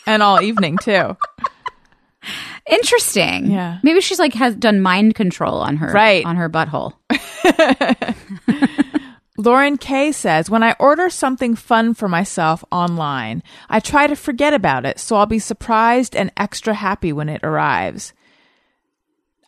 and 0.06 0.22
all 0.22 0.40
evening 0.42 0.78
too. 0.78 1.16
interesting. 2.70 3.50
Yeah. 3.50 3.78
maybe 3.82 4.00
she's 4.00 4.18
like 4.18 4.34
has 4.34 4.54
done 4.54 4.80
mind 4.80 5.14
control 5.14 5.54
on 5.60 5.76
her 5.78 5.90
Right. 5.92 6.24
on 6.24 6.36
her 6.36 6.50
butthole. 6.50 6.92
Lauren 9.38 9.78
K 9.78 10.12
says, 10.12 10.50
When 10.50 10.62
I 10.62 10.76
order 10.78 11.08
something 11.08 11.54
fun 11.56 11.94
for 11.94 12.08
myself 12.08 12.62
online, 12.70 13.42
I 13.70 13.80
try 13.80 14.06
to 14.06 14.14
forget 14.14 14.52
about 14.52 14.84
it 14.84 14.98
so 15.00 15.16
I'll 15.16 15.24
be 15.26 15.38
surprised 15.38 16.14
and 16.14 16.30
extra 16.36 16.74
happy 16.74 17.12
when 17.12 17.28
it 17.30 17.42
arrives. 17.42 18.12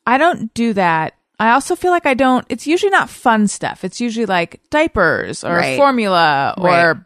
I 0.07 0.19
don't 0.19 0.53
do 0.55 0.73
that. 0.74 1.15
I 1.39 1.51
also 1.51 1.74
feel 1.74 1.91
like 1.91 2.07
I 2.07 2.15
don't, 2.15 2.47
it's 2.49 2.66
usually 2.66 2.91
not 2.91 3.11
fun 3.11 3.49
stuff. 3.49 3.85
It's 3.85 4.01
usually 4.01 4.27
like 4.27 4.61
diapers 4.70 5.43
or 5.45 5.57
Right. 5.57 5.77
formula 5.77 6.55
or 6.57 6.65
Right. 6.69 6.97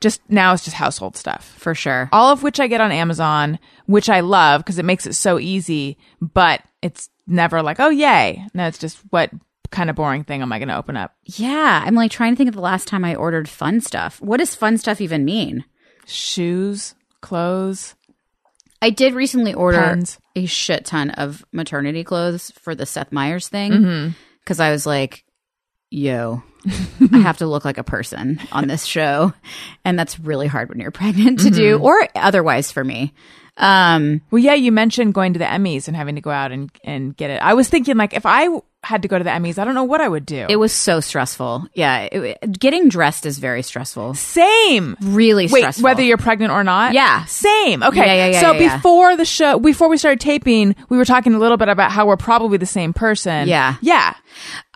just 0.00 0.20
now 0.28 0.52
it's 0.52 0.64
just 0.64 0.76
household 0.76 1.16
stuff. 1.16 1.54
For 1.58 1.74
sure. 1.74 2.08
All 2.12 2.30
of 2.32 2.42
which 2.42 2.60
I 2.60 2.66
get 2.66 2.80
on 2.82 2.92
Amazon, 2.92 3.58
which 3.86 4.10
I 4.10 4.20
love 4.20 4.60
because 4.62 4.78
it 4.78 4.84
makes 4.84 5.06
it 5.06 5.14
so 5.14 5.38
easy, 5.38 5.96
but 6.20 6.62
it's 6.82 7.08
never 7.26 7.62
like, 7.62 7.80
oh, 7.80 7.88
yay. 7.90 8.44
No, 8.54 8.66
it's 8.66 8.78
just 8.78 8.98
what 9.10 9.30
kind 9.70 9.88
of 9.90 9.96
boring 9.96 10.24
thing 10.24 10.42
am 10.42 10.52
I 10.52 10.58
going 10.58 10.68
to 10.68 10.76
open 10.78 10.96
up? 10.96 11.14
Yeah, 11.24 11.82
I'm 11.84 11.94
like 11.94 12.10
trying 12.10 12.32
to 12.32 12.36
think 12.36 12.48
of 12.48 12.54
the 12.54 12.60
last 12.60 12.88
time 12.88 13.04
I 13.04 13.14
ordered 13.14 13.48
fun 13.48 13.80
stuff. 13.80 14.20
What 14.20 14.38
does 14.38 14.54
fun 14.54 14.76
stuff 14.78 15.00
even 15.00 15.24
mean? 15.24 15.64
Shoes, 16.06 16.94
clothes. 17.20 17.94
I 18.80 18.90
did 18.90 19.14
recently 19.14 19.54
order 19.54 19.80
Pens. 19.80 20.18
a 20.36 20.46
shit 20.46 20.84
ton 20.84 21.10
of 21.10 21.44
maternity 21.52 22.04
clothes 22.04 22.52
for 22.60 22.74
the 22.74 22.86
Seth 22.86 23.12
Meyers 23.12 23.48
thing 23.48 23.72
mm-hmm. 23.72 24.08
because 24.40 24.60
I 24.60 24.70
was 24.70 24.86
like, 24.86 25.24
yo, 25.90 26.42
I 27.12 27.18
have 27.18 27.38
to 27.38 27.46
look 27.46 27.64
like 27.64 27.78
a 27.78 27.84
person 27.84 28.40
on 28.52 28.68
this 28.68 28.84
show. 28.84 29.32
And 29.84 29.98
that's 29.98 30.20
really 30.20 30.46
hard 30.46 30.68
when 30.68 30.80
you're 30.80 30.90
pregnant 30.90 31.40
to 31.40 31.50
do, 31.50 31.76
mm-hmm. 31.76 31.84
or 31.84 32.08
otherwise 32.14 32.70
for 32.70 32.84
me. 32.84 33.14
Um, 33.58 34.20
Well, 34.30 34.40
yeah, 34.42 34.54
you 34.54 34.72
mentioned 34.72 35.14
going 35.14 35.32
to 35.34 35.38
the 35.38 35.44
Emmys 35.44 35.88
and 35.88 35.96
having 35.96 36.14
to 36.14 36.20
go 36.20 36.30
out 36.30 36.52
and, 36.52 36.70
and 36.84 37.16
get 37.16 37.30
it. 37.30 37.42
I 37.42 37.54
was 37.54 37.68
thinking, 37.68 37.96
like, 37.96 38.14
if 38.14 38.24
I 38.24 38.48
had 38.84 39.02
to 39.02 39.08
go 39.08 39.18
to 39.18 39.24
the 39.24 39.30
Emmys, 39.30 39.58
I 39.58 39.64
don't 39.64 39.74
know 39.74 39.84
what 39.84 40.00
I 40.00 40.08
would 40.08 40.24
do. 40.24 40.46
it 40.48 40.56
was 40.56 40.72
so 40.72 41.00
stressful. 41.00 41.66
Yeah, 41.74 42.08
it, 42.12 42.58
getting 42.58 42.88
dressed 42.88 43.26
is 43.26 43.38
very 43.38 43.62
stressful. 43.62 44.14
Same. 44.14 44.96
Really 45.02 45.48
Wait, 45.48 45.60
stressful. 45.60 45.82
whether 45.84 46.02
you're 46.02 46.16
pregnant 46.16 46.52
or 46.52 46.62
not? 46.62 46.94
Yeah. 46.94 47.24
Same. 47.24 47.82
Okay. 47.82 47.98
Yeah, 48.06 48.14
yeah, 48.14 48.26
yeah, 48.28 48.40
so 48.40 48.52
yeah, 48.52 48.60
yeah. 48.60 48.76
before 48.76 49.16
the 49.16 49.24
show, 49.24 49.58
before 49.58 49.88
we 49.88 49.98
started 49.98 50.20
taping, 50.20 50.76
we 50.88 50.96
were 50.96 51.04
talking 51.04 51.34
a 51.34 51.38
little 51.38 51.56
bit 51.56 51.68
about 51.68 51.90
how 51.90 52.06
we're 52.06 52.16
probably 52.16 52.56
the 52.58 52.66
same 52.66 52.92
person. 52.92 53.48
Yeah. 53.48 53.74
Yeah. 53.80 54.14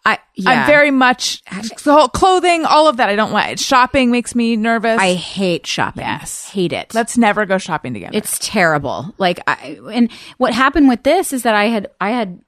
I, 0.04 0.18
yeah. 0.34 0.50
I'm 0.50 0.66
very 0.66 0.90
much 0.90 1.44
the 1.84 1.92
whole 1.92 2.08
clothing, 2.08 2.64
all 2.64 2.88
of 2.88 2.96
that. 2.96 3.08
I 3.08 3.14
don't 3.14 3.30
like 3.30 3.58
shopping 3.58 4.10
makes 4.10 4.34
me 4.34 4.56
nervous. 4.56 5.00
I 5.00 5.14
hate 5.14 5.64
shopping. 5.64 6.02
Yes. 6.02 6.48
Hate 6.48 6.72
it. 6.72 6.92
Let's 6.92 7.16
never 7.16 7.46
go 7.46 7.56
shopping 7.58 7.94
together. 7.94 8.16
It's 8.16 8.36
terrible. 8.40 9.14
Like 9.18 9.40
I 9.46 9.78
and 9.92 10.10
what 10.38 10.54
happened 10.54 10.88
with 10.88 11.04
this 11.04 11.32
is 11.32 11.44
that 11.44 11.54
I 11.54 11.66
had 11.66 11.88
I 12.00 12.10
had 12.10 12.40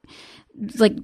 like 0.79 0.95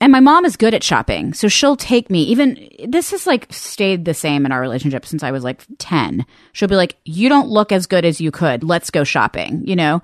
and 0.00 0.12
my 0.12 0.20
mom 0.20 0.44
is 0.44 0.56
good 0.56 0.74
at 0.74 0.84
shopping, 0.84 1.32
so 1.34 1.48
she'll 1.48 1.76
take 1.76 2.10
me. 2.10 2.22
Even 2.24 2.68
this 2.86 3.10
has 3.10 3.26
like 3.26 3.52
stayed 3.52 4.04
the 4.04 4.14
same 4.14 4.46
in 4.46 4.52
our 4.52 4.60
relationship 4.60 5.06
since 5.06 5.22
I 5.22 5.30
was 5.30 5.42
like 5.42 5.64
ten. 5.78 6.26
She'll 6.52 6.68
be 6.68 6.76
like, 6.76 6.96
"You 7.04 7.28
don't 7.28 7.48
look 7.48 7.72
as 7.72 7.86
good 7.86 8.04
as 8.04 8.20
you 8.20 8.30
could. 8.30 8.62
Let's 8.62 8.90
go 8.90 9.04
shopping." 9.04 9.62
You 9.66 9.76
know. 9.76 10.02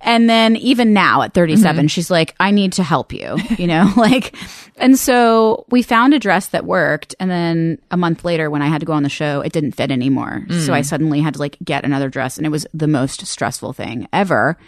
And 0.00 0.28
then 0.28 0.56
even 0.56 0.92
now 0.92 1.22
at 1.22 1.34
37, 1.34 1.88
she's 1.88 2.10
like, 2.10 2.34
"I 2.38 2.50
need 2.50 2.72
to 2.74 2.82
help 2.82 3.12
you." 3.12 3.36
You 3.58 3.66
know, 3.68 3.92
like. 3.96 4.34
And 4.76 4.98
so 4.98 5.64
we 5.70 5.82
found 5.82 6.12
a 6.12 6.18
dress 6.18 6.48
that 6.48 6.64
worked, 6.66 7.14
and 7.20 7.30
then 7.30 7.78
a 7.92 7.96
month 7.96 8.24
later, 8.24 8.50
when 8.50 8.62
I 8.62 8.66
had 8.66 8.80
to 8.80 8.86
go 8.86 8.92
on 8.92 9.04
the 9.04 9.08
show, 9.08 9.40
it 9.40 9.52
didn't 9.52 9.72
fit 9.72 9.92
anymore. 9.92 10.44
So 10.66 10.74
I 10.74 10.82
suddenly 10.82 11.20
had 11.20 11.34
to 11.34 11.40
like 11.40 11.56
get 11.62 11.84
another 11.84 12.08
dress, 12.08 12.36
and 12.36 12.44
it 12.46 12.50
was 12.50 12.66
the 12.74 12.88
most 12.88 13.24
stressful 13.26 13.72
thing 13.74 14.08
ever. 14.12 14.58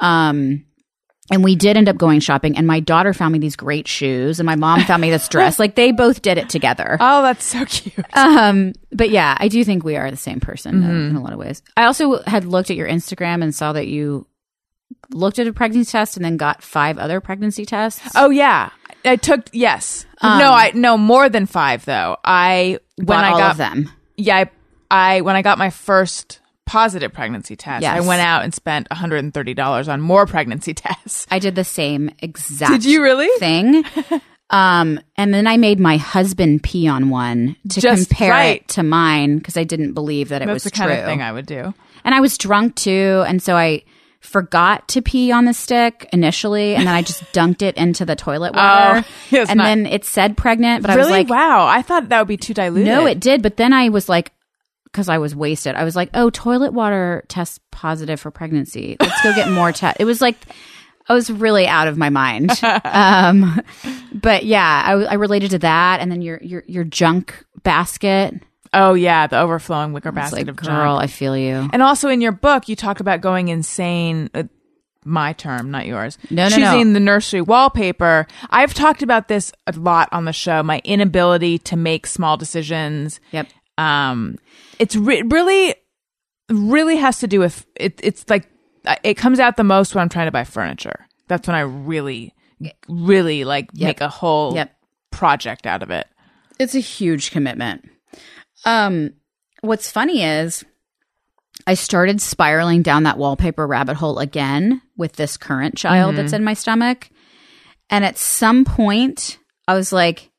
Um, 0.00 0.64
and 1.30 1.42
we 1.42 1.56
did 1.56 1.76
end 1.76 1.88
up 1.88 1.96
going 1.96 2.20
shopping, 2.20 2.56
and 2.56 2.66
my 2.66 2.80
daughter 2.80 3.14
found 3.14 3.32
me 3.32 3.38
these 3.38 3.56
great 3.56 3.88
shoes, 3.88 4.40
and 4.40 4.46
my 4.46 4.56
mom 4.56 4.80
found 4.82 5.00
me 5.00 5.10
this 5.10 5.28
dress. 5.28 5.58
Like 5.64 5.74
they 5.74 5.92
both 5.92 6.20
did 6.20 6.36
it 6.36 6.48
together. 6.50 6.98
Oh, 7.00 7.22
that's 7.22 7.44
so 7.44 7.64
cute. 7.64 8.04
Um, 8.16 8.72
but 8.92 9.08
yeah, 9.10 9.36
I 9.38 9.48
do 9.48 9.64
think 9.64 9.84
we 9.84 9.96
are 9.96 10.10
the 10.10 10.16
same 10.16 10.40
person 10.40 10.82
uh, 10.84 10.88
in 11.10 11.16
a 11.16 11.22
lot 11.22 11.32
of 11.32 11.38
ways. 11.38 11.62
I 11.76 11.84
also 11.84 12.22
had 12.22 12.44
looked 12.44 12.70
at 12.70 12.76
your 12.76 12.88
Instagram 12.88 13.42
and 13.42 13.54
saw 13.54 13.72
that 13.72 13.86
you 13.86 14.26
looked 15.10 15.38
at 15.38 15.46
a 15.46 15.52
pregnancy 15.52 15.90
test 15.90 16.16
and 16.16 16.24
then 16.24 16.36
got 16.36 16.62
five 16.62 16.98
other 16.98 17.20
pregnancy 17.20 17.64
tests. 17.64 18.00
Oh 18.14 18.30
yeah, 18.30 18.70
I 19.04 19.16
took 19.16 19.48
yes. 19.52 20.06
no, 20.22 20.28
I 20.30 20.72
no 20.74 20.96
more 20.96 21.28
than 21.28 21.46
five 21.46 21.84
though. 21.84 22.16
I 22.24 22.78
when 23.02 23.18
I 23.18 23.30
all 23.30 23.38
got 23.38 23.50
of 23.52 23.56
them. 23.58 23.90
yeah, 24.16 24.44
I, 24.90 25.16
I 25.16 25.20
when 25.22 25.36
I 25.36 25.42
got 25.42 25.58
my 25.58 25.70
first 25.70 26.40
positive 26.66 27.12
pregnancy 27.12 27.56
test, 27.56 27.82
Yes. 27.82 27.96
I 27.96 28.06
went 28.06 28.22
out 28.22 28.42
and 28.44 28.54
spent 28.54 28.88
one 28.90 28.98
hundred 28.98 29.18
and 29.18 29.34
thirty 29.34 29.52
dollars 29.54 29.88
on 29.88 30.00
more 30.00 30.26
pregnancy 30.34 30.72
tests. 30.74 31.26
I 31.30 31.38
did 31.38 31.54
the 31.54 31.64
same 31.64 32.10
exact. 32.20 32.72
Did 32.72 32.84
you 32.84 33.02
really? 33.02 33.28
thing? 33.38 33.84
um, 34.50 35.00
and 35.16 35.32
then 35.34 35.46
I 35.46 35.56
made 35.56 35.80
my 35.80 35.96
husband 35.96 36.62
pee 36.62 36.86
on 36.88 37.10
one 37.10 37.56
to 37.70 37.80
Just 37.80 38.08
compare 38.08 38.30
right. 38.30 38.60
it 38.62 38.68
to 38.68 38.82
mine 38.82 39.38
because 39.38 39.56
I 39.56 39.64
didn't 39.64 39.92
believe 39.92 40.28
that 40.30 40.42
it 40.42 40.46
That's 40.46 40.64
was 40.64 40.64
the 40.64 40.70
kind 40.70 40.90
true. 40.90 41.00
of 41.00 41.04
thing 41.06 41.22
I 41.22 41.32
would 41.32 41.46
do. 41.46 41.74
and 42.04 42.14
I 42.14 42.20
was 42.20 42.38
drunk 42.38 42.76
too, 42.76 43.24
and 43.26 43.42
so 43.42 43.56
I 43.56 43.82
forgot 44.24 44.88
to 44.88 45.02
pee 45.02 45.30
on 45.30 45.44
the 45.44 45.54
stick 45.54 46.08
initially, 46.12 46.74
and 46.74 46.86
then 46.86 46.94
I 46.94 47.02
just 47.02 47.22
dunked 47.32 47.62
it 47.62 47.76
into 47.76 48.04
the 48.04 48.16
toilet 48.16 48.54
water, 48.54 49.04
Oh, 49.32 49.36
and 49.48 49.58
not- 49.58 49.64
then 49.64 49.86
it 49.86 50.04
said 50.04 50.36
pregnant, 50.36 50.82
but 50.82 50.90
I 50.90 50.96
was 50.96 51.08
like, 51.10 51.28
wow, 51.28 51.66
I 51.66 51.82
thought 51.82 52.08
that 52.08 52.18
would 52.20 52.28
be 52.28 52.36
too 52.36 52.54
diluted. 52.54 52.86
no, 52.86 53.06
it 53.06 53.20
did. 53.20 53.42
But 53.42 53.56
then 53.56 53.72
I 53.72 53.90
was 53.90 54.08
like, 54.08 54.32
because 54.84 55.08
I 55.08 55.18
was 55.18 55.34
wasted, 55.36 55.74
I 55.74 55.84
was 55.84 55.94
like, 55.96 56.10
oh, 56.14 56.30
toilet 56.30 56.72
water 56.72 57.24
tests 57.28 57.60
positive 57.70 58.18
for 58.20 58.30
pregnancy. 58.30 58.96
Let's 59.00 59.22
go 59.22 59.34
get 59.34 59.50
more 59.50 59.72
test. 59.72 59.98
It 60.00 60.04
was 60.04 60.20
like. 60.20 60.36
I 61.06 61.12
was 61.12 61.28
really 61.30 61.66
out 61.66 61.86
of 61.86 61.98
my 61.98 62.08
mind, 62.08 62.50
um, 62.84 63.60
but 64.14 64.46
yeah, 64.46 64.82
I, 64.86 64.92
I 64.92 65.14
related 65.16 65.50
to 65.50 65.58
that, 65.58 66.00
and 66.00 66.10
then 66.10 66.22
your 66.22 66.38
your 66.42 66.64
your 66.66 66.84
junk 66.84 67.44
basket. 67.62 68.32
Oh 68.74 68.94
yeah, 68.94 69.26
the 69.28 69.38
overflowing 69.38 69.92
wicker 69.92 70.10
basket 70.12 70.36
like, 70.36 70.48
of 70.48 70.56
girl. 70.56 70.96
I 70.96 71.06
feel 71.06 71.36
you. 71.36 71.68
And 71.72 71.80
also 71.80 72.08
in 72.08 72.20
your 72.20 72.32
book, 72.32 72.68
you 72.68 72.74
talk 72.76 73.00
about 73.00 73.20
going 73.20 73.48
insane. 73.48 74.28
Uh, 74.34 74.44
my 75.06 75.32
term, 75.34 75.70
not 75.70 75.86
yours. 75.86 76.16
No, 76.30 76.44
no, 76.48 76.56
Choosing 76.56 76.88
no. 76.88 76.92
the 76.94 77.00
nursery 77.00 77.40
wallpaper. 77.42 78.26
I've 78.50 78.72
talked 78.74 79.02
about 79.02 79.28
this 79.28 79.52
a 79.66 79.72
lot 79.72 80.08
on 80.12 80.24
the 80.24 80.32
show. 80.32 80.62
My 80.62 80.80
inability 80.82 81.58
to 81.58 81.76
make 81.76 82.06
small 82.06 82.36
decisions. 82.36 83.20
Yep. 83.30 83.48
Um, 83.76 84.38
it's 84.78 84.96
re- 84.96 85.22
really, 85.22 85.74
really 86.48 86.96
has 86.96 87.18
to 87.18 87.26
do 87.26 87.38
with 87.38 87.66
it. 87.76 88.00
It's 88.02 88.24
like 88.30 88.48
uh, 88.86 88.96
it 89.04 89.14
comes 89.14 89.38
out 89.40 89.56
the 89.56 89.64
most 89.64 89.94
when 89.94 90.02
I'm 90.02 90.08
trying 90.08 90.26
to 90.26 90.32
buy 90.32 90.44
furniture. 90.44 91.06
That's 91.28 91.46
when 91.46 91.54
I 91.54 91.60
really, 91.60 92.34
really 92.88 93.44
like 93.44 93.74
make 93.76 94.00
a 94.00 94.08
whole 94.08 94.54
Yep. 94.54 94.74
project 95.10 95.66
out 95.66 95.82
of 95.82 95.90
it. 95.90 96.06
It's 96.58 96.74
a 96.74 96.80
huge 96.80 97.30
commitment. 97.30 97.90
Um, 98.64 99.14
what's 99.60 99.90
funny 99.90 100.22
is 100.24 100.64
I 101.66 101.74
started 101.74 102.20
spiraling 102.20 102.82
down 102.82 103.04
that 103.04 103.18
wallpaper 103.18 103.66
rabbit 103.66 103.96
hole 103.96 104.18
again 104.18 104.82
with 104.96 105.12
this 105.14 105.36
current 105.36 105.76
child 105.76 106.16
that's 106.16 106.32
in 106.32 106.44
my 106.44 106.54
stomach. 106.54 107.08
And 107.90 108.04
at 108.04 108.18
some 108.18 108.64
point, 108.64 109.38
I 109.68 109.74
was 109.74 109.92
like, 109.92 110.30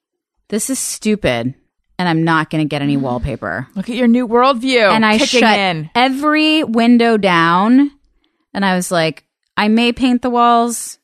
this 0.49 0.69
is 0.69 0.79
stupid. 0.79 1.53
And 1.97 2.09
I'm 2.09 2.23
not 2.23 2.49
going 2.49 2.63
to 2.63 2.69
get 2.69 2.81
any 2.81 2.97
wallpaper. 3.05 3.67
Look 3.75 3.89
at 3.89 3.95
your 3.95 4.07
new 4.07 4.27
worldview. 4.27 4.91
and 4.91 5.05
I 5.05 5.17
shut 5.17 5.57
in. 5.57 5.89
every 5.95 6.63
window 6.63 7.17
down. 7.17 7.91
And 8.53 8.65
I 8.65 8.75
was 8.75 8.91
like, 8.91 9.25
I 9.57 9.67
may 9.69 9.93
paint 9.93 10.21
the 10.21 10.29
walls. 10.29 10.99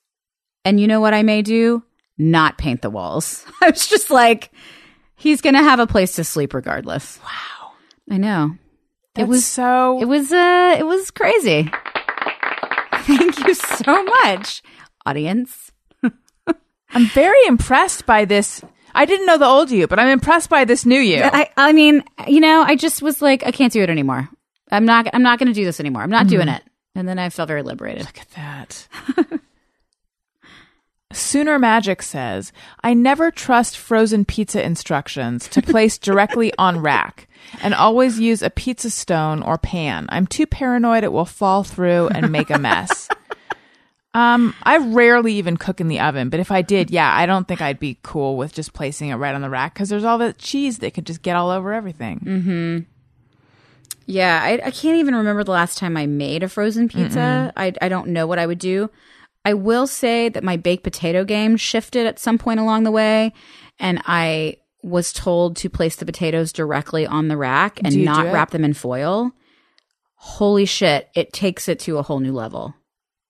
And 0.65 0.79
you 0.79 0.87
know 0.87 0.99
what 0.99 1.13
I 1.13 1.23
may 1.23 1.41
do? 1.41 1.83
Not 2.17 2.57
paint 2.57 2.81
the 2.81 2.89
walls. 2.89 3.45
I 3.61 3.69
was 3.71 3.87
just 3.87 4.11
like, 4.11 4.51
he's 5.21 5.41
going 5.41 5.53
to 5.53 5.63
have 5.63 5.79
a 5.79 5.87
place 5.87 6.15
to 6.15 6.23
sleep 6.23 6.53
regardless. 6.53 7.19
Wow. 7.23 7.71
I 8.09 8.17
know. 8.17 8.57
That's 9.13 9.27
it 9.27 9.29
was 9.29 9.45
so. 9.45 10.01
it 10.01 10.05
was 10.05 10.31
uh 10.31 10.75
it 10.79 10.85
was 10.85 11.11
crazy. 11.11 11.63
Thank 12.93 13.45
you 13.45 13.53
so 13.53 14.03
much, 14.03 14.63
audience. 15.05 15.71
I'm 16.91 17.07
very 17.07 17.45
impressed 17.47 18.05
by 18.05 18.25
this. 18.25 18.61
I 18.93 19.05
didn't 19.05 19.25
know 19.25 19.37
the 19.37 19.45
old 19.45 19.69
you, 19.69 19.87
but 19.87 19.99
I'm 19.99 20.07
impressed 20.07 20.49
by 20.49 20.65
this 20.65 20.85
new 20.85 20.99
you. 20.99 21.21
I 21.23 21.49
I 21.57 21.73
mean, 21.73 22.03
you 22.27 22.39
know, 22.39 22.63
I 22.65 22.75
just 22.75 23.01
was 23.01 23.21
like, 23.21 23.45
I 23.45 23.51
can't 23.51 23.73
do 23.73 23.81
it 23.81 23.89
anymore. 23.89 24.29
I'm 24.71 24.85
not 24.85 25.07
I'm 25.13 25.23
not 25.23 25.39
going 25.39 25.47
to 25.47 25.53
do 25.53 25.65
this 25.65 25.79
anymore. 25.81 26.03
I'm 26.03 26.09
not 26.09 26.27
doing 26.27 26.47
it. 26.47 26.63
And 26.95 27.07
then 27.07 27.19
I 27.19 27.29
felt 27.29 27.47
very 27.47 27.63
liberated. 27.63 28.05
Look 28.05 28.19
at 28.19 28.29
that. 28.31 28.87
Sooner 31.13 31.59
Magic 31.59 32.01
says, 32.01 32.51
I 32.83 32.93
never 32.93 33.31
trust 33.31 33.77
frozen 33.77 34.25
pizza 34.25 34.63
instructions 34.63 35.47
to 35.49 35.61
place 35.61 35.97
directly 35.97 36.53
on 36.57 36.79
rack 36.79 37.27
and 37.61 37.73
always 37.73 38.19
use 38.19 38.41
a 38.41 38.49
pizza 38.49 38.89
stone 38.89 39.41
or 39.43 39.57
pan. 39.57 40.05
I'm 40.09 40.27
too 40.27 40.45
paranoid 40.45 41.03
it 41.03 41.11
will 41.11 41.25
fall 41.25 41.63
through 41.63 42.09
and 42.09 42.31
make 42.31 42.49
a 42.49 42.59
mess. 42.59 43.09
um, 44.13 44.55
I 44.63 44.77
rarely 44.77 45.33
even 45.33 45.57
cook 45.57 45.81
in 45.81 45.87
the 45.87 45.99
oven, 45.99 46.29
but 46.29 46.39
if 46.39 46.51
I 46.51 46.61
did, 46.61 46.91
yeah, 46.91 47.13
I 47.13 47.25
don't 47.25 47.47
think 47.47 47.61
I'd 47.61 47.79
be 47.79 47.97
cool 48.03 48.37
with 48.37 48.53
just 48.53 48.73
placing 48.73 49.09
it 49.09 49.15
right 49.15 49.35
on 49.35 49.41
the 49.41 49.49
rack 49.49 49.73
because 49.73 49.89
there's 49.89 50.03
all 50.03 50.17
the 50.17 50.33
cheese 50.33 50.79
that 50.79 50.93
could 50.93 51.05
just 51.05 51.21
get 51.21 51.35
all 51.35 51.49
over 51.49 51.73
everything. 51.73 52.19
Hmm. 52.19 52.79
Yeah, 54.07 54.41
I, 54.43 54.53
I 54.65 54.71
can't 54.71 54.97
even 54.97 55.15
remember 55.15 55.43
the 55.43 55.51
last 55.51 55.77
time 55.77 55.95
I 55.95 56.05
made 56.05 56.43
a 56.43 56.49
frozen 56.49 56.89
pizza. 56.89 57.53
I, 57.55 57.71
I 57.81 57.87
don't 57.87 58.07
know 58.07 58.27
what 58.27 58.39
I 58.39 58.45
would 58.45 58.59
do. 58.59 58.89
I 59.43 59.53
will 59.55 59.87
say 59.87 60.29
that 60.29 60.43
my 60.43 60.57
baked 60.57 60.83
potato 60.83 61.23
game 61.25 61.57
shifted 61.57 62.05
at 62.05 62.19
some 62.19 62.37
point 62.37 62.59
along 62.59 62.83
the 62.83 62.91
way, 62.91 63.33
and 63.79 64.01
I 64.05 64.57
was 64.83 65.13
told 65.13 65.55
to 65.57 65.69
place 65.69 65.95
the 65.95 66.05
potatoes 66.05 66.51
directly 66.53 67.05
on 67.07 67.27
the 67.27 67.37
rack 67.37 67.79
and 67.83 68.03
not 68.05 68.31
wrap 68.33 68.51
them 68.51 68.63
in 68.65 68.73
foil. 68.73 69.31
Holy 70.15 70.65
shit, 70.65 71.09
it 71.15 71.33
takes 71.33 71.67
it 71.67 71.79
to 71.81 71.97
a 71.97 72.03
whole 72.03 72.19
new 72.19 72.33
level. 72.33 72.75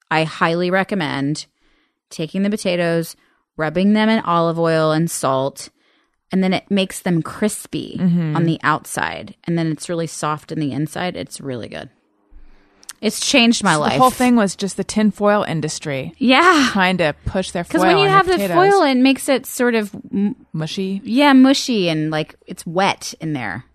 I 0.09 0.23
highly 0.25 0.69
recommend 0.69 1.45
taking 2.09 2.43
the 2.43 2.49
potatoes, 2.49 3.15
rubbing 3.55 3.93
them 3.93 4.09
in 4.09 4.19
olive 4.23 4.59
oil 4.59 4.91
and 4.91 5.09
salt, 5.09 5.69
and 6.31 6.43
then 6.43 6.53
it 6.53 6.69
makes 6.69 6.99
them 7.01 7.21
crispy 7.21 7.97
Mm-hmm. 7.99 8.35
on 8.35 8.43
the 8.45 8.59
outside, 8.63 9.35
and 9.45 9.57
then 9.57 9.71
it's 9.71 9.87
really 9.89 10.07
soft 10.07 10.51
in 10.51 10.59
the 10.59 10.71
inside. 10.73 11.15
It's 11.15 11.39
really 11.39 11.69
good. 11.69 11.89
It's 13.01 13.19
changed 13.19 13.63
my 13.63 13.73
So 13.73 13.79
life. 13.79 13.93
The 13.93 13.99
whole 13.99 14.11
thing 14.11 14.35
was 14.35 14.55
just 14.55 14.77
the 14.77 14.83
tinfoil 14.83 15.43
industry 15.43 16.13
yeah. 16.19 16.69
trying 16.71 16.97
to 16.99 17.15
push 17.25 17.49
their 17.51 17.63
foil 17.63 17.81
Because 17.81 17.81
when 17.81 17.97
you 17.97 18.07
have 18.07 18.27
the 18.27 18.33
potatoes. 18.33 18.55
foil, 18.55 18.83
it 18.83 18.95
makes 18.95 19.27
it 19.27 19.45
sort 19.47 19.73
of 19.73 19.91
mm, 19.91 20.35
mushy. 20.53 21.01
yeah 21.03 21.33
mushy 21.33 21.89
and 21.89 22.11
like 22.11 22.35
it's 22.45 22.65
wet 22.65 23.13
in 23.19 23.33
there. 23.33 23.65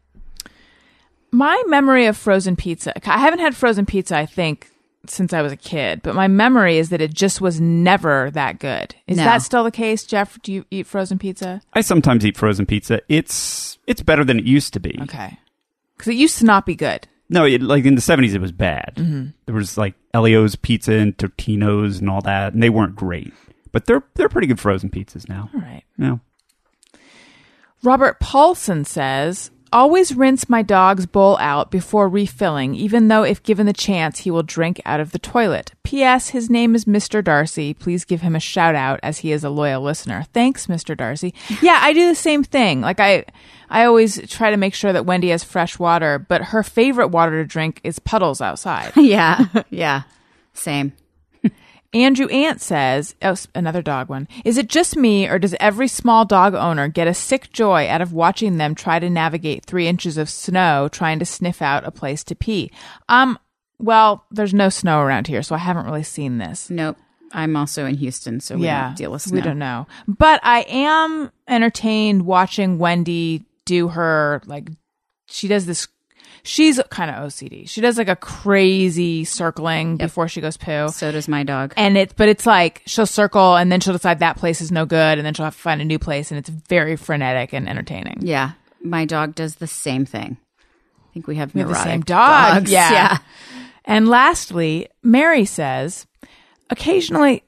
My 1.32 1.60
memory 1.66 2.06
of 2.06 2.16
frozen 2.16 2.56
pizza, 2.56 2.92
I 3.08 3.18
haven't 3.18 3.40
had 3.40 3.54
frozen 3.54 3.84
pizza, 3.84 4.16
I 4.16 4.26
think, 4.26 4.70
since 5.08 5.32
I 5.32 5.42
was 5.42 5.52
a 5.52 5.56
kid, 5.56 6.00
but 6.02 6.14
my 6.14 6.28
memory 6.28 6.78
is 6.78 6.88
that 6.90 7.00
it 7.00 7.12
just 7.12 7.40
was 7.40 7.60
never 7.60 8.30
that 8.32 8.58
good. 8.58 8.94
Is 9.06 9.18
No. 9.18 9.24
that 9.24 9.42
still 9.42 9.64
the 9.64 9.70
case, 9.70 10.04
Jeff? 10.04 10.40
Do 10.42 10.52
you 10.52 10.64
eat 10.70 10.86
frozen 10.86 11.18
pizza? 11.18 11.60
I 11.74 11.80
sometimes 11.80 12.24
eat 12.24 12.36
frozen 12.36 12.64
pizza. 12.64 13.00
It's 13.08 13.78
it's 13.86 14.02
better 14.02 14.24
than 14.24 14.38
it 14.38 14.44
used 14.44 14.72
to 14.74 14.80
be. 14.80 14.96
Okay. 15.02 15.36
Because 15.96 16.08
it 16.12 16.16
used 16.16 16.38
to 16.38 16.44
not 16.44 16.64
be 16.64 16.74
good. 16.74 17.06
No, 17.28 17.44
it, 17.44 17.62
like 17.62 17.84
in 17.84 17.96
the 17.96 18.00
seventies, 18.00 18.34
it 18.34 18.40
was 18.40 18.52
bad. 18.52 18.94
Mm-hmm. 18.96 19.28
There 19.46 19.54
was 19.54 19.76
like 19.76 19.94
Ellio's 20.14 20.56
Pizza 20.56 20.92
and 20.92 21.16
Totino's 21.16 21.98
and 21.98 22.08
all 22.08 22.20
that, 22.22 22.52
and 22.52 22.62
they 22.62 22.70
weren't 22.70 22.94
great. 22.94 23.32
But 23.72 23.86
they're 23.86 24.04
they're 24.14 24.28
pretty 24.28 24.46
good 24.46 24.60
frozen 24.60 24.90
pizzas 24.90 25.28
now. 25.28 25.50
All 25.52 25.60
right. 25.60 25.82
No, 25.98 26.20
Robert 27.82 28.20
Paulson 28.20 28.84
says, 28.84 29.50
Always 29.72 30.14
rinse 30.14 30.48
my 30.48 30.62
dog's 30.62 31.06
bowl 31.06 31.36
out 31.38 31.70
before 31.70 32.08
refilling, 32.08 32.74
even 32.74 33.08
though 33.08 33.24
if 33.24 33.42
given 33.42 33.66
the 33.66 33.72
chance, 33.72 34.20
he 34.20 34.30
will 34.30 34.42
drink 34.42 34.80
out 34.84 35.00
of 35.00 35.12
the 35.12 35.18
toilet. 35.18 35.72
P.S. 35.82 36.30
His 36.30 36.48
name 36.48 36.74
is 36.74 36.84
Mr. 36.84 37.22
Darcy. 37.22 37.74
Please 37.74 38.04
give 38.04 38.20
him 38.20 38.36
a 38.36 38.40
shout 38.40 38.74
out 38.74 39.00
as 39.02 39.18
he 39.18 39.32
is 39.32 39.44
a 39.44 39.50
loyal 39.50 39.82
listener. 39.82 40.24
Thanks, 40.32 40.66
Mr. 40.66 40.96
Darcy. 40.96 41.34
Yeah, 41.60 41.78
I 41.82 41.92
do 41.92 42.08
the 42.08 42.14
same 42.14 42.44
thing. 42.44 42.80
Like 42.80 43.00
I, 43.00 43.24
I 43.68 43.84
always 43.84 44.28
try 44.30 44.50
to 44.50 44.56
make 44.56 44.74
sure 44.74 44.92
that 44.92 45.06
Wendy 45.06 45.28
has 45.28 45.42
fresh 45.44 45.78
water, 45.78 46.18
but 46.18 46.42
her 46.44 46.62
favorite 46.62 47.08
water 47.08 47.42
to 47.42 47.46
drink 47.46 47.80
is 47.82 47.98
puddles 47.98 48.40
outside. 48.40 48.92
yeah, 48.96 49.46
yeah, 49.70 50.02
same. 50.52 50.92
Andrew 51.94 52.26
Ant 52.28 52.60
says, 52.60 53.14
oh, 53.22 53.36
another 53.54 53.82
dog 53.82 54.08
one. 54.08 54.28
Is 54.44 54.58
it 54.58 54.68
just 54.68 54.96
me, 54.96 55.28
or 55.28 55.38
does 55.38 55.54
every 55.60 55.88
small 55.88 56.24
dog 56.24 56.54
owner 56.54 56.88
get 56.88 57.08
a 57.08 57.14
sick 57.14 57.52
joy 57.52 57.88
out 57.88 58.00
of 58.00 58.12
watching 58.12 58.56
them 58.56 58.74
try 58.74 58.98
to 58.98 59.10
navigate 59.10 59.64
three 59.64 59.86
inches 59.86 60.16
of 60.18 60.28
snow 60.28 60.88
trying 60.90 61.18
to 61.18 61.24
sniff 61.24 61.62
out 61.62 61.86
a 61.86 61.90
place 61.90 62.24
to 62.24 62.34
pee? 62.34 62.70
Um, 63.08 63.38
well, 63.78 64.24
there's 64.30 64.54
no 64.54 64.68
snow 64.68 65.00
around 65.00 65.26
here, 65.26 65.42
so 65.42 65.54
I 65.54 65.58
haven't 65.58 65.86
really 65.86 66.02
seen 66.02 66.38
this. 66.38 66.70
Nope. 66.70 66.96
I'm 67.32 67.56
also 67.56 67.84
in 67.86 67.96
Houston, 67.96 68.40
so 68.40 68.56
we 68.56 68.64
yeah, 68.64 68.88
don't 68.88 68.96
deal 68.96 69.10
with 69.12 69.22
snow. 69.22 69.34
we 69.34 69.42
don't 69.42 69.58
know. 69.58 69.86
But 70.06 70.40
I 70.42 70.60
am 70.68 71.30
entertained 71.48 72.24
watching 72.24 72.78
Wendy 72.78 73.44
do 73.64 73.88
her 73.88 74.40
like 74.46 74.70
she 75.28 75.48
does 75.48 75.66
this. 75.66 75.88
She's 76.46 76.80
kind 76.90 77.10
of 77.10 77.16
OCD. 77.16 77.68
She 77.68 77.80
does 77.80 77.98
like 77.98 78.08
a 78.08 78.16
crazy 78.16 79.24
circling 79.24 79.96
before 79.96 80.28
she 80.28 80.40
goes 80.40 80.56
poo. 80.56 80.88
So 80.88 81.10
does 81.10 81.26
my 81.28 81.42
dog. 81.42 81.74
And 81.76 81.96
it, 81.98 82.14
but 82.16 82.28
it's 82.28 82.46
like 82.46 82.82
she'll 82.86 83.04
circle 83.06 83.56
and 83.56 83.70
then 83.70 83.80
she'll 83.80 83.92
decide 83.92 84.20
that 84.20 84.36
place 84.36 84.60
is 84.60 84.70
no 84.70 84.86
good, 84.86 85.18
and 85.18 85.26
then 85.26 85.34
she'll 85.34 85.44
have 85.44 85.56
to 85.56 85.60
find 85.60 85.80
a 85.80 85.84
new 85.84 85.98
place, 85.98 86.30
and 86.30 86.38
it's 86.38 86.48
very 86.48 86.96
frenetic 86.96 87.52
and 87.52 87.68
entertaining. 87.68 88.18
Yeah, 88.20 88.52
my 88.82 89.04
dog 89.04 89.34
does 89.34 89.56
the 89.56 89.66
same 89.66 90.06
thing. 90.06 90.36
I 90.60 91.12
think 91.12 91.26
we 91.26 91.36
have 91.36 91.54
We 91.54 91.60
have 91.60 91.68
the 91.70 91.74
same 91.82 92.02
dog. 92.02 92.54
dogs. 92.54 92.70
Yeah. 92.70 92.90
yeah. 92.92 93.18
And 93.84 94.08
lastly, 94.08 94.88
Mary 95.02 95.44
says, 95.46 96.06
occasionally, 96.70 97.42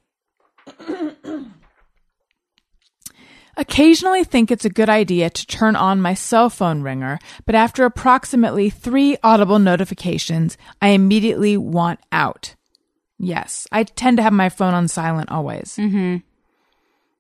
occasionally 3.59 4.25
think 4.25 4.51
it's 4.51 4.65
a 4.65 4.71
good 4.71 4.89
idea 4.89 5.29
to 5.29 5.47
turn 5.47 5.77
on 5.77 6.01
my 6.01 6.15
cell 6.15 6.49
phone 6.49 6.81
ringer, 6.83 7.19
but 7.45 7.55
after 7.55 7.85
approximately 7.85 8.71
three 8.71 9.19
audible 9.23 9.59
notifications, 9.59 10.57
I 10.81 10.89
immediately 10.89 11.57
want 11.57 12.01
out. 12.11 12.55
Yes, 13.19 13.67
I 13.73 13.83
tend 13.83 14.17
to 14.17 14.23
have 14.23 14.33
my 14.33 14.49
phone 14.49 14.75
on 14.75 14.89
silent 14.89 15.31
always. 15.31 15.77
Mm-hmm. 15.77 16.19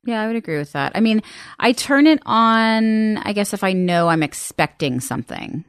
Yeah, 0.04 0.22
I 0.22 0.26
would 0.26 0.36
agree 0.36 0.56
with 0.56 0.72
that. 0.72 0.92
I 0.94 1.00
mean, 1.00 1.22
I 1.58 1.72
turn 1.72 2.06
it 2.06 2.22
on, 2.24 3.18
I 3.18 3.32
guess, 3.32 3.52
if 3.52 3.62
I 3.62 3.72
know 3.74 4.08
I'm 4.08 4.22
expecting 4.22 5.00
something. 5.00 5.64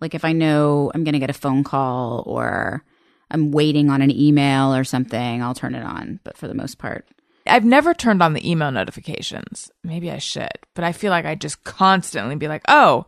Like 0.00 0.14
if 0.14 0.24
I 0.24 0.32
know 0.32 0.90
I'm 0.94 1.04
going 1.04 1.14
to 1.14 1.18
get 1.18 1.30
a 1.30 1.34
phone 1.34 1.64
call 1.64 2.22
or 2.26 2.84
I'm 3.30 3.50
waiting 3.52 3.88
on 3.88 4.02
an 4.02 4.10
email 4.10 4.74
or 4.74 4.84
something, 4.84 5.42
I'll 5.42 5.54
turn 5.54 5.74
it 5.74 5.82
on. 5.82 6.20
But 6.24 6.36
for 6.36 6.48
the 6.48 6.54
most 6.54 6.78
part, 6.78 7.06
I've 7.48 7.64
never 7.64 7.94
turned 7.94 8.22
on 8.22 8.32
the 8.34 8.50
email 8.50 8.70
notifications. 8.70 9.70
Maybe 9.84 10.10
I 10.10 10.18
should, 10.18 10.50
but 10.74 10.84
I 10.84 10.92
feel 10.92 11.10
like 11.10 11.24
I 11.24 11.34
just 11.34 11.64
constantly 11.64 12.36
be 12.36 12.48
like, 12.48 12.62
oh, 12.68 13.06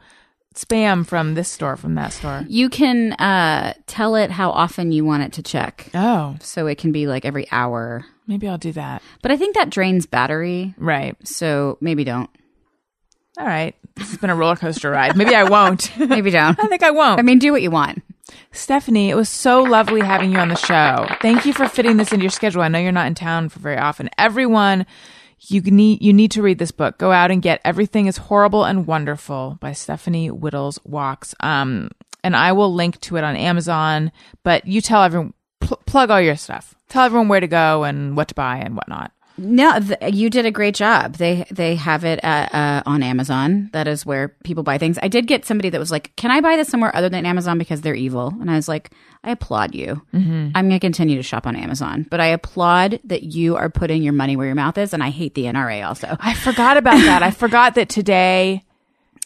spam 0.55 1.07
from 1.07 1.35
this 1.35 1.49
store, 1.49 1.77
from 1.77 1.95
that 1.95 2.13
store. 2.13 2.45
you 2.49 2.69
can 2.69 3.13
uh, 3.15 3.75
tell 3.87 4.17
it 4.17 4.31
how 4.31 4.51
often 4.51 4.91
you 4.93 5.05
want 5.05 5.23
it 5.23 5.33
to 5.35 5.43
check. 5.43 5.89
Oh, 5.95 6.37
So 6.41 6.67
it 6.67 6.79
can 6.79 6.93
be 6.93 7.07
like 7.07 7.25
every 7.25 7.47
hour. 7.53 8.05
maybe 8.27 8.49
I'll 8.49 8.59
do 8.59 8.73
that. 8.73 9.03
But 9.23 9.31
I 9.31 9.37
think 9.37 9.55
that 9.55 9.71
drains 9.71 10.07
battery. 10.07 10.75
Right. 10.77 11.17
So 11.27 11.79
maybe 11.81 12.05
don't. 12.05 12.29
All 13.39 13.47
right. 13.47 13.75
This 13.97 14.09
has 14.11 14.19
been 14.19 14.31
a 14.31 14.35
roller 14.37 14.57
coaster 14.57 14.91
ride. 14.91 15.17
Maybe 15.17 15.35
I 15.35 15.45
won't. 15.45 15.91
Maybe 15.99 16.31
don't. 16.31 16.59
I 16.63 16.67
think 16.67 16.83
I 16.83 16.91
won't. 16.91 17.19
I 17.21 17.23
mean, 17.23 17.39
do 17.39 17.53
what 17.53 17.63
you 17.63 17.71
want. 17.71 18.03
Stephanie, 18.53 19.11
it 19.11 19.15
was 19.15 19.29
so 19.29 19.63
lovely 19.63 20.01
having 20.01 20.33
you 20.33 20.39
on 20.39 20.49
the 20.49 20.57
show. 20.57 21.07
Thank 21.21 21.47
you 21.47 21.53
for 21.53 21.69
fitting 21.69 21.97
this 21.97 22.13
into 22.13 22.25
your 22.25 22.31
schedule. 22.31 22.63
I 22.63 22.69
know 22.69 22.79
you're 22.79 22.93
not 22.93 23.07
in 23.07 23.15
town 23.15 23.49
for 23.49 23.61
very 23.61 23.79
often. 23.79 24.11
Everyone, 24.19 24.87
you 25.39 25.61
need 25.63 26.03
you 26.03 26.13
need 26.13 26.31
to 26.33 26.43
read 26.43 26.59
this 26.59 26.71
book. 26.71 26.99
Go 26.99 27.13
out 27.13 27.31
and 27.31 27.41
get 27.43 27.61
Everything 27.65 28.07
is 28.07 28.17
Horrible 28.17 28.65
and 28.65 28.87
Wonderful 28.87 29.59
by 29.61 29.73
Stephanie 29.73 30.31
Wittels 30.31 30.79
Wachs. 30.87 31.35
Um, 31.41 31.91
and 32.23 32.37
I 32.37 32.53
will 32.53 32.73
link 32.73 33.01
to 33.03 33.17
it 33.17 33.25
on 33.25 33.37
Amazon. 33.37 34.13
But 34.43 34.67
you 34.67 34.81
tell 34.81 35.03
everyone, 35.03 35.33
pl- 35.61 35.81
plug 35.87 36.11
all 36.11 36.21
your 36.21 36.37
stuff. 36.37 36.75
Tell 36.89 37.05
everyone 37.05 37.29
where 37.29 37.41
to 37.41 37.47
go 37.47 37.85
and 37.85 38.17
what 38.17 38.29
to 38.29 38.35
buy 38.35 38.59
and 38.59 38.77
whatnot. 38.77 39.13
No, 39.43 39.81
th- 39.81 40.15
you 40.15 40.29
did 40.29 40.45
a 40.45 40.51
great 40.51 40.75
job. 40.75 41.17
They 41.17 41.47
they 41.51 41.75
have 41.77 42.05
it 42.05 42.21
at, 42.23 42.55
uh, 42.55 42.83
on 42.85 43.03
Amazon. 43.03 43.71
That 43.73 43.89
is 43.89 44.05
where 44.05 44.29
people 44.45 44.63
buy 44.63 44.77
things. 44.77 44.99
I 45.03 45.09
did 45.09 45.27
get 45.27 45.47
somebody 45.47 45.71
that 45.71 45.79
was 45.79 45.91
like, 45.91 46.15
"Can 46.17 46.31
I 46.31 46.41
buy 46.43 46.57
this 46.57 46.69
somewhere 46.69 46.95
other 46.95 47.09
than 47.09 47.25
Amazon 47.25 47.57
because 47.59 47.81
they're 47.81 47.95
evil?" 47.95 48.35
And 48.41 48.51
I 48.51 48.57
was 48.57 48.69
like, 48.69 48.91
"I 49.25 49.31
applaud 49.31 49.75
you. 49.75 50.03
I'm 50.13 50.53
going 50.53 50.71
to 50.71 50.79
continue 50.79 51.17
to 51.17 51.23
shop 51.23 51.47
on 51.47 51.57
Amazon, 51.57 52.07
but 52.11 52.21
I 52.21 52.27
applaud 52.27 53.01
that 53.05 53.23
you 53.23 53.57
are 53.57 53.71
putting 53.71 54.03
your 54.03 54.13
money 54.13 54.37
where 54.37 54.47
your 54.47 54.55
mouth 54.55 54.77
is." 54.77 54.93
And 54.93 55.03
I 55.03 55.09
hate 55.11 55.35
the 55.35 55.45
NRA 55.45 55.87
also. 55.89 56.17
I 56.21 56.35
forgot 56.35 56.77
about 56.77 56.99
that. 56.99 57.23
I 57.23 57.31
forgot 57.31 57.75
that 57.77 57.89
today. 57.89 58.63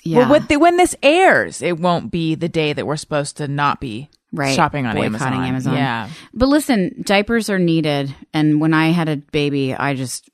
Yeah, 0.06 0.28
Well, 0.28 0.40
the, 0.40 0.58
when 0.58 0.76
this 0.76 0.94
airs, 1.02 1.62
it 1.62 1.78
won't 1.80 2.10
be 2.10 2.34
the 2.34 2.48
day 2.48 2.72
that 2.74 2.86
we're 2.86 2.96
supposed 2.96 3.38
to 3.38 3.48
not 3.48 3.80
be 3.80 4.10
Right. 4.34 4.54
shopping 4.54 4.86
on 4.86 4.98
Amazon. 4.98 5.32
Amazon. 5.32 5.74
Yeah. 5.74 6.08
But 6.32 6.48
listen, 6.48 7.02
diapers 7.02 7.48
are 7.50 7.58
needed, 7.58 8.14
and 8.32 8.60
when 8.60 8.74
I 8.74 8.88
had 8.88 9.08
a 9.08 9.16
baby, 9.16 9.74
I 9.74 9.94
just 9.94 10.28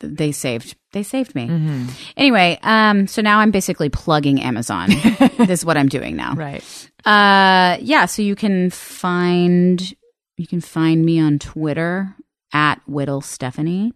they 0.00 0.32
saved 0.32 0.76
they 0.92 1.02
saved 1.02 1.34
me. 1.34 1.48
Mm-hmm. 1.48 1.86
Anyway, 2.16 2.58
um, 2.62 3.06
so 3.06 3.22
now 3.22 3.38
I'm 3.38 3.50
basically 3.50 3.88
plugging 3.88 4.40
Amazon. 4.40 4.88
this 5.38 5.60
is 5.60 5.64
what 5.64 5.76
I'm 5.76 5.88
doing 5.88 6.16
now. 6.16 6.34
Right. 6.34 6.64
Uh, 7.04 7.78
yeah. 7.80 8.06
So 8.06 8.22
you 8.22 8.34
can 8.34 8.70
find 8.70 9.94
you 10.36 10.46
can 10.46 10.60
find 10.60 11.04
me 11.04 11.20
on 11.20 11.38
Twitter 11.38 12.14
at 12.52 12.80
Whittle 12.86 13.20
Stephanie. 13.20 13.92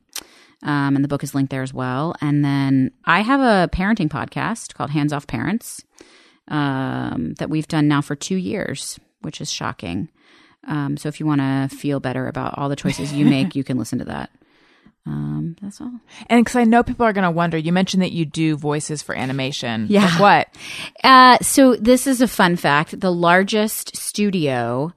Um, 0.62 0.96
and 0.96 1.04
the 1.04 1.08
book 1.08 1.22
is 1.22 1.34
linked 1.34 1.50
there 1.50 1.62
as 1.62 1.74
well. 1.74 2.14
And 2.20 2.44
then 2.44 2.90
I 3.04 3.20
have 3.20 3.40
a 3.40 3.68
parenting 3.70 4.08
podcast 4.08 4.74
called 4.74 4.90
Hands 4.90 5.12
Off 5.12 5.26
Parents 5.26 5.84
um, 6.48 7.34
that 7.34 7.50
we've 7.50 7.68
done 7.68 7.88
now 7.88 8.00
for 8.00 8.16
two 8.16 8.36
years, 8.36 8.98
which 9.20 9.40
is 9.40 9.50
shocking. 9.50 10.08
Um, 10.66 10.96
so 10.96 11.08
if 11.08 11.20
you 11.20 11.26
want 11.26 11.40
to 11.40 11.76
feel 11.76 12.00
better 12.00 12.26
about 12.26 12.58
all 12.58 12.68
the 12.68 12.76
choices 12.76 13.12
you 13.12 13.24
make, 13.24 13.54
you 13.54 13.64
can 13.64 13.78
listen 13.78 13.98
to 14.00 14.04
that. 14.06 14.30
Um, 15.06 15.56
that's 15.62 15.80
all. 15.80 15.92
And 16.28 16.44
because 16.44 16.56
I 16.56 16.64
know 16.64 16.82
people 16.82 17.06
are 17.06 17.12
going 17.12 17.24
to 17.24 17.30
wonder, 17.30 17.56
you 17.56 17.72
mentioned 17.72 18.02
that 18.02 18.12
you 18.12 18.24
do 18.24 18.56
voices 18.56 19.02
for 19.02 19.14
animation. 19.14 19.86
Yeah. 19.88 20.06
Like 20.06 20.20
what? 20.20 20.48
Uh, 21.04 21.38
so 21.38 21.76
this 21.76 22.06
is 22.06 22.20
a 22.20 22.28
fun 22.28 22.56
fact. 22.56 23.00
The 23.00 23.12
largest 23.12 23.96
studio 23.96 24.92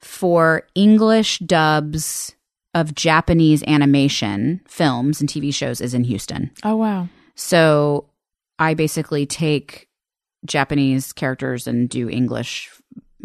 for 0.00 0.64
English 0.74 1.38
dubs 1.38 2.34
of 2.74 2.94
Japanese 2.94 3.62
animation 3.66 4.60
films 4.66 5.20
and 5.20 5.30
TV 5.30 5.54
shows 5.54 5.80
is 5.80 5.94
in 5.94 6.04
Houston. 6.04 6.50
Oh, 6.62 6.76
wow. 6.76 7.08
So 7.34 8.10
I 8.58 8.74
basically 8.74 9.24
take 9.26 9.88
Japanese 10.44 11.12
characters 11.12 11.66
and 11.66 11.88
do 11.88 12.10
English, 12.10 12.70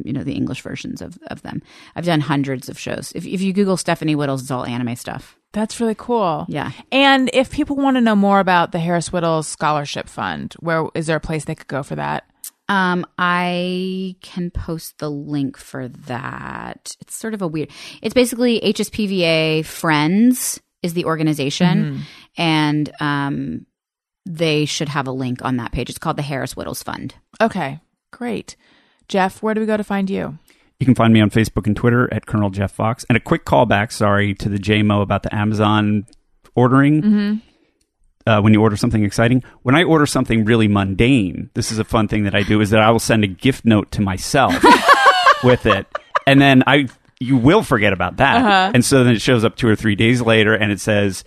you 0.06 0.14
know, 0.14 0.24
the 0.24 0.34
English 0.34 0.62
versions 0.62 1.02
of, 1.02 1.18
of 1.28 1.42
them. 1.42 1.62
I've 1.96 2.06
done 2.06 2.22
hundreds 2.22 2.70
of 2.70 2.80
shows. 2.80 3.12
If, 3.16 3.26
if 3.26 3.42
you 3.42 3.54
Google 3.54 3.78
Stephanie 3.78 4.16
Wittels, 4.16 4.42
it's 4.42 4.52
all 4.52 4.66
anime 4.66 4.96
stuff. 4.96 5.38
That's 5.52 5.80
really 5.80 5.96
cool. 5.96 6.46
Yeah. 6.48 6.72
And 6.92 7.30
if 7.34 7.52
people 7.52 7.76
want 7.76 7.98
to 7.98 8.02
know 8.02 8.16
more 8.16 8.40
about 8.40 8.72
the 8.72 8.80
Harris 8.80 9.10
Wittels 9.10 9.46
Scholarship 9.46 10.08
Fund, 10.08 10.54
where 10.60 10.88
is 10.94 11.08
there 11.08 11.18
a 11.18 11.22
place 11.22 11.46
they 11.46 11.56
could 11.56 11.68
go 11.68 11.82
for 11.82 11.96
that? 11.96 12.26
Um, 12.68 13.04
I 13.18 14.16
can 14.22 14.52
post 14.52 15.00
the 15.00 15.10
link 15.10 15.58
for 15.58 15.88
that. 15.88 16.96
It's 17.00 17.16
sort 17.16 17.34
of 17.34 17.42
a 17.42 17.48
weird. 17.48 17.72
It's 18.04 18.14
basically 18.14 18.62
HSPVA 18.62 19.66
Friends 19.66 20.62
is 20.84 20.94
the 20.94 21.06
organization, 21.06 22.04
and 22.38 22.92
um, 23.02 23.66
they 24.26 24.66
should 24.66 24.90
have 24.90 25.08
a 25.08 25.12
link 25.12 25.44
on 25.44 25.58
that 25.58 25.72
page. 25.72 25.90
It's 25.90 25.98
called 25.98 26.18
the 26.18 26.22
Harris 26.22 26.54
Wittels 26.54 26.84
Fund. 26.84 27.16
Okay, 27.42 27.80
great. 28.12 28.56
Jeff, 29.10 29.44
where 29.44 29.54
do 29.54 29.60
we 29.60 29.68
go 29.68 29.76
to 29.76 29.84
find 29.84 30.10
you? 30.10 30.38
You 30.80 30.86
can 30.86 30.96
find 30.96 31.14
me 31.14 31.20
on 31.20 31.30
Facebook 31.30 31.68
and 31.68 31.76
Twitter 31.76 32.12
at 32.14 32.26
Colonel 32.26 32.50
Jeff 32.50 32.72
Fox. 32.72 33.06
And 33.10 33.18
a 33.18 33.20
quick 33.20 33.44
callback, 33.44 33.92
sorry, 33.92 34.34
to 34.36 34.48
the 34.48 34.58
JMO 34.58 35.02
about 35.02 35.24
the 35.24 35.36
Amazon 35.36 36.06
ordering. 36.56 37.42
Uh, 38.26 38.40
when 38.42 38.54
you 38.54 38.62
order 38.62 38.78
something 38.78 39.04
exciting, 39.04 39.44
when 39.64 39.76
I 39.76 39.84
order 39.84 40.06
something 40.06 40.46
really 40.46 40.68
mundane, 40.68 41.50
this 41.56 41.72
is 41.72 41.80
a 41.80 41.84
fun 41.84 42.08
thing 42.08 42.24
that 42.26 42.36
I 42.36 42.44
do 42.44 42.62
is 42.62 42.70
that 42.70 42.80
I 42.80 42.92
will 42.92 43.00
send 43.00 43.24
a 43.24 43.28
gift 43.28 43.66
note 43.66 43.92
to 43.94 44.02
myself 44.02 44.54
with 45.44 45.66
it, 45.66 45.88
and 46.28 46.40
then 46.40 46.64
I 46.68 46.88
you 47.20 47.38
will 47.38 47.64
forget 47.64 47.92
about 47.92 48.18
that, 48.18 48.76
and 48.76 48.86
so 48.86 49.04
then 49.04 49.16
it 49.16 49.22
shows 49.22 49.44
up 49.44 49.56
two 49.56 49.68
or 49.68 49.76
three 49.76 49.96
days 49.96 50.22
later, 50.22 50.54
and 50.54 50.72
it 50.72 50.80
says, 50.80 51.24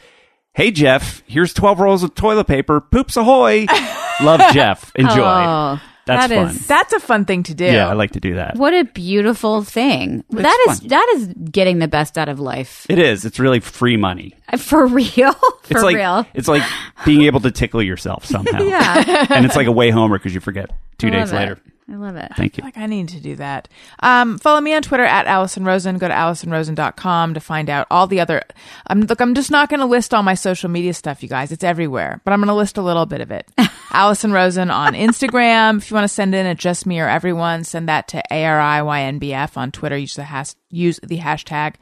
"Hey 0.55 0.71
Jeff, 0.71 1.23
here's 1.27 1.53
twelve 1.53 1.81
rolls 1.81 2.05
of 2.05 2.15
toilet 2.15 2.47
paper. 2.47 2.81
Poops 2.81 3.17
ahoy! 3.17 3.67
Love 4.23 4.53
Jeff. 4.53 4.93
Enjoy." 4.95 5.17
Oh, 5.19 5.81
That's 6.05 6.29
that 6.29 6.35
fun. 6.35 6.49
is- 6.51 6.67
That's 6.67 6.93
a 6.93 7.01
fun 7.01 7.25
thing 7.25 7.45
to 7.45 7.55
do. 7.55 7.65
yeah, 7.65 7.89
I 7.89 7.93
like 7.93 8.11
to 8.13 8.21
do 8.21 8.35
that. 8.35 8.57
What 8.57 8.75
a 8.75 8.85
beautiful 8.85 9.63
thing. 9.63 10.25
that 10.31 10.67
is 10.71 10.81
fun. 10.81 10.89
that 10.89 11.13
is 11.17 11.29
getting 11.51 11.79
the 11.79 11.87
best 11.89 12.19
out 12.19 12.29
of 12.29 12.41
life. 12.41 12.87
It 12.89 12.99
is. 12.99 13.25
It's 13.25 13.39
really 13.39 13.61
free 13.61 13.97
money. 13.97 14.35
Uh, 14.53 14.57
for 14.57 14.87
real. 14.89 15.33
For 15.33 15.33
it's 15.71 15.83
like 15.83 15.97
real. 15.97 16.27
it's 16.35 16.49
like 16.49 16.63
being 17.05 17.23
able 17.23 17.41
to 17.41 17.51
tickle 17.51 17.83
yourself 17.83 18.25
somehow. 18.25 18.63
Yeah. 18.63 19.27
and 19.31 19.47
it's 19.47 19.55
like 19.57 19.67
a 19.69 19.73
way 19.73 19.91
homer 19.91 20.19
because 20.19 20.35
you 20.35 20.41
forget 20.41 20.71
two 20.99 21.09
I 21.09 21.11
days 21.11 21.33
love 21.33 21.43
it. 21.43 21.49
later. 21.49 21.61
I 21.91 21.97
love 21.97 22.17
it. 22.17 22.31
Thank 22.37 22.57
you. 22.57 22.65
like 22.65 22.79
I 22.79 22.87
need 22.87 23.09
to 23.09 23.21
do 23.21 23.37
that. 23.37 23.69
Um, 24.01 24.39
follow 24.39 24.61
me 24.61 24.75
on 24.75 24.83
Twitter 24.83 25.05
at 25.05 25.27
Alison 25.27 25.65
Rosen. 25.65 25.99
Go 25.99 26.09
to 26.09 26.15
AlisonRosen.com 26.15 27.35
to 27.35 27.41
find 27.41 27.69
out 27.69 27.87
all 27.91 28.07
the 28.07 28.21
other. 28.21 28.43
I'm 28.87 29.03
look. 29.03 29.21
I'm 29.21 29.35
just 29.35 29.51
not 29.51 29.69
going 29.69 29.81
to 29.81 29.87
list 29.87 30.15
all 30.15 30.23
my 30.23 30.35
social 30.35 30.71
media 30.71 30.95
stuff, 30.95 31.23
you 31.23 31.29
guys. 31.29 31.51
It's 31.51 31.65
everywhere, 31.65 32.21
but 32.25 32.33
I'm 32.33 32.41
going 32.41 32.49
to 32.49 32.55
list 32.55 32.79
a 32.79 32.83
little 32.83 33.07
bit 33.07 33.21
of 33.21 33.31
it. 33.31 33.51
Alison 33.93 34.33
Rosen 34.33 34.71
on 34.71 34.95
Instagram. 34.95 35.79
If 35.79 35.91
you 35.91 35.95
want 35.95 36.05
to 36.05 36.09
send 36.15 36.35
in 36.35 36.47
a 36.47 36.55
just 36.55 36.87
me 36.87 37.01
or 37.01 37.09
everyone, 37.09 37.65
send 37.65 37.89
that 37.89 38.09
to 38.09 38.23
ARIYNBF 38.31 39.57
on 39.57 39.73
Twitter. 39.73 39.97
Use 39.97 40.15
the 40.15 40.25
has 40.25 40.57
use 40.71 41.01
the 41.03 41.19
hashtag. 41.19 41.75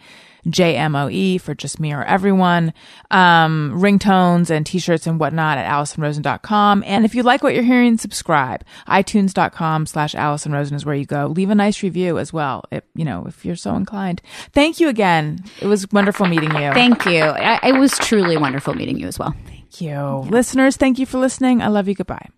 J-M-O-E 0.48 1.38
for 1.38 1.54
just 1.54 1.80
me 1.80 1.92
or 1.92 2.02
everyone. 2.04 2.72
Um, 3.10 3.72
ringtones 3.76 4.50
and 4.50 4.64
t-shirts 4.64 5.06
and 5.06 5.18
whatnot 5.20 5.58
at 5.58 5.70
AlisonRosen.com. 5.70 6.84
And 6.86 7.04
if 7.04 7.14
you 7.14 7.22
like 7.22 7.42
what 7.42 7.54
you're 7.54 7.62
hearing, 7.62 7.98
subscribe. 7.98 8.64
iTunes.com 8.88 9.86
slash 9.86 10.14
Alison 10.14 10.52
Rosen 10.52 10.76
is 10.76 10.86
where 10.86 10.94
you 10.94 11.06
go. 11.06 11.26
Leave 11.26 11.50
a 11.50 11.54
nice 11.54 11.82
review 11.82 12.18
as 12.18 12.32
well. 12.32 12.64
If, 12.70 12.84
you 12.94 13.04
know, 13.04 13.24
if 13.26 13.44
you're 13.44 13.56
so 13.56 13.74
inclined. 13.74 14.22
Thank 14.52 14.80
you 14.80 14.88
again. 14.88 15.44
It 15.60 15.66
was 15.66 15.90
wonderful 15.90 16.26
meeting 16.26 16.50
you. 16.50 16.72
Thank 16.72 17.04
you. 17.06 17.22
I, 17.22 17.68
it 17.68 17.78
was 17.78 17.96
truly 17.98 18.36
wonderful 18.36 18.74
meeting 18.74 18.98
you 18.98 19.06
as 19.06 19.18
well. 19.18 19.34
Thank 19.46 19.80
you. 19.80 20.26
Listeners, 20.30 20.76
thank 20.76 20.98
you 20.98 21.06
for 21.06 21.18
listening. 21.18 21.62
I 21.62 21.68
love 21.68 21.88
you. 21.88 21.94
Goodbye. 21.94 22.28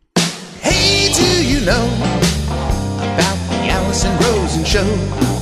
Hey, 0.61 1.13
do 1.13 1.47
you 1.47 1.65
know 1.65 1.87
about 1.87 3.49
the 3.49 3.69
Alison 3.69 4.17
Rosen 4.19 4.65
show? 4.65 5.42